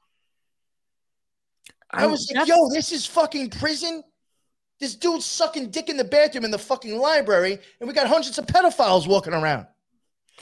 I 1.91 2.05
was 2.05 2.31
like, 2.33 2.47
yo, 2.47 2.69
this 2.69 2.91
is 2.91 3.05
fucking 3.05 3.49
prison. 3.51 4.03
This 4.79 4.95
dude's 4.95 5.25
sucking 5.25 5.71
dick 5.71 5.89
in 5.89 5.97
the 5.97 6.03
bathroom 6.03 6.45
in 6.45 6.51
the 6.51 6.59
fucking 6.59 6.97
library, 6.99 7.59
and 7.79 7.88
we 7.88 7.93
got 7.93 8.07
hundreds 8.07 8.38
of 8.38 8.45
pedophiles 8.45 9.07
walking 9.07 9.33
around. 9.33 9.65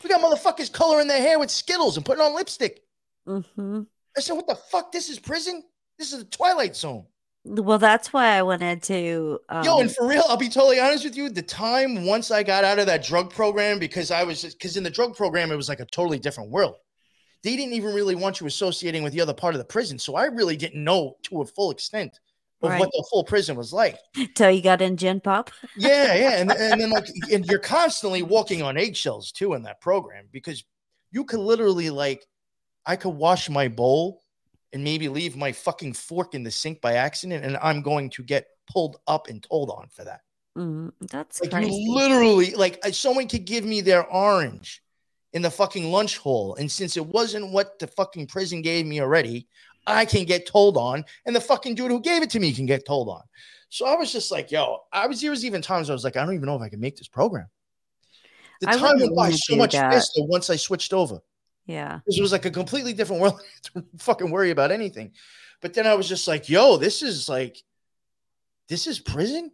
We 0.03 0.09
got 0.09 0.21
motherfuckers 0.21 0.71
coloring 0.71 1.07
their 1.07 1.21
hair 1.21 1.39
with 1.39 1.49
Skittles 1.49 1.95
and 1.95 2.05
putting 2.05 2.23
on 2.23 2.35
lipstick. 2.35 2.83
Mhm. 3.27 3.87
I 4.17 4.21
said, 4.21 4.33
what 4.33 4.47
the 4.47 4.55
fuck? 4.55 4.91
This 4.91 5.09
is 5.09 5.19
prison? 5.19 5.63
This 5.97 6.11
is 6.11 6.19
the 6.19 6.25
Twilight 6.25 6.75
Zone. 6.75 7.05
Well, 7.45 7.77
that's 7.77 8.11
why 8.11 8.29
I 8.37 8.41
wanted 8.41 8.81
to. 8.83 9.39
Um, 9.49 9.63
Yo, 9.63 9.79
and 9.79 9.93
for 9.93 10.07
real, 10.07 10.23
I'll 10.27 10.35
be 10.35 10.49
totally 10.49 10.79
honest 10.79 11.03
with 11.03 11.15
you. 11.15 11.29
The 11.29 11.43
time 11.43 12.05
once 12.05 12.31
I 12.31 12.41
got 12.41 12.63
out 12.63 12.79
of 12.79 12.87
that 12.87 13.03
drug 13.03 13.29
program, 13.29 13.77
because 13.77 14.09
I 14.09 14.23
was 14.23 14.41
because 14.43 14.77
in 14.77 14.83
the 14.83 14.89
drug 14.89 15.15
program, 15.15 15.51
it 15.51 15.55
was 15.55 15.69
like 15.69 15.79
a 15.79 15.85
totally 15.85 16.17
different 16.17 16.49
world. 16.49 16.75
They 17.45 17.55
didn't 17.55 17.73
even 17.73 17.93
really 17.93 18.15
want 18.15 18.41
you 18.41 18.47
associating 18.47 19.03
with 19.03 19.13
the 19.13 19.21
other 19.21 19.33
part 19.33 19.53
of 19.53 19.59
the 19.59 19.65
prison. 19.65 19.99
So 19.99 20.15
I 20.15 20.25
really 20.25 20.57
didn't 20.57 20.83
know 20.83 21.15
to 21.23 21.41
a 21.41 21.45
full 21.45 21.69
extent 21.69 22.19
of 22.63 22.71
Right. 22.71 22.79
what 22.79 22.89
the 22.91 23.05
full 23.11 23.23
prison 23.23 23.55
was 23.55 23.71
like. 23.71 23.97
till 24.33 24.49
you 24.49 24.61
got 24.63 24.81
in 24.81 24.97
Gen 24.97 25.21
Pop. 25.21 25.51
Yeah, 25.77 26.15
yeah. 26.15 26.31
And, 26.39 26.51
and 26.67 26.81
then 26.81 26.89
like 26.89 27.05
and 27.31 27.45
you're 27.45 27.59
constantly 27.59 28.23
walking 28.23 28.63
on 28.63 28.77
eggshells 28.77 29.31
too 29.31 29.53
in 29.53 29.61
that 29.63 29.79
program 29.79 30.27
because 30.31 30.63
you 31.11 31.23
could 31.23 31.39
literally 31.39 31.89
like 31.91 32.25
I 32.87 32.95
could 32.95 33.13
wash 33.15 33.47
my 33.49 33.67
bowl 33.67 34.23
and 34.73 34.83
maybe 34.83 35.07
leave 35.07 35.37
my 35.37 35.51
fucking 35.51 35.93
fork 35.93 36.33
in 36.33 36.43
the 36.43 36.51
sink 36.51 36.81
by 36.81 36.93
accident, 36.95 37.45
and 37.45 37.57
I'm 37.61 37.81
going 37.83 38.09
to 38.11 38.23
get 38.23 38.47
pulled 38.69 38.97
up 39.07 39.27
and 39.29 39.41
told 39.43 39.69
on 39.69 39.87
for 39.89 40.03
that. 40.03 40.21
Mm, 40.57 40.91
that's 41.11 41.41
Like 41.41 41.51
crazy. 41.51 41.75
you 41.75 41.93
literally 41.93 42.55
like 42.55 42.79
uh, 42.83 42.91
someone 42.91 43.27
could 43.27 43.45
give 43.45 43.63
me 43.65 43.81
their 43.81 44.05
orange 44.07 44.81
in 45.35 45.41
the 45.41 45.51
fucking 45.51 45.91
lunch 45.91 46.17
hole, 46.17 46.55
and 46.55 46.71
since 46.71 46.95
it 46.95 47.05
wasn't 47.05 47.51
what 47.51 47.77
the 47.77 47.87
fucking 47.87 48.25
prison 48.25 48.61
gave 48.61 48.85
me 48.85 49.01
already, 49.01 49.47
I 49.85 50.05
can 50.05 50.23
get 50.23 50.47
told 50.47 50.77
on, 50.77 51.03
and 51.25 51.35
the 51.35 51.41
fucking 51.41 51.75
dude 51.75 51.91
who 51.91 51.99
gave 51.99 52.23
it 52.23 52.29
to 52.31 52.39
me 52.39 52.53
can 52.53 52.65
get 52.65 52.85
told 52.85 53.09
on. 53.09 53.21
So 53.67 53.85
I 53.85 53.95
was 53.95 54.13
just 54.13 54.31
like, 54.31 54.49
yo, 54.49 54.79
I 54.93 55.07
was 55.07 55.19
there 55.19 55.31
was 55.31 55.43
even 55.43 55.61
times 55.61 55.89
I 55.89 55.93
was 55.93 56.05
like, 56.05 56.15
I 56.15 56.25
don't 56.25 56.33
even 56.33 56.45
know 56.45 56.55
if 56.55 56.61
I 56.61 56.69
can 56.69 56.79
make 56.79 56.95
this 56.95 57.09
program. 57.09 57.47
The 58.61 58.69
I 58.69 58.77
time 58.77 58.97
went 58.97 59.13
by 59.13 59.31
so 59.31 59.57
much 59.57 59.73
that. 59.73 59.91
faster 59.91 60.23
once 60.23 60.49
I 60.49 60.55
switched 60.55 60.93
over. 60.93 61.19
yeah. 61.65 61.99
Because 62.05 62.17
it 62.17 62.21
was 62.21 62.31
like 62.31 62.45
a 62.45 62.51
completely 62.51 62.93
different 62.93 63.21
world 63.21 63.41
to 63.63 63.83
fucking 63.99 64.31
worry 64.31 64.51
about 64.51 64.71
anything. 64.71 65.11
But 65.61 65.73
then 65.73 65.85
I 65.85 65.95
was 65.95 66.07
just 66.07 66.29
like, 66.29 66.47
yo, 66.47 66.77
this 66.77 67.01
is 67.01 67.27
like, 67.27 67.57
this 68.69 68.87
is 68.87 68.99
prison. 68.99 69.51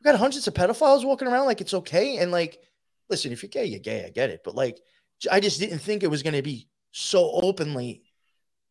We 0.00 0.04
got 0.04 0.18
hundreds 0.18 0.48
of 0.48 0.54
pedophiles 0.54 1.04
walking 1.04 1.28
around 1.28 1.46
like 1.46 1.60
it's 1.60 1.74
okay. 1.74 2.18
And 2.18 2.32
like, 2.32 2.58
listen, 3.10 3.32
if 3.32 3.42
you're 3.42 3.50
gay, 3.50 3.64
you're 3.66 3.80
gay. 3.80 4.04
I 4.04 4.10
get 4.10 4.30
it. 4.30 4.40
But 4.44 4.54
like, 4.54 4.78
I 5.30 5.40
just 5.40 5.60
didn't 5.60 5.78
think 5.80 6.02
it 6.02 6.10
was 6.10 6.22
going 6.22 6.34
to 6.34 6.42
be 6.42 6.68
so 6.92 7.30
openly. 7.32 8.02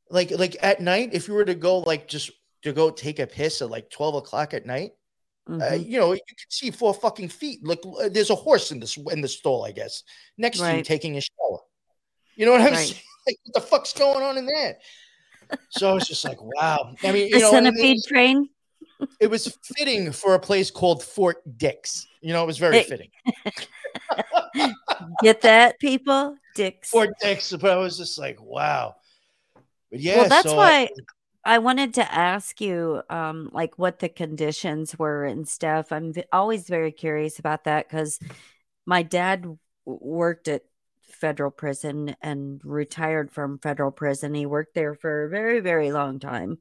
Like, 0.09 0.31
like 0.31 0.55
at 0.61 0.79
night, 0.81 1.09
if 1.13 1.27
you 1.27 1.33
were 1.33 1.45
to 1.45 1.55
go, 1.55 1.79
like, 1.79 2.07
just 2.07 2.31
to 2.63 2.71
go 2.73 2.89
take 2.89 3.19
a 3.19 3.27
piss 3.27 3.61
at 3.61 3.69
like 3.69 3.89
12 3.89 4.15
o'clock 4.15 4.53
at 4.53 4.65
night, 4.65 4.91
uh, 5.47 5.51
Mhm. 5.51 5.87
you 5.89 5.99
know, 5.99 6.11
you 6.13 6.19
can 6.27 6.49
see 6.49 6.71
four 6.71 6.93
fucking 6.93 7.29
feet. 7.29 7.63
Look, 7.63 7.79
uh, 7.85 8.09
there's 8.09 8.29
a 8.29 8.35
horse 8.35 8.71
in 8.71 8.79
this 8.79 8.97
in 8.97 9.21
the 9.21 9.27
stall, 9.27 9.65
I 9.65 9.71
guess, 9.71 10.03
next 10.37 10.59
to 10.59 10.77
you 10.77 10.83
taking 10.83 11.17
a 11.17 11.21
shower. 11.21 11.59
You 12.35 12.45
know 12.45 12.51
what 12.51 12.61
I'm 12.61 12.73
Right. 12.73 12.87
saying? 12.87 13.01
Like, 13.27 13.37
what 13.43 13.53
the 13.55 13.67
fuck's 13.67 13.91
going 13.91 14.23
on 14.23 14.37
in 14.37 14.45
there? 14.45 14.77
So 15.69 15.89
I 15.89 15.93
was 15.93 16.07
just 16.07 16.23
like, 16.23 16.37
wow. 16.41 16.95
I 17.03 17.11
mean, 17.11 17.27
you 17.27 17.33
the 17.33 17.39
know, 17.39 17.47
it 17.47 17.51
centipede 17.51 17.95
was, 17.97 18.05
train. 18.05 18.49
it 19.19 19.27
was 19.27 19.57
fitting 19.77 20.13
for 20.13 20.33
a 20.35 20.39
place 20.39 20.71
called 20.71 21.03
Fort 21.03 21.37
Dix. 21.57 22.07
You 22.21 22.31
know, 22.31 22.41
it 22.43 22.47
was 22.47 22.57
very 22.57 22.77
Hey. 22.77 22.83
fitting. 22.83 23.11
Get 25.21 25.41
that, 25.41 25.79
people? 25.79 26.37
Dicks. 26.55 26.89
Fort 26.89 27.13
Dix, 27.21 27.51
but 27.53 27.71
I 27.71 27.77
was 27.77 27.97
just 27.97 28.17
like, 28.17 28.41
wow. 28.41 28.95
But 29.91 29.99
yeah, 29.99 30.17
well, 30.17 30.29
that's 30.29 30.49
so 30.49 30.57
why 30.57 30.89
I 31.45 31.59
wanted 31.59 31.93
to 31.95 32.13
ask 32.13 32.59
you, 32.59 33.01
um, 33.09 33.49
like 33.53 33.77
what 33.77 33.99
the 33.99 34.09
conditions 34.09 34.97
were 34.97 35.23
and 35.23 35.47
stuff. 35.47 35.91
I'm 35.91 36.13
always 36.31 36.67
very 36.67 36.91
curious 36.91 37.39
about 37.39 37.63
that 37.65 37.87
because 37.87 38.19
my 38.85 39.03
dad 39.03 39.57
worked 39.85 40.47
at 40.47 40.63
federal 41.01 41.51
prison 41.51 42.15
and 42.21 42.61
retired 42.63 43.31
from 43.31 43.59
federal 43.59 43.91
prison. 43.91 44.33
He 44.33 44.45
worked 44.45 44.75
there 44.75 44.93
for 44.93 45.25
a 45.25 45.29
very, 45.29 45.59
very 45.61 45.91
long 45.91 46.19
time. 46.19 46.59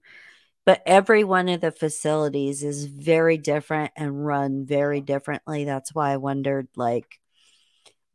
But 0.64 0.82
every 0.84 1.22
one 1.22 1.49
of 1.49 1.61
the 1.61 1.70
facilities 1.70 2.64
is 2.64 2.87
very 2.87 3.39
different 3.39 3.93
and 3.97 4.26
run 4.26 4.66
very 4.66 5.01
differently. 5.01 5.64
That's 5.64 5.95
why 5.95 6.12
I 6.12 6.16
wondered, 6.16 6.66
like, 6.74 7.20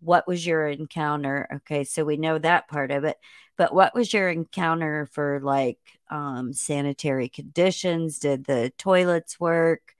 what 0.01 0.27
was 0.27 0.45
your 0.45 0.67
encounter? 0.67 1.47
Okay, 1.57 1.83
so 1.83 2.03
we 2.03 2.17
know 2.17 2.37
that 2.37 2.67
part 2.67 2.91
of 2.91 3.03
it, 3.03 3.17
but 3.57 3.73
what 3.73 3.95
was 3.95 4.13
your 4.13 4.29
encounter 4.29 5.07
for 5.11 5.39
like 5.41 5.79
um 6.09 6.53
sanitary 6.53 7.29
conditions? 7.29 8.19
Did 8.19 8.45
the 8.45 8.71
toilets 8.77 9.39
work? 9.39 9.95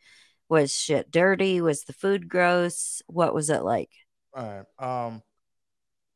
Was 0.50 0.76
shit 0.76 1.12
dirty? 1.12 1.62
Was 1.62 1.84
the 1.84 1.94
food 1.94 2.28
gross? 2.28 3.02
What 3.08 3.34
was 3.34 3.50
it 3.50 3.64
like? 3.64 3.92
All 4.34 4.66
right. 4.80 5.06
Um, 5.08 5.22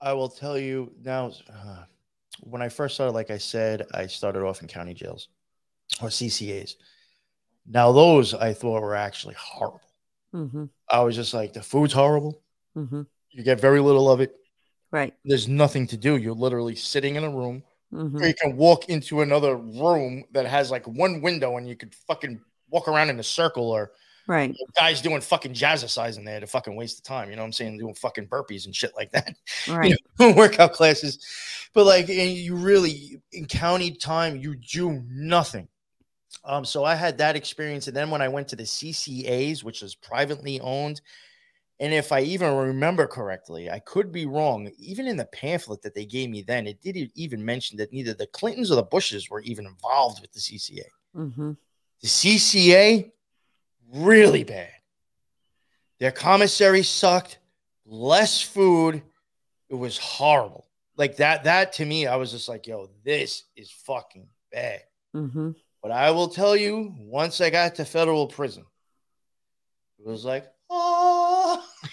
I 0.01 0.13
will 0.13 0.29
tell 0.29 0.57
you 0.57 0.93
now. 1.01 1.31
Uh, 1.49 1.83
when 2.41 2.61
I 2.61 2.69
first 2.69 2.95
started, 2.95 3.13
like 3.13 3.31
I 3.31 3.37
said, 3.37 3.85
I 3.93 4.07
started 4.07 4.43
off 4.43 4.61
in 4.61 4.67
county 4.67 4.93
jails 4.93 5.29
or 6.01 6.09
CCAs. 6.09 6.75
Now 7.67 7.91
those 7.91 8.33
I 8.33 8.53
thought 8.53 8.81
were 8.81 8.95
actually 8.95 9.35
horrible. 9.37 9.81
Mm-hmm. 10.33 10.65
I 10.89 11.01
was 11.01 11.15
just 11.15 11.33
like, 11.33 11.53
the 11.53 11.63
food's 11.63 11.93
horrible. 11.93 12.41
Mm-hmm. 12.77 13.03
You 13.31 13.43
get 13.43 13.59
very 13.59 13.79
little 13.79 14.09
of 14.09 14.21
it. 14.21 14.35
Right. 14.91 15.13
There's 15.25 15.47
nothing 15.47 15.87
to 15.87 15.97
do. 15.97 16.17
You're 16.17 16.33
literally 16.33 16.75
sitting 16.75 17.15
in 17.15 17.23
a 17.23 17.29
room. 17.29 17.63
Mm-hmm. 17.93 18.17
Or 18.17 18.27
you 18.27 18.33
can 18.33 18.57
walk 18.57 18.89
into 18.89 19.21
another 19.21 19.55
room 19.55 20.25
that 20.31 20.45
has 20.45 20.71
like 20.71 20.87
one 20.87 21.21
window, 21.21 21.57
and 21.57 21.67
you 21.67 21.75
could 21.75 21.93
fucking 22.07 22.41
walk 22.69 22.87
around 22.87 23.09
in 23.09 23.19
a 23.19 23.23
circle 23.23 23.69
or 23.69 23.91
Right. 24.27 24.55
guys 24.75 25.01
doing 25.01 25.21
fucking 25.21 25.53
jazzercise 25.53 26.17
in 26.17 26.25
there 26.25 26.39
to 26.39 26.47
fucking 26.47 26.75
waste 26.75 26.97
the 26.97 27.07
time. 27.07 27.29
You 27.29 27.35
know 27.35 27.43
what 27.43 27.47
I'm 27.47 27.53
saying? 27.53 27.77
Doing 27.77 27.93
fucking 27.93 28.27
burpees 28.27 28.65
and 28.65 28.75
shit 28.75 28.91
like 28.95 29.11
that. 29.11 29.35
Right. 29.69 29.95
workout 30.35 30.73
classes. 30.73 31.19
But 31.73 31.85
like 31.85 32.07
you 32.07 32.55
really 32.55 33.21
in 33.31 33.45
county 33.45 33.91
time, 33.91 34.37
you 34.37 34.55
do 34.55 35.03
nothing. 35.07 35.67
Um, 36.43 36.65
so 36.65 36.83
I 36.83 36.95
had 36.95 37.17
that 37.19 37.35
experience, 37.35 37.87
and 37.87 37.95
then 37.95 38.09
when 38.09 38.21
I 38.21 38.27
went 38.27 38.47
to 38.49 38.55
the 38.55 38.63
CCAs, 38.63 39.63
which 39.63 39.81
is 39.81 39.95
privately 39.95 40.59
owned, 40.59 41.01
and 41.79 41.93
if 41.93 42.11
I 42.11 42.21
even 42.21 42.55
remember 42.55 43.05
correctly, 43.05 43.69
I 43.69 43.79
could 43.79 44.11
be 44.11 44.25
wrong. 44.25 44.71
Even 44.77 45.07
in 45.07 45.17
the 45.17 45.25
pamphlet 45.25 45.81
that 45.81 45.93
they 45.93 46.05
gave 46.05 46.29
me 46.29 46.41
then, 46.41 46.67
it 46.67 46.81
didn't 46.81 47.11
even 47.15 47.43
mention 47.43 47.77
that 47.77 47.91
neither 47.91 48.13
the 48.13 48.27
Clintons 48.27 48.71
or 48.71 48.75
the 48.75 48.83
Bushes 48.83 49.29
were 49.29 49.41
even 49.41 49.65
involved 49.65 50.21
with 50.21 50.31
the 50.31 50.39
CCA. 50.39 50.85
Mm-hmm. 51.15 51.51
The 52.01 52.07
CCA, 52.07 53.11
really 53.93 54.45
bad. 54.45 54.71
Their 55.99 56.11
commissary 56.11 56.83
sucked, 56.83 57.39
less 57.85 58.41
food. 58.41 59.01
It 59.69 59.75
was 59.75 59.97
horrible. 59.97 60.67
Like 60.97 61.17
that, 61.17 61.43
that 61.43 61.73
to 61.73 61.85
me, 61.85 62.07
I 62.07 62.15
was 62.15 62.31
just 62.31 62.47
like, 62.47 62.67
yo, 62.67 62.89
this 63.03 63.43
is 63.57 63.69
fucking 63.69 64.27
bad. 64.49 64.81
Mm-hmm. 65.13 65.51
But 65.81 65.91
I 65.91 66.11
will 66.11 66.29
tell 66.29 66.55
you, 66.55 66.93
once 66.97 67.41
I 67.41 67.49
got 67.49 67.75
to 67.75 67.85
federal 67.85 68.27
prison, 68.27 68.65
it 69.99 70.07
was 70.07 70.23
like, 70.23 70.45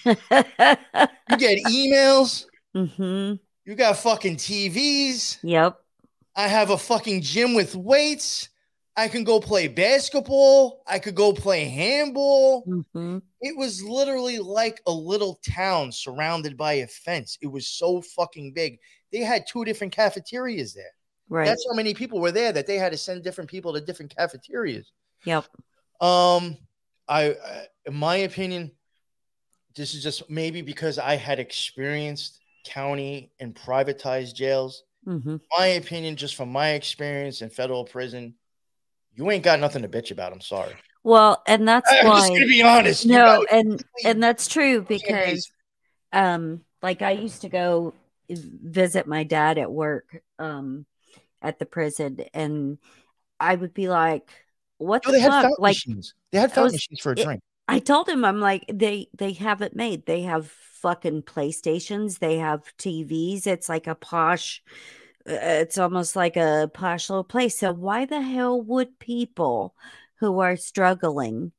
you 0.04 1.36
get 1.38 1.58
emails, 1.64 2.46
mm-hmm. 2.74 3.34
you 3.64 3.74
got 3.74 3.96
fucking 3.96 4.36
TVs. 4.36 5.38
Yep. 5.42 5.78
I 6.34 6.48
have 6.48 6.70
a 6.70 6.78
fucking 6.78 7.22
gym 7.22 7.54
with 7.54 7.74
weights. 7.74 8.48
I 8.96 9.08
can 9.08 9.24
go 9.24 9.40
play 9.40 9.68
basketball. 9.68 10.82
I 10.86 10.98
could 10.98 11.14
go 11.14 11.32
play 11.32 11.64
handball. 11.64 12.64
Mm-hmm. 12.66 13.18
It 13.40 13.56
was 13.56 13.82
literally 13.82 14.38
like 14.38 14.82
a 14.86 14.92
little 14.92 15.40
town 15.48 15.92
surrounded 15.92 16.56
by 16.56 16.74
a 16.74 16.86
fence. 16.86 17.38
It 17.40 17.46
was 17.46 17.66
so 17.66 18.02
fucking 18.02 18.52
big. 18.52 18.78
They 19.10 19.20
had 19.20 19.46
two 19.46 19.64
different 19.64 19.94
cafeterias 19.94 20.74
there. 20.74 20.92
Right. 21.28 21.46
That's 21.46 21.66
how 21.68 21.74
many 21.74 21.94
people 21.94 22.20
were 22.20 22.32
there 22.32 22.52
that 22.52 22.66
they 22.66 22.76
had 22.76 22.92
to 22.92 22.98
send 22.98 23.24
different 23.24 23.48
people 23.48 23.72
to 23.72 23.80
different 23.80 24.14
cafeterias. 24.14 24.92
yep. 25.24 25.46
Um, 26.00 26.58
I, 27.08 27.30
I 27.30 27.66
in 27.86 27.94
my 27.94 28.16
opinion, 28.16 28.72
this 29.76 29.94
is 29.94 30.02
just 30.02 30.28
maybe 30.30 30.62
because 30.62 30.98
I 30.98 31.16
had 31.16 31.38
experienced 31.38 32.40
county 32.64 33.32
and 33.40 33.54
privatized 33.54 34.34
jails. 34.34 34.84
hmm 35.04 35.36
My 35.56 35.66
opinion, 35.66 36.16
just 36.16 36.34
from 36.34 36.50
my 36.50 36.70
experience 36.70 37.42
in 37.42 37.50
federal 37.50 37.84
prison, 37.84 38.34
you 39.14 39.30
ain't 39.30 39.44
got 39.44 39.60
nothing 39.60 39.82
to 39.82 39.88
bitch 39.88 40.10
about. 40.10 40.32
I'm 40.32 40.40
sorry. 40.40 40.74
Well, 41.04 41.42
and 41.46 41.66
that's 41.66 41.90
I'm 42.02 42.06
why. 42.06 42.28
gonna 42.28 42.46
be 42.46 42.62
honest. 42.62 43.04
You 43.04 43.12
no, 43.12 43.24
know, 43.24 43.46
and 43.50 43.84
and 44.04 44.22
that's 44.22 44.46
true 44.46 44.82
because 44.82 45.50
um 46.12 46.62
like 46.82 47.02
I 47.02 47.12
used 47.12 47.42
to 47.42 47.48
go 47.48 47.94
visit 48.30 49.06
my 49.06 49.24
dad 49.24 49.58
at 49.58 49.70
work 49.70 50.22
um 50.38 50.86
at 51.42 51.58
the 51.58 51.66
prison 51.66 52.18
and 52.32 52.78
I 53.40 53.54
would 53.54 53.74
be 53.74 53.88
like 53.88 54.30
what 54.78 55.04
No, 55.04 55.12
the 55.12 55.20
fuck 55.20 55.58
like 55.58 55.74
machines. 55.74 56.14
They 56.30 56.38
had 56.38 56.52
fountain 56.52 56.72
machines 56.72 57.00
for 57.00 57.12
a 57.12 57.16
drink. 57.16 57.42
I 57.68 57.78
told 57.78 58.08
him 58.08 58.24
I'm 58.24 58.40
like 58.40 58.64
they 58.72 59.08
they 59.16 59.32
have 59.34 59.62
it 59.62 59.74
made. 59.74 60.06
They 60.06 60.22
have 60.22 60.48
fucking 60.50 61.22
PlayStations. 61.22 62.18
They 62.18 62.38
have 62.38 62.64
TVs 62.76 63.46
it's 63.46 63.68
like 63.68 63.86
a 63.86 63.94
posh 63.94 64.62
uh, 65.28 65.34
it's 65.42 65.78
almost 65.78 66.16
like 66.16 66.36
a 66.36 66.70
posh 66.72 67.08
little 67.10 67.24
place. 67.24 67.58
So 67.58 67.72
why 67.72 68.04
the 68.06 68.22
hell 68.22 68.60
would 68.62 68.98
people 68.98 69.74
who 70.20 70.40
are 70.40 70.56
struggling 70.56 71.52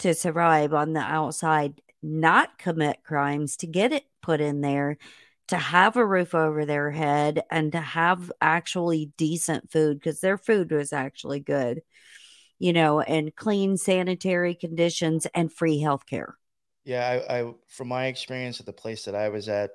to 0.00 0.14
survive 0.14 0.74
on 0.74 0.92
the 0.92 1.00
outside 1.00 1.80
not 2.02 2.58
commit 2.58 3.02
crimes 3.04 3.56
to 3.58 3.66
get 3.66 3.92
it 3.92 4.04
put 4.22 4.40
in 4.40 4.60
there 4.60 4.98
to 5.48 5.56
have 5.56 5.96
a 5.96 6.06
roof 6.06 6.34
over 6.34 6.66
their 6.66 6.90
head 6.90 7.42
and 7.50 7.72
to 7.72 7.80
have 7.80 8.32
actually 8.40 9.12
decent 9.16 9.70
food? 9.72 9.98
Because 9.98 10.20
their 10.20 10.38
food 10.38 10.72
was 10.72 10.92
actually 10.92 11.40
good 11.40 11.82
you 12.58 12.72
know 12.72 13.00
and 13.00 13.34
clean 13.36 13.76
sanitary 13.76 14.54
conditions 14.54 15.26
and 15.34 15.52
free 15.52 15.80
health 15.80 16.06
care 16.06 16.36
Yeah, 16.84 17.22
I, 17.28 17.40
I 17.40 17.54
from 17.66 17.88
my 17.88 18.06
experience 18.06 18.60
at 18.60 18.66
the 18.66 18.72
place 18.72 19.04
that 19.04 19.14
I 19.14 19.28
was 19.28 19.48
at, 19.48 19.72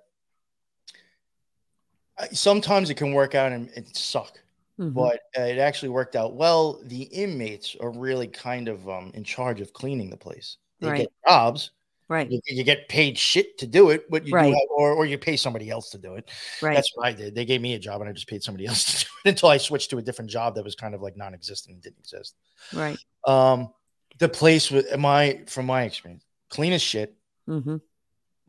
sometimes 2.32 2.90
it 2.90 2.96
can 2.96 3.14
work 3.14 3.36
out 3.36 3.52
and 3.52 3.70
it 3.70 3.96
suck, 3.96 4.40
Mhm. 4.80 4.94
but 4.96 5.20
uh, 5.38 5.42
it 5.44 5.58
actually 5.58 5.90
worked 5.90 6.16
out 6.16 6.36
well. 6.36 6.80
The 6.84 7.04
inmates 7.04 7.76
are 7.80 7.92
really 7.92 8.28
kind 8.28 8.68
of 8.68 8.88
um, 8.90 9.12
in 9.14 9.24
charge 9.24 9.62
of 9.62 9.74
cleaning 9.74 10.10
the 10.10 10.18
place. 10.18 10.58
They 10.80 10.88
Right. 10.90 10.98
get 10.98 11.10
jobs. 11.28 11.72
Right 12.10 12.30
You, 12.30 12.40
you 12.48 12.64
get 12.64 12.88
paid 12.90 13.18
shit 13.18 13.58
to 13.60 13.68
do 13.68 13.90
it, 13.90 14.10
but 14.10 14.26
you 14.26 14.34
Right. 14.34 14.46
do 14.46 14.52
have, 14.52 14.68
or 14.70 14.94
or 14.94 15.06
you 15.06 15.18
pay 15.18 15.38
somebody 15.38 15.70
else 15.70 15.90
to 15.92 15.98
do 15.98 16.16
it. 16.16 16.30
right 16.62 16.76
That's 16.76 16.92
what 16.96 17.08
I 17.08 17.14
did. 17.14 17.36
They 17.36 17.46
gave 17.46 17.62
me 17.62 17.74
a 17.74 17.80
job 17.80 18.02
and 18.02 18.10
I 18.10 18.14
just 18.14 18.28
paid 18.28 18.44
somebody 18.44 18.66
else 18.68 18.84
to 19.00 19.06
do 19.06 19.12
it 19.26 19.30
until 19.30 19.50
I 19.50 19.58
switched 19.58 19.90
to 19.92 19.98
a 19.98 20.02
different 20.02 20.32
job 20.32 20.56
that 20.56 20.64
was 20.64 20.76
kind 20.76 20.96
of 20.96 21.02
like 21.02 21.18
non-existent 21.18 21.74
and 21.76 21.84
didn't 21.84 22.00
exist. 22.00 22.36
right 22.74 22.98
Um, 23.26 23.74
the 24.20 24.30
place 24.30 24.70
was 24.72 24.86
my 24.98 25.42
from 25.48 25.66
my 25.66 25.84
experience, 25.84 26.26
clean 26.50 26.74
as 26.74 26.82
shit, 26.82 27.16
hmm 27.46 27.78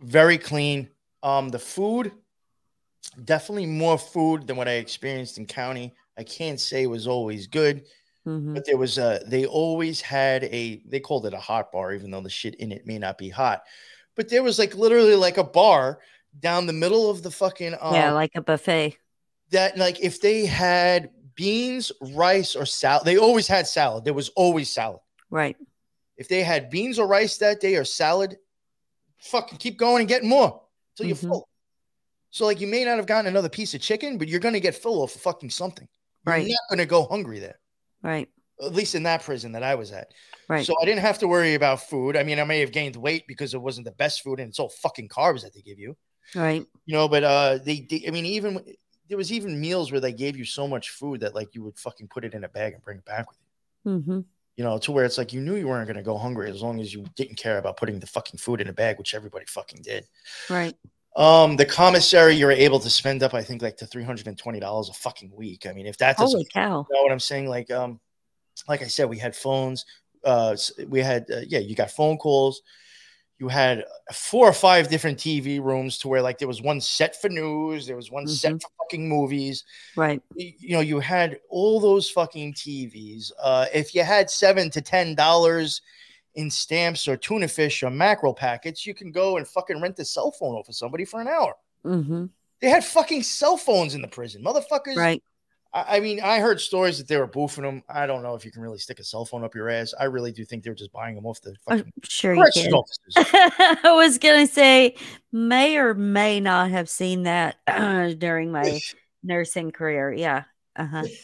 very 0.01 0.39
clean. 0.39 0.91
Um, 1.23 1.49
the 1.49 1.59
food, 1.59 2.13
definitely 3.25 3.67
more 3.67 3.99
food 3.99 4.47
than 4.47 4.57
what 4.57 4.69
I 4.69 4.73
experienced 4.73 5.39
in 5.39 5.47
county. 5.47 5.95
I 6.19 6.23
can't 6.25 6.61
say 6.61 6.83
it 6.83 6.87
was 6.87 7.07
always 7.07 7.47
good, 7.47 7.87
hmm 8.25 8.55
but 8.55 8.65
there 8.65 8.77
was 8.77 8.99
a 8.99 9.21
they 9.27 9.47
always 9.47 10.01
had 10.01 10.45
a 10.45 10.83
they 10.87 11.01
called 11.01 11.27
it 11.27 11.35
a 11.35 11.39
hot 11.41 11.73
bar, 11.73 11.93
even 11.93 12.11
though 12.11 12.21
the 12.21 12.31
shit 12.31 12.55
in 12.57 12.73
it 12.73 12.87
may 12.87 12.99
not 12.99 13.19
be 13.19 13.29
hot. 13.29 13.65
But 14.17 14.29
there 14.29 14.43
was 14.43 14.59
like 14.59 14.75
literally 14.75 15.15
like 15.17 15.39
a 15.39 15.45
bar 15.45 16.01
down 16.41 16.67
the 16.67 16.73
middle 16.73 17.11
of 17.11 17.23
the 17.23 17.31
fucking 17.31 17.75
um, 17.81 17.95
yeah 17.95 18.13
like 18.13 18.33
a 18.35 18.41
buffet 18.41 18.97
that 19.51 19.77
like 19.77 20.01
if 20.01 20.21
they 20.21 20.47
had 20.47 21.11
beans, 21.35 21.91
rice, 22.01 22.55
or 22.55 22.65
salad, 22.65 23.05
they 23.05 23.19
always 23.19 23.47
had 23.49 23.67
salad. 23.67 24.05
There 24.05 24.15
was 24.15 24.29
always 24.31 24.71
salad. 24.71 25.01
right 25.31 25.57
If 26.17 26.29
they 26.29 26.43
had 26.43 26.71
beans 26.71 26.99
or 26.99 27.09
rice 27.09 27.37
that 27.39 27.61
day 27.61 27.75
or 27.77 27.85
salad, 27.85 28.37
fucking 29.19 29.59
keep 29.59 29.77
going 29.79 30.01
and 30.01 30.09
getting 30.09 30.29
more 30.29 30.63
till 30.97 31.07
you're 31.07 31.17
Mhm. 31.17 31.29
full. 31.29 31.49
So 32.31 32.47
like 32.47 32.61
you 32.61 32.67
may 32.69 32.85
not 32.85 32.97
have 32.99 33.07
gotten 33.07 33.27
another 33.27 33.49
piece 33.49 33.75
of 33.75 33.81
chicken, 33.81 34.17
but 34.19 34.29
you're 34.29 34.41
gonna 34.41 34.61
get 34.61 34.75
full 34.77 35.03
of 35.03 35.11
fucking 35.11 35.51
something. 35.51 35.89
You're 36.25 36.35
Right. 36.37 36.49
not 36.49 36.61
gonna 36.71 36.87
go 36.87 37.05
hungry 37.05 37.41
there. 37.41 37.59
Right 38.05 38.29
At 38.63 38.75
least 38.75 38.95
in 38.95 39.03
that 39.03 39.23
prison 39.25 39.51
that 39.53 39.65
I 39.65 39.75
was 39.75 39.91
at. 39.91 40.13
right 40.49 40.65
So 40.65 40.75
I 40.81 40.85
didn't 40.85 41.01
have 41.01 41.19
to 41.19 41.27
worry 41.29 41.55
about 41.55 41.83
food. 41.83 42.17
I 42.17 42.23
mean, 42.23 42.39
I 42.39 42.45
may 42.45 42.61
have 42.61 42.71
gained 42.71 42.95
weight 42.95 43.25
because 43.27 43.55
it 43.55 43.61
wasn't 43.61 43.87
the 43.87 43.93
best 43.93 44.23
food 44.23 44.39
and 44.39 44.49
it's 44.51 44.61
all 44.61 44.69
fucking 44.69 45.09
carbs 45.09 45.43
that 45.43 45.53
they 45.55 45.63
give 45.63 45.79
you. 45.81 45.97
right 46.37 46.65
You 46.87 46.95
know, 46.95 47.09
but 47.09 47.25
uh 47.25 47.59
they, 47.65 47.87
they 47.91 48.05
I 48.07 48.11
mean, 48.11 48.27
even 48.27 48.65
there 49.09 49.19
was 49.19 49.33
even 49.33 49.61
meals 49.61 49.91
where 49.91 50.01
they 50.01 50.13
gave 50.13 50.37
you 50.37 50.45
so 50.45 50.69
much 50.69 50.91
food 50.91 51.21
that 51.21 51.35
like 51.35 51.55
you 51.55 51.63
would 51.65 51.79
fucking 51.79 52.09
put 52.09 52.25
it 52.25 52.35
in 52.35 52.45
a 52.45 52.49
bag 52.49 52.75
and 52.75 52.83
bring 52.83 52.99
it 52.99 53.05
back 53.05 53.29
with 53.29 53.39
you. 53.43 53.99
hmm 54.01 54.21
you 54.57 54.63
know, 54.63 54.79
to 54.79 54.93
where 54.93 55.05
it's 55.05 55.19
like 55.19 55.33
you 55.33 55.41
knew 55.41 55.57
you 55.57 55.67
weren't 55.67 55.89
going 55.89 55.97
to 55.97 56.03
go 56.03 56.17
hungry 56.17 56.49
as 56.49 56.63
long 56.63 56.81
as 56.81 56.95
you 56.95 57.05
didn't 57.17 57.37
care 57.37 57.59
about 57.59 57.77
putting 57.77 57.99
the 57.99 58.07
fucking 58.07 58.39
food 58.39 58.61
in 58.61 58.69
a 58.69 58.73
bag, 58.73 58.99
which 58.99 59.13
everybody 59.13 59.45
fucking 59.47 59.83
did. 59.83 60.07
right 60.49 60.77
Um, 61.17 61.57
the 61.57 61.65
commissary, 61.65 62.35
you 62.35 62.47
were 62.47 62.53
able 62.53 62.81
to 62.81 62.91
spend 62.91 63.23
up, 63.23 63.35
I 63.35 63.43
think, 63.43 63.63
like 63.63 63.77
to 63.79 63.87
three 63.87 64.03
hundred 64.03 64.27
and 64.27 64.37
twenty 64.37 64.59
dollars 64.61 64.89
a 64.89 64.93
fucking 64.95 65.31
week. 65.35 65.67
I 65.67 65.73
mean, 65.73 65.87
if 65.87 65.97
that 65.99 66.17
doesn't 66.17 66.37
holy 66.39 66.49
cow 66.53 66.87
you 66.91 66.97
know 66.97 67.03
what 67.03 67.13
I'm 67.13 67.21
saying, 67.21 67.49
like, 67.49 67.71
um, 67.71 68.01
like 68.69 68.83
I 68.83 68.87
said, 68.89 69.09
we 69.09 69.19
had 69.19 69.37
phones. 69.37 69.85
Uh, 70.25 70.57
we 70.89 71.01
had, 71.01 71.27
uh, 71.31 71.41
yeah, 71.47 71.59
you 71.61 71.75
got 71.77 71.91
phone 71.91 72.17
calls. 72.17 72.63
You 73.39 73.49
had 73.49 73.85
four 74.13 74.49
or 74.49 74.53
five 74.53 74.89
different 74.89 75.19
TV 75.19 75.61
rooms 75.63 75.99
to 75.99 76.09
where 76.09 76.23
like 76.23 76.39
there 76.39 76.49
was 76.49 76.63
one 76.63 76.81
set 76.81 77.21
for 77.21 77.29
news, 77.29 77.87
there 77.87 77.97
was 77.97 78.11
one 78.11 78.27
set 78.27 78.53
Mhm. 78.55 78.63
for 78.63 78.69
fucking 78.85 79.09
movies 79.09 79.65
right 79.97 80.23
y- 80.37 80.55
you 80.59 80.75
know, 80.75 80.81
you 80.81 80.99
had 81.01 81.39
all 81.51 81.79
those 81.81 82.09
fucking 82.09 82.55
TVs. 82.55 83.33
Uh, 83.41 83.67
if 83.75 83.95
you 83.95 84.03
had 84.03 84.31
seven 84.31 84.71
to 84.71 84.81
ten 84.81 85.15
dollars 85.15 85.83
in 86.35 86.51
stamps 86.51 87.07
or 87.09 87.17
tuna 87.17 87.49
fish 87.49 87.83
or 87.83 87.91
mackerel 87.91 88.35
packets, 88.35 88.87
you 88.87 88.95
can 88.95 89.11
go 89.13 89.37
and 89.37 89.47
fucking 89.47 89.81
rent 89.81 89.99
a 89.99 90.05
cell 90.05 90.31
phone 90.33 90.55
off 90.55 90.69
of 90.69 90.75
somebody 90.75 91.05
for 91.05 91.21
an 91.21 91.29
hour. 91.29 91.55
hmm 91.83 92.27
They 92.61 92.69
had 92.69 92.85
fucking 92.85 93.23
cell 93.23 93.57
phones 93.57 93.95
in 93.95 94.03
the 94.03 94.09
prison, 94.09 94.43
motherfuckers. 94.43 94.97
right 94.97 95.23
I, 95.73 95.97
I 95.97 96.01
mean, 96.01 96.21
I 96.21 96.39
heard 96.39 96.61
stories 96.61 96.99
that 96.99 97.09
they 97.09 97.17
were 97.19 97.29
boofing 97.29 97.63
them. 97.63 97.83
I 97.89 98.07
don't 98.07 98.23
know 98.23 98.35
if 98.35 98.45
you 98.45 98.51
can 98.53 98.63
really 98.63 98.79
stick 98.79 99.01
a 99.01 99.05
cell 99.05 99.25
phone 99.25 99.45
up 99.45 99.55
your 99.55 99.69
ass. 99.69 99.93
I 99.99 100.05
really 100.05 100.33
do 100.33 100.45
think 100.45 100.63
they 100.63 100.71
were 100.71 100.77
just 100.77 100.93
buying 100.93 101.15
them 101.17 101.27
off 101.27 101.41
the 101.41 101.55
I'm 101.69 101.93
sure 102.05 102.35
you 102.35 102.41
corrections 102.41 102.73
officers. 102.73 103.15
I 103.17 103.93
was 103.95 104.19
gonna 104.19 104.47
say 104.47 104.97
may 105.33 105.77
or 105.77 105.95
may 105.95 106.41
not 106.41 106.71
have 106.71 106.89
seen 106.89 107.25
that 107.25 107.57
during 108.19 108.53
my 108.53 108.81
nursing 109.23 109.73
career. 109.73 110.13
Yeah. 110.13 110.45
Uh-huh. 110.77 111.05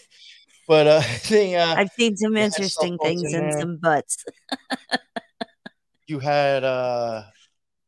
But 0.70 0.86
uh, 0.86 0.90
uh, 1.34 1.74
I've 1.78 1.90
seen 1.98 2.16
some 2.16 2.32
they 2.32 2.42
had 2.42 2.52
cell 2.52 2.62
interesting 2.62 2.96
things 2.98 3.24
in 3.32 3.42
and 3.42 3.60
some 3.60 3.76
butts. 3.78 4.24
you 6.06 6.20
had 6.20 6.62
uh 6.62 7.24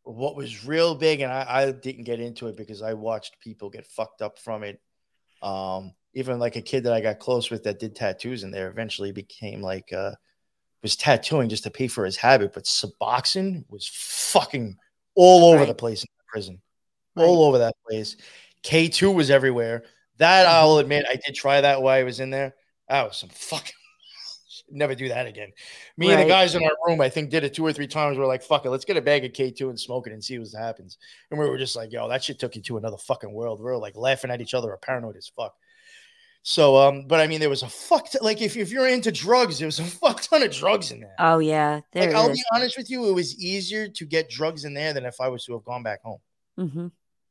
what 0.03 0.35
was 0.35 0.67
real 0.67 0.97
big 0.97 1.21
and 1.21 1.31
I, 1.33 1.47
I 1.49 1.71
didn't 1.71 2.03
get 2.03 2.19
into 2.19 2.49
it 2.49 2.57
because 2.57 2.83
i 2.83 2.93
watched 2.93 3.39
people 3.41 3.71
get 3.71 3.87
fucked 3.87 4.21
up 4.21 4.37
from 4.39 4.65
it 4.65 4.81
um 5.43 5.93
even 6.15 6.41
like 6.41 6.57
a 6.57 6.61
kid 6.61 6.83
that 6.85 6.93
i 6.93 7.01
got 7.01 7.21
close 7.21 7.51
with 7.51 7.63
that 7.65 7.79
did 7.79 7.95
tattoos 7.95 8.43
in 8.43 8.51
there 8.51 8.69
eventually 8.69 9.13
became 9.13 9.61
like 9.63 9.93
uh 9.93 10.13
was 10.83 10.97
tattooing 10.97 11.49
just 11.49 11.63
to 11.63 11.71
pay 11.71 11.87
for 11.87 12.05
his 12.05 12.17
habit 12.17 12.53
but 12.53 12.65
suboxone 12.65 13.65
was 13.69 13.89
fucking 13.93 14.77
all 15.15 15.47
over 15.53 15.59
Right. 15.61 15.69
the 15.69 15.75
place 15.75 16.03
in 16.03 16.09
the 16.19 16.25
prison 16.27 16.61
Right. 17.15 17.25
all 17.27 17.45
over 17.45 17.59
that 17.59 17.75
place 17.89 18.17
k2 18.65 19.15
was 19.15 19.31
everywhere 19.31 19.85
that 20.19 20.47
i'll 20.49 20.79
admit 20.79 21.07
i 21.09 21.15
did 21.25 21.35
try 21.37 21.61
that 21.61 21.81
while 21.81 21.97
i 21.99 22.03
was 22.03 22.19
in 22.19 22.31
there 22.31 22.55
that 22.89 23.05
was 23.09 23.17
some 23.17 23.29
fucking 23.31 23.73
never 24.71 24.95
do 24.95 25.09
that 25.09 25.27
again 25.27 25.53
me 25.97 26.13
and 26.13 26.23
the 26.23 26.27
guys 26.27 26.55
in 26.55 26.65
our 26.65 26.73
room, 26.87 27.01
I 27.01 27.09
think, 27.09 27.31
did 27.31 27.45
it 27.45 27.55
two 27.55 27.65
or 27.65 27.73
three 27.73 27.87
times. 27.87 28.17
We're 28.17 28.27
like, 28.27 28.43
fuck 28.43 28.65
it, 28.65 28.71
let's 28.71 28.85
get 28.85 28.97
a 28.97 29.03
bag 29.03 29.25
of 29.25 29.33
K2 29.33 29.69
and 29.69 29.79
smoke 29.79 30.07
it 30.07 30.13
and 30.13 30.23
see 30.23 30.39
what 30.39 30.49
happens. 30.53 30.99
And 31.31 31.39
we 31.39 31.49
were 31.49 31.59
just 31.59 31.77
like, 31.77 31.93
yo, 31.93 32.09
that 32.09 32.25
shit 32.25 32.39
took 32.39 32.57
you 32.57 32.63
to 32.63 32.79
another 32.79 32.97
fucking 32.97 33.33
world. 33.33 33.61
We 33.61 33.71
are 33.71 33.77
like 33.77 33.97
laughing 33.97 34.31
at 34.31 34.41
each 34.41 34.55
other, 34.55 34.71
or 34.71 34.77
paranoid 34.79 35.17
as 35.17 35.31
fuck. 35.35 35.55
So, 36.45 36.77
um, 36.77 37.07
but 37.07 37.21
I 37.21 37.29
mean, 37.29 37.39
there 37.39 37.51
was 37.51 37.63
a 37.63 37.69
fuck, 37.69 38.11
t- 38.11 38.19
like, 38.21 38.43
if, 38.43 38.57
if 38.57 38.73
you're 38.73 38.89
into 38.89 39.13
drugs, 39.13 39.59
there 39.59 39.67
was 39.67 39.79
a 39.79 39.85
fuck 40.03 40.23
ton 40.23 40.43
of 40.43 40.51
drugs 40.51 40.91
in 40.91 41.01
there. 41.01 41.15
Oh 41.19 41.39
yeah, 41.39 41.81
there 41.93 42.07
like, 42.07 42.17
I'll 42.17 42.31
is. 42.31 42.39
be 42.39 42.45
honest 42.53 42.77
with 42.77 42.91
you, 42.91 43.09
it 43.09 43.13
was 43.13 43.39
easier 43.39 43.89
to 43.89 44.05
get 44.05 44.29
drugs 44.29 44.65
in 44.65 44.75
there 44.75 44.93
than 44.93 45.05
if 45.05 45.21
I 45.21 45.29
was 45.29 45.45
to 45.45 45.53
have 45.53 45.65
gone 45.65 45.83
back 45.83 46.03
home. 46.03 46.19
Mm-hmm. 46.59 46.87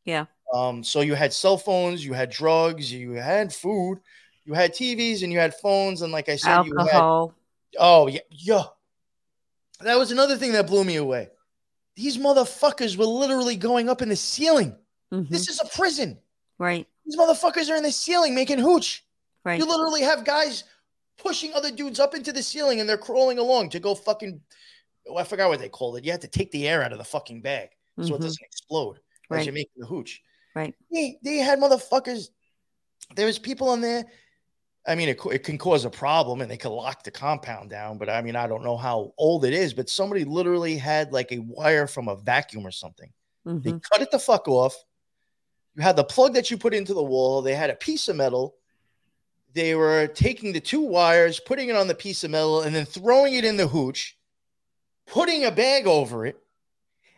Yeah. 0.06 0.26
Um, 0.54 0.84
so 0.84 1.02
you 1.02 1.14
had 1.14 1.34
cell 1.34 1.58
phones, 1.58 2.06
you 2.06 2.14
had 2.14 2.30
drugs, 2.30 2.92
you 2.92 3.12
had 3.14 3.54
food, 3.54 4.00
you 4.46 4.54
had 4.54 4.74
TVs, 4.74 5.24
and 5.24 5.32
you 5.32 5.40
had 5.40 5.54
phones, 5.56 6.02
and 6.02 6.12
like 6.12 6.30
I 6.30 6.36
said, 6.36 6.64
you 6.66 6.76
had 6.78 6.88
Alcohol. 6.88 7.34
Oh 7.80 8.08
yeah, 8.08 8.20
yeah. 8.30 8.64
That 9.82 9.98
was 9.98 10.12
another 10.12 10.38
thing 10.38 10.52
that 10.54 10.68
blew 10.68 10.84
me 10.84 10.98
away. 10.98 11.30
These 11.96 12.18
motherfuckers 12.18 12.98
were 12.98 13.06
literally 13.06 13.56
going 13.56 13.90
up 13.90 14.02
in 14.02 14.10
the 14.10 14.16
ceiling. 14.16 14.76
Mhm. 15.12 15.30
This 15.30 15.50
is 15.50 15.60
a 15.60 15.66
prison. 15.78 16.20
Right. 16.58 16.88
These 17.06 17.18
motherfuckers 17.18 17.70
are 17.70 17.76
in 17.76 17.84
the 17.84 17.92
ceiling 17.92 18.36
making 18.36 18.60
hooch. 18.60 19.04
Right. 19.44 19.58
You 19.60 19.66
literally 19.66 20.02
have 20.02 20.24
guys 20.24 20.64
pushing 21.18 21.54
other 21.54 21.72
dudes 21.72 22.00
up 22.00 22.14
into 22.16 22.32
the 22.32 22.44
ceiling 22.44 22.80
and 22.80 22.88
they're 22.90 22.98
crawling 22.98 23.40
along 23.40 23.70
to 23.72 23.80
go 23.80 23.96
fucking. 23.96 24.40
Oh, 25.08 25.18
I 25.18 25.24
forgot 25.24 25.50
what 25.50 25.60
they 25.60 25.70
called 25.70 25.98
it. 25.98 26.06
You 26.06 26.12
had 26.12 26.22
to 26.22 26.28
take 26.28 26.52
the 26.52 26.68
air 26.68 26.84
out 26.84 26.92
of 26.92 26.98
the 27.00 27.04
fucking 27.04 27.42
bag 27.42 27.70
so 28.00 28.14
it 28.14 28.20
Mhm. 28.20 28.22
doesn't 28.22 28.44
explode 28.46 28.98
as 28.98 29.02
Right. 29.30 29.46
you're 29.46 29.54
making 29.54 29.72
the 29.78 29.88
hooch. 29.88 30.22
Right. 30.56 30.76
They, 30.92 31.18
they 31.24 31.38
had 31.38 31.60
motherfuckers. 31.60 32.30
There 33.16 33.26
was 33.26 33.40
people 33.40 33.70
on 33.70 33.82
there. 33.82 34.06
I 34.88 34.96
mean, 34.96 35.10
it, 35.10 35.20
it 35.32 35.44
can 35.44 35.58
cause 35.58 35.86
a 35.86 35.90
problem 35.92 36.42
and 36.42 36.50
they 36.50 36.58
can 36.58 36.72
lock 36.72 37.04
the 37.04 37.12
compound 37.12 37.70
down, 37.70 37.98
but 38.00 38.10
I 38.10 38.22
mean, 38.22 38.36
I 38.36 38.48
don't 38.48 38.64
know 38.64 38.78
how 38.78 39.14
old 39.18 39.46
it 39.46 39.54
is, 39.54 39.74
but 39.74 39.90
somebody 39.90 40.24
literally 40.24 40.76
had 40.76 41.12
like 41.14 41.32
a 41.32 41.40
wire 41.40 41.86
from 41.86 42.08
a 42.08 42.16
vacuum 42.16 42.66
or 42.66 42.72
something. 42.72 43.12
They 43.46 43.52
Mhm. 43.74 43.84
cut 43.84 44.02
it 44.02 44.10
the 44.12 44.20
fuck 44.20 44.48
off. 44.48 44.76
You 45.76 45.84
had 45.84 45.96
the 45.96 46.04
plug 46.04 46.34
that 46.34 46.50
you 46.50 46.58
put 46.58 46.74
into 46.74 46.94
the 46.94 47.04
wall. 47.04 47.42
They 47.42 47.56
had 47.56 47.70
a 47.70 47.76
piece 47.76 48.08
of 48.08 48.16
metal. 48.16 48.56
They 49.54 49.76
were 49.76 50.08
taking 50.08 50.52
the 50.54 50.60
two 50.60 50.82
wires, 50.82 51.40
putting 51.40 51.70
it 51.70 51.76
on 51.76 51.88
the 51.88 51.96
piece 51.96 52.24
of 52.24 52.32
metal, 52.32 52.62
and 52.62 52.74
then 52.74 52.86
throwing 52.86 53.36
it 53.36 53.46
in 53.46 53.58
the 53.58 53.68
hooch, 53.68 54.18
putting 55.06 55.46
a 55.46 55.52
bag 55.52 55.86
over 55.88 56.26
it. 56.26 56.38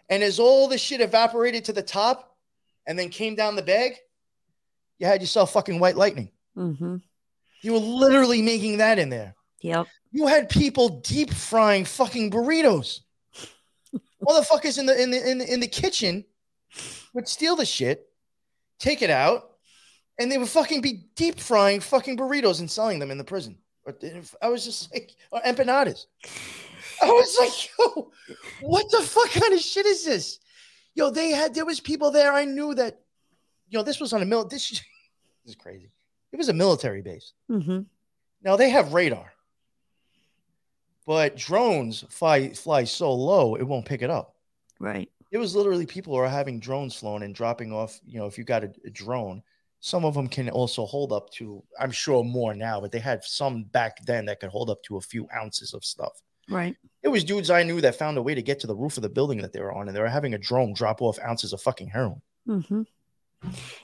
And 0.09 0.21
as 0.21 0.39
all 0.39 0.67
the 0.67 0.77
shit 0.77 0.99
evaporated 0.99 1.63
to 1.65 1.73
the 1.73 1.81
top 1.83 2.37
and 2.85 2.99
then 2.99 3.09
came 3.09 3.35
down 3.35 3.55
the 3.55 3.61
bag, 3.61 3.97
you 4.99 5.07
had 5.07 5.21
yourself 5.21 5.53
fucking 5.53 5.79
white 5.79 5.95
lightning. 5.95 6.31
Mhm. 6.57 7.01
You 7.63 7.73
were 7.73 7.79
literally 7.79 8.41
making 8.41 8.77
that 8.77 8.99
in 8.99 9.09
there. 9.09 9.35
Yep. 9.61 9.87
You 10.11 10.27
had 10.27 10.49
people 10.49 10.99
deep 10.99 11.33
frying 11.33 11.85
fucking 11.85 12.29
burritos. 12.29 12.99
Motherfuckers 14.21 14.77
in 14.77 14.85
the 14.85 15.01
in 15.01 15.11
the 15.11 15.31
in 15.31 15.37
the, 15.39 15.53
in 15.53 15.59
the 15.59 15.67
kitchen 15.67 16.25
would 17.13 17.27
steal 17.27 17.55
the 17.55 17.65
shit, 17.65 18.07
take 18.79 19.01
it 19.01 19.09
out, 19.09 19.51
and 20.19 20.31
they 20.31 20.37
would 20.37 20.49
fucking 20.49 20.81
be 20.81 21.05
deep 21.15 21.39
frying 21.39 21.79
fucking 21.79 22.17
burritos 22.17 22.59
and 22.59 22.69
selling 22.69 22.99
them 22.99 23.11
in 23.11 23.17
the 23.17 23.23
prison. 23.23 23.57
I 24.41 24.47
was 24.49 24.63
just 24.63 24.93
like, 24.93 25.15
or 25.31 25.41
empanadas. 25.41 26.05
I 27.01 27.07
was 27.07 27.37
like, 27.39 27.69
yo, 27.77 28.11
what 28.61 28.89
the 28.91 29.01
fuck 29.01 29.29
kind 29.29 29.53
of 29.53 29.59
shit 29.59 29.85
is 29.85 30.05
this? 30.05 30.39
Yo, 30.95 31.09
they 31.09 31.31
had 31.31 31.53
there 31.53 31.65
was 31.65 31.79
people 31.79 32.11
there. 32.11 32.33
I 32.33 32.45
knew 32.45 32.73
that, 32.75 33.01
you 33.67 33.77
know, 33.77 33.83
this 33.83 33.99
was 33.99 34.13
on 34.13 34.21
a 34.21 34.25
mill. 34.25 34.45
This, 34.45 34.69
this 34.69 34.81
is 35.45 35.55
crazy. 35.55 35.89
It 36.33 36.37
was 36.37 36.49
a 36.49 36.53
military 36.53 37.01
base. 37.01 37.31
Mhm. 37.49 37.85
Now 38.41 38.55
they 38.57 38.69
have 38.71 38.91
radar, 38.93 39.31
but 41.05 41.35
drones 41.37 42.03
fly 42.09 42.49
fly 42.53 42.83
so 42.83 43.13
low 43.13 43.55
it 43.55 43.63
won't 43.63 43.85
pick 43.85 44.01
it 44.01 44.09
up. 44.09 44.35
Right. 44.79 45.09
It 45.31 45.37
was 45.37 45.55
literally 45.55 45.85
people 45.85 46.15
are 46.15 46.27
having 46.27 46.59
drones 46.59 46.95
flown 46.95 47.23
and 47.23 47.33
dropping 47.33 47.71
off. 47.71 47.99
You 48.05 48.19
know, 48.19 48.25
if 48.25 48.37
you 48.37 48.43
got 48.43 48.63
a, 48.63 48.73
a 48.85 48.89
drone, 48.89 49.41
some 49.79 50.05
of 50.05 50.13
them 50.13 50.27
can 50.27 50.49
also 50.49 50.85
hold 50.85 51.11
up 51.13 51.29
to. 51.31 51.63
I'm 51.79 51.91
sure 51.91 52.23
more 52.23 52.53
now, 52.53 52.81
but 52.81 52.91
they 52.91 52.99
had 52.99 53.23
some 53.23 53.63
back 53.65 54.03
then 54.05 54.25
that 54.25 54.39
could 54.39 54.49
hold 54.49 54.69
up 54.69 54.81
to 54.83 54.97
a 54.97 55.01
few 55.01 55.27
ounces 55.35 55.73
of 55.73 55.85
stuff. 55.85 56.21
Right. 56.49 56.75
It 57.03 57.07
was 57.07 57.23
dudes 57.23 57.49
I 57.49 57.63
knew 57.63 57.79
that 57.81 57.95
found 57.95 58.17
a 58.17 58.21
way 58.21 58.35
to 58.35 58.41
get 58.41 58.59
to 58.61 58.67
the 58.67 58.75
roof 58.75 58.97
of 58.97 59.03
the 59.03 59.09
building 59.09 59.39
that 59.41 59.53
they 59.53 59.61
were 59.61 59.73
on, 59.73 59.87
and 59.87 59.95
they 59.95 60.01
were 60.01 60.09
having 60.09 60.33
a 60.33 60.37
drone 60.37 60.73
drop 60.73 61.01
off 61.01 61.19
ounces 61.19 61.53
of 61.53 61.61
fucking 61.61 61.87
heroin. 61.89 62.21
Mhm. 62.47 62.85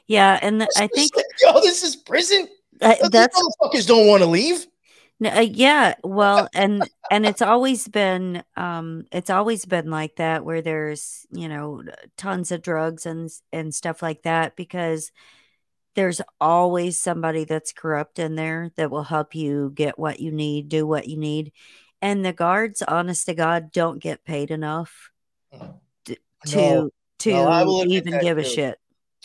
Yeah, 0.07 0.39
and 0.41 0.61
the, 0.61 0.69
I 0.77 0.87
think 0.87 1.11
yo, 1.53 1.61
this 1.61 1.83
is 1.83 1.95
prison. 1.95 2.47
uh, 2.81 2.95
These 3.01 3.09
that's 3.09 3.41
motherfuckers 3.41 3.87
don't 3.87 4.07
want 4.07 4.23
to 4.23 4.27
leave. 4.27 4.65
No, 5.19 5.29
uh, 5.31 5.39
yeah, 5.41 5.95
well, 6.03 6.47
and 6.53 6.89
and 7.11 7.25
it's 7.25 7.41
always 7.41 7.87
been 7.87 8.43
um 8.55 9.05
it's 9.11 9.29
always 9.29 9.65
been 9.65 9.89
like 9.91 10.15
that 10.15 10.45
where 10.45 10.61
there's, 10.61 11.25
you 11.31 11.49
know, 11.49 11.83
tons 12.17 12.51
of 12.51 12.61
drugs 12.61 13.05
and 13.05 13.29
and 13.51 13.75
stuff 13.75 14.01
like 14.01 14.23
that 14.23 14.55
because 14.55 15.11
there's 15.95 16.21
always 16.39 16.97
somebody 16.99 17.43
that's 17.43 17.73
corrupt 17.73 18.19
in 18.19 18.35
there 18.35 18.71
that 18.77 18.91
will 18.91 19.03
help 19.03 19.35
you 19.35 19.71
get 19.75 19.99
what 19.99 20.21
you 20.21 20.31
need, 20.31 20.69
do 20.69 20.87
what 20.87 21.07
you 21.07 21.17
need. 21.17 21.51
And 22.01 22.23
the 22.23 22.31
guards, 22.31 22.81
honest 22.81 23.25
to 23.25 23.33
God, 23.33 23.71
don't 23.73 23.99
get 23.99 24.23
paid 24.23 24.51
enough 24.51 25.11
to 26.05 26.15
No, 26.45 26.89
to 27.19 27.31
no, 27.31 27.83
even 27.85 28.19
give 28.21 28.37
a 28.37 28.43
shit. 28.45 28.79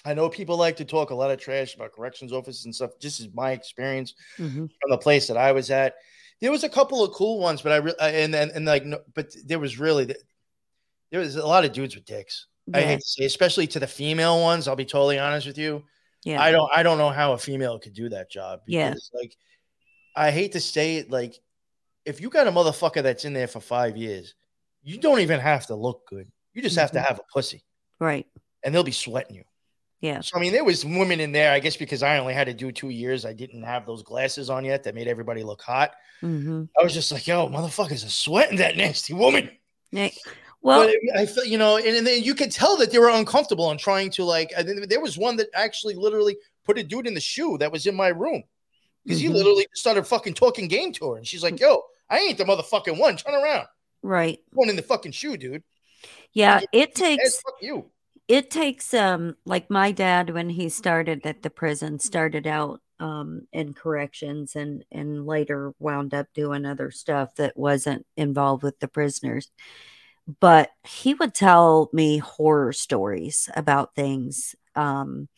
I 0.05 0.15
know 0.15 0.29
people 0.29 0.57
like 0.57 0.77
to 0.77 0.85
talk 0.85 1.11
a 1.11 1.15
lot 1.15 1.31
of 1.31 1.41
trash 1.41 1.75
about 1.75 1.93
corrections 1.93 2.33
officers 2.33 2.65
and 2.67 2.75
stuff. 2.75 2.91
This 3.01 3.21
is 3.21 3.29
my 3.33 3.53
experience 3.53 4.15
Mhm. 4.39 4.69
from 4.81 4.91
the 4.91 4.99
place 4.99 5.27
that 5.29 5.37
I 5.37 5.53
was 5.53 5.71
at. 5.71 5.95
There 6.41 6.51
was 6.51 6.65
a 6.65 6.69
couple 6.69 7.03
of 7.03 7.13
cool 7.13 7.39
ones, 7.39 7.63
but 7.63 7.73
I 7.73 7.77
re- 7.77 7.95
and 8.01 8.35
and, 8.35 8.51
and 8.51 8.67
like, 8.67 8.85
no, 8.85 9.01
but 9.15 9.35
there 9.47 9.59
was 9.59 9.79
really 9.79 10.15
there 11.11 11.21
was 11.21 11.37
a 11.37 11.47
lot 11.47 11.65
of 11.65 11.73
dudes 11.73 11.95
with 11.95 12.05
dicks. 12.05 12.47
I 12.73 12.81
hate 12.81 13.01
to 13.01 13.07
say, 13.07 13.25
especially 13.25 13.67
to 13.69 13.79
the 13.81 13.87
female 13.87 14.41
ones. 14.41 14.67
I'll 14.69 14.75
be 14.77 14.85
totally 14.87 15.19
honest 15.19 15.47
with 15.47 15.59
you. 15.59 15.85
yeah, 16.25 16.41
I 16.43 16.51
don't 16.51 16.71
I 16.75 16.83
don't 16.83 16.99
know 16.99 17.11
how 17.11 17.33
a 17.33 17.39
female 17.39 17.79
could 17.79 17.93
do 17.95 18.09
that 18.11 18.31
job. 18.31 18.61
Yeah. 18.67 18.95
Like, 19.13 19.37
I 20.17 20.31
hate 20.31 20.53
to 20.53 20.61
say 20.61 20.97
it, 20.97 21.11
like, 21.11 21.39
if 22.05 22.21
you 22.21 22.31
got 22.31 22.47
a 22.47 22.53
motherfucker 22.53 23.03
that's 23.03 23.25
in 23.25 23.33
there 23.35 23.47
for 23.49 23.61
five 23.61 23.97
years, 23.97 24.35
you 24.83 24.99
don't 24.99 25.21
even 25.21 25.41
have 25.41 25.67
to 25.69 25.75
look 25.75 26.07
good. 26.07 26.31
You 26.55 26.63
just 26.63 26.77
have 26.77 26.93
to 26.93 26.99
Mhm. 27.01 27.07
have 27.07 27.19
a 27.19 27.25
pussy, 27.33 27.65
right. 27.99 28.27
and 28.63 28.75
they'll 28.75 28.83
be 28.85 28.93
sweating 28.93 29.37
you. 29.37 29.45
Yeah. 30.05 30.21
So 30.21 30.37
I 30.37 30.41
mean, 30.41 30.53
there 30.53 30.65
was 30.65 30.85
women 30.85 31.19
in 31.19 31.33
there. 31.33 31.51
I 31.51 31.61
guess 31.61 31.79
because 31.79 32.03
I 32.03 32.19
only 32.19 32.35
had 32.35 32.47
to 32.47 32.53
do 32.53 32.71
two 32.71 32.91
years, 32.91 33.25
I 33.25 33.33
didn't 33.33 33.63
have 33.63 33.87
those 33.87 34.03
glasses 34.03 34.51
on 34.51 34.63
yet 34.63 34.83
that 34.85 34.95
made 34.95 35.09
everybody 35.09 35.43
look 35.43 35.63
hot. 35.63 35.93
hmm 36.21 36.65
I 36.79 36.85
was 36.85 36.93
just 36.93 37.11
like, 37.11 37.27
yo, 37.27 37.49
motherfuckers 37.49 38.05
are 38.05 38.11
sweating 38.11 38.59
that 38.59 38.77
nasty 38.77 39.15
woman. 39.15 39.49
Well, 40.61 40.87
but 40.87 41.19
I 41.19 41.25
felt, 41.25 41.47
you 41.47 41.57
know, 41.57 41.79
and, 41.79 41.87
and 41.97 42.07
then 42.07 42.23
you 42.23 42.35
could 42.35 42.51
tell 42.51 42.77
that 42.77 42.91
they 42.93 42.99
were 42.99 43.09
uncomfortable 43.09 43.71
and 43.71 43.81
trying 43.81 44.11
to 44.11 44.25
like. 44.25 44.53
There 44.89 45.01
was 45.01 45.17
one 45.17 45.37
that 45.37 45.49
actually 45.55 45.95
literally 45.95 46.37
put 46.67 46.77
a 46.77 46.83
dude 46.83 47.07
in 47.07 47.15
the 47.15 47.21
shoe 47.21 47.57
that 47.59 47.73
was 47.73 47.87
in 47.87 47.95
my 47.95 48.09
room 48.09 48.43
because 49.05 49.21
he 49.21 49.29
Mhm. 49.29 49.35
literally 49.35 49.67
started 49.73 50.07
fucking 50.07 50.35
talking 50.35 50.69
game 50.69 50.93
to 50.95 51.13
her, 51.13 51.17
and 51.17 51.27
she's 51.27 51.43
like, 51.43 51.59
yo, 51.59 51.83
I 52.11 52.19
ain't 52.19 52.37
the 52.37 52.45
motherfucking 52.45 52.99
one. 52.99 53.17
Turn 53.17 53.35
around, 53.35 53.67
right. 54.03 54.39
one 54.53 54.69
in 54.69 54.77
the 54.77 54.83
fucking 54.83 55.13
shoe, 55.13 55.39
dude. 55.39 55.63
Yeah, 56.35 56.61
it 56.73 56.95
takes 56.95 57.41
fuck 57.41 57.55
you. 57.63 57.91
It 58.29 58.51
takes 58.51 58.95
um 58.95 59.37
like 59.45 59.71
my 59.71 59.93
dad 59.93 60.31
when 60.31 60.49
he 60.51 60.69
started 60.69 61.21
at 61.27 61.43
the 61.43 61.51
prison 61.51 61.99
started 61.99 62.47
out 62.47 62.81
um 63.01 63.43
in 63.53 63.75
corrections 63.75 64.57
and 64.57 64.85
and 64.91 65.27
later 65.27 65.73
wound 65.79 66.15
up 66.15 66.27
doing 66.35 66.65
other 66.65 66.91
stuff 66.91 67.35
that 67.37 67.57
wasn't 67.57 68.07
involved 68.17 68.63
with 68.63 68.79
the 68.81 68.89
prisoners. 68.89 69.51
But 70.41 70.71
he 70.87 71.15
would 71.15 71.35
tell 71.35 71.91
me 71.93 72.19
horror 72.19 72.73
stories 72.73 73.51
about 73.57 73.95
things 73.95 74.55
um 74.75 75.29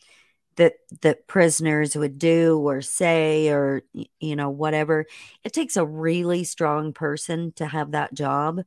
that 0.55 0.73
that 1.01 1.27
prisoners 1.27 1.95
would 1.95 2.17
do 2.17 2.57
or 2.59 2.81
say 2.81 3.49
or 3.49 3.83
you 4.19 4.35
know 4.35 4.49
whatever. 4.49 5.05
It 5.43 5.53
takes 5.53 5.77
a 5.77 5.85
really 5.85 6.43
strong 6.43 6.93
person 6.93 7.51
to 7.57 7.65
have 7.67 7.91
that 7.91 8.13
job 8.13 8.61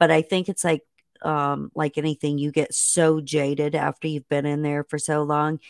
but 0.00 0.10
i 0.10 0.22
think 0.22 0.48
it's 0.48 0.64
like 0.64 0.82
um 1.22 1.70
like 1.74 1.98
anything 1.98 2.38
you 2.38 2.52
get 2.52 2.74
so 2.74 3.20
jaded 3.20 3.74
after 3.74 4.08
you've 4.08 4.28
been 4.28 4.46
in 4.46 4.62
there 4.62 4.84
for 4.84 4.98
so 4.98 5.22
long. 5.22 5.60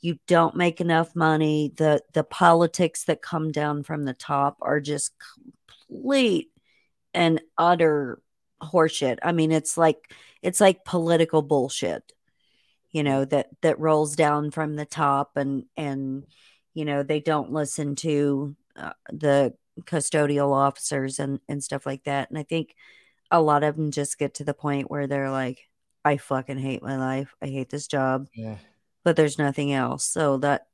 You 0.00 0.18
don't 0.26 0.54
make 0.56 0.80
enough 0.80 1.14
money. 1.16 1.72
The 1.76 2.02
the 2.12 2.24
politics 2.24 3.04
that 3.04 3.22
come 3.22 3.52
down 3.52 3.82
from 3.82 4.04
the 4.04 4.14
top 4.14 4.58
are 4.60 4.80
just 4.80 5.12
complete 5.88 6.50
and 7.14 7.40
utter 7.56 8.20
horseshit. 8.62 9.18
I 9.22 9.32
mean 9.32 9.52
it's 9.52 9.76
like 9.76 10.12
it's 10.42 10.60
like 10.60 10.84
political 10.84 11.42
bullshit 11.42 12.12
you 12.90 13.02
know 13.02 13.24
that 13.24 13.48
that 13.62 13.78
rolls 13.78 14.16
down 14.16 14.50
from 14.50 14.76
the 14.76 14.86
top 14.86 15.36
and 15.36 15.64
and 15.76 16.24
you 16.74 16.84
know 16.84 17.02
they 17.02 17.20
don't 17.20 17.52
listen 17.52 17.94
to 17.96 18.56
uh, 18.76 18.92
the 19.12 19.54
custodial 19.82 20.52
officers 20.52 21.18
and 21.18 21.40
and 21.48 21.62
stuff 21.62 21.86
like 21.86 22.04
that. 22.04 22.30
And 22.30 22.38
i 22.38 22.42
think 22.42 22.74
a 23.30 23.40
lot 23.42 23.62
of 23.62 23.76
them 23.76 23.90
just 23.90 24.18
get 24.18 24.34
to 24.34 24.44
the 24.44 24.54
point 24.54 24.90
where 24.90 25.06
they're 25.06 25.30
like 25.30 25.68
i 26.04 26.16
fucking 26.16 26.58
hate 26.58 26.82
my 26.82 26.96
life 26.96 27.34
i 27.42 27.46
hate 27.46 27.70
this 27.70 27.86
job 27.86 28.26
Yeah. 28.34 28.56
but 29.04 29.16
there's 29.16 29.38
nothing 29.38 29.72
else 29.72 30.04
so 30.04 30.38
that 30.38 30.66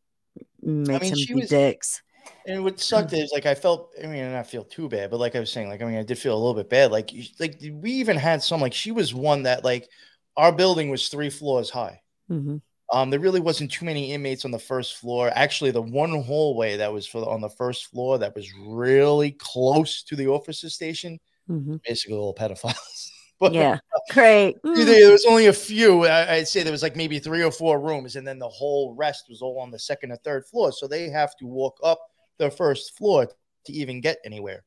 makes 0.62 1.02
mean, 1.10 1.14
them 1.14 1.24
be 1.28 1.34
was- 1.34 1.48
dicks 1.48 2.02
And 2.46 2.64
what 2.64 2.80
sucked 2.80 3.12
is 3.12 3.30
like 3.34 3.44
I 3.46 3.54
felt. 3.54 3.92
I 4.02 4.06
mean, 4.06 4.24
I 4.34 4.42
feel 4.42 4.64
too 4.64 4.88
bad, 4.88 5.10
but 5.10 5.20
like 5.20 5.36
I 5.36 5.40
was 5.40 5.52
saying, 5.52 5.68
like 5.68 5.82
I 5.82 5.84
mean, 5.84 5.98
I 5.98 6.02
did 6.02 6.18
feel 6.18 6.34
a 6.34 6.40
little 6.40 6.54
bit 6.54 6.70
bad. 6.70 6.90
Like, 6.90 7.10
like 7.38 7.60
we 7.60 7.90
even 7.92 8.16
had 8.16 8.42
some. 8.42 8.60
Like 8.62 8.72
she 8.72 8.92
was 8.92 9.12
one 9.14 9.42
that 9.44 9.62
like 9.64 9.88
our 10.36 10.50
building 10.50 10.88
was 10.90 11.08
three 11.08 11.28
floors 11.30 11.68
high. 11.70 12.00
hmm 12.28 12.56
Um, 12.92 13.10
there 13.10 13.20
really 13.20 13.40
wasn't 13.40 13.72
too 13.72 13.84
many 13.84 14.12
inmates 14.12 14.44
on 14.44 14.52
the 14.52 14.58
first 14.58 14.96
floor. 14.96 15.30
Actually, 15.34 15.72
the 15.72 15.82
one 15.82 16.22
hallway 16.22 16.76
that 16.78 16.92
was 16.92 17.06
for 17.06 17.20
the, 17.20 17.26
on 17.26 17.40
the 17.42 17.50
first 17.50 17.86
floor 17.90 18.18
that 18.18 18.34
was 18.34 18.48
really 18.58 19.32
close 19.32 20.02
to 20.04 20.16
the 20.16 20.28
officer 20.28 20.70
station, 20.70 21.18
hmm 21.46 21.76
basically 21.84 22.16
all 22.16 22.34
pedophiles. 22.34 23.08
but 23.40 23.52
yeah 23.52 23.78
great 24.10 24.56
Mm. 24.64 24.86
there 24.86 25.12
was 25.12 25.24
only 25.26 25.46
a 25.46 25.52
few. 25.52 26.04
I, 26.04 26.34
I'd 26.34 26.48
say 26.48 26.62
there 26.62 26.72
was 26.72 26.82
like 26.82 26.96
maybe 26.96 27.18
three 27.18 27.44
or 27.44 27.52
four 27.52 27.80
rooms, 27.80 28.16
and 28.16 28.26
then 28.26 28.38
the 28.38 28.48
whole 28.48 28.94
rest 28.94 29.26
was 29.28 29.40
all 29.42 29.60
on 29.60 29.70
the 29.70 29.78
second 29.78 30.10
or 30.10 30.16
third 30.16 30.46
floor. 30.46 30.72
So 30.72 30.88
they 30.88 31.08
have 31.10 31.36
to 31.36 31.46
walk 31.46 31.78
up 31.82 32.00
the 32.38 32.50
first 32.50 32.96
floor 32.96 33.26
to 33.66 33.72
even 33.72 34.00
get 34.00 34.18
anywhere. 34.24 34.64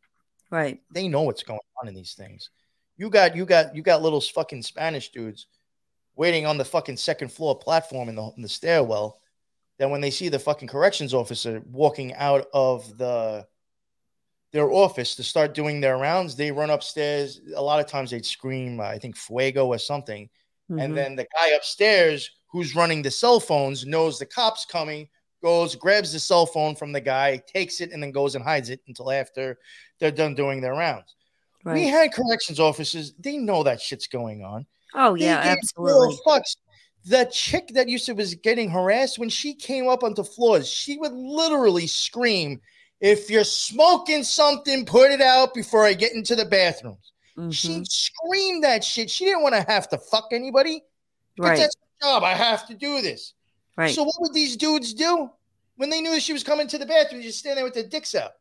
right 0.50 0.80
They 0.94 1.08
know 1.08 1.24
what's 1.24 1.44
going 1.44 1.60
on 1.82 1.88
in 1.88 1.96
these 1.96 2.14
things. 2.14 2.52
You 2.96 3.10
got 3.10 3.36
you 3.36 3.46
got 3.46 3.76
you 3.76 3.82
got 3.82 4.02
little 4.02 4.22
fucking 4.22 4.62
Spanish 4.62 5.10
dudes 5.10 5.48
waiting 6.16 6.46
on 6.46 6.58
the 6.58 6.66
fucking 6.66 6.98
second 6.98 7.32
floor 7.32 7.58
platform 7.58 8.10
in 8.10 8.16
the 8.16 8.32
in 8.38 8.42
the 8.42 8.50
stairwell. 8.50 9.20
Then 9.78 9.92
when 9.92 10.02
they 10.02 10.12
see 10.12 10.30
the 10.30 10.40
fucking 10.40 10.68
corrections 10.70 11.14
officer 11.14 11.62
walking 11.70 12.14
out 12.16 12.48
of 12.54 12.98
the 12.98 13.46
their 14.58 14.72
office 14.72 15.16
to 15.16 15.24
start 15.24 15.54
doing 15.54 15.80
their 15.80 15.98
rounds, 15.98 16.36
they 16.36 16.52
run 16.52 16.72
upstairs. 16.72 17.40
A 17.56 17.62
lot 17.62 17.80
of 17.80 17.86
times 17.86 18.10
they'd 18.10 18.26
scream, 18.26 18.80
uh, 18.80 18.84
I 18.86 18.98
think 18.98 19.16
"fuego" 19.16 19.68
or 19.68 19.78
something, 19.78 20.28
Mhm. 20.70 20.84
and 20.84 20.98
then 20.98 21.16
the 21.16 21.28
guy 21.38 21.50
upstairs 21.50 22.32
who's 22.48 22.76
running 22.76 23.04
the 23.04 23.12
cell 23.12 23.40
phones 23.40 23.86
knows 23.86 24.18
the 24.18 24.26
cops 24.26 24.66
coming, 24.66 25.08
goes, 25.44 25.76
grabs 25.76 26.12
the 26.12 26.20
cell 26.20 26.48
phone 26.48 26.76
from 26.76 26.92
the 26.92 27.00
guy, 27.00 27.38
takes 27.38 27.82
it, 27.82 27.92
and 27.92 28.02
then 28.02 28.12
goes 28.12 28.34
and 28.34 28.44
hides 28.44 28.70
it 28.70 28.82
until 28.88 29.12
after 29.12 29.60
they're 30.00 30.12
done 30.12 30.34
doing 30.34 30.60
their 30.60 30.74
rounds. 30.74 31.16
Right. 31.64 31.76
We 31.76 31.88
had 31.88 32.12
corrections 32.12 32.60
officers, 32.60 33.14
they 33.20 33.38
know 33.38 33.62
that 33.64 33.80
shit's 33.80 34.08
going 34.08 34.44
on. 34.44 34.66
Oh, 34.96 35.14
yeah, 35.14 35.38
absolutely. 35.38 36.18
Fucks. 36.26 36.56
The 37.06 37.26
chick 37.26 37.68
that 37.70 37.88
used 37.88 38.06
to 38.08 38.14
was 38.14 38.34
getting 38.34 38.70
harassed 38.72 39.20
when 39.20 39.30
she 39.30 39.54
came 39.54 39.88
up 39.88 40.04
onto 40.04 40.24
floors, 40.24 40.68
she 40.68 40.98
would 40.98 41.14
literally 41.14 41.86
scream, 41.86 42.60
If 43.00 43.30
you're 43.30 43.44
smoking 43.44 44.24
something, 44.24 44.86
put 44.86 45.12
it 45.12 45.22
out 45.22 45.54
before 45.54 45.86
I 45.86 45.94
get 45.94 46.14
into 46.14 46.36
the 46.36 46.46
bathrooms. 46.46 47.12
Mm-hmm. 47.38 47.52
She 47.52 47.84
screamed 47.86 48.64
that 48.64 48.84
shit. 48.84 49.10
She 49.10 49.26
didn't 49.26 49.44
want 49.44 49.56
to 49.56 49.62
have 49.62 49.88
to 49.90 49.98
fuck 49.98 50.30
anybody. 50.32 50.84
Right. 51.38 51.58
That's 51.58 51.76
my 52.02 52.08
job. 52.08 52.24
I 52.24 52.34
have 52.34 52.68
to 52.68 52.74
do 52.74 53.02
this. 53.02 53.34
Right. 53.76 53.94
So 53.94 54.04
what 54.04 54.16
would 54.20 54.34
these 54.34 54.58
dudes 54.58 54.94
do 54.94 55.30
when 55.76 55.92
they 55.92 56.02
knew 56.02 56.12
that 56.12 56.24
she 56.24 56.34
was 56.34 56.44
coming 56.44 56.68
to 56.68 56.80
the 56.80 56.86
bathroom? 56.86 57.22
Just 57.22 57.40
stand 57.40 57.58
there 57.58 57.64
with 57.64 57.76
their 57.76 57.88
dicks 57.88 58.16
out. 58.16 58.32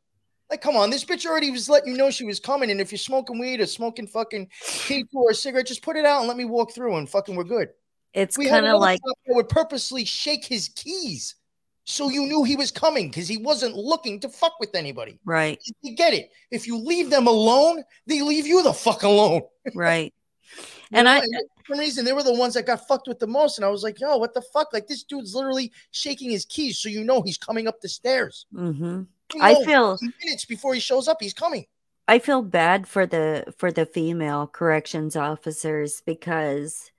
Like, 0.49 0.63
come 0.63 0.77
on, 0.77 0.91
this 0.91 1.05
bitch 1.05 1.27
already 1.27 1.51
was 1.51 1.69
letting 1.69 1.91
you 1.93 1.99
know 1.99 2.11
she 2.11 2.25
was 2.25 2.41
coming. 2.41 2.71
And 2.71 2.81
if 2.81 2.93
you're 2.93 2.99
smoking 2.99 3.39
weed 3.39 3.61
or 3.61 3.67
smoking 3.67 4.07
fucking 4.07 4.49
K2 4.63 5.07
or 5.13 5.31
a 5.33 5.35
cigarette, 5.35 5.67
just 5.67 5.83
put 5.83 5.97
it 5.97 6.07
out 6.07 6.21
and 6.21 6.29
let 6.29 6.37
me 6.37 6.45
walk 6.45 6.73
through 6.73 6.97
and 6.97 7.11
fucking 7.11 7.35
we're 7.35 7.45
good. 7.45 7.71
It's 8.15 8.39
we 8.39 8.49
kind 8.49 8.65
of 8.65 8.81
like 8.81 9.01
would 9.27 9.49
purposely 9.49 10.05
shake 10.07 10.45
his 10.47 10.69
keys 10.69 11.35
so 11.89 12.11
you 12.11 12.27
knew 12.27 12.43
he 12.43 12.57
was 12.57 12.73
coming 12.73 13.09
because 13.09 13.29
he 13.29 13.37
wasn't 13.37 13.77
looking 13.77 14.19
to 14.21 14.29
fuck 14.29 14.59
with 14.59 14.75
anybody. 14.75 15.21
Right. 15.25 15.63
You 15.83 15.95
get 15.95 16.13
it. 16.13 16.33
If 16.51 16.67
you 16.67 16.77
leave 16.79 17.11
them 17.11 17.29
alone, 17.29 17.85
they 18.07 18.23
leave 18.23 18.45
you 18.45 18.65
the 18.65 18.73
fuck 18.73 19.05
alone. 19.05 19.43
Right. 19.73 20.13
and 20.93 21.09
I 21.09 21.21
for 21.21 21.75
some 21.75 21.79
reason 21.79 22.05
they 22.05 22.13
were 22.13 22.25
the 22.25 22.35
ones 22.35 22.55
that 22.55 22.67
got 22.67 22.89
fucked 22.89 23.07
with 23.07 23.21
the 23.21 23.27
most. 23.29 23.59
And 23.59 23.65
I 23.65 23.69
was 23.69 23.85
like, 23.85 24.01
yo, 24.01 24.17
what 24.17 24.35
the 24.35 24.43
fuck? 24.43 24.73
Like 24.73 24.89
this 24.89 25.05
dude's 25.05 25.33
literally 25.33 25.73
shaking 25.93 26.31
his 26.31 26.45
keys 26.45 26.79
so 26.79 26.89
you 26.89 27.05
know 27.05 27.23
he's 27.23 27.39
coming 27.39 27.69
up 27.69 27.81
the 27.81 27.89
stairs. 27.89 28.47
Mm-hmm. 28.53 29.03
You 29.35 29.39
know, 29.39 29.45
I 29.45 29.65
feel 29.65 29.97
minutes 30.25 30.45
before 30.45 30.75
he 30.75 30.81
shows 30.81 31.07
up, 31.07 31.19
he's 31.21 31.35
coming. 31.35 31.67
I 32.09 32.19
feel 32.19 32.43
bad 32.43 32.89
for 32.89 33.07
the 33.07 33.55
for 33.59 33.71
the 33.71 33.87
female 33.87 34.49
corrections 34.49 35.15
officers 35.15 36.03
because 36.05 36.91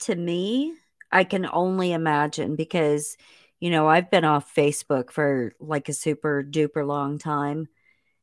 to 0.00 0.14
me, 0.14 0.74
I 1.10 1.24
can 1.24 1.48
only 1.52 1.92
imagine 1.92 2.54
because 2.54 3.16
you 3.60 3.70
know, 3.70 3.86
I've 3.86 4.10
been 4.10 4.24
off 4.24 4.54
Facebook 4.54 5.10
for 5.10 5.52
like 5.60 5.88
a 5.88 5.92
super 5.92 6.42
duper 6.42 6.86
long 6.86 7.18
time. 7.18 7.68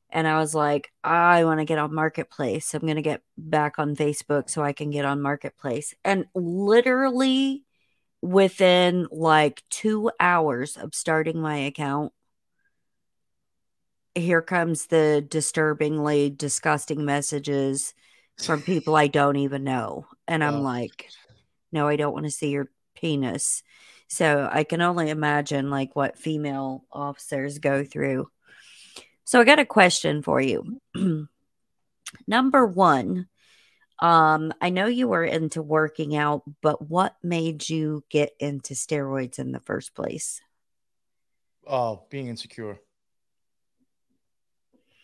And 0.09 0.27
I 0.27 0.39
was 0.39 0.55
like, 0.55 0.91
I 1.03 1.43
want 1.43 1.59
to 1.59 1.65
get 1.65 1.77
on 1.77 1.93
Marketplace. 1.93 2.73
I'm 2.73 2.81
going 2.81 2.95
to 2.95 3.01
get 3.01 3.21
back 3.37 3.77
on 3.77 3.95
Facebook 3.95 4.49
so 4.49 4.63
I 4.63 4.73
can 4.73 4.89
get 4.89 5.05
on 5.05 5.21
Marketplace. 5.21 5.93
And 6.03 6.25
literally 6.33 7.65
within 8.21 9.07
like 9.11 9.63
two 9.69 10.09
hours 10.19 10.77
of 10.77 10.95
starting 10.95 11.39
my 11.39 11.57
account, 11.57 12.13
here 14.15 14.41
comes 14.41 14.87
the 14.87 15.23
disturbingly 15.27 16.29
disgusting 16.29 17.05
messages 17.05 17.93
from 18.41 18.61
people 18.61 18.95
I 18.95 19.07
don't 19.07 19.35
even 19.35 19.63
know. 19.63 20.07
And 20.27 20.43
I'm 20.43 20.57
oh. 20.57 20.61
like, 20.61 21.09
no, 21.71 21.87
I 21.87 21.95
don't 21.95 22.13
want 22.13 22.25
to 22.25 22.31
see 22.31 22.49
your 22.49 22.69
penis. 22.95 23.61
So 24.07 24.49
I 24.51 24.63
can 24.63 24.81
only 24.81 25.09
imagine 25.09 25.69
like 25.69 25.95
what 25.95 26.17
female 26.17 26.85
officers 26.91 27.59
go 27.59 27.83
through. 27.83 28.29
So 29.25 29.41
I 29.41 29.43
got 29.43 29.59
a 29.59 29.65
question 29.65 30.21
for 30.21 30.39
you. 30.39 30.79
Number 32.27 32.65
one, 32.65 33.27
um, 33.99 34.53
I 34.61 34.69
know 34.69 34.85
you 34.85 35.07
were 35.07 35.25
into 35.25 35.61
working 35.61 36.15
out, 36.15 36.43
but 36.61 36.89
what 36.89 37.15
made 37.21 37.67
you 37.67 38.03
get 38.09 38.31
into 38.39 38.73
steroids 38.73 39.39
in 39.39 39.51
the 39.51 39.59
first 39.59 39.93
place? 39.93 40.41
Oh, 41.65 42.03
being 42.09 42.27
insecure. 42.27 42.79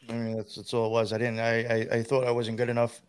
I 0.09 0.13
mean, 0.13 0.37
that's, 0.37 0.55
that's 0.55 0.73
all 0.73 0.87
it 0.87 0.91
was. 0.91 1.11
I 1.11 1.17
didn't, 1.17 1.39
I, 1.39 1.63
I, 1.63 1.87
I 1.97 2.03
thought 2.03 2.25
I 2.25 2.31
wasn't 2.31 2.57
good 2.57 2.69
enough 2.69 3.01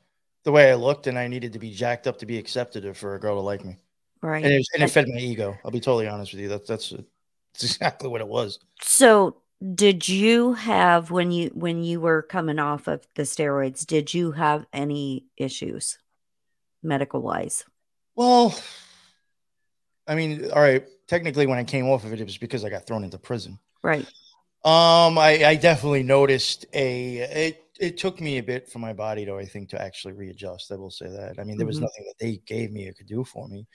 the 0.45 0.53
way 0.53 0.71
I 0.71 0.75
looked, 0.75 1.07
and 1.07 1.19
I 1.19 1.29
needed 1.29 1.53
to 1.53 1.59
be 1.59 1.71
jacked 1.71 2.07
up 2.07 2.19
to 2.19 2.27
be 2.27 2.39
accepted 2.39 2.97
for 2.97 3.15
a 3.15 3.21
girl 3.21 3.37
to 3.37 3.41
like 3.41 3.65
me. 3.65 3.79
Right. 4.25 4.43
And 4.43 4.55
it, 4.55 4.57
was, 4.57 4.69
and 4.73 4.83
it 4.83 4.89
fed 4.89 5.07
my 5.07 5.21
ego. 5.21 5.55
I'll 5.67 5.71
be 5.71 5.81
totally 5.81 6.09
honest 6.09 6.33
with 6.33 6.41
you. 6.41 6.49
That's 6.49 6.67
that's 6.67 6.91
that's 6.91 7.63
exactly 7.63 8.09
what 8.09 8.23
it 8.23 8.27
was. 8.27 8.59
So, 8.81 9.37
did 9.75 10.09
you 10.09 10.55
have 10.55 11.11
when 11.11 11.31
you 11.31 11.51
when 11.53 11.85
you 11.85 12.01
were 12.01 12.23
coming 12.23 12.59
off 12.59 12.89
of 12.89 13.07
the 13.17 13.25
steroids? 13.25 13.85
Did 13.85 14.15
you 14.15 14.33
have 14.33 14.65
any 14.73 15.27
issues, 15.37 15.99
medical 16.83 17.21
wise? 17.21 17.67
Well, 18.17 18.59
I 20.09 20.15
mean, 20.15 20.51
all 20.53 20.63
right. 20.63 20.87
Technically, 21.07 21.47
when 21.47 21.59
I 21.59 21.65
came 21.65 21.87
off 21.87 22.05
of 22.05 22.15
it, 22.15 22.21
it 22.23 22.25
was 22.25 22.39
because 22.39 22.65
I 22.65 22.71
got 22.71 22.87
thrown 22.87 23.05
into 23.05 23.19
prison. 23.19 23.59
Right. 23.83 24.07
Um, 24.65 25.19
I, 25.19 25.45
I 25.45 25.57
definitely 25.57 26.03
noticed 26.03 26.65
a 26.73 27.17
it 27.19 27.64
it 27.81 27.99
took 27.99 28.21
me 28.21 28.39
a 28.39 28.43
bit 28.43 28.69
for 28.69 28.79
my 28.79 28.93
body 28.93 29.25
to 29.25 29.37
I 29.37 29.45
think 29.45 29.69
to 29.71 29.83
actually 29.83 30.13
readjust. 30.13 30.71
I 30.71 30.77
will 30.77 30.91
say 30.91 31.09
that. 31.09 31.39
I 31.39 31.45
mean, 31.45 31.57
there 31.57 31.67
was 31.67 31.77
mm-hmm. 31.77 31.85
nothing 31.85 32.05
that 32.07 32.25
they 32.25 32.41
gave 32.47 32.71
me 32.71 32.89
or 32.89 32.93
could 32.93 33.07
do 33.07 33.25
for 33.25 33.49
me, 33.49 33.67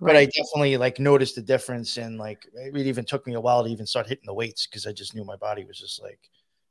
right. 0.00 0.12
but 0.12 0.16
I 0.16 0.24
definitely 0.26 0.76
like 0.76 0.98
noticed 1.00 1.34
the 1.34 1.42
difference. 1.42 1.96
And 1.96 2.18
like 2.18 2.46
it 2.54 2.76
even 2.76 3.04
took 3.04 3.26
me 3.26 3.34
a 3.34 3.40
while 3.40 3.64
to 3.64 3.70
even 3.70 3.86
start 3.86 4.06
hitting 4.06 4.26
the 4.26 4.34
weights 4.34 4.66
because 4.66 4.86
I 4.86 4.92
just 4.92 5.14
knew 5.14 5.24
my 5.24 5.36
body 5.36 5.64
was 5.64 5.78
just 5.78 6.00
like, 6.00 6.20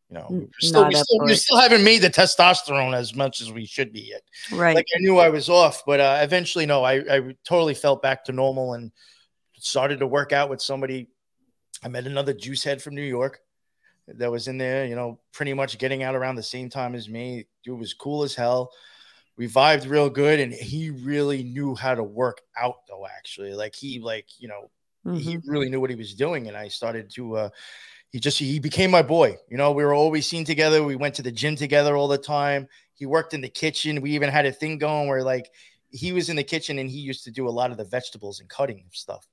you 0.09 0.17
know, 0.17 0.27
we 0.29 0.47
still, 0.61 0.87
we 0.87 0.95
still, 0.95 1.19
we 1.25 1.35
still 1.35 1.59
haven't 1.59 1.83
made 1.83 2.01
the 2.01 2.09
testosterone 2.09 2.95
as 2.95 3.13
much 3.13 3.41
as 3.41 3.51
we 3.51 3.65
should 3.65 3.91
be 3.91 4.01
yet. 4.01 4.21
Right. 4.53 4.75
Like 4.75 4.87
I 4.95 4.99
knew 4.99 5.17
I 5.17 5.29
was 5.29 5.49
off, 5.49 5.83
but 5.85 5.99
uh, 5.99 6.19
eventually, 6.21 6.65
no, 6.65 6.83
I 6.83 6.93
I 7.13 7.35
totally 7.43 7.73
felt 7.73 8.01
back 8.01 8.23
to 8.25 8.31
normal 8.31 8.73
and 8.73 8.91
started 9.57 9.99
to 9.99 10.07
work 10.07 10.31
out 10.31 10.49
with 10.49 10.61
somebody. 10.61 11.09
I 11.83 11.89
met 11.89 12.07
another 12.07 12.33
juice 12.33 12.63
head 12.63 12.81
from 12.81 12.95
New 12.95 13.03
York 13.03 13.41
that 14.07 14.31
was 14.31 14.47
in 14.47 14.57
there, 14.57 14.85
you 14.85 14.95
know, 14.95 15.19
pretty 15.33 15.53
much 15.53 15.77
getting 15.77 16.03
out 16.03 16.15
around 16.15 16.35
the 16.35 16.43
same 16.43 16.69
time 16.69 16.95
as 16.95 17.09
me. 17.09 17.45
Dude 17.63 17.79
was 17.79 17.93
cool 17.93 18.23
as 18.23 18.35
hell. 18.35 18.71
We 19.37 19.47
vibed 19.47 19.89
real 19.89 20.09
good, 20.09 20.39
and 20.39 20.51
he 20.53 20.89
really 20.89 21.43
knew 21.43 21.75
how 21.75 21.93
to 21.93 22.03
work 22.03 22.41
out, 22.59 22.87
though. 22.87 23.05
Actually, 23.05 23.53
like 23.53 23.75
he, 23.75 23.99
like 23.99 24.27
you 24.39 24.47
know, 24.47 24.71
mm-hmm. 25.05 25.17
he 25.17 25.37
really 25.45 25.69
knew 25.69 25.79
what 25.79 25.89
he 25.89 25.95
was 25.95 26.15
doing, 26.15 26.47
and 26.47 26.57
I 26.57 26.69
started 26.69 27.09
to. 27.11 27.37
uh 27.37 27.49
He 28.09 28.19
just 28.19 28.39
he 28.39 28.59
became 28.59 28.89
my 28.89 29.03
boy. 29.03 29.37
You 29.49 29.57
know, 29.57 29.73
we 29.73 29.83
were 29.83 29.93
always 29.93 30.25
seen 30.25 30.45
together. 30.45 30.83
We 30.83 30.95
went 30.95 31.15
to 31.15 31.21
the 31.21 31.31
gym 31.31 31.55
together 31.55 31.95
all 31.95 32.07
the 32.07 32.17
time. 32.17 32.67
He 32.93 33.05
worked 33.05 33.33
in 33.33 33.41
the 33.41 33.49
kitchen. 33.49 34.01
We 34.01 34.11
even 34.11 34.29
had 34.29 34.45
a 34.45 34.51
thing 34.51 34.79
going 34.79 35.07
where 35.09 35.23
like 35.23 35.51
he 35.91 36.13
was 36.13 36.29
in 36.29 36.35
the 36.35 36.43
kitchen 36.43 36.79
and 36.79 36.89
he 36.89 36.99
used 36.99 37.25
to 37.25 37.31
do 37.31 37.47
a 37.47 37.51
lot 37.51 37.69
of 37.69 37.77
the 37.77 37.83
vegetables 37.83 38.39
and 38.39 38.49
cutting 38.49 38.85
stuff. 38.91 39.27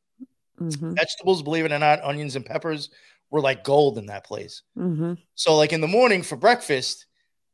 Mm-hmm. 0.60 0.94
Vegetables, 0.94 1.42
believe 1.42 1.64
it 1.64 1.72
or 1.72 1.78
not, 1.78 2.02
onions 2.02 2.36
and 2.36 2.44
peppers 2.44 2.90
were 3.35 3.40
like 3.40 3.65
gold 3.65 3.98
in 3.98 4.06
that 4.06 4.24
place. 4.24 4.62
Mm-hmm. 4.78 5.15
So 5.35 5.56
like 5.56 5.73
in 5.73 5.81
the 5.81 5.89
morning 5.89 6.23
for 6.23 6.36
breakfast, 6.36 7.06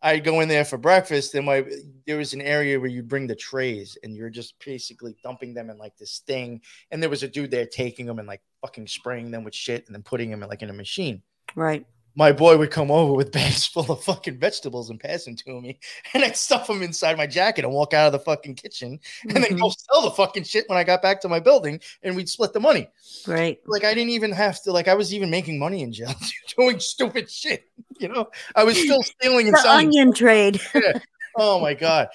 I'd 0.03 0.25
go 0.25 0.41
in 0.41 0.49
there 0.49 0.67
for 0.67 0.77
breakfast, 0.77 1.35
and 1.35 1.47
my 1.47 1.65
there 2.07 2.19
was 2.19 2.35
an 2.35 2.43
area 2.43 2.79
where 2.79 2.91
you 2.91 3.03
bring 3.03 3.27
the 3.27 3.35
trays, 3.35 3.97
and 4.03 4.15
you're 4.15 4.29
just 4.29 4.55
basically 4.63 5.17
dumping 5.23 5.55
them 5.55 5.71
in 5.71 5.79
like 5.79 5.97
this 5.97 6.19
thing. 6.27 6.61
And 6.91 7.03
there 7.03 7.09
was 7.09 7.23
a 7.23 7.29
dude 7.29 7.51
there 7.51 7.65
taking 7.65 8.05
them 8.05 8.19
and 8.19 8.29
like 8.29 8.43
fucking 8.61 8.89
spraying 8.89 9.31
them 9.31 9.43
with 9.43 9.55
shit, 9.55 9.87
and 9.87 9.95
then 9.95 10.03
putting 10.03 10.31
them 10.31 10.43
in 10.43 10.51
like 10.51 10.61
in 10.61 10.69
a 10.69 10.75
machine. 10.75 11.23
Right 11.55 11.87
my 12.15 12.33
boy 12.33 12.57
would 12.57 12.71
come 12.71 12.91
over 12.91 13.13
with 13.13 13.33
bags 13.41 13.67
full 13.67 13.91
of 13.91 14.03
fucking 14.03 14.39
vegetables 14.39 14.91
and 14.91 15.01
pass 15.01 15.25
them 15.25 15.37
to 15.37 15.61
me. 15.61 15.79
And 16.15 16.25
I'd 16.25 16.37
stuff 16.37 16.67
them 16.67 16.83
inside 16.83 17.17
my 17.17 17.27
jacket 17.27 17.65
and 17.65 17.73
walk 17.73 17.95
out 17.95 18.07
of 18.07 18.13
the 18.13 18.19
fucking 18.19 18.55
kitchen 18.55 18.99
and 19.23 19.33
mm-hmm. 19.33 19.43
then 19.43 19.57
go 19.57 19.71
sell 19.71 20.03
the 20.03 20.11
fucking 20.11 20.45
shit 20.45 20.69
when 20.69 20.79
I 20.79 20.85
got 20.85 21.03
back 21.03 21.21
to 21.23 21.29
my 21.29 21.41
building 21.41 21.81
and 22.03 22.17
we'd 22.17 22.29
split 22.29 22.53
the 22.53 22.61
money. 22.61 22.89
Right. 23.27 23.59
Like 23.67 23.85
I 23.85 23.95
didn't 23.95 24.11
even 24.11 24.33
have 24.33 24.63
to, 24.63 24.73
like, 24.73 24.89
I 24.89 24.95
was 24.95 25.15
even 25.15 25.31
making 25.31 25.59
money 25.59 25.83
in 25.83 25.93
jail 25.93 26.15
doing 26.57 26.81
stupid 26.81 27.31
shit. 27.31 27.65
You 27.99 28.09
know, 28.09 28.31
I 28.55 28.65
was 28.65 28.79
still 28.79 29.03
stealing 29.03 29.47
and 29.47 29.57
the 29.57 29.61
selling. 29.61 29.89
onion 29.89 30.13
trade. 30.13 30.61
yeah. 30.75 30.99
Oh 31.37 31.61
my 31.61 31.75
God. 31.75 32.09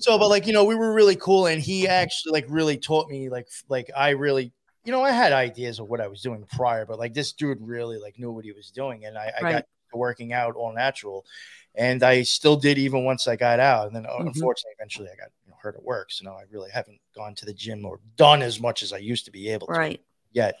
So, 0.00 0.18
but 0.18 0.28
like, 0.28 0.46
you 0.46 0.52
know, 0.52 0.64
we 0.64 0.74
were 0.74 0.92
really 0.92 1.16
cool. 1.16 1.46
And 1.46 1.62
he 1.62 1.86
actually 1.86 2.32
like 2.32 2.46
really 2.48 2.76
taught 2.76 3.08
me, 3.08 3.28
like, 3.28 3.48
like 3.68 3.90
I 3.96 4.10
really 4.10 4.52
you 4.88 4.92
know, 4.92 5.02
I 5.02 5.10
had 5.10 5.34
ideas 5.34 5.80
of 5.80 5.88
what 5.90 6.00
I 6.00 6.08
was 6.08 6.22
doing 6.22 6.46
prior, 6.50 6.86
but 6.86 6.98
like 6.98 7.12
this 7.12 7.34
dude 7.34 7.58
really 7.60 7.98
like 7.98 8.18
knew 8.18 8.32
what 8.32 8.46
he 8.46 8.52
was 8.52 8.70
doing, 8.70 9.04
and 9.04 9.18
I, 9.18 9.30
I 9.38 9.42
right. 9.42 9.52
got 9.56 9.66
working 9.92 10.32
out 10.32 10.56
all 10.56 10.72
natural, 10.72 11.26
and 11.74 12.02
I 12.02 12.22
still 12.22 12.56
did 12.56 12.78
even 12.78 13.04
once 13.04 13.28
I 13.28 13.36
got 13.36 13.60
out, 13.60 13.88
and 13.88 13.94
then 13.94 14.06
uh, 14.06 14.12
mm-hmm. 14.12 14.28
unfortunately, 14.28 14.72
eventually 14.78 15.08
I 15.08 15.16
got 15.16 15.28
you 15.44 15.50
know, 15.50 15.58
hurt 15.60 15.76
at 15.76 15.82
work, 15.82 16.10
so 16.10 16.24
now 16.24 16.38
I 16.38 16.44
really 16.50 16.70
haven't 16.70 16.98
gone 17.14 17.34
to 17.34 17.44
the 17.44 17.52
gym 17.52 17.84
or 17.84 18.00
done 18.16 18.40
as 18.40 18.62
much 18.62 18.82
as 18.82 18.94
I 18.94 18.96
used 18.96 19.26
to 19.26 19.30
be 19.30 19.50
able 19.50 19.66
to 19.66 19.74
right. 19.74 20.00
yet. 20.32 20.54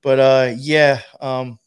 But 0.00 0.20
uh, 0.20 0.52
yeah, 0.56 1.00
um, 1.20 1.58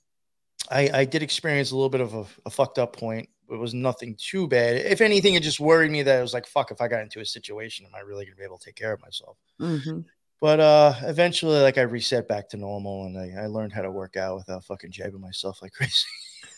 I, 0.71 0.89
I 0.93 1.03
did 1.03 1.21
experience 1.21 1.71
a 1.71 1.76
little 1.76 1.89
bit 1.89 1.99
of 1.99 2.13
a, 2.13 2.26
a 2.45 2.49
fucked 2.49 2.80
up 2.80 2.95
point. 2.95 3.27
It 3.51 3.59
was 3.59 3.73
nothing 3.73 4.15
too 4.17 4.47
bad. 4.47 4.77
If 4.77 5.01
anything, 5.01 5.34
it 5.34 5.43
just 5.43 5.59
worried 5.59 5.91
me 5.91 6.03
that 6.03 6.17
it 6.17 6.21
was 6.21 6.34
like, 6.34 6.47
fuck, 6.47 6.71
if 6.71 6.80
I 6.80 6.88
got 6.88 7.01
into 7.01 7.19
a 7.19 7.26
situation, 7.26 7.85
am 7.85 7.93
I 7.93 7.99
really 7.99 8.23
gonna 8.23 8.38
be 8.38 8.43
able 8.45 8.57
to 8.57 8.65
take 8.65 8.76
care 8.76 8.93
of 8.93 9.01
myself? 9.01 9.35
Mm-hmm. 9.59 9.99
But 10.41 10.60
uh, 10.60 10.94
eventually, 11.03 11.60
like 11.60 11.78
I 11.78 11.82
reset 11.82 12.28
back 12.28 12.49
to 12.49 12.57
normal, 12.57 13.06
and 13.06 13.18
I, 13.18 13.44
I 13.44 13.48
learned 13.48 13.74
how 13.74 13.82
to 13.82 13.91
work 13.91 14.16
out 14.18 14.38
without 14.38 14.64
fucking 14.66 14.91
jabbing 14.91 15.22
myself 15.22 15.61
like 15.61 15.74
crazy. 15.76 16.06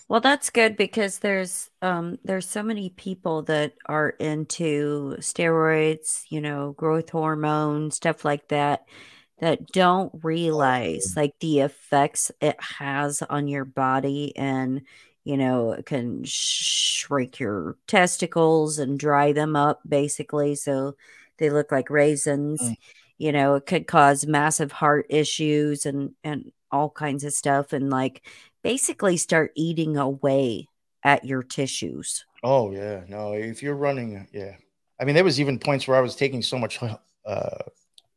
Well, 0.08 0.20
that's 0.22 0.49
good 0.49 0.76
because 0.76 1.20
there's 1.20 1.70
um 1.82 2.20
there's 2.24 2.48
so 2.49 2.64
many 2.64 2.90
people 2.90 3.44
that 3.44 3.76
are 3.86 4.10
into 4.10 5.16
steroids, 5.20 6.24
you 6.30 6.41
know, 6.41 6.74
growth 6.74 7.10
hormone, 7.10 7.91
stuff 7.91 8.26
like 8.26 8.48
that, 8.49 8.86
that 9.40 9.68
don't 9.74 10.14
realize 10.24 11.14
like 11.18 11.36
the 11.41 11.62
effects 11.62 12.32
it 12.41 12.58
has 12.62 13.22
on 13.24 13.49
your 13.49 13.66
body 13.66 14.36
and 14.38 14.84
you 15.26 15.38
know 15.38 15.74
it 15.74 15.86
can 15.88 16.24
shrink 16.26 17.40
your 17.40 17.78
testicles 17.88 18.80
and 18.80 18.99
dry 18.99 19.34
them 19.34 19.56
up 19.58 19.82
basically 19.88 20.56
so 20.56 20.95
they 21.40 21.49
look 21.52 21.72
like 21.72 21.90
raisins 21.91 22.62
Mm. 22.62 22.78
You 23.22 23.31
know 23.31 23.56
it 23.56 23.65
could 23.68 23.88
cause 23.88 24.26
massive 24.27 24.72
heart 24.72 25.06
issues 25.10 25.85
and 25.85 26.11
and 26.23 26.52
all 26.72 26.89
kinds 26.89 27.23
of 27.23 27.34
stuff 27.34 27.73
and 27.73 27.89
like 27.89 28.26
basically 28.64 29.18
start 29.18 29.52
eating 29.56 29.98
away 29.98 30.68
at 31.03 31.26
your 31.26 31.43
tissues 31.43 32.26
Oh 32.43 32.72
yeah, 32.72 33.03
no. 33.07 33.34
If 33.34 33.61
you're 33.61 33.76
running, 33.76 34.27
yeah. 34.34 34.56
I 34.99 35.06
mean, 35.06 35.15
there 35.15 35.23
was 35.23 35.39
even 35.39 35.60
points 35.60 35.88
where 35.88 35.98
I 35.98 36.02
was 36.02 36.15
taking 36.15 36.41
so 36.41 36.57
much 36.57 36.80
uh, 37.26 37.57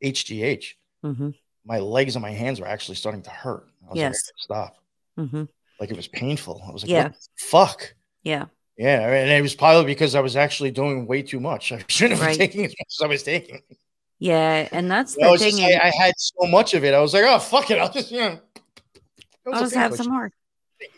HGH, 0.02 0.76
hmm 1.02 1.31
my 1.66 1.78
legs 1.78 2.16
and 2.16 2.22
my 2.22 2.32
hands 2.32 2.60
were 2.60 2.66
actually 2.68 2.97
starting 2.97 3.22
to 3.22 3.31
hurt. 3.31 3.68
I 3.89 3.93
was 3.93 4.02
like, 4.02 4.12
I 4.12 4.12
Yes. 4.12 4.22
gotta 4.26 4.39
stop. 4.39 4.76
hmm 5.16 5.44
Like 5.81 5.90
it 5.90 5.97
was 5.97 6.09
painful. 6.09 6.62
I 6.68 6.72
was 6.72 6.82
like, 6.85 6.93
Yeah. 6.93 7.12
fuck? 7.36 7.94
yeah 8.22 8.47
Yeah, 8.78 9.01
and 9.10 9.31
it 9.31 9.43
was 9.43 9.55
probably 9.55 9.86
because 9.86 10.14
I 10.14 10.20
was 10.20 10.36
actually 10.36 10.72
doing 10.72 11.06
way 11.06 11.22
too 11.22 11.40
much. 11.40 11.72
I 11.72 11.85
shouldn't 11.89 12.20
have 12.20 12.20
Right. 12.20 12.39
been 12.39 12.48
taking 12.48 12.64
as 12.66 12.72
much 12.72 12.89
as 13.01 13.05
I 13.05 13.09
was 13.09 13.22
taking. 13.24 13.62
Yeah 14.19 14.69
and 14.73 14.91
that's 14.91 15.15
the 15.15 15.36
thing 15.39 15.57
just, 15.57 15.62
I, 15.62 15.89
I 15.89 15.93
had 15.97 16.15
so 16.16 16.47
much 16.47 16.74
of 16.74 16.85
it. 16.85 16.95
I 16.95 17.01
was 17.01 17.15
like, 17.15 17.24
oh 17.27 17.39
fuck 17.39 17.70
it, 17.70 17.78
I'll 17.78 17.93
just 17.93 18.11
you 18.11 18.19
know, 18.19 18.41
i'll 19.47 19.61
just 19.61 19.74
have 19.74 19.95
some 19.95 20.09
more 20.09 20.31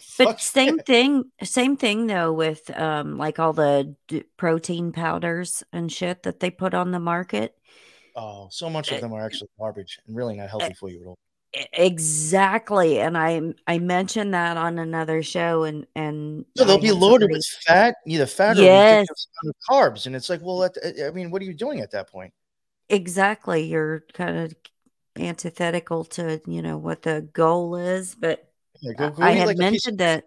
Fuck 0.01 0.29
But 0.29 0.41
same 0.41 0.79
thing, 0.79 1.31
same 1.43 1.77
thing 1.77 2.07
though 2.07 2.33
with 2.33 2.71
um 2.79 3.19
like 3.19 3.39
all 3.39 3.53
the 3.53 3.95
d- 4.09 4.25
protein 4.37 4.93
powders 4.93 5.63
and 5.73 5.93
shit 5.93 6.23
that 6.23 6.41
they 6.41 6.51
put 6.51 6.75
on 6.75 6.91
the 6.91 6.99
market. 7.01 7.55
Oh, 8.15 8.49
so 8.51 8.71
much 8.71 8.91
of 8.91 9.01
them 9.01 9.13
are 9.13 9.25
actually 9.25 9.51
garbage 9.59 9.99
and 10.07 10.17
really 10.17 10.37
not 10.37 10.49
healthy 10.49 10.73
for 10.73 10.89
you 10.89 11.03
at 11.03 11.07
all. 11.07 11.19
Exactly, 11.75 12.99
and 13.01 13.17
I 13.17 13.41
I 13.67 13.79
mentioned 13.79 14.33
that 14.35 14.57
on 14.57 14.79
another 14.79 15.23
show, 15.23 15.65
and 15.65 15.87
and 15.95 16.45
So 16.57 16.65
they'll 16.65 16.79
be 16.79 16.93
loaded 16.93 17.31
with 17.31 17.45
fat, 17.67 17.97
either 18.07 18.27
fat 18.27 18.57
or 18.59 18.63
Yes. 18.63 19.07
ridiculous 19.07 19.29
carbs, 19.69 20.07
and 20.07 20.17
it's 20.17 20.31
like, 20.31 20.41
well, 20.43 20.63
I 20.65 21.11
mean, 21.11 21.31
what 21.31 21.43
are 21.43 21.45
you 21.45 21.55
doing 21.55 21.81
at 21.81 21.91
that 21.91 22.11
point? 22.11 22.33
Exactly. 22.89 23.65
You're 23.65 24.05
kind 24.13 24.39
of 24.39 24.55
antithetical 25.19 26.05
to 26.05 26.41
you 26.47 26.63
know 26.63 26.79
what 26.79 27.03
the 27.03 27.29
goal 27.33 27.77
is, 27.77 28.15
but 28.15 28.49
Yeah, 28.81 28.93
go- 28.95 29.11
go 29.11 29.23
I 29.23 29.31
had 29.33 29.47
like 29.47 29.59
mentioned 29.59 29.99
that 29.99 30.25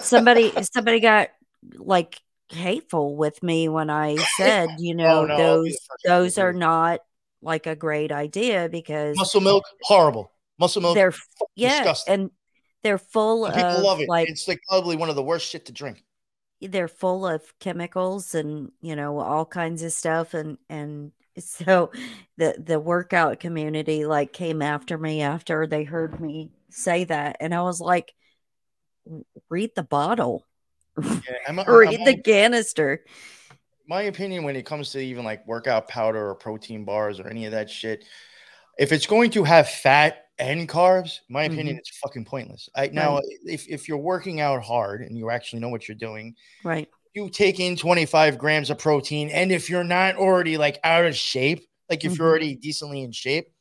somebody 0.00 0.52
somebody 0.74 1.00
got 1.00 1.30
like 1.76 2.20
hateful 2.50 3.16
with 3.16 3.42
me 3.42 3.68
when 3.68 3.90
I 3.90 4.16
said, 4.36 4.68
you 4.78 4.94
oh, 4.94 4.96
know, 4.96 5.20
Oh, 5.22 5.26
no, 5.26 5.34
I'll 5.34 5.62
be 5.62 5.70
the 5.70 5.76
those 5.76 5.78
those 6.04 6.38
are 6.38 6.52
not 6.52 7.00
like 7.42 7.66
a 7.66 7.76
great 7.76 8.12
idea 8.12 8.68
because 8.70 9.16
muscle 9.16 9.40
milk, 9.40 9.64
horrible. 9.82 10.30
Muscle 10.58 10.82
milk, 10.82 10.94
they're 10.94 11.12
yeah, 11.56 11.78
disgusting. 11.80 12.14
and 12.14 12.30
they're 12.82 12.98
full 12.98 13.46
and 13.46 13.54
people 13.54 13.70
of 13.70 13.82
love 13.82 14.00
it. 14.00 14.08
like 14.08 14.28
it's 14.28 14.46
like 14.48 14.60
probably 14.68 14.96
one 14.96 15.08
of 15.10 15.16
the 15.16 15.22
worst 15.22 15.48
shit 15.50 15.66
to 15.66 15.72
drink. 15.72 16.02
they're 16.60 16.88
full 16.88 17.26
of 17.26 17.42
chemicals 17.60 18.34
and 18.34 18.72
you 18.80 18.96
know 18.96 19.18
all 19.18 19.44
kinds 19.44 19.82
of 19.82 19.92
stuff 19.92 20.32
and 20.34 20.58
and 20.68 21.12
so 21.38 21.90
the 22.36 22.54
the 22.58 22.80
workout 22.80 23.40
community 23.40 24.04
like 24.04 24.32
came 24.32 24.62
after 24.62 24.98
me 24.98 25.22
after 25.22 25.66
they 25.66 25.84
heard 25.84 26.20
me 26.20 26.50
say 26.70 27.04
that 27.04 27.36
and 27.40 27.54
I 27.54 27.62
was 27.62 27.80
like 27.80 28.12
read 29.48 29.70
the 29.74 29.82
bottle 29.82 30.44
Yeah, 31.02 31.18
I'm, 31.48 31.58
I'm- 31.58 31.70
read 31.70 31.94
I'm 31.94 32.04
the 32.04 32.20
canister. 32.20 33.04
My 33.86 34.02
opinion 34.02 34.44
when 34.44 34.56
it 34.56 34.64
comes 34.64 34.92
to 34.92 34.98
even 34.98 35.24
like 35.24 35.46
workout 35.46 35.88
powder 35.88 36.30
or 36.30 36.34
protein 36.34 36.84
bars 36.84 37.20
or 37.20 37.28
any 37.28 37.44
of 37.44 37.52
that 37.52 37.68
shit, 37.68 38.06
if 38.78 38.92
it's 38.92 39.06
going 39.06 39.30
to 39.32 39.44
have 39.44 39.68
fat 39.68 40.28
and 40.38 40.66
carbs, 40.66 41.20
my 41.28 41.44
opinion, 41.44 41.68
mm-hmm. 41.68 41.78
it's 41.78 41.98
fucking 41.98 42.24
pointless. 42.24 42.70
I 42.74 42.88
now 42.88 43.20
if, 43.44 43.68
if 43.68 43.86
you're 43.86 43.98
working 43.98 44.40
out 44.40 44.62
hard 44.62 45.02
and 45.02 45.18
you 45.18 45.30
actually 45.30 45.60
know 45.60 45.68
what 45.68 45.86
you're 45.86 45.96
doing, 45.96 46.34
right 46.64 46.88
you 47.14 47.30
take 47.30 47.60
in 47.60 47.76
25 47.76 48.38
grams 48.38 48.70
of 48.70 48.78
protein, 48.78 49.30
and 49.30 49.52
if 49.52 49.70
you're 49.70 49.84
not 49.84 50.16
already 50.16 50.56
like 50.56 50.78
out 50.82 51.06
of 51.06 51.16
shape, 51.16 51.66
like 51.88 52.04
if 52.04 52.12
Mhm. 52.12 52.18
you're 52.18 52.28
already 52.28 52.56
decently 52.56 53.02
in 53.02 53.12
shape, 53.12 53.52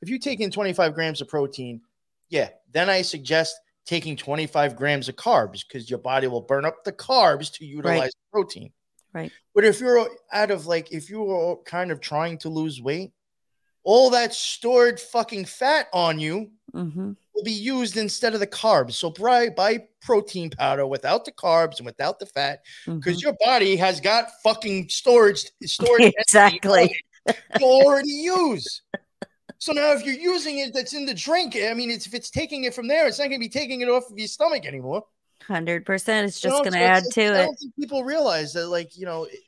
if 0.00 0.08
you 0.08 0.18
take 0.18 0.40
in 0.40 0.50
25 0.50 0.94
grams 0.94 1.20
of 1.20 1.28
protein, 1.28 1.82
yeah, 2.28 2.50
then 2.70 2.88
I 2.88 3.02
suggest 3.02 3.56
taking 3.84 4.16
25 4.16 4.76
grams 4.76 5.08
of 5.08 5.16
carbs 5.16 5.64
because 5.66 5.90
your 5.90 5.98
body 5.98 6.28
will 6.28 6.42
burn 6.42 6.64
up 6.64 6.84
the 6.84 6.92
carbs 6.92 7.52
to 7.54 7.66
utilize 7.66 8.12
protein. 8.30 8.72
Right. 9.12 9.32
But 9.54 9.64
if 9.64 9.80
you're 9.80 10.08
out 10.32 10.52
of 10.52 10.66
like, 10.66 10.92
if 10.92 11.10
you 11.10 11.28
are 11.28 11.56
kind 11.64 11.90
of 11.90 12.00
trying 12.00 12.38
to 12.38 12.48
lose 12.48 12.80
weight, 12.80 13.10
all 13.82 14.10
that 14.10 14.32
stored 14.32 15.00
fucking 15.00 15.46
fat 15.46 15.88
on 15.92 16.20
you 16.20 16.52
mm-hmm. 16.74 17.12
will 17.34 17.44
be 17.44 17.52
used 17.52 17.96
instead 17.96 18.34
of 18.34 18.40
the 18.40 18.46
carbs. 18.46 18.92
So 18.92 19.10
buy, 19.10 19.48
buy 19.50 19.84
protein 20.02 20.50
powder 20.50 20.86
without 20.86 21.24
the 21.24 21.32
carbs 21.32 21.78
and 21.78 21.86
without 21.86 22.18
the 22.18 22.26
fat 22.26 22.64
mm-hmm. 22.86 22.98
because 22.98 23.22
your 23.22 23.34
body 23.44 23.76
has 23.76 24.00
got 24.00 24.28
fucking 24.42 24.88
storage 24.88 25.44
storage 25.64 26.12
Exactly. 26.18 26.96
to 27.28 27.62
already 27.62 28.10
use. 28.12 28.82
So 29.58 29.72
now 29.72 29.92
if 29.92 30.04
you're 30.04 30.14
using 30.14 30.58
it 30.58 30.72
that's 30.72 30.94
in 30.94 31.04
the 31.04 31.14
drink, 31.14 31.54
I 31.56 31.74
mean, 31.74 31.90
it's 31.90 32.06
if 32.06 32.14
it's 32.14 32.30
taking 32.30 32.64
it 32.64 32.74
from 32.74 32.88
there, 32.88 33.06
it's 33.06 33.18
not 33.18 33.28
going 33.28 33.40
to 33.40 33.46
be 33.46 33.48
taking 33.48 33.82
it 33.82 33.88
off 33.88 34.10
of 34.10 34.18
your 34.18 34.28
stomach 34.28 34.64
anymore. 34.64 35.04
Hundred 35.46 35.84
percent. 35.84 36.28
It's 36.28 36.42
You 36.42 36.50
just 36.50 36.64
know, 36.64 36.70
going 36.70 36.80
to 36.80 36.86
add 36.88 37.04
to 37.12 37.22
I 37.22 37.26
it. 37.26 37.44
don't 37.44 37.56
think 37.56 37.76
people 37.76 38.04
realize 38.04 38.52
that, 38.54 38.68
like, 38.68 38.96
you 38.96 39.04
know, 39.04 39.24
it- 39.24 39.40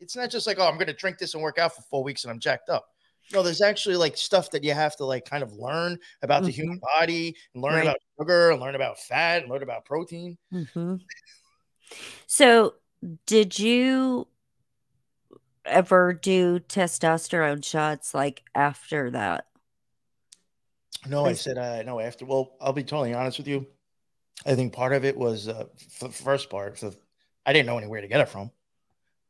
it's 0.00 0.16
not 0.16 0.30
just 0.30 0.46
like, 0.46 0.58
oh, 0.58 0.66
I'm 0.66 0.76
going 0.76 0.86
to 0.86 0.94
drink 0.94 1.18
this 1.18 1.34
and 1.34 1.42
work 1.42 1.58
out 1.58 1.76
for 1.76 1.82
four 1.82 2.02
weeks 2.02 2.24
and 2.24 2.30
I'm 2.30 2.38
jacked 2.38 2.70
up. 2.70 2.88
No, 3.32 3.42
there's 3.42 3.60
actually 3.62 3.96
like 3.96 4.16
stuff 4.16 4.50
that 4.50 4.64
you 4.64 4.74
have 4.74 4.96
to 4.96 5.04
like 5.04 5.24
kind 5.24 5.42
of 5.42 5.52
learn 5.52 5.98
about 6.22 6.44
the 6.44 6.50
human 6.50 6.78
body 6.98 7.36
and 7.54 7.62
learn 7.62 7.74
Mm-hmm. 7.74 7.86
Right. 7.86 7.96
about 7.96 7.96
sugar 8.18 8.50
and 8.50 8.60
learn 8.60 8.74
about 8.74 8.98
fat 8.98 9.42
and 9.42 9.50
learn 9.50 9.62
about 9.62 9.84
protein. 9.84 10.36
hmm 10.50 10.96
So, 12.26 12.74
did 13.26 13.58
you 13.58 14.26
ever 15.64 16.12
do 16.12 16.58
testosterone 16.60 17.64
shots 17.64 18.14
like 18.14 18.42
after 18.54 19.10
that? 19.10 19.46
No, 21.08 21.24
I 21.24 21.32
said 21.32 21.56
uh, 21.58 21.82
no 21.82 21.98
after. 22.00 22.26
Well, 22.26 22.56
I'll 22.60 22.72
be 22.72 22.84
totally 22.84 23.14
honest 23.14 23.38
with 23.38 23.48
you. 23.48 23.66
I 24.46 24.54
think 24.54 24.72
part 24.72 24.92
of 24.92 25.04
it 25.04 25.16
was 25.16 25.48
uh, 25.48 25.66
the 26.00 26.10
first 26.10 26.50
part. 26.50 26.78
For 26.78 26.92
I 27.46 27.52
didn't 27.52 27.66
know 27.66 27.78
anywhere 27.78 28.00
to 28.00 28.08
get 28.08 28.20
it 28.20 28.28
from 28.28 28.50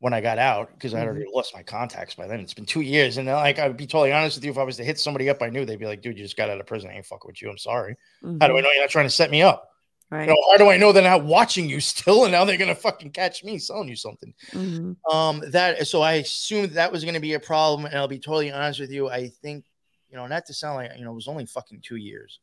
when 0.01 0.13
I 0.13 0.19
got 0.19 0.39
out 0.39 0.71
because 0.73 0.95
I 0.95 0.99
had 0.99 1.07
already 1.07 1.27
lost 1.31 1.53
my 1.53 1.61
contacts 1.61 2.15
by 2.15 2.27
then. 2.27 2.39
It's 2.39 2.55
been 2.55 2.65
two 2.65 2.81
years, 2.81 3.17
and 3.17 3.27
like 3.27 3.59
I'd 3.59 3.77
be 3.77 3.85
totally 3.85 4.11
honest 4.11 4.35
with 4.35 4.43
you, 4.43 4.49
if 4.49 4.57
I 4.57 4.63
was 4.63 4.75
to 4.77 4.83
hit 4.83 4.99
somebody 4.99 5.29
up 5.29 5.43
I 5.43 5.49
knew, 5.49 5.63
they'd 5.63 5.77
be 5.77 5.85
like, 5.85 6.01
"Dude, 6.01 6.17
you 6.17 6.23
just 6.23 6.35
got 6.35 6.49
out 6.49 6.59
of 6.59 6.65
prison. 6.65 6.89
I 6.89 6.95
ain't 6.95 7.05
fucking 7.05 7.27
with 7.27 7.39
you. 7.39 7.51
I'm 7.51 7.59
sorry. 7.59 7.95
How 8.23 8.27
do 8.47 8.57
I 8.57 8.59
Mhm. 8.59 8.63
know 8.63 8.71
you're 8.71 8.81
not 8.81 8.89
trying 8.89 9.05
to 9.05 9.11
set 9.11 9.29
me 9.29 9.43
up? 9.43 9.69
Right. 10.09 10.23
You 10.23 10.33
know, 10.33 10.43
how 10.49 10.57
do 10.57 10.69
I 10.69 10.77
know 10.77 10.91
they're 10.91 11.03
not 11.03 11.23
watching 11.23 11.69
you 11.69 11.79
still, 11.93 12.23
and 12.23 12.31
now 12.31 12.45
they're 12.45 12.57
gonna 12.57 12.73
fucking 12.73 13.11
catch 13.11 13.43
me 13.43 13.59
selling 13.59 13.89
you 13.89 13.95
something? 13.95 14.33
Mhm. 14.53 14.97
Um, 15.07 15.43
that 15.51 15.85
so 15.87 16.01
I 16.01 16.13
assumed 16.13 16.71
that 16.71 16.91
was 16.91 17.03
going 17.03 17.13
to 17.13 17.19
be 17.21 17.35
a 17.35 17.39
problem, 17.39 17.85
and 17.85 17.95
I'll 17.95 18.07
be 18.07 18.19
totally 18.19 18.51
honest 18.51 18.79
with 18.79 18.89
you. 18.91 19.07
I 19.07 19.27
think, 19.29 19.65
you 20.09 20.15
know, 20.17 20.25
not 20.25 20.47
to 20.47 20.53
sound 20.55 20.77
like 20.77 20.97
you 20.97 21.05
know, 21.05 21.11
it 21.11 21.15
was 21.15 21.27
only 21.27 21.45
fucking 21.45 21.81
two 21.81 21.97
years, 21.97 22.39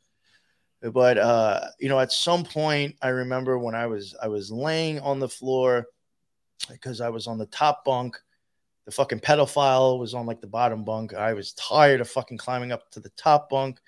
but 0.81 1.19
uh, 1.19 1.61
you 1.81 1.89
know, 1.89 1.99
at 1.99 2.13
some 2.13 2.45
point, 2.45 2.95
I 3.03 3.09
remember 3.09 3.59
when 3.59 3.75
I 3.75 3.87
was 3.87 4.15
I 4.23 4.29
was 4.29 4.53
laying 4.53 5.01
on 5.01 5.19
the 5.19 5.29
floor 5.29 5.87
because 6.71 7.01
I 7.01 7.09
was 7.09 7.27
on 7.27 7.39
the 7.39 7.47
top 7.47 7.85
bunk. 7.85 8.17
The 8.87 8.93
fucking 8.93 9.21
pedophile 9.21 9.99
was 9.99 10.15
on 10.15 10.27
like 10.27 10.41
the 10.41 10.47
bottom 10.47 10.85
bunk. 10.85 11.15
I 11.15 11.35
was 11.35 11.53
tired 11.55 12.01
of 12.01 12.09
fucking 12.09 12.39
climbing 12.39 12.73
up 12.73 12.91
to 12.93 13.01
the 13.01 13.11
top 13.11 13.51
bunk, 13.51 13.81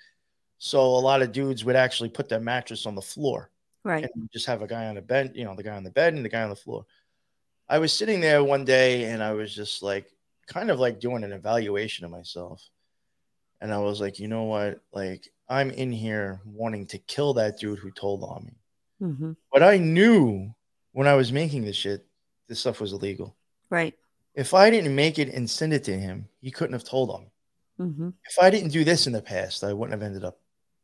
so 0.59 0.79
a 0.79 0.85
lot 0.99 1.21
of 1.23 1.31
dudes 1.31 1.65
would 1.65 1.75
actually 1.75 2.09
put 2.09 2.29
their 2.29 2.39
mattress 2.39 2.85
on 2.85 2.93
the 2.95 3.01
floor 3.01 3.49
Right. 3.83 4.03
and 4.03 4.29
just 4.31 4.45
have 4.45 4.61
a 4.61 4.67
guy 4.67 4.87
on 4.87 4.95
the 4.95 5.01
bed, 5.01 5.31
you 5.33 5.43
know, 5.43 5.55
the 5.55 5.63
guy 5.63 5.75
on 5.75 5.83
the 5.83 5.89
bed 5.89 6.13
and 6.13 6.23
the 6.23 6.29
guy 6.29 6.43
on 6.43 6.49
the 6.49 6.55
floor. 6.55 6.85
I 7.67 7.79
was 7.79 7.91
sitting 7.91 8.19
there 8.21 8.43
one 8.43 8.63
day 8.63 9.05
and 9.05 9.23
I 9.23 9.33
was 9.33 9.55
just 9.55 9.81
like, 9.81 10.05
kind 10.45 10.69
of 10.69 10.79
like 10.79 10.99
doing 10.99 11.23
an 11.23 11.31
evaluation 11.31 12.05
of 12.05 12.11
myself. 12.11 12.69
And 13.59 13.73
I 13.73 13.79
was 13.79 14.01
like, 14.01 14.19
you 14.19 14.27
know 14.27 14.43
what? 14.43 14.81
Like, 14.91 15.31
I'm 15.47 15.71
in 15.71 15.91
here 15.91 16.41
wanting 16.45 16.85
to 16.87 16.97
kill 16.97 17.33
that 17.35 17.57
dude 17.57 17.79
who 17.79 17.91
told 17.91 18.23
on 18.23 18.45
me. 18.45 18.53
hmm 18.99 19.31
But 19.51 19.63
I 19.63 19.77
knew 19.77 20.53
when 20.91 21.07
I 21.07 21.15
was 21.15 21.31
making 21.31 21.63
this 21.63 21.75
shit, 21.75 22.05
this 22.51 22.59
stuff 22.59 22.81
was 22.81 22.91
illegal. 22.91 23.35
Right. 23.69 23.95
If 24.35 24.53
I 24.53 24.69
didn't 24.69 24.93
make 24.93 25.17
it 25.19 25.29
and 25.29 25.49
send 25.49 25.73
it 25.73 25.85
to 25.85 25.97
him, 25.97 26.27
he 26.41 26.51
couldn't 26.51 26.73
have 26.73 26.83
told 26.83 27.09
on 27.09 27.21
me. 27.21 27.31
hmm 27.77 28.09
If 28.29 28.37
I 28.39 28.49
didn't 28.49 28.71
do 28.73 28.83
this 28.83 29.07
in 29.07 29.13
the 29.13 29.21
past, 29.21 29.63
I 29.63 29.71
wouldn't 29.73 29.93
have 29.99 30.05
ended 30.05 30.25
up 30.25 30.37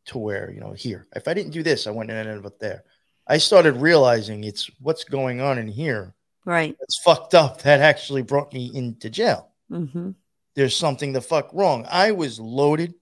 to 0.05 0.17
where, 0.17 0.49
you 0.51 0.61
know, 0.61 0.71
here. 0.71 1.07
If 1.13 1.27
I 1.27 1.33
didn't 1.33 1.51
do 1.51 1.63
this, 1.63 1.85
I 1.85 1.91
wouldn't 1.91 2.09
have 2.09 2.25
ended 2.25 2.45
up 2.45 2.57
there. 2.57 2.85
I 3.27 3.37
started 3.37 3.75
realizing 3.75 4.45
it's 4.45 4.71
what's 4.79 5.03
going 5.03 5.41
on 5.41 5.57
in 5.57 5.67
here 5.67 6.15
Right. 6.47 6.77
It's 6.79 6.97
fucked 6.99 7.35
up 7.35 7.61
that 7.63 7.81
actually 7.81 8.21
brought 8.21 8.53
me 8.53 8.71
into 8.73 9.09
jail. 9.09 9.49
hmm 9.69 10.11
There's 10.55 10.77
something 10.77 11.11
the 11.11 11.19
fuck 11.19 11.49
wrong. 11.51 11.85
I 11.89 12.11
was 12.11 12.39
loaded, 12.39 12.93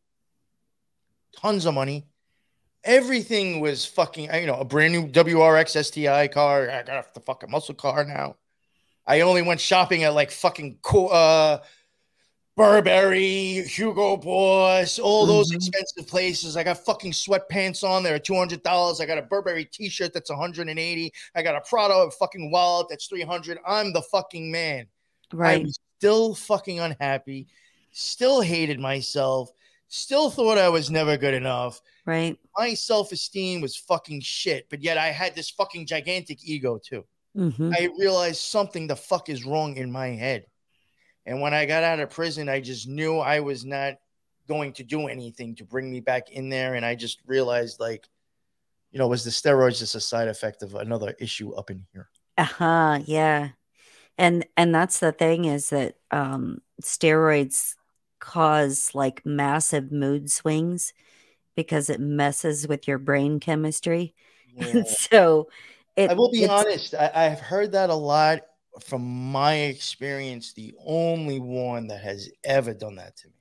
tons 1.40 1.66
of 1.66 1.76
money. 1.76 2.08
Everything 2.84 3.60
was 3.60 3.86
fucking, 3.86 4.34
you 4.34 4.48
know, 4.48 4.56
a 4.56 4.66
brand 4.66 4.94
new 4.94 5.08
WRX 5.08 5.86
STI 5.86 6.28
car. 6.28 6.72
I 6.72 6.82
got 6.82 6.98
off 6.98 7.14
the 7.14 7.20
fucking 7.20 7.52
muscle 7.52 7.76
car 7.76 8.04
now. 8.04 8.36
I 9.08 9.22
only 9.22 9.42
went 9.42 9.60
shopping 9.62 10.04
at 10.04 10.14
like 10.14 10.32
fucking 10.32 10.80
uh 10.94 11.60
Burberry, 12.58 13.64
Hugo 13.68 14.16
Boss, 14.16 14.98
all 14.98 15.26
those 15.26 15.52
Mhm. 15.52 15.56
expensive 15.56 16.08
places. 16.08 16.56
I 16.56 16.64
got 16.64 16.78
fucking 16.86 17.12
sweatpants 17.12 17.84
on 17.84 18.02
there, 18.02 18.18
two 18.18 18.36
hundred 18.36 18.64
dollars. 18.64 19.02
I 19.02 19.06
got 19.06 19.18
a 19.18 19.24
Burberry 19.24 19.66
T-shirt 19.66 20.14
that's 20.14 20.30
one 20.30 20.40
hundred 20.40 20.70
and 20.70 20.80
eighty. 20.80 21.12
I 21.36 21.42
got 21.44 21.56
a 21.56 21.62
Prada 21.62 22.10
fucking 22.12 22.52
wallet 22.52 22.88
that's 22.90 23.08
three 23.08 23.24
hundred. 23.24 23.60
I'm 23.68 23.92
the 23.92 24.02
fucking 24.04 24.50
man. 24.52 24.88
Right. 25.34 25.50
I 25.50 25.54
Right. 25.56 25.64
was 25.66 25.80
still 26.00 26.34
fucking 26.34 26.80
unhappy, 26.80 27.48
still 27.92 28.40
hated 28.40 28.80
myself, 28.80 29.52
still 29.90 30.30
thought 30.30 30.58
I 30.58 30.70
was 30.70 30.90
never 30.90 31.18
good 31.18 31.34
enough. 31.34 31.82
Right. 32.06 32.38
My 32.58 32.74
self-esteem 32.74 33.60
was 33.60 33.76
fucking 33.76 34.22
shit, 34.22 34.68
but 34.70 34.82
yet 34.82 34.98
I 34.98 35.08
had 35.08 35.36
this 35.36 35.50
fucking 35.50 35.88
gigantic 35.88 36.40
ego 36.44 36.78
too. 36.78 37.06
Hmm 37.36 37.78
I 37.78 37.90
realized 37.98 38.42
something 38.42 38.88
the 38.88 38.96
fuck 38.96 39.30
is 39.30 39.46
wrong 39.46 39.78
in 39.78 39.92
my 39.92 40.08
head. 40.10 40.46
And 41.26 41.42
when 41.42 41.54
I 41.54 41.66
got 41.66 41.84
out 41.84 42.00
of 42.00 42.12
prison, 42.12 42.50
I 42.50 42.62
just 42.62 42.88
knew 42.88 43.20
I 43.20 43.42
was 43.42 43.66
not 43.66 43.96
going 44.48 44.74
to 44.74 44.84
do 44.84 45.08
anything 45.08 45.56
to 45.56 45.66
bring 45.66 45.92
me 45.92 46.02
back 46.02 46.32
in 46.32 46.50
there. 46.50 46.76
And 46.76 46.86
I 46.86 46.96
just 46.96 47.20
realized, 47.26 47.80
like, 47.80 48.08
you 48.92 49.00
know, 49.00 49.08
was 49.08 49.24
the 49.24 49.32
steroids 49.32 49.80
just 49.80 49.96
a 49.96 50.02
side 50.02 50.28
effect 50.30 50.64
of 50.64 50.76
another 50.76 51.16
issue 51.20 51.54
up 51.54 51.72
in 51.72 51.86
here? 51.94 52.10
Uh-huh. 52.38 53.00
Yeah. 53.06 53.50
And 54.18 54.46
and 54.58 54.76
that's 54.76 55.00
the 55.00 55.12
thing 55.12 55.46
is 55.46 55.72
that 55.72 55.98
um 56.12 56.62
steroids 56.82 57.76
cause 58.20 58.92
like 58.96 59.26
massive 59.26 59.92
mood 59.92 60.32
swings 60.32 60.94
because 61.56 61.90
it 61.90 62.00
messes 62.02 62.68
with 62.68 62.88
your 62.88 63.00
brain 63.00 63.40
chemistry. 63.40 64.16
And 64.74 64.88
so 64.88 65.50
it 65.96 66.10
I 66.10 66.14
will 66.14 66.32
be 66.32 66.48
honest. 66.48 66.94
I, 66.94 67.12
I've 67.14 67.40
heard 67.40 67.72
that 67.74 67.90
a 67.90 67.96
lot 67.96 68.42
from 68.82 69.32
my 69.32 69.56
experience. 69.56 70.54
The 70.54 70.74
only 70.86 71.40
one 71.40 71.88
that 71.88 72.02
has 72.02 72.30
ever 72.44 72.74
done 72.74 72.96
that 72.96 73.16
to 73.18 73.28
me 73.28 73.34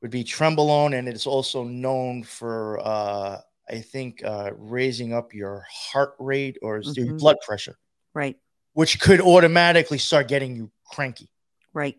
would 0.00 0.10
be 0.10 0.24
Trenbolone, 0.24 0.98
and 0.98 1.08
it's 1.08 1.26
also 1.26 1.64
known 1.64 2.22
for, 2.24 2.80
uh, 2.80 3.40
I 3.68 3.80
think, 3.80 4.22
uh, 4.24 4.50
raising 4.56 5.12
up 5.12 5.32
your 5.32 5.64
heart 5.70 6.14
rate 6.18 6.58
or 6.62 6.82
your 6.94 7.06
Mhm. 7.06 7.18
blood 7.18 7.36
pressure, 7.46 7.78
Right. 8.14 8.36
which 8.74 9.00
could 9.00 9.20
automatically 9.20 9.98
start 9.98 10.28
getting 10.28 10.56
you 10.56 10.70
cranky. 10.84 11.30
Right. 11.72 11.98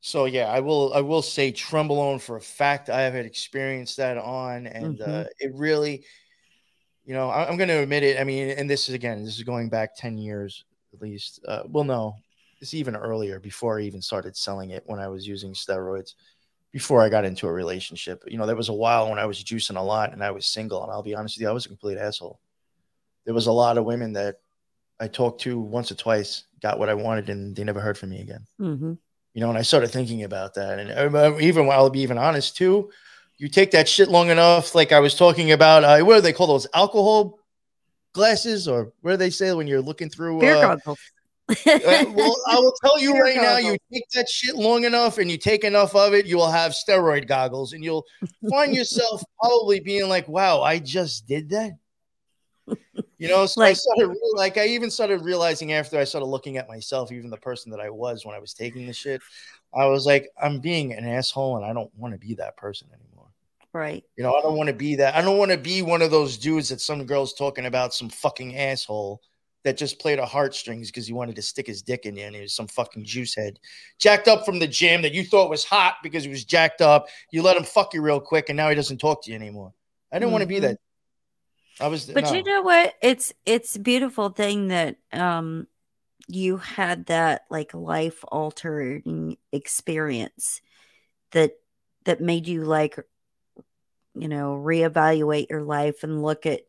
So 0.00 0.26
yeah, 0.26 0.48
I 0.48 0.60
will. 0.60 0.92
I 0.92 1.00
will 1.00 1.22
say 1.22 1.50
Trenbolone 1.52 2.20
for 2.20 2.36
a 2.36 2.40
fact. 2.40 2.90
I 2.90 3.02
have 3.02 3.14
had 3.14 3.24
experienced 3.24 3.96
that 3.96 4.18
on, 4.18 4.66
and 4.66 5.00
uh, 5.00 5.24
Mhm. 5.24 5.28
it 5.38 5.52
really, 5.54 6.04
you 7.04 7.14
know, 7.14 7.30
I, 7.30 7.48
I'm 7.48 7.56
going 7.56 7.68
to 7.68 7.82
admit 7.82 8.02
it. 8.02 8.18
I 8.18 8.24
mean, 8.24 8.50
and 8.50 8.68
this 8.68 8.88
is 8.88 8.94
again, 8.94 9.24
this 9.24 9.36
is 9.36 9.42
going 9.42 9.68
back 9.68 9.96
ten 9.96 10.16
years 10.18 10.64
at 10.92 11.02
least. 11.02 11.40
Uh, 11.46 11.62
well, 11.66 11.84
no, 11.84 12.16
it's 12.60 12.74
even 12.74 12.96
earlier 12.96 13.40
before 13.40 13.78
I 13.78 13.82
even 13.82 14.00
started 14.00 14.36
selling 14.36 14.70
it 14.70 14.82
when 14.86 15.00
I 15.00 15.08
was 15.08 15.26
using 15.26 15.52
steroids. 15.52 16.14
Before 16.72 17.00
I 17.00 17.08
got 17.08 17.24
into 17.24 17.46
a 17.46 17.52
relationship, 17.52 18.24
you 18.26 18.36
know, 18.36 18.46
there 18.46 18.56
was 18.56 18.68
a 18.68 18.72
while 18.72 19.08
when 19.08 19.18
I 19.18 19.26
was 19.26 19.44
juicing 19.44 19.76
a 19.76 19.82
lot 19.82 20.12
and 20.12 20.24
I 20.24 20.32
was 20.32 20.44
single. 20.44 20.82
And 20.82 20.90
I'll 20.90 21.04
be 21.04 21.14
honest 21.14 21.36
with 21.36 21.42
you, 21.42 21.48
I 21.48 21.52
was 21.52 21.66
a 21.66 21.68
complete 21.68 21.98
asshole. 21.98 22.40
There 23.24 23.34
was 23.34 23.46
a 23.46 23.52
lot 23.52 23.78
of 23.78 23.84
women 23.84 24.12
that 24.14 24.40
I 24.98 25.06
talked 25.06 25.40
to 25.42 25.58
once 25.58 25.92
or 25.92 25.94
twice, 25.94 26.44
got 26.60 26.80
what 26.80 26.88
I 26.88 26.94
wanted, 26.94 27.30
and 27.30 27.54
they 27.54 27.62
never 27.62 27.80
heard 27.80 27.96
from 27.96 28.10
me 28.10 28.20
again 28.20 28.46
hmm 28.58 28.94
you 29.34 29.40
know, 29.40 29.48
and 29.48 29.58
I 29.58 29.62
started 29.62 29.90
thinking 29.90 30.22
about 30.22 30.54
that. 30.54 30.78
And 30.78 31.16
uh, 31.16 31.36
even 31.40 31.66
while 31.66 31.80
I'll 31.80 31.90
be 31.90 32.00
even 32.00 32.18
honest 32.18 32.56
too, 32.56 32.90
you 33.38 33.48
take 33.48 33.70
that 33.72 33.88
shit 33.88 34.08
long 34.08 34.30
enough, 34.30 34.74
like 34.74 34.92
I 34.92 35.00
was 35.00 35.14
talking 35.14 35.52
about, 35.52 35.84
uh, 35.84 36.04
what 36.04 36.16
do 36.16 36.20
they 36.20 36.32
call 36.32 36.46
those 36.46 36.66
alcohol 36.74 37.38
glasses, 38.12 38.68
or 38.68 38.92
what 39.00 39.12
do 39.12 39.16
they 39.16 39.30
say 39.30 39.52
when 39.52 39.66
you're 39.66 39.82
looking 39.82 40.08
through? 40.08 40.40
Beer 40.40 40.56
uh, 40.56 40.76
goggles. 40.76 40.98
uh, 41.48 42.04
well, 42.14 42.36
I 42.48 42.58
will 42.58 42.74
tell 42.82 42.98
you 42.98 43.12
Beer 43.14 43.22
right 43.22 43.36
now, 43.36 43.56
you 43.56 43.76
take 43.92 44.08
that 44.14 44.28
shit 44.28 44.54
long 44.54 44.84
enough 44.84 45.18
and 45.18 45.30
you 45.30 45.36
take 45.36 45.64
enough 45.64 45.94
of 45.94 46.14
it, 46.14 46.26
you 46.26 46.36
will 46.36 46.50
have 46.50 46.72
steroid 46.72 47.26
goggles, 47.26 47.72
and 47.72 47.84
you'll 47.84 48.04
find 48.50 48.74
yourself 48.76 49.22
probably 49.40 49.80
being 49.80 50.08
like, 50.08 50.28
"Wow, 50.28 50.62
I 50.62 50.78
just 50.78 51.26
did 51.26 51.50
that." 51.50 51.72
You 53.18 53.28
know, 53.28 53.46
so 53.46 53.62
I 53.62 53.72
started 53.72 54.14
like 54.34 54.58
I 54.58 54.66
even 54.66 54.90
started 54.90 55.22
realizing 55.22 55.72
after 55.72 55.98
I 55.98 56.04
started 56.04 56.26
looking 56.26 56.56
at 56.56 56.68
myself, 56.68 57.12
even 57.12 57.30
the 57.30 57.36
person 57.36 57.70
that 57.70 57.80
I 57.80 57.88
was 57.88 58.26
when 58.26 58.34
I 58.34 58.38
was 58.38 58.54
taking 58.54 58.86
the 58.86 58.92
shit, 58.92 59.22
I 59.74 59.86
was 59.86 60.04
like, 60.04 60.28
I'm 60.42 60.60
being 60.60 60.92
an 60.92 61.06
asshole, 61.06 61.56
and 61.56 61.64
I 61.64 61.72
don't 61.72 61.90
want 61.96 62.12
to 62.12 62.18
be 62.18 62.34
that 62.34 62.56
person 62.56 62.88
anymore. 62.92 63.13
Right. 63.74 64.04
You 64.16 64.22
know, 64.22 64.34
I 64.34 64.40
don't 64.40 64.56
want 64.56 64.68
to 64.68 64.74
be 64.74 64.96
that. 64.96 65.14
I 65.14 65.22
don't 65.22 65.38
want 65.38 65.50
to 65.50 65.58
be 65.58 65.82
one 65.82 66.00
of 66.00 66.10
those 66.10 66.38
dudes 66.38 66.68
that 66.70 66.80
some 66.80 67.04
girls 67.04 67.34
talking 67.34 67.66
about 67.66 67.92
some 67.92 68.08
fucking 68.08 68.56
asshole 68.56 69.20
that 69.64 69.76
just 69.76 69.98
played 69.98 70.18
a 70.18 70.26
heartstrings 70.26 70.90
because 70.90 71.06
he 71.06 71.12
wanted 71.12 71.34
to 71.36 71.42
stick 71.42 71.66
his 71.66 71.82
dick 71.82 72.04
in 72.04 72.16
you 72.16 72.24
and 72.24 72.34
he 72.34 72.42
was 72.42 72.54
some 72.54 72.68
fucking 72.68 73.04
juice 73.04 73.34
head. 73.34 73.58
Jacked 73.98 74.28
up 74.28 74.44
from 74.44 74.58
the 74.58 74.66
gym 74.66 75.02
that 75.02 75.12
you 75.12 75.24
thought 75.24 75.50
was 75.50 75.64
hot 75.64 75.96
because 76.02 76.22
he 76.24 76.30
was 76.30 76.44
jacked 76.44 76.80
up. 76.80 77.08
You 77.32 77.42
let 77.42 77.56
him 77.56 77.64
fuck 77.64 77.94
you 77.94 78.02
real 78.02 78.20
quick 78.20 78.50
and 78.50 78.56
now 78.56 78.68
he 78.68 78.74
doesn't 78.74 78.98
talk 78.98 79.24
to 79.24 79.30
you 79.30 79.36
anymore. 79.36 79.72
I 80.12 80.18
didn't 80.18 80.32
want 80.32 80.42
to 80.42 80.48
be 80.48 80.60
that. 80.60 80.78
I 81.80 81.88
was 81.88 82.04
But 82.06 82.24
no. 82.24 82.32
you 82.34 82.42
know 82.44 82.62
what? 82.62 82.94
It's 83.02 83.32
it's 83.44 83.74
a 83.74 83.80
beautiful 83.80 84.28
thing 84.28 84.68
that 84.68 84.96
um 85.12 85.66
you 86.28 86.58
had 86.58 87.06
that 87.06 87.46
like 87.50 87.74
life 87.74 88.24
altering 88.28 89.36
experience 89.50 90.60
that 91.32 91.56
that 92.04 92.20
made 92.20 92.46
you 92.46 92.64
like 92.64 92.98
you 94.14 94.28
know 94.28 94.54
reevaluate 94.56 95.50
your 95.50 95.62
life 95.62 96.02
and 96.02 96.22
look 96.22 96.46
at 96.46 96.62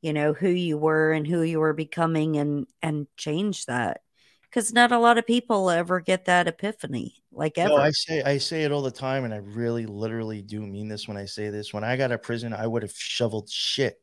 you 0.00 0.12
know 0.12 0.32
who 0.32 0.48
you 0.48 0.78
were 0.78 1.12
and 1.12 1.26
who 1.26 1.42
you 1.42 1.60
were 1.60 1.72
becoming 1.74 2.36
and 2.36 2.66
and 2.82 3.06
change 3.16 3.66
that 3.66 4.00
because 4.42 4.72
not 4.72 4.92
a 4.92 4.98
lot 4.98 5.18
of 5.18 5.26
people 5.26 5.70
ever 5.70 6.00
get 6.00 6.26
that 6.26 6.48
epiphany 6.48 7.14
like 7.32 7.58
ever 7.58 7.70
No, 7.70 7.76
I 7.76 7.90
say 7.90 8.22
I 8.22 8.38
say 8.38 8.64
it 8.64 8.72
all 8.72 8.82
the 8.82 8.90
time, 8.90 9.24
and 9.24 9.34
I 9.34 9.38
really, 9.38 9.86
literally 9.86 10.42
do 10.42 10.60
mean 10.66 10.88
this 10.88 11.08
when 11.08 11.16
I 11.16 11.24
say 11.24 11.50
this. 11.50 11.72
When 11.72 11.84
I 11.84 11.96
got 11.96 12.06
out 12.06 12.12
of 12.12 12.22
prison, 12.22 12.52
I 12.52 12.66
would 12.66 12.82
have 12.82 12.92
shoveled 12.92 13.50
shit 13.50 14.00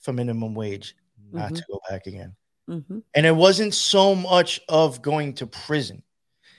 for 0.00 0.12
minimum 0.12 0.54
wage, 0.54 0.96
not 1.32 1.52
Mhm. 1.52 1.56
to 1.56 1.64
go 1.70 1.80
back 1.90 2.06
again. 2.06 2.36
hmm 2.68 3.00
And 3.14 3.26
it 3.26 3.36
wasn't 3.36 3.74
so 3.74 4.14
much 4.14 4.60
of 4.68 5.02
going 5.02 5.34
to 5.34 5.46
prison. 5.46 6.02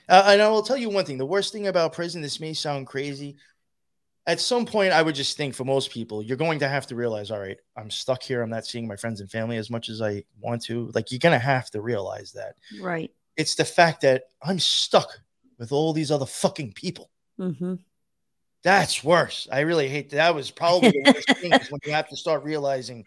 Uh, 0.10 0.24
and 0.28 0.42
I 0.42 0.50
will 0.50 0.64
tell 0.64 0.78
you 0.78 0.90
one 0.90 1.06
thing: 1.06 1.18
the 1.18 1.26
worst 1.26 1.54
thing 1.54 1.68
about 1.68 1.94
prison. 1.94 2.22
This 2.22 2.40
may 2.40 2.54
sound 2.54 2.88
crazy. 2.88 3.38
At 4.28 4.42
some 4.42 4.66
point, 4.66 4.92
I 4.92 5.02
would 5.02 5.16
just 5.16 5.38
think 5.38 5.56
for 5.56 5.64
most 5.64 5.90
people, 5.90 6.22
you're 6.22 6.36
going 6.36 6.60
to 6.60 6.68
have 6.68 6.86
to 6.88 6.96
realize, 6.96 7.32
all 7.32 7.40
right, 7.40 7.58
I'm 7.78 7.90
stuck 7.90 8.22
here. 8.22 8.42
I'm 8.42 8.50
not 8.50 8.66
seeing 8.66 8.86
my 8.86 8.98
friends 8.98 9.22
and 9.22 9.32
family 9.32 9.56
as 9.56 9.70
much 9.70 9.88
as 9.88 10.02
I 10.02 10.24
want 10.42 10.62
to. 10.64 10.92
Like, 10.94 11.12
you're 11.12 11.20
going 11.20 11.32
to 11.32 11.40
have 11.40 11.72
to 11.72 11.82
realize 11.82 12.34
that. 12.34 12.56
right 12.82 13.10
It's 13.38 13.56
the 13.56 13.64
fact 13.64 14.02
that 14.02 14.26
I'm 14.42 14.60
stuck 14.60 15.22
with 15.58 15.72
all 15.72 15.94
these 15.94 16.12
other 16.12 16.26
fucking 16.26 16.74
people. 16.74 17.10
hmm 17.38 17.76
That's 18.64 19.02
worse. 19.02 19.48
I 19.50 19.62
really 19.62 19.88
hate 19.88 20.10
that. 20.10 20.18
That 20.18 20.36
was 20.36 20.52
probably 20.52 20.92
the 20.92 21.14
worst 21.14 21.30
thing 21.40 21.54
is 21.54 21.72
when 21.72 21.80
you 21.86 21.94
have 21.94 22.10
to 22.10 22.18
start 22.18 22.44
realizing 22.44 23.06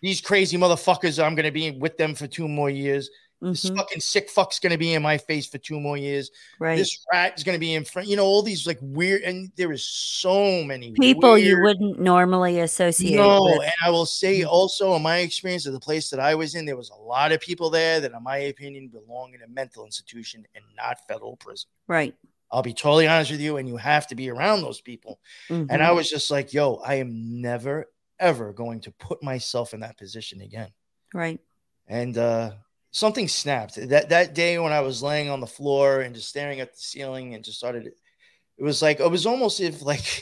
these 0.00 0.20
crazy 0.20 0.56
motherfuckers, 0.56 1.22
I'm 1.22 1.34
going 1.34 1.44
to 1.44 1.50
be 1.50 1.72
with 1.72 1.96
them 1.96 2.14
for 2.14 2.28
two 2.28 2.46
more 2.46 2.70
years. 2.70 3.10
This 3.50 3.68
hmm 3.68 3.74
fucking 3.76 4.00
sick 4.00 4.30
fuck's 4.30 4.58
going 4.58 4.70
to 4.72 4.78
be 4.78 4.94
in 4.94 5.02
my 5.02 5.18
face 5.18 5.46
for 5.46 5.58
two 5.58 5.80
more 5.80 5.96
years. 5.96 6.30
right 6.58 6.76
This 6.76 7.04
rat 7.12 7.34
is 7.36 7.44
going 7.44 7.56
to 7.56 7.60
be 7.60 7.74
in 7.74 7.84
front. 7.84 8.08
You 8.08 8.16
know, 8.16 8.24
all 8.24 8.42
these 8.42 8.66
like 8.66 8.78
weird, 8.80 9.22
and 9.22 9.50
there 9.56 9.72
is 9.72 9.84
so 9.84 10.62
many 10.64 10.92
people 10.92 11.36
you 11.36 11.60
wouldn't 11.60 11.98
normally 11.98 12.60
associate 12.60 13.16
No, 13.16 13.40
with 13.42 13.62
and 13.62 13.72
I 13.84 13.90
will 13.90 14.06
say 14.06 14.40
Mhm. 14.40 14.46
also, 14.48 14.94
in 14.94 15.02
my 15.02 15.18
experience 15.18 15.66
of 15.66 15.72
the 15.72 15.80
place 15.80 16.08
that 16.10 16.20
I 16.20 16.34
was 16.34 16.54
in, 16.54 16.64
there 16.66 16.76
was 16.76 16.90
a 16.90 16.94
lot 16.94 17.32
of 17.32 17.40
people 17.40 17.68
there 17.68 18.00
that, 18.00 18.12
in 18.12 18.22
my 18.22 18.38
opinion, 18.38 18.88
belong 18.88 19.34
in 19.34 19.42
a 19.42 19.48
mental 19.48 19.84
institution 19.84 20.46
and 20.54 20.64
not 20.76 20.98
federal 21.08 21.36
prison. 21.36 21.68
right 21.88 22.14
I'll 22.50 22.62
be 22.62 22.74
totally 22.74 23.08
honest 23.08 23.30
with 23.30 23.40
you, 23.40 23.56
and 23.56 23.66
you 23.66 23.76
have 23.78 24.06
to 24.08 24.14
be 24.14 24.28
around 24.30 24.60
those 24.60 24.80
people. 24.80 25.18
And 25.48 25.68
Mhm. 25.68 25.80
I 25.80 25.92
was 25.92 26.08
just 26.10 26.30
like, 26.30 26.52
yo, 26.52 26.76
I 26.76 26.96
am 26.96 27.40
never, 27.40 27.86
ever 28.20 28.52
going 28.52 28.80
to 28.82 28.92
put 28.92 29.22
myself 29.22 29.72
in 29.74 29.80
that 29.80 29.96
position 29.98 30.42
again. 30.42 30.70
right 31.14 31.40
And 31.88 32.16
uh, 32.18 32.52
something 32.92 33.28
snapped. 33.28 33.76
That 33.76 34.10
that 34.10 34.34
day 34.34 34.58
when 34.60 34.72
I 34.72 34.80
was 34.82 35.02
laying 35.02 35.30
on 35.30 35.40
the 35.40 35.48
floor 35.48 36.02
and 36.02 36.14
just 36.14 36.30
staring 36.30 36.60
at 36.60 36.72
the 36.72 36.78
ceiling 36.80 37.34
and 37.34 37.44
just 37.44 37.58
started, 37.58 37.86
it 37.86 38.64
was 38.64 38.82
like, 38.82 39.00
it 39.00 39.10
was 39.10 39.26
almost 39.26 39.60
if 39.60 39.82
like, 39.82 40.00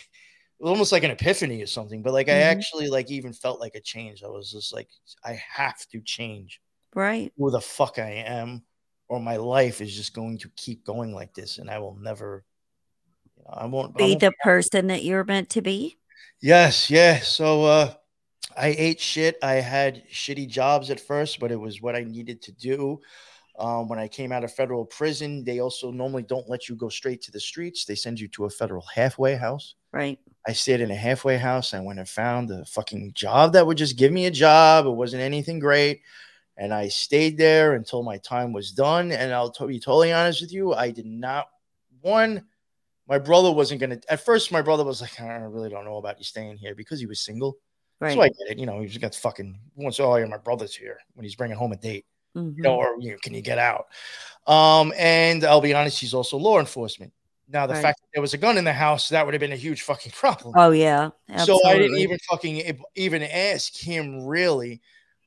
it 0.59 0.63
was 0.65 0.71
almost 0.71 0.93
like 0.93 1.05
an 1.05 1.13
epiphany 1.13 1.63
or 1.63 1.67
something. 1.67 2.03
But 2.03 2.13
like, 2.15 2.29
I 2.29 2.33
Mhm. 2.33 2.43
actually 2.43 2.89
like 2.89 3.11
even 3.11 3.33
felt 3.35 3.61
like 3.61 3.75
a 3.77 3.81
change. 3.81 4.23
I 4.25 4.29
was 4.29 4.53
just 4.53 4.73
like, 4.75 4.89
I 5.25 5.35
have 5.53 5.87
to 5.91 6.01
change 6.03 6.61
right 6.95 7.33
who 7.39 7.51
the 7.51 7.61
fuck 7.61 7.99
I 7.99 8.11
am, 8.27 8.65
or 9.09 9.21
my 9.21 9.37
life 9.37 9.81
is 9.81 9.95
just 9.97 10.15
going 10.15 10.39
to 10.39 10.51
keep 10.57 10.85
going 10.85 11.15
like 11.15 11.35
this, 11.35 11.59
and 11.59 11.71
I 11.71 11.79
will 11.79 11.97
never, 11.97 12.45
you 13.37 13.45
know, 13.45 13.51
I 13.55 13.67
won't 13.67 13.97
I 13.99 14.05
be 14.05 14.07
won't 14.07 14.21
the 14.21 14.33
person 14.43 14.89
that 14.89 15.05
you're 15.05 15.25
meant 15.25 15.49
to 15.51 15.63
be 15.63 15.99
Yes, 16.41 16.91
yeah. 16.91 17.21
So 17.21 17.65
uh 17.65 17.95
I 18.61 18.75
ate 18.77 19.01
shit. 19.01 19.39
I 19.43 19.55
had 19.55 20.07
shitty 20.13 20.47
jobs 20.47 20.91
at 20.91 21.01
first, 21.01 21.41
but 21.41 21.51
it 21.51 21.57
was 21.57 21.81
what 21.81 21.97
I 21.97 22.05
needed 22.05 22.43
to 22.43 22.53
do. 22.53 23.01
Um, 23.59 23.89
when 23.89 23.99
I 23.99 24.07
came 24.07 24.33
out 24.33 24.45
of 24.45 24.53
federal 24.53 24.85
prison, 24.85 25.45
they 25.45 25.61
also 25.61 25.91
normally 25.91 26.25
don't 26.25 26.49
let 26.49 26.69
you 26.69 26.77
go 26.77 26.91
straight 26.91 27.23
to 27.23 27.33
the 27.33 27.41
streets. 27.41 27.87
They 27.87 27.95
send 27.95 28.21
you 28.21 28.29
to 28.29 28.45
a 28.45 28.51
federal 28.51 28.85
halfway 28.95 29.35
house. 29.35 29.77
right 29.93 30.19
I 30.47 30.53
stayed 30.53 30.81
in 30.81 30.91
a 30.91 30.95
halfway 30.95 31.39
house. 31.39 31.73
I 31.73 31.81
went 31.81 31.99
and 31.99 32.09
found 32.09 32.51
a 32.51 32.65
fucking 32.67 33.13
job 33.15 33.55
that 33.55 33.67
would 33.67 33.79
just 33.79 33.97
give 33.97 34.13
me 34.13 34.27
a 34.27 34.31
job. 34.31 34.87
It 34.87 34.91
wasn't 34.91 35.23
anything 35.23 35.59
great. 35.59 36.03
And 36.59 36.75
I 36.75 36.89
stayed 36.89 37.39
there 37.39 37.75
until 37.75 38.03
my 38.03 38.19
time 38.19 38.53
was 38.53 38.73
done. 38.73 39.11
And 39.11 39.33
I'll 39.33 39.51
to- 39.53 39.67
be 39.67 39.81
totally 39.81 40.13
honest 40.13 40.43
with 40.43 40.53
you, 40.53 40.75
I 40.75 40.91
did 40.91 41.07
not, 41.07 41.49
one, 42.03 42.45
my 43.09 43.19
brother 43.19 43.51
wasn't 43.51 43.81
gonna. 43.81 44.01
At 44.09 44.25
first, 44.25 44.53
my 44.53 44.63
brother 44.63 44.85
was 44.85 45.01
like, 45.01 45.19
"I 45.21 45.35
really 45.39 45.69
don't 45.71 45.85
know 45.85 45.97
about 45.97 46.19
you 46.19 46.25
staying 46.25 46.59
here," 46.59 46.75
because 46.75 47.01
he 47.01 47.07
was 47.07 47.21
single. 47.21 47.59
Right. 48.01 48.15
So 48.15 48.23
I 48.23 48.29
get 48.29 48.51
it. 48.53 48.59
You 48.59 48.67
know, 48.67 48.81
he's 48.81 48.97
got 48.99 49.15
fucking 49.15 49.59
once. 49.77 50.01
Oh, 50.01 50.17
yeah, 50.17 50.25
my 50.25 50.39
brother's 50.39 50.75
here 50.75 50.99
when 51.15 51.25
he's 51.25 51.35
bringing 51.37 51.57
home 51.57 51.73
a 51.73 51.77
date. 51.77 52.07
Mhm. 52.37 52.57
You 52.57 52.63
know, 52.63 52.77
or 52.77 52.97
you 52.99 53.13
know, 53.13 53.19
can 53.23 53.35
you 53.35 53.43
get 53.43 53.59
out? 53.59 53.87
Um, 54.47 54.93
and 54.97 55.45
I'll 55.45 55.61
be 55.61 55.75
honest, 55.75 56.01
he's 56.01 56.15
also 56.15 56.37
law 56.39 56.59
enforcement. 56.61 57.13
Now, 57.49 57.67
the 57.67 57.75
Right. 57.75 57.83
fact 57.83 58.01
that 58.01 58.07
there 58.15 58.23
was 58.23 58.33
a 58.33 58.39
gun 58.39 58.57
in 58.57 58.65
the 58.65 58.73
house, 58.73 59.09
that 59.09 59.25
would 59.25 59.35
have 59.35 59.41
been 59.41 59.53
a 59.53 59.57
huge 59.57 59.83
fucking 59.83 60.13
problem. 60.15 60.55
Oh 60.57 60.71
yeah. 60.71 61.11
So 61.45 61.59
I 61.67 61.79
didn't 61.79 61.99
even 61.99 62.19
fucking 62.31 62.83
even 62.95 63.23
ask 63.23 63.77
him 63.77 64.25
really. 64.25 64.81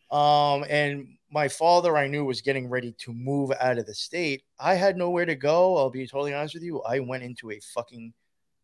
Um, 0.09 0.63
and 0.69 1.17
my 1.31 1.47
father, 1.47 1.97
I 1.97 2.07
knew 2.07 2.23
was 2.23 2.41
getting 2.41 2.69
ready 2.69 2.93
to 2.99 3.11
move 3.13 3.51
out 3.59 3.77
of 3.77 3.85
the 3.85 3.95
state. 3.95 4.43
I 4.59 4.75
had 4.75 4.95
nowhere 4.97 5.25
to 5.25 5.35
go. 5.35 5.77
I'll 5.77 5.89
be 5.89 6.05
totally 6.07 6.33
honest 6.33 6.53
with 6.53 6.63
you. 6.63 6.81
I 6.83 6.99
went 6.99 7.23
into 7.23 7.51
a 7.51 7.59
fucking 7.59 8.13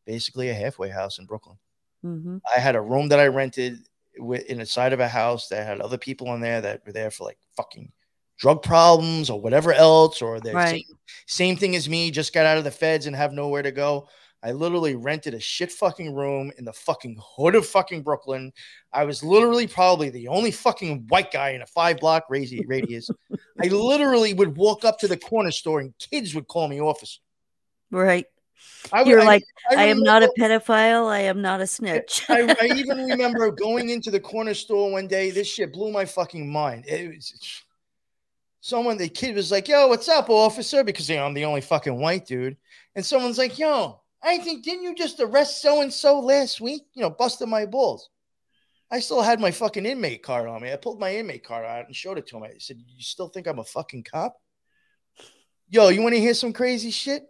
basically 0.06 0.49
a 0.49 0.53
halfway 0.53 0.90
house 0.90 1.18
in 1.19 1.26
Brooklyn. 1.26 1.57
Mhm. 2.06 2.40
I 2.56 2.60
had 2.60 2.76
a 2.76 2.81
room 2.81 3.10
that 3.10 3.19
I 3.19 3.27
rented 3.27 3.88
in 4.15 4.57
the 4.57 4.65
side 4.65 4.94
of 4.94 4.99
a 4.99 5.07
house 5.07 5.48
that 5.49 5.65
had 5.65 5.80
other 5.81 5.98
people 5.98 6.34
in 6.34 6.41
there 6.41 6.61
that 6.61 6.86
were 6.86 6.91
there 6.91 7.11
for 7.11 7.26
like 7.26 7.38
fucking 7.56 7.91
drug 8.38 8.64
problems 8.64 9.30
or 9.30 9.41
whatever 9.41 9.73
else, 9.73 10.22
or 10.22 10.40
the 10.40 10.53
Right. 10.53 10.68
same, 10.69 10.98
same 11.27 11.57
thing 11.57 11.76
as 11.76 11.90
me, 11.90 12.10
just 12.11 12.34
got 12.34 12.45
out 12.45 12.57
of 12.57 12.64
the 12.64 12.72
feds 12.72 13.06
and 13.06 13.15
have 13.15 13.34
nowhere 13.34 13.61
to 13.61 13.72
go. 13.72 14.07
I 14.41 14.53
literally 14.53 14.95
rented 14.95 15.34
a 15.34 15.40
shit 15.40 15.72
fucking 15.72 16.14
room 16.14 16.52
in 16.57 16.64
the 16.64 16.72
fucking 16.72 17.19
hood 17.22 17.56
of 17.56 17.68
fucking 17.68 18.03
Brooklyn. 18.03 18.53
I 18.94 19.03
was 19.03 19.22
literally 19.22 19.68
probably 19.68 20.10
the 20.10 20.30
only 20.30 20.52
fucking 20.52 21.07
white 21.10 21.31
guy 21.31 21.49
in 21.49 21.61
a 21.61 21.68
five 21.68 21.99
block 21.99 22.23
radius. 22.30 23.10
I 23.61 23.68
literally 23.68 24.34
would 24.34 24.56
walk 24.56 24.86
up 24.86 24.99
to 24.99 25.10
the 25.10 25.18
corner 25.18 25.52
store 25.52 25.81
and 25.81 25.94
kids 25.99 26.34
would 26.34 26.48
call 26.48 26.69
me 26.69 26.80
officer. 26.80 27.19
Right. 27.91 28.27
I, 28.91 29.03
You're 29.03 29.22
I- 29.22 29.26
like, 29.26 29.44
I 29.69 29.86
am 29.86 30.02
not 30.02 30.23
a 30.23 30.31
pedophile. 30.38 31.07
I 31.07 31.19
am 31.22 31.41
not 31.41 31.61
a 31.61 31.68
snitch. 31.68 32.26
I, 32.30 32.56
I 32.61 32.65
even 32.76 33.06
remember 33.06 33.52
going 33.52 33.90
into 33.90 34.11
the 34.11 34.19
corner 34.19 34.53
store 34.53 34.91
one 34.91 35.07
day. 35.07 35.30
This 35.31 35.48
shit 35.48 35.73
blew 35.73 35.91
my 35.91 36.06
fucking 36.06 36.52
mind. 36.52 36.86
It 36.88 37.15
was 37.15 37.64
someone. 38.61 38.98
The 38.98 39.10
kid 39.10 39.36
was 39.36 39.52
like, 39.52 39.68
"Yo, 39.68 39.88
what's 39.88 40.10
up, 40.10 40.30
officer?" 40.30 40.84
Because 40.84 41.10
you 41.10 41.18
know, 41.18 41.26
I'm 41.26 41.34
the 41.34 41.45
only 41.45 41.61
fucking 41.61 41.99
white 41.99 42.26
dude. 42.26 42.57
And 42.95 43.06
someone's 43.06 43.38
like, 43.38 43.60
"Yo, 43.60 44.02
I 44.23 44.38
think 44.40 44.64
didn't 44.64 44.84
you 44.84 44.95
just 44.95 45.19
arrest 45.19 45.61
so 45.61 45.81
and 45.81 45.94
so 45.94 46.19
last 46.19 46.60
week? 46.61 46.84
You 46.94 47.03
know, 47.03 47.10
busted 47.10 47.48
my 47.49 47.65
balls." 47.65 48.10
I 48.91 49.02
still 49.02 49.22
had 49.22 49.40
my 49.40 49.52
fucking 49.52 49.86
inmate 49.86 50.23
card 50.23 50.48
on 50.48 50.64
me. 50.64 50.73
I 50.73 50.76
pulled 50.76 50.99
my 50.99 51.15
inmate 51.15 51.44
card 51.44 51.64
out 51.64 51.86
and 51.86 51.95
showed 51.95 52.18
it 52.18 52.26
to 52.27 52.38
him. 52.38 52.44
I 52.44 52.53
said, 52.57 52.77
"You 52.80 53.03
still 53.03 53.27
think 53.27 53.48
I'm 53.48 53.60
a 53.60 53.64
fucking 53.64 54.03
cop?" 54.03 54.36
Yo, 55.69 55.90
you 55.90 56.02
want 56.02 56.15
to 56.15 56.19
hear 56.22 56.34
some 56.34 56.53
crazy 56.53 56.90
shit? 56.90 57.23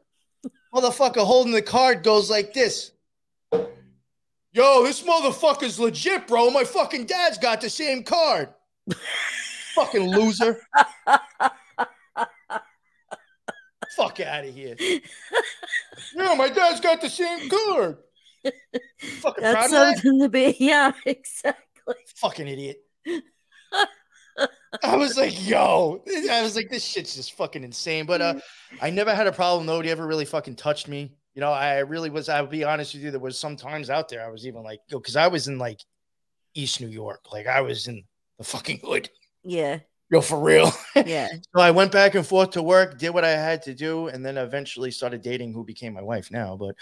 Motherfucker 0.73 1.25
holding 1.25 1.53
the 1.53 1.61
card 1.61 2.03
goes 2.03 2.29
like 2.29 2.53
this. 2.53 2.91
Yo, 4.51 4.83
this 4.83 5.01
motherfucker's 5.03 5.79
legit, 5.79 6.27
bro. 6.27 6.49
My 6.49 6.63
fucking 6.63 7.05
dad's 7.05 7.37
got 7.37 7.61
the 7.61 7.69
same 7.69 8.03
card. 8.03 8.49
fucking 9.75 10.09
loser. 10.09 10.59
Fuck 13.95 14.19
out 14.19 14.45
of 14.45 14.53
here. 14.53 14.75
Yeah, 16.15 16.33
my 16.33 16.47
dad's 16.49 16.79
got 16.79 17.01
the 17.01 17.09
same 17.09 17.49
card. 17.49 17.97
fucking 18.43 19.43
proud 19.43 19.53
That's 19.53 19.65
of 19.65 19.71
that? 19.71 19.97
something 19.97 20.19
to 20.21 20.29
be. 20.29 20.55
Yeah, 20.59 20.91
exactly. 21.05 21.95
Fucking 22.15 22.47
idiot. 22.47 22.83
I 24.83 24.95
was 24.95 25.17
like, 25.17 25.47
yo, 25.47 26.03
I 26.31 26.41
was 26.41 26.55
like, 26.55 26.69
this 26.69 26.83
shit's 26.83 27.15
just 27.15 27.33
fucking 27.33 27.63
insane. 27.63 28.05
But 28.05 28.21
uh, 28.21 28.35
I 28.81 28.89
never 28.89 29.13
had 29.13 29.27
a 29.27 29.31
problem. 29.31 29.65
Nobody 29.65 29.89
ever 29.89 30.05
really 30.05 30.25
fucking 30.25 30.55
touched 30.55 30.87
me. 30.87 31.11
You 31.35 31.41
know, 31.41 31.51
I 31.51 31.79
really 31.79 32.09
was. 32.09 32.29
I'll 32.29 32.47
be 32.47 32.63
honest 32.63 32.93
with 32.93 33.03
you. 33.03 33.11
There 33.11 33.19
was 33.19 33.37
some 33.37 33.55
times 33.55 33.89
out 33.89 34.09
there 34.09 34.25
I 34.25 34.29
was 34.29 34.45
even 34.45 34.63
like, 34.63 34.81
yo, 34.87 34.99
because 34.99 35.15
I 35.15 35.27
was 35.27 35.47
in 35.47 35.57
like 35.57 35.79
East 36.53 36.81
New 36.81 36.87
York. 36.87 37.31
Like 37.31 37.47
I 37.47 37.61
was 37.61 37.87
in 37.87 38.03
the 38.37 38.43
fucking 38.43 38.81
hood. 38.83 39.09
Yeah. 39.43 39.79
Yo, 40.11 40.21
for 40.21 40.39
real. 40.39 40.71
Yeah. 40.95 41.29
So 41.55 41.61
I 41.61 41.71
went 41.71 41.91
back 41.91 42.15
and 42.15 42.25
forth 42.25 42.51
to 42.51 42.63
work, 42.63 42.97
did 42.97 43.11
what 43.11 43.23
I 43.23 43.31
had 43.31 43.61
to 43.63 43.73
do, 43.73 44.07
and 44.07 44.25
then 44.25 44.37
eventually 44.37 44.91
started 44.91 45.21
dating 45.21 45.53
who 45.53 45.63
became 45.63 45.93
my 45.93 46.01
wife 46.01 46.31
now. 46.31 46.57
But 46.57 46.75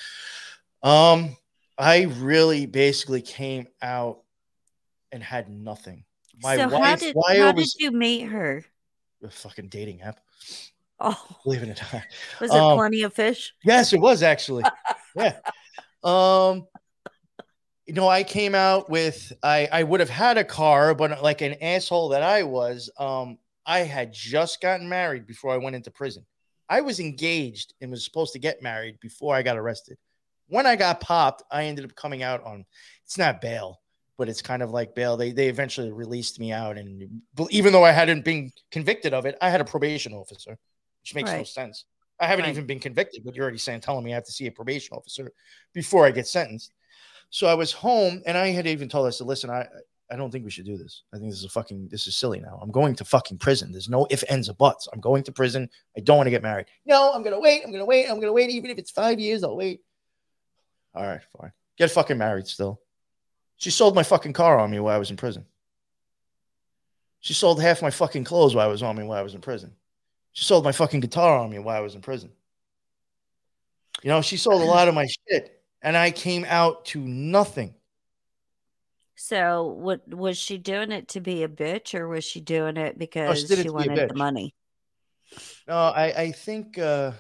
um, 0.88 1.36
I 1.78 2.04
really 2.04 2.66
basically 2.66 3.22
came 3.22 3.68
out 3.82 4.22
and 5.12 5.22
had 5.22 5.50
nothing. 5.50 6.04
My 6.42 6.56
so 6.56 6.70
how 6.70 6.96
did 6.96 7.16
how 7.16 7.48
always 7.48 7.74
did 7.74 7.84
you 7.84 7.92
meet 7.92 8.22
her? 8.26 8.64
a 9.24 9.30
fucking 9.30 9.70
dating 9.70 10.02
app? 10.02 10.20
Oh, 11.00 11.20
Believe 11.44 11.64
it 11.64 11.66
or 11.82 11.94
not. 11.94 12.04
was 12.42 12.52
it 12.52 12.58
Um, 12.58 12.78
plenty 12.78 13.04
of 13.04 13.14
fish? 13.14 13.54
Yes, 13.64 13.94
it 13.94 14.00
was 14.00 14.24
actually. 14.24 14.64
yeah. 15.16 15.38
Um, 16.04 16.68
you 17.86 17.94
know, 17.94 18.08
I 18.08 18.24
came 18.24 18.54
out 18.56 18.90
with 18.90 19.32
I 19.44 19.68
I 19.72 19.84
would 19.84 20.00
have 20.00 20.10
had 20.10 20.38
a 20.38 20.44
car, 20.44 20.94
but 20.94 21.22
like 21.24 21.42
an 21.42 21.56
asshole 21.62 22.10
that 22.10 22.24
I 22.24 22.44
was, 22.44 22.90
um, 23.00 23.38
I 23.66 23.80
had 23.80 24.12
just 24.14 24.62
gotten 24.62 24.88
married 24.90 25.26
before 25.26 25.52
I 25.54 25.58
went 25.58 25.76
into 25.76 25.92
prison. 25.92 26.26
I 26.70 26.82
was 26.82 27.00
engaged 27.00 27.74
and 27.80 27.90
was 27.92 28.04
supposed 28.04 28.34
to 28.34 28.40
get 28.40 28.62
married 28.62 29.00
before 29.00 29.36
I 29.36 29.42
got 29.42 29.58
arrested. 29.58 29.98
When 30.50 30.66
I 30.66 30.76
got 30.76 31.00
popped, 31.00 31.44
I 31.52 31.66
ended 31.66 31.86
up 31.86 31.96
coming 31.96 32.24
out 32.24 32.44
on 32.44 32.66
it's 33.06 33.18
not 33.18 33.40
bail, 33.42 33.82
but 34.18 34.30
it's 34.30 34.42
kind 34.42 34.62
of 34.64 34.72
like 34.72 34.96
bail. 34.96 35.16
They 35.18 35.32
they 35.32 35.48
eventually 35.48 35.92
released 35.92 36.40
me 36.40 36.52
out, 36.52 36.78
and 36.78 37.22
even 37.50 37.72
though 37.74 37.84
I 37.86 37.92
hadn't 37.92 38.26
been 38.26 38.52
convicted 38.72 39.14
of 39.14 39.26
it, 39.26 39.38
I 39.42 39.50
had 39.50 39.62
a 39.62 39.66
probation 39.66 40.14
officer, 40.14 40.58
which 41.02 41.16
makes 41.16 41.30
no 41.32 41.44
sense. 41.44 41.86
I 42.20 42.26
haven't 42.26 42.46
Right. 42.46 42.52
even 42.52 42.66
been 42.66 42.80
convicted, 42.80 43.24
but 43.24 43.36
you're 43.36 43.44
already 43.44 43.60
saying 43.60 43.82
telling 43.82 44.04
me 44.04 44.12
I 44.12 44.16
have 44.16 44.26
to 44.26 44.32
see 44.32 44.48
a 44.48 44.52
probation 44.52 44.98
officer 44.98 45.32
before 45.74 46.06
I 46.06 46.12
get 46.12 46.28
sentenced. 46.28 46.74
So 47.30 47.48
I 47.48 47.54
was 47.54 47.72
home, 47.72 48.24
and 48.26 48.38
I 48.38 48.48
had 48.48 48.66
even 48.66 48.90
told 48.90 49.06
her, 49.06 49.10
I 49.10 49.12
said, 49.12 49.28
"Listen, 49.28 49.50
I 49.52 49.68
I 50.10 50.16
don't 50.16 50.32
think 50.32 50.46
we 50.46 50.52
should 50.52 50.66
do 50.66 50.78
this. 50.78 51.04
I 51.14 51.18
think 51.18 51.30
this 51.30 51.40
is 51.40 51.46
a 51.46 51.50
fucking 51.50 51.90
this 51.90 52.08
is 52.08 52.16
silly 52.16 52.40
now. 52.40 52.58
I'm 52.62 52.72
going 52.72 52.96
to 52.96 53.06
fucking 53.06 53.38
prison. 53.40 53.72
There's 53.72 53.90
no 53.90 54.08
if 54.10 54.24
ends 54.30 54.50
or 54.50 54.54
buts. 54.54 54.88
I'm 54.94 55.02
going 55.02 55.22
to 55.24 55.32
prison. 55.34 55.70
I 55.98 56.00
don't 56.00 56.18
want 56.18 56.28
to 56.28 56.32
get 56.32 56.42
married. 56.42 56.66
No, 56.86 57.12
I'm 57.14 57.22
gonna 57.24 57.40
wait. 57.40 57.62
I'm 57.66 57.72
gonna 57.72 57.86
wait. 57.86 58.10
I'm 58.10 58.20
gonna 58.20 58.34
wait. 58.34 58.50
Even 58.50 58.72
if 58.72 58.78
it's 58.80 58.90
five 58.90 59.20
years, 59.20 59.44
I'll 59.44 59.56
wait. 59.58 59.82
All 60.96 61.04
right, 61.06 61.22
fine. 61.40 61.52
Get 61.78 61.92
fucking 61.92 62.18
married 62.18 62.48
still. 62.48 62.80
She 63.58 63.72
sold 63.72 63.96
my 63.96 64.04
fucking 64.04 64.34
car 64.34 64.60
on 64.60 64.72
me 64.72 64.80
while 64.80 64.96
I 64.96 65.00
was 65.00 65.10
in 65.10 65.18
prison. 65.18 65.46
She 67.20 67.34
sold 67.34 67.62
half 67.62 67.82
my 67.82 67.90
fucking 67.90 68.24
clothes 68.24 68.56
while 68.56 68.68
I 68.68 68.72
was 68.72 68.84
on 68.84 68.96
me 68.96 69.04
while 69.04 69.18
I 69.18 69.24
was 69.24 69.34
in 69.34 69.42
prison. 69.42 69.74
She 70.34 70.46
sold 70.46 70.64
my 70.64 70.72
fucking 70.72 71.00
guitar 71.00 71.40
on 71.40 71.50
me 71.50 71.60
while 71.60 71.76
I 71.76 71.82
was 71.82 71.96
in 71.96 72.02
prison. 72.02 72.32
You 74.04 74.10
know, 74.10 74.22
she 74.22 74.38
sold 74.38 74.62
a 74.62 74.66
lot 74.66 74.88
of 74.88 74.94
my 74.94 75.08
shit, 75.30 75.62
and 75.82 75.98
I 75.98 76.12
came 76.12 76.46
out 76.46 76.86
to 76.86 77.00
nothing. 77.00 77.74
So, 79.16 79.64
what 79.64 80.08
was 80.08 80.38
she 80.38 80.60
doing 80.60 80.92
it 80.92 81.08
to 81.10 81.22
be 81.22 81.42
a 81.42 81.50
bitch, 81.50 81.96
or 82.00 82.08
was 82.08 82.24
she 82.24 82.40
doing 82.40 82.78
it 82.78 83.00
because 83.00 83.44
it 83.44 83.48
she 83.50 83.56
to 83.56 83.64
be 83.64 83.70
wanted 83.72 84.08
the 84.10 84.14
money? 84.14 84.54
No, 85.68 85.76
I, 85.76 86.06
I 86.16 86.32
think 86.32 86.78
uh 86.78 87.14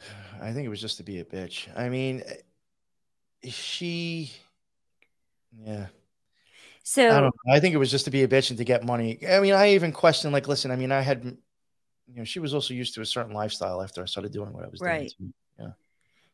I 0.42 0.52
think 0.52 0.66
it 0.66 0.68
was 0.68 0.80
just 0.80 0.96
to 0.96 1.04
be 1.04 1.20
a 1.20 1.24
bitch. 1.24 1.68
I 1.78 1.88
mean, 1.88 2.24
she 3.44 4.32
yeah. 5.52 5.88
I 7.08 7.14
So, 7.14 7.20
don't 7.20 7.34
know. 7.46 7.52
I 7.54 7.60
think 7.60 7.74
it 7.74 7.78
was 7.78 7.90
just 7.90 8.04
to 8.04 8.10
be 8.10 8.22
a 8.22 8.28
bitch 8.28 8.50
and 8.50 8.58
to 8.58 8.64
get 8.64 8.84
money. 8.84 9.18
I 9.26 9.40
mean, 9.40 9.54
I 9.54 9.70
even 9.72 9.92
questioned 9.92 10.32
like, 10.32 10.46
listen, 10.48 10.70
I 10.70 10.76
mean, 10.76 10.92
I 10.92 11.00
had 11.00 11.24
you 11.24 11.36
know, 12.16 12.24
she 12.24 12.40
was 12.40 12.54
also 12.54 12.74
used 12.74 12.94
to 12.94 13.02
a 13.02 13.06
certain 13.06 13.34
lifestyle 13.34 13.82
after 13.82 14.02
I 14.02 14.06
started 14.06 14.32
doing 14.32 14.52
what 14.52 14.64
I 14.64 14.68
was 14.68 14.80
Right. 14.80 15.12
doing. 15.18 15.32
too. 15.58 15.74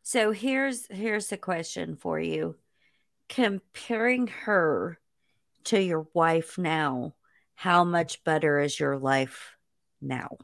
so 0.02 0.32
here's 0.32 0.86
here's 0.88 1.28
the 1.28 1.36
question 1.36 1.96
for 1.96 2.20
you: 2.20 2.56
comparing 3.28 4.28
her 4.28 4.98
to 5.64 5.80
your 5.82 6.08
wife 6.14 6.58
now, 6.58 7.14
how 7.56 7.84
much 7.84 8.24
better 8.24 8.60
is 8.60 8.80
your 8.80 8.98
life 8.98 9.56
now? 10.00 10.38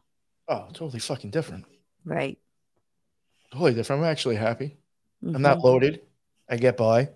Oh, 0.49 0.69
totally 0.75 0.99
fucking 1.01 1.31
different. 1.31 1.65
Right? 2.05 2.39
Totally 3.53 3.75
different. 3.75 4.03
I'm 4.03 4.09
actually 4.11 4.37
happy. 4.37 4.77
I'm 5.35 5.43
not 5.43 5.59
Mhm. 5.59 5.65
loaded. 5.65 6.03
I 6.51 6.57
get 6.57 6.77
by. 6.77 7.09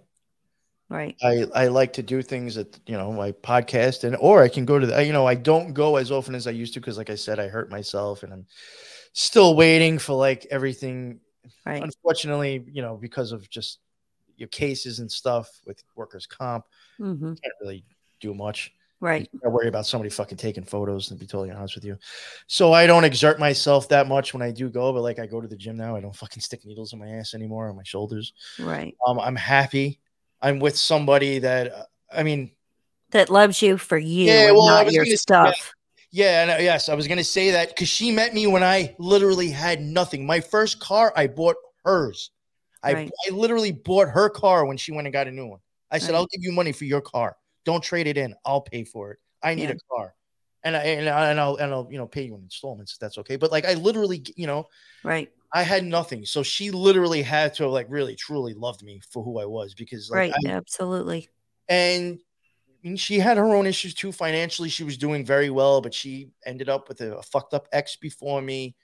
right. 0.88 1.16
I, 1.22 1.44
I 1.54 1.66
like 1.68 1.92
to 1.94 2.02
do 2.02 2.22
things 2.22 2.54
that 2.54 2.78
you 2.86 2.96
know 2.96 3.12
my 3.12 3.32
podcast 3.32 4.04
and 4.04 4.16
or 4.16 4.42
I 4.42 4.48
can 4.48 4.64
go 4.64 4.78
to 4.78 4.86
the 4.86 5.04
you 5.04 5.12
know 5.12 5.26
I 5.26 5.34
don't 5.34 5.72
go 5.72 5.96
as 5.96 6.10
often 6.10 6.34
as 6.34 6.46
I 6.46 6.50
used 6.50 6.74
to 6.74 6.80
because 6.80 6.98
like 6.98 7.10
I 7.10 7.14
said 7.14 7.38
I 7.38 7.48
hurt 7.48 7.70
myself 7.70 8.22
and 8.22 8.32
I'm 8.32 8.46
still 9.12 9.56
waiting 9.56 9.98
for 9.98 10.14
like 10.14 10.46
everything 10.50 11.20
Right. 11.66 11.82
unfortunately 11.82 12.64
you 12.72 12.82
know 12.82 12.96
because 12.96 13.32
of 13.32 13.48
just 13.50 13.80
your 14.36 14.48
cases 14.48 14.98
and 14.98 15.10
stuff 15.10 15.48
with 15.66 15.82
workers 15.94 16.26
comp 16.26 16.64
hmm 16.98 17.34
can't 17.34 17.54
really 17.60 17.84
do 18.20 18.34
much 18.34 18.72
Right. 19.00 19.28
I 19.44 19.48
worry 19.48 19.68
about 19.68 19.86
somebody 19.86 20.08
fucking 20.10 20.38
taking 20.38 20.64
photos 20.64 21.08
to 21.08 21.14
be 21.14 21.26
totally 21.26 21.50
honest 21.50 21.74
with 21.74 21.84
you 21.84 21.98
so 22.46 22.72
I 22.72 22.86
don't 22.86 23.04
exert 23.04 23.38
myself 23.38 23.88
that 23.90 24.08
much 24.08 24.32
when 24.32 24.42
I 24.42 24.50
do 24.50 24.70
go 24.70 24.92
but 24.92 25.02
like 25.02 25.18
I 25.18 25.26
go 25.26 25.40
to 25.40 25.48
the 25.48 25.56
gym 25.56 25.76
now 25.76 25.94
I 25.96 26.00
don't 26.00 26.14
fucking 26.16 26.40
stick 26.40 26.64
needles 26.64 26.92
in 26.92 26.98
my 26.98 27.08
ass 27.08 27.34
anymore 27.34 27.68
on 27.68 27.76
my 27.76 27.82
shoulders 27.82 28.32
Right. 28.58 28.96
um 29.06 29.18
I'm 29.18 29.36
happy 29.36 30.00
I'm 30.40 30.58
with 30.58 30.76
somebody 30.76 31.38
that 31.40 31.72
uh, 31.72 31.84
I 32.12 32.22
mean 32.22 32.52
That 33.10 33.28
loves 33.30 33.60
you 33.62 33.76
for 33.76 33.98
you 33.98 34.30
Yeah, 34.30 34.48
and 34.48 34.56
well, 34.56 34.68
I 34.68 34.78
not 34.78 34.84
was 34.86 34.94
your 34.94 35.04
gonna 35.04 35.16
stuff. 35.16 35.74
Yeah, 36.10 36.42
and 36.42 36.50
uh, 36.52 36.56
yes, 36.62 36.88
I 36.88 36.94
was 36.94 37.08
gonna 37.08 37.24
say 37.24 37.50
that 37.50 37.70
because 37.70 37.88
she 37.88 38.12
met 38.12 38.34
me 38.34 38.46
when 38.46 38.62
I 38.62 38.94
literally 39.00 39.50
had 39.50 39.80
nothing. 39.80 40.24
My 40.24 40.38
first 40.40 40.78
car, 40.78 41.12
I 41.16 41.26
bought 41.26 41.56
hers. 41.84 42.30
I, 42.84 42.92
Right. 42.94 43.10
I 43.26 43.30
literally 43.30 43.72
bought 43.72 44.08
her 44.08 44.28
car 44.28 44.64
when 44.64 44.76
she 44.76 44.92
went 44.92 45.06
and 45.08 45.12
got 45.12 45.26
a 45.26 45.32
new 45.32 45.46
one. 45.46 45.58
I 45.90 45.98
said, 45.98 46.12
Right. 46.12 46.18
"I'll 46.18 46.26
give 46.26 46.42
you 46.42 46.52
money 46.52 46.70
for 46.70 46.84
your 46.84 47.00
car. 47.00 47.36
Don't 47.64 47.82
trade 47.82 48.06
it 48.06 48.16
in. 48.16 48.34
I'll 48.44 48.60
pay 48.60 48.84
for 48.84 49.12
it. 49.12 49.18
I 49.42 49.54
need 49.54 49.64
Yeah. 49.64 49.76
a 49.76 49.94
car, 49.96 50.14
and 50.62 50.76
I 50.76 50.82
and, 50.82 51.08
I, 51.08 51.30
and 51.30 51.40
I'll 51.40 51.56
and 51.56 51.72
I'll 51.72 51.88
you 51.90 51.98
know 51.98 52.06
pay 52.06 52.22
you 52.22 52.34
in 52.36 52.42
installments. 52.42 52.92
If 52.94 52.98
that's 52.98 53.18
okay." 53.18 53.36
But 53.36 53.52
like, 53.52 53.64
I 53.64 53.74
literally, 53.74 54.24
you 54.36 54.46
know, 54.46 54.66
Right. 55.02 55.30
I 55.52 55.62
had 55.62 55.84
nothing, 55.84 56.24
so 56.26 56.42
she 56.42 56.70
literally 56.70 57.22
had 57.22 57.54
to 57.54 57.64
have 57.64 57.72
like 57.72 57.86
really 57.88 58.16
truly 58.16 58.54
loved 58.54 58.82
me 58.82 59.00
for 59.10 59.22
who 59.22 59.38
I 59.38 59.44
was 59.46 59.74
because 59.74 60.10
like 60.10 60.32
right. 60.32 60.34
I, 60.46 60.50
Absolutely. 60.50 61.28
and 61.68 62.18
she 62.96 63.18
had 63.18 63.38
her 63.38 63.54
own 63.54 63.66
issues 63.66 63.94
too 63.94 64.12
financially. 64.12 64.68
She 64.68 64.84
was 64.84 64.98
doing 64.98 65.24
very 65.24 65.48
well, 65.50 65.80
but 65.80 65.94
she 65.94 66.30
ended 66.44 66.68
up 66.68 66.88
with 66.88 67.00
a, 67.00 67.16
a 67.16 67.22
fucked 67.22 67.54
up 67.54 67.66
ex 67.72 67.96
before 67.96 68.42
me, 68.42 68.74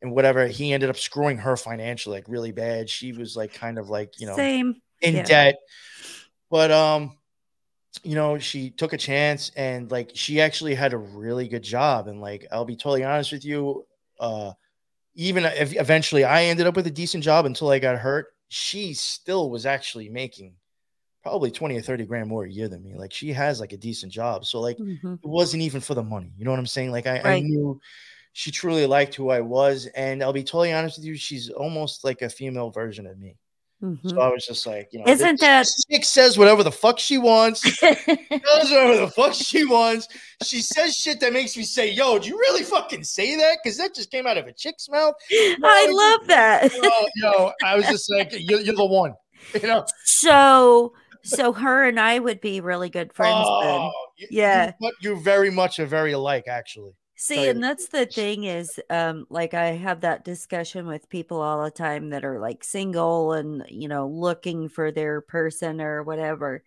and 0.00 0.12
whatever. 0.12 0.46
He 0.46 0.72
ended 0.72 0.88
up 0.88 0.96
screwing 0.96 1.36
her 1.38 1.56
financially, 1.56 2.16
like 2.16 2.24
really 2.28 2.52
bad. 2.52 2.88
She 2.88 3.12
was 3.12 3.36
like 3.36 3.52
kind 3.52 3.78
of 3.78 3.90
like 3.90 4.18
you 4.20 4.26
know 4.26 4.36
Same. 4.36 4.80
in 5.02 5.16
yeah. 5.16 5.24
debt, 5.24 5.56
but 6.50 6.70
um, 6.70 7.17
you 8.02 8.14
know, 8.14 8.38
she 8.38 8.70
took 8.70 8.92
a 8.92 8.98
chance 8.98 9.50
and 9.56 9.90
like 9.90 10.12
she 10.14 10.40
actually 10.40 10.74
had 10.74 10.92
a 10.92 10.98
really 10.98 11.48
good 11.48 11.62
job. 11.62 12.08
And 12.08 12.20
like 12.20 12.46
I'll 12.52 12.64
be 12.64 12.76
totally 12.76 13.04
honest 13.04 13.32
with 13.32 13.44
you, 13.44 13.86
uh, 14.20 14.52
even 15.14 15.44
if 15.44 15.74
eventually 15.76 16.24
I 16.24 16.44
ended 16.44 16.66
up 16.66 16.76
with 16.76 16.86
a 16.86 16.90
decent 16.92 17.24
job 17.24 17.46
until 17.46 17.70
I 17.70 17.78
got 17.78 17.98
hurt, 17.98 18.28
she 18.48 18.94
still 18.94 19.50
was 19.50 19.66
actually 19.66 20.08
making 20.08 20.54
probably 21.22 21.50
20 21.50 21.76
or 21.76 21.82
30 21.82 22.06
grand 22.06 22.28
more 22.28 22.44
a 22.44 22.50
year 22.50 22.68
than 22.68 22.82
me. 22.82 22.94
Like 22.96 23.12
she 23.12 23.32
has 23.32 23.60
like 23.60 23.72
a 23.72 23.76
decent 23.76 24.12
job. 24.12 24.44
So 24.44 24.60
like 24.60 24.78
Mhm. 24.78 25.18
it 25.22 25.28
wasn't 25.28 25.62
even 25.62 25.80
for 25.80 25.94
the 25.94 26.02
money. 26.02 26.32
You 26.36 26.44
know 26.44 26.50
what 26.52 26.60
I'm 26.60 26.66
saying? 26.66 26.92
Like 26.92 27.06
I, 27.06 27.20
I 27.20 27.40
knew 27.40 27.80
she 28.34 28.50
truly 28.52 28.86
liked 28.86 29.14
who 29.16 29.30
I 29.30 29.40
was. 29.40 29.86
And 29.96 30.22
I'll 30.22 30.32
be 30.32 30.44
totally 30.44 30.72
honest 30.72 30.98
with 30.98 31.06
you, 31.06 31.16
she's 31.16 31.50
almost 31.50 32.04
like 32.04 32.22
a 32.22 32.30
female 32.30 32.70
version 32.70 33.06
of 33.06 33.18
me. 33.18 33.36
Mhm. 33.82 34.10
So 34.10 34.20
I 34.20 34.28
was 34.28 34.44
just 34.44 34.66
like, 34.66 34.88
you 34.92 34.98
know, 34.98 35.04
Isn't 35.10 35.38
that 35.40 35.66
chick 35.90 36.04
says 36.04 36.36
whatever 36.36 36.64
the 36.64 36.72
fuck 36.72 36.98
she 36.98 37.16
wants, 37.16 37.60
does 37.80 38.70
whatever 38.70 38.96
the 38.96 39.12
fuck 39.14 39.32
she 39.34 39.64
wants. 39.64 40.08
She 40.42 40.60
says 40.62 40.94
shit 40.96 41.20
that 41.20 41.32
makes 41.32 41.56
me 41.56 41.62
say, 41.62 41.90
yo, 41.92 42.18
do 42.18 42.28
you 42.28 42.36
really 42.38 42.64
fucking 42.64 43.04
say 43.04 43.36
that? 43.36 43.58
Because 43.62 43.78
that 43.78 43.94
just 43.94 44.10
came 44.10 44.26
out 44.26 44.36
of 44.36 44.46
a 44.48 44.52
chick's 44.52 44.88
mouth. 44.88 45.14
I 45.30 45.88
love 45.90 46.26
that. 46.28 46.72
Yo, 46.74 46.90
yo, 47.16 47.52
I 47.64 47.76
was 47.76 47.86
just 47.86 48.10
like, 48.12 48.32
you're, 48.32 48.60
you're 48.60 48.74
the 48.74 48.84
one. 48.84 49.14
You 49.54 49.68
know? 49.68 49.86
so, 50.04 50.92
so 51.22 51.52
her 51.52 51.84
and 51.86 52.00
I 52.00 52.18
would 52.18 52.40
be 52.40 52.60
really 52.60 52.90
good 52.90 53.12
friends. 53.12 53.36
Oh, 53.38 53.90
you- 54.16 54.26
Yeah. 54.32 54.72
You, 54.80 54.92
you 55.00 55.20
very 55.20 55.50
much 55.50 55.78
are 55.78 55.86
very 55.86 56.10
alike, 56.12 56.46
actually. 56.48 56.92
See, 57.20 57.48
and 57.48 57.60
that's 57.62 57.88
the 57.88 58.06
thing 58.06 58.44
is, 58.44 58.78
um, 58.90 59.26
like 59.28 59.52
I 59.52 59.72
have 59.72 60.02
that 60.02 60.24
discussion 60.24 60.86
with 60.86 61.08
people 61.08 61.40
all 61.40 61.64
the 61.64 61.70
time 61.70 62.10
that 62.10 62.24
are 62.24 62.38
like 62.38 62.62
single 62.62 63.32
and 63.32 63.64
you 63.68 63.88
know 63.88 64.06
looking 64.06 64.68
for 64.68 64.92
their 64.92 65.20
person 65.20 65.80
or 65.80 66.04
whatever. 66.04 66.62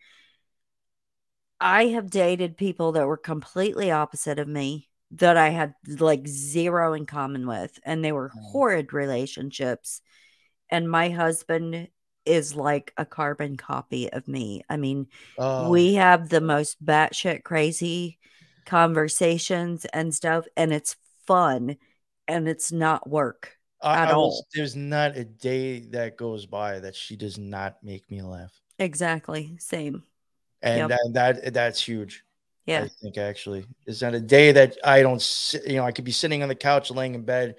I 1.60 1.88
have 1.88 2.10
dated 2.10 2.58
people 2.58 2.94
that 2.94 3.08
were 3.08 3.18
completely 3.18 3.92
opposite 3.92 4.40
of 4.40 4.48
me 4.48 4.90
that 5.12 5.38
I 5.38 5.50
had 5.50 5.76
like 5.88 6.28
zero 6.28 6.94
in 6.94 7.06
common 7.06 7.46
with, 7.48 7.80
and 7.84 8.04
they 8.04 8.12
were 8.12 8.30
Mm. 8.36 8.42
horrid 8.52 8.94
relationships. 8.94 10.02
And 10.70 10.90
my 10.90 11.10
husband 11.10 11.90
is 12.26 12.56
like 12.56 12.94
a 12.98 13.06
carbon 13.06 13.58
copy 13.58 14.12
of 14.12 14.28
me. 14.28 14.64
I 14.70 14.78
mean, 14.78 15.08
Um, 15.38 15.68
we 15.68 15.96
have 15.96 16.30
the 16.30 16.42
most 16.42 16.84
batshit 16.86 17.44
crazy 17.44 18.20
conversations 18.66 19.86
and 19.86 20.14
stuff, 20.14 20.46
and 20.56 20.72
it's 20.74 20.96
fun 21.26 21.78
and 22.28 22.48
it's 22.48 22.72
not 22.72 23.10
work. 23.10 23.58
I, 23.82 24.04
at 24.04 24.10
I 24.10 24.14
will- 24.14 24.24
all. 24.24 24.46
there's 24.54 24.76
not 24.76 25.18
a 25.18 25.26
day 25.26 25.80
that 25.92 26.18
goes 26.18 26.46
by 26.46 26.80
that 26.80 26.96
she 26.96 27.16
does 27.16 27.38
not 27.38 27.84
make 27.84 28.10
me 28.12 28.22
laugh. 28.22 28.52
Exactly. 28.80 29.56
Same. 29.60 30.04
And 30.62 30.90
Yep. 30.90 30.90
that, 30.90 31.14
that 31.44 31.54
that's 31.54 31.82
huge. 31.84 32.24
Yeah. 32.68 32.84
I 32.84 32.88
think 33.02 33.18
actually 33.18 33.66
there's 33.86 34.02
not 34.04 34.14
a 34.14 34.20
day 34.20 34.52
that 34.52 34.78
I 34.84 35.02
don't, 35.02 35.22
sit, 35.22 35.66
you 35.68 35.78
know, 35.78 35.84
I 35.86 35.92
could 35.92 36.06
be 36.06 36.12
sitting 36.12 36.44
on 36.44 36.50
the 36.50 36.56
couch, 36.56 36.92
laying 36.92 37.16
in 37.16 37.24
bed. 37.24 37.56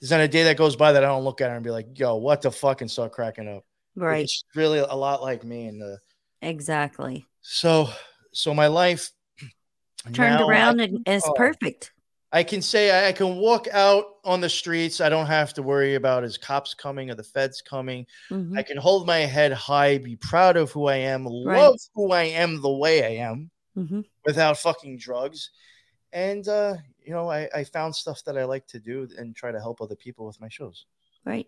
There's 0.00 0.10
not 0.10 0.20
a 0.20 0.28
day 0.28 0.44
that 0.44 0.56
goes 0.56 0.76
by 0.76 0.92
that 0.92 1.04
I 1.04 1.06
don't 1.08 1.24
look 1.24 1.40
at 1.42 1.50
her 1.50 1.54
and 1.56 1.64
be 1.64 1.70
like, 1.70 1.98
"Yo, 1.98 2.16
what 2.16 2.42
the 2.42 2.50
fuck?" 2.50 2.80
and 2.80 2.90
start 2.90 3.12
cracking 3.12 3.48
up. 3.48 3.64
Right. 3.94 4.24
It's 4.24 4.44
really 4.54 4.78
a 4.78 4.94
lot 4.94 5.22
like 5.22 5.44
me. 5.44 5.66
And 5.68 5.82
uh, 5.82 5.96
Exactly. 6.42 7.26
so, 7.42 7.88
so 8.32 8.52
my 8.54 8.66
life 8.66 9.10
Turned 10.12 10.40
now 10.40 10.48
around 10.48 10.80
and 10.80 10.98
it's 11.06 11.26
oh. 11.26 11.32
perfect. 11.34 11.92
I 12.32 12.42
can 12.42 12.60
say 12.60 13.08
I, 13.08 13.12
can 13.12 13.36
walk 13.36 13.66
out 13.72 14.16
on 14.24 14.40
the 14.40 14.48
streets. 14.48 15.00
I 15.00 15.08
don't 15.08 15.26
have 15.26 15.54
to 15.54 15.62
worry 15.62 15.94
about 15.94 16.24
is 16.24 16.36
cops 16.36 16.74
coming 16.74 17.10
or 17.10 17.14
the 17.14 17.22
feds 17.22 17.62
coming. 17.62 18.04
Mhm. 18.30 18.58
I 18.58 18.62
can 18.62 18.76
hold 18.76 19.06
my 19.06 19.18
head 19.18 19.52
high, 19.52 19.98
be 19.98 20.16
proud 20.16 20.56
of 20.56 20.70
who 20.72 20.86
I 20.86 20.96
am, 20.96 21.24
Right. 21.24 21.58
love 21.58 21.78
who 21.94 22.12
I 22.12 22.24
am 22.24 22.60
the 22.60 22.70
way 22.70 23.04
I 23.04 23.24
am. 23.24 23.50
Mhm. 23.76 24.04
without 24.24 24.58
fucking 24.58 24.96
drugs. 24.98 25.50
And 26.12 26.46
uh, 26.48 26.76
you 27.04 27.12
know, 27.12 27.30
I, 27.30 27.48
I 27.54 27.64
found 27.64 27.94
stuff 27.94 28.24
that 28.24 28.36
I 28.36 28.44
like 28.44 28.66
to 28.68 28.80
do 28.80 29.06
and 29.18 29.36
try 29.36 29.52
to 29.52 29.60
help 29.60 29.80
other 29.80 29.94
people 29.96 30.26
with 30.26 30.40
my 30.40 30.48
shows. 30.48 30.86
Right. 31.24 31.46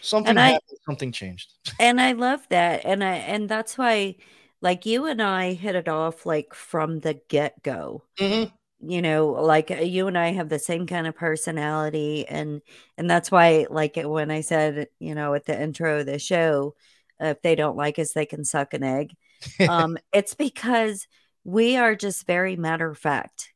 Something 0.00 0.30
And 0.30 0.40
I- 0.40 0.52
happened, 0.52 0.78
something 0.84 1.12
changed. 1.12 1.54
And 1.80 2.00
I 2.00 2.12
love 2.12 2.46
that. 2.50 2.84
And 2.84 3.02
I 3.02 3.14
and 3.16 3.48
that's 3.48 3.78
why 3.78 4.16
like 4.60 4.86
you 4.86 5.06
and 5.06 5.22
I 5.22 5.52
hit 5.52 5.74
it 5.76 5.88
off 5.88 6.26
like 6.26 6.54
from 6.54 7.00
the 7.00 7.14
get-go. 7.28 8.04
Mhm. 8.18 8.52
you 8.80 9.02
know 9.02 9.26
like 9.28 9.72
uh, 9.72 9.76
you 9.76 10.06
and 10.06 10.16
i 10.16 10.28
have 10.30 10.48
the 10.48 10.58
same 10.58 10.86
kind 10.86 11.08
of 11.08 11.16
personality 11.16 12.24
and 12.28 12.62
and 12.96 13.10
that's 13.10 13.28
why 13.28 13.66
like 13.70 13.96
when 13.96 14.30
i 14.30 14.40
said 14.40 14.86
you 15.00 15.16
know 15.16 15.34
at 15.34 15.44
the 15.46 15.60
intro 15.60 15.98
of 15.98 16.06
the 16.06 16.18
show 16.20 16.74
uh, 17.20 17.26
if 17.26 17.42
they 17.42 17.56
don't 17.56 17.76
like 17.76 17.98
us 17.98 18.12
they 18.12 18.24
can 18.26 18.44
suck 18.44 18.74
an 18.74 18.84
egg 18.84 19.16
um 19.68 19.98
it's 20.12 20.34
because 20.34 21.08
we 21.42 21.76
are 21.76 21.96
just 21.96 22.24
very 22.24 22.54
matter 22.54 22.88
of 22.88 22.96
fact 22.98 23.52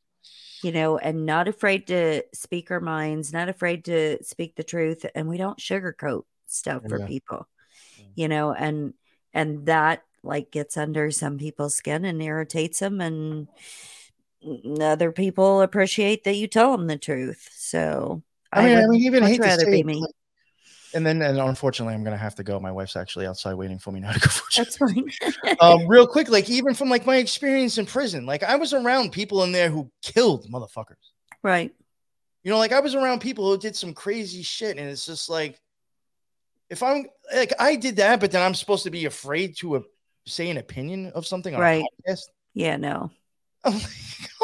you 0.65 0.73
know 0.73 0.99
and 0.99 1.25
not 1.25 1.47
afraid 1.47 1.87
to 1.87 2.25
speak 2.35 2.73
our 2.73 2.81
minds 2.81 3.33
not 3.33 3.49
afraid 3.49 3.85
to 3.85 4.19
speak 4.25 4.57
the 4.57 4.65
truth 4.65 5.07
and 5.15 5.29
we 5.29 5.37
don't 5.37 5.59
sugarcoat 5.61 6.25
stuff 6.47 6.83
for 6.89 6.99
people 7.07 7.47
Yeah. 7.97 8.05
you 8.17 8.29
know 8.29 8.53
and 8.53 8.95
and 9.33 9.67
that 9.67 10.03
like 10.23 10.51
gets 10.51 10.77
under 10.77 11.11
some 11.11 11.39
people's 11.39 11.75
skin 11.75 12.05
and 12.05 12.23
irritates 12.23 12.79
them 12.79 13.01
and 13.01 13.49
other 14.81 15.13
people 15.13 15.61
appreciate 15.61 16.25
that 16.25 16.35
you 16.35 16.47
tell 16.47 16.77
them 16.77 16.87
the 16.87 16.99
truth 16.99 17.49
so 17.53 18.23
I 18.53 18.67
mean, 18.67 18.77
I 18.77 18.81
would 18.83 18.91
mean, 18.91 19.03
even 19.03 19.23
hate 19.23 19.41
to 19.41 19.43
rather 19.43 19.71
be 19.71 19.83
me. 19.83 20.05
And 20.95 21.07
then, 21.07 21.23
and 21.23 21.39
unfortunately, 21.39 21.95
I'm 21.95 22.05
gonna 22.05 22.19
have 22.19 22.35
to 22.35 22.43
go. 22.43 22.61
My 22.61 22.71
wife's 22.71 22.97
actually 22.97 23.27
outside 23.27 23.55
waiting 23.55 23.79
for 23.79 23.93
me 23.93 24.01
now 24.01 24.13
to 24.13 24.21
go. 24.21 24.29
For 24.29 24.45
that's 24.55 24.77
fine 24.77 25.11
um, 25.61 25.87
real 25.87 26.07
quick, 26.07 26.29
like 26.29 26.51
even 26.51 26.75
from 26.75 26.91
like 26.91 27.07
my 27.07 27.17
experience 27.17 27.79
in 27.79 27.87
prison, 27.87 28.27
like 28.27 28.43
I 28.43 28.57
was 28.57 28.75
around 28.75 29.13
people 29.13 29.43
in 29.45 29.53
there 29.53 29.71
who 29.71 29.91
killed 30.03 30.47
motherfuckers. 30.51 30.97
right 31.43 31.73
You 32.45 32.51
know, 32.51 32.59
like 32.59 32.73
I 32.73 32.81
was 32.81 32.95
around 32.95 33.21
people 33.21 33.51
who 33.51 33.57
did 33.57 33.75
some 33.75 33.95
crazy 33.95 34.43
shit, 34.43 34.77
and 34.77 34.87
it's 34.87 35.07
just 35.07 35.31
like, 35.31 35.59
if 36.69 36.83
I'm 36.83 37.07
like 37.35 37.55
I 37.59 37.77
did 37.77 37.97
that, 37.97 38.21
but 38.21 38.31
then 38.31 38.43
I'm 38.43 38.55
supposed 38.55 38.85
to 38.85 38.91
be 38.91 39.07
afraid 39.07 39.57
to 39.59 39.77
say 40.27 40.51
an 40.51 40.57
opinion 40.59 41.07
of 41.15 41.27
something 41.27 41.55
on 41.55 41.61
Right. 41.61 41.85
a 42.07 42.11
podcast. 42.11 42.23
yeah 42.55 42.77
no. 42.77 43.11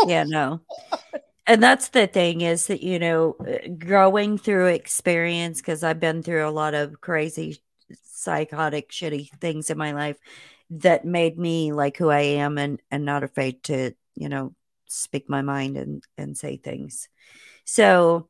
Oh, 0.01 0.09
yeah 0.09 0.25
no. 0.25 0.61
And 1.47 1.61
that's 1.63 1.89
the 1.89 2.07
thing 2.07 2.41
is 2.43 2.69
that 2.69 2.83
you 2.83 2.99
know 3.01 3.37
growing 3.79 4.39
through 4.39 4.67
experience 4.67 5.61
because 5.61 5.83
i've 5.83 5.99
been 5.99 6.23
through 6.23 6.47
a 6.47 6.51
lot 6.51 6.75
of 6.75 7.01
crazy 7.01 7.61
psychotic 8.05 8.91
shitty 8.91 9.31
things 9.41 9.71
in 9.71 9.79
my 9.79 9.93
life 9.93 10.17
that 10.71 11.05
made 11.05 11.37
me 11.39 11.73
like 11.73 11.97
who 11.97 12.11
i 12.11 12.21
am 12.21 12.59
and 12.59 12.81
and 12.93 13.05
not 13.05 13.25
afraid 13.25 13.61
to 13.65 13.93
you 14.15 14.29
know 14.29 14.55
speak 14.87 15.29
my 15.29 15.43
mind 15.43 15.77
and 15.77 16.03
and 16.17 16.37
say 16.37 16.57
things. 16.57 17.09
So 17.65 18.29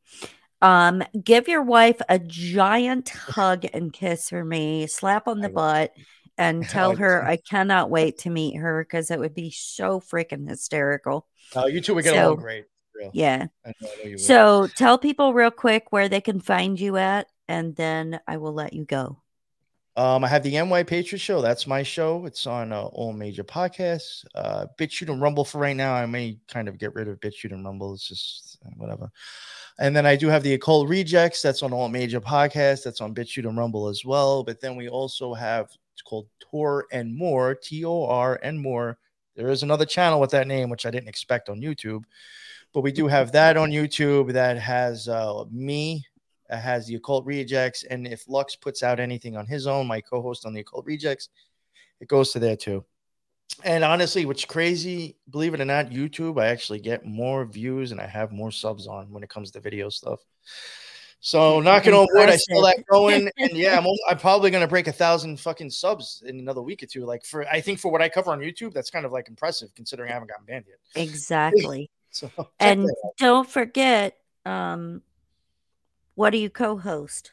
um 0.61 1.03
give 1.23 1.49
your 1.49 1.63
wife 1.63 2.01
a 2.09 2.19
giant 2.19 3.11
hug 3.11 3.65
and 3.73 3.93
kiss 3.93 4.31
for 4.31 4.45
me. 4.45 4.87
Slap 4.87 5.29
on 5.29 5.41
the 5.41 5.49
butt 5.49 5.93
and 6.39 6.67
tell 6.69 6.97
her 6.97 7.23
i 7.27 7.37
cannot 7.37 7.91
wait 7.91 8.19
to 8.19 8.31
meet 8.31 8.57
her 8.57 8.83
because 8.83 9.11
it 9.11 9.19
would 9.19 9.35
be 9.35 9.51
so 9.51 10.01
freaking 10.01 10.49
hysterical 10.49 11.27
Oh, 11.55 11.67
you 11.67 11.81
two 11.81 11.95
would 11.95 12.05
get 12.05 12.15
So- 12.15 12.29
along 12.29 12.37
great. 12.41 12.65
Yeah 13.13 13.47
I 13.65 13.73
know, 13.81 13.89
I 14.05 14.09
know 14.09 14.17
so 14.17 14.67
tell 14.75 14.99
people 14.99 15.33
real 15.35 15.51
quick 15.51 15.87
where 15.93 16.09
they 16.09 16.21
can 16.21 16.41
find 16.41 16.79
you 16.81 16.97
at, 16.97 17.29
and 17.49 17.77
then 17.77 18.19
I 18.27 18.39
will 18.39 18.53
let 18.53 18.73
you 18.73 18.85
go. 18.85 19.23
Um, 19.97 20.23
I 20.25 20.29
have 20.29 20.43
the 20.43 20.61
NY 20.61 20.83
Patriot 20.83 21.19
Show. 21.21 21.41
That's 21.41 21.67
my 21.67 21.83
show. 21.83 22.27
It's 22.27 22.47
on 22.47 22.73
uh, 22.73 22.83
all 22.83 23.13
major 23.13 23.43
podcasts. 23.45 24.25
Uh, 24.35 24.67
BitChute 24.79 25.11
and 25.11 25.21
Rumble 25.23 25.45
for 25.45 25.59
right 25.59 25.75
now. 25.77 25.93
I 25.95 26.07
may 26.07 26.39
kind 26.49 26.69
of 26.69 26.79
get 26.79 26.95
rid 26.95 27.09
of 27.09 27.19
BitChute 27.21 27.53
and 27.53 27.65
Rumble. 27.65 27.95
It's 27.95 28.07
just 28.09 28.59
uh, 28.65 28.71
whatever. 28.77 29.11
And 29.81 29.95
then 29.97 30.05
I 30.07 30.15
do 30.17 30.29
have 30.29 30.43
the 30.43 30.55
Occult 30.55 30.89
Rejects. 30.89 31.41
That's 31.43 31.63
on 31.63 31.73
all 31.73 31.89
major 31.89 32.21
podcasts. 32.21 32.85
That's 32.85 33.01
on 33.01 33.15
BitChute 33.15 33.49
and 33.49 33.57
Rumble 33.59 33.89
as 33.89 34.05
well. 34.05 34.43
But 34.45 34.61
then 34.61 34.77
we 34.77 34.89
also 34.89 35.35
have 35.35 35.71
it's 35.99 36.03
called 36.03 36.29
Tor 36.39 36.87
and 36.93 37.13
More, 37.13 37.57
T 37.57 37.85
O 37.85 38.05
R 38.05 38.39
and 38.41 38.61
More. 38.61 38.99
There 39.35 39.49
is 39.49 39.65
another 39.65 39.85
channel 39.85 40.21
with 40.21 40.31
that 40.31 40.47
name, 40.47 40.71
which 40.71 40.87
I 40.87 40.93
didn't 40.93 41.09
expect 41.09 41.49
on 41.49 41.61
YouTube. 41.61 42.05
But 42.73 42.83
we 42.83 42.93
do 42.93 43.09
have 43.09 43.33
that 43.33 43.57
on 43.57 43.71
YouTube 43.71 44.33
that 44.33 44.59
has 44.59 45.09
uh, 45.09 45.43
me, 45.51 46.05
that 46.49 46.63
has 46.63 46.87
the 46.87 46.95
Occult 46.95 47.27
Rejects, 47.27 47.83
and 47.83 48.07
if 48.07 48.29
Lux 48.29 48.55
puts 48.55 48.85
out 48.85 49.01
anything 49.01 49.37
on 49.37 49.45
his 49.45 49.67
own, 49.67 49.89
my 49.89 50.01
co-host 50.01 50.47
on 50.47 50.55
the 50.55 50.61
Occult 50.61 50.87
Rejects, 50.87 51.31
it 52.01 52.07
goes 52.07 52.31
to 52.31 52.39
there 52.39 52.57
too. 52.57 52.85
And 53.65 53.83
honestly, 53.83 54.25
what's 54.25 54.45
crazy, 54.45 55.17
believe 55.31 55.53
it 55.53 55.61
or 55.61 55.65
not, 55.65 55.91
YouTube, 55.91 56.41
I 56.41 56.47
actually 56.47 56.79
get 56.79 57.05
more 57.05 57.45
views 57.45 57.91
and 57.91 58.01
I 58.01 58.07
have 58.07 58.31
more 58.31 58.53
subs 58.53 58.87
on 58.87 59.11
when 59.11 59.25
it 59.25 59.31
comes 59.31 59.51
to 59.51 59.61
video 59.61 59.89
stuff. 59.89 60.21
So 61.21 61.61
knocking 61.61 61.95
on 61.95 62.07
wood, 62.13 62.29
I 62.29 62.37
still 62.37 62.63
that 62.63 62.85
going, 62.89 63.29
and 63.39 63.51
yeah, 63.53 63.77
I'm, 63.77 63.87
I'm 64.09 64.19
probably 64.19 64.51
gonna 64.51 64.69
break 64.69 64.87
a 64.87 64.93
thousand 64.93 65.39
fucking 65.41 65.71
subs 65.71 66.23
in 66.25 66.39
another 66.39 66.63
week 66.63 66.83
or 66.83 66.87
two. 66.87 67.05
Like 67.05 67.25
for, 67.25 67.47
I 67.49 67.61
think 67.61 67.81
for 67.81 67.91
what 67.91 68.01
I 68.01 68.09
cover 68.09 68.31
on 68.31 68.39
YouTube, 68.39 68.73
that's 68.73 68.91
kind 68.91 69.05
of 69.05 69.13
like 69.13 69.29
impressive 69.29 69.75
considering 69.75 70.11
I 70.11 70.15
haven't 70.15 70.29
gotten 70.29 70.45
banned 70.47 70.67
yet. 70.69 71.03
Exactly. 71.03 71.91
so 72.11 72.31
and 72.61 72.89
don't 73.19 73.49
forget, 73.49 74.17
um, 74.47 75.03
what 76.15 76.31
do 76.31 76.39
you 76.39 76.51
co-host? 76.51 77.33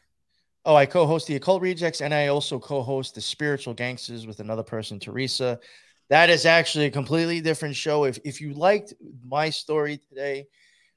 Oh, 0.64 0.74
I 0.74 0.84
co-host 0.84 1.28
the 1.28 1.36
Occult 1.36 1.62
Rejects, 1.62 2.00
and 2.00 2.12
I 2.12 2.26
also 2.26 2.58
co-host 2.58 3.14
the 3.14 3.20
Spiritual 3.20 3.72
Gangsters 3.72 4.26
with 4.26 4.40
another 4.40 4.64
person, 4.64 4.98
Teresa. 4.98 5.60
That 6.08 6.28
is 6.28 6.44
actually 6.44 6.86
a 6.86 6.90
completely 6.90 7.40
different 7.40 7.76
show. 7.76 8.02
If 8.04 8.18
if 8.24 8.40
you 8.40 8.52
liked 8.52 8.94
my 9.24 9.48
story 9.50 10.00
today 10.08 10.46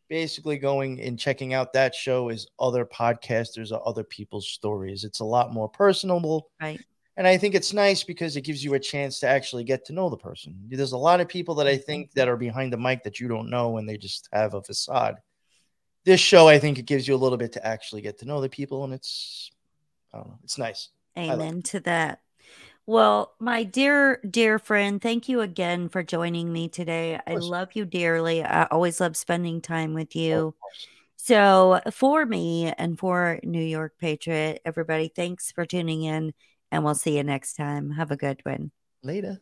basically 0.09 0.57
going 0.57 0.99
and 1.01 1.17
checking 1.17 1.53
out 1.53 1.73
that 1.73 1.93
show 1.95 2.29
is 2.29 2.47
other 2.59 2.85
podcasters 2.85 3.71
or 3.71 3.87
other 3.87 4.03
people's 4.03 4.47
stories. 4.47 5.03
It's 5.03 5.19
a 5.19 5.25
lot 5.25 5.53
more 5.53 5.69
personable. 5.69 6.49
Right. 6.61 6.83
And 7.15 7.27
I 7.27 7.37
think 7.37 7.53
it's 7.53 7.73
nice 7.73 8.03
because 8.03 8.37
it 8.37 8.41
gives 8.41 8.63
you 8.63 8.73
a 8.73 8.79
chance 8.79 9.19
to 9.19 9.27
actually 9.27 9.65
get 9.65 9.85
to 9.85 9.93
know 9.93 10.09
the 10.09 10.17
person. 10.17 10.55
There's 10.69 10.93
a 10.93 10.97
lot 10.97 11.19
of 11.19 11.27
people 11.27 11.55
that 11.55 11.67
I 11.67 11.75
mm-hmm. 11.75 11.83
think 11.83 12.11
that 12.13 12.29
are 12.29 12.37
behind 12.37 12.73
the 12.73 12.77
mic 12.77 13.03
that 13.03 13.19
you 13.19 13.27
don't 13.27 13.49
know 13.49 13.77
and 13.77 13.87
they 13.87 13.97
just 13.97 14.29
have 14.31 14.53
a 14.53 14.63
facade. 14.63 15.17
This 16.05 16.21
show, 16.21 16.47
I 16.47 16.59
think 16.59 16.79
it 16.79 16.85
gives 16.85 17.07
you 17.07 17.15
a 17.15 17.17
little 17.17 17.37
bit 17.37 17.51
to 17.53 17.65
actually 17.65 18.01
get 18.01 18.19
to 18.19 18.25
know 18.25 18.41
the 18.41 18.49
people 18.49 18.83
and 18.85 18.93
it's 18.93 19.51
I 20.13 20.17
don't 20.17 20.27
know, 20.27 20.39
it's 20.43 20.57
nice. 20.57 20.89
Amen 21.17 21.61
to 21.63 21.81
that. 21.81 22.21
Well, 22.89 23.35
my 23.39 23.65
dear, 23.65 24.19
dear 24.27 24.57
friend, 24.57 24.99
thank 24.99 25.29
you 25.29 25.41
again 25.41 25.89
for 25.89 26.01
joining 26.01 26.51
me 26.51 26.69
today. 26.69 27.19
I 27.27 27.35
love 27.35 27.75
you 27.75 27.85
dearly. 27.85 28.43
I 28.43 28.63
always 28.71 28.99
love 28.99 29.15
spending 29.15 29.61
time 29.61 29.93
with 29.93 30.15
you. 30.15 30.55
So, 31.15 31.81
for 31.91 32.25
me 32.25 32.73
and 32.79 32.97
for 32.97 33.39
New 33.43 33.61
York 33.61 33.93
Patriot, 33.99 34.63
everybody, 34.65 35.11
thanks 35.15 35.51
for 35.51 35.67
tuning 35.67 36.01
in, 36.01 36.33
and 36.71 36.83
we'll 36.83 36.95
see 36.95 37.15
you 37.17 37.23
next 37.23 37.53
time. 37.53 37.91
Have 37.91 38.09
a 38.09 38.17
good 38.17 38.39
one. 38.43 38.71
Later. 39.03 39.39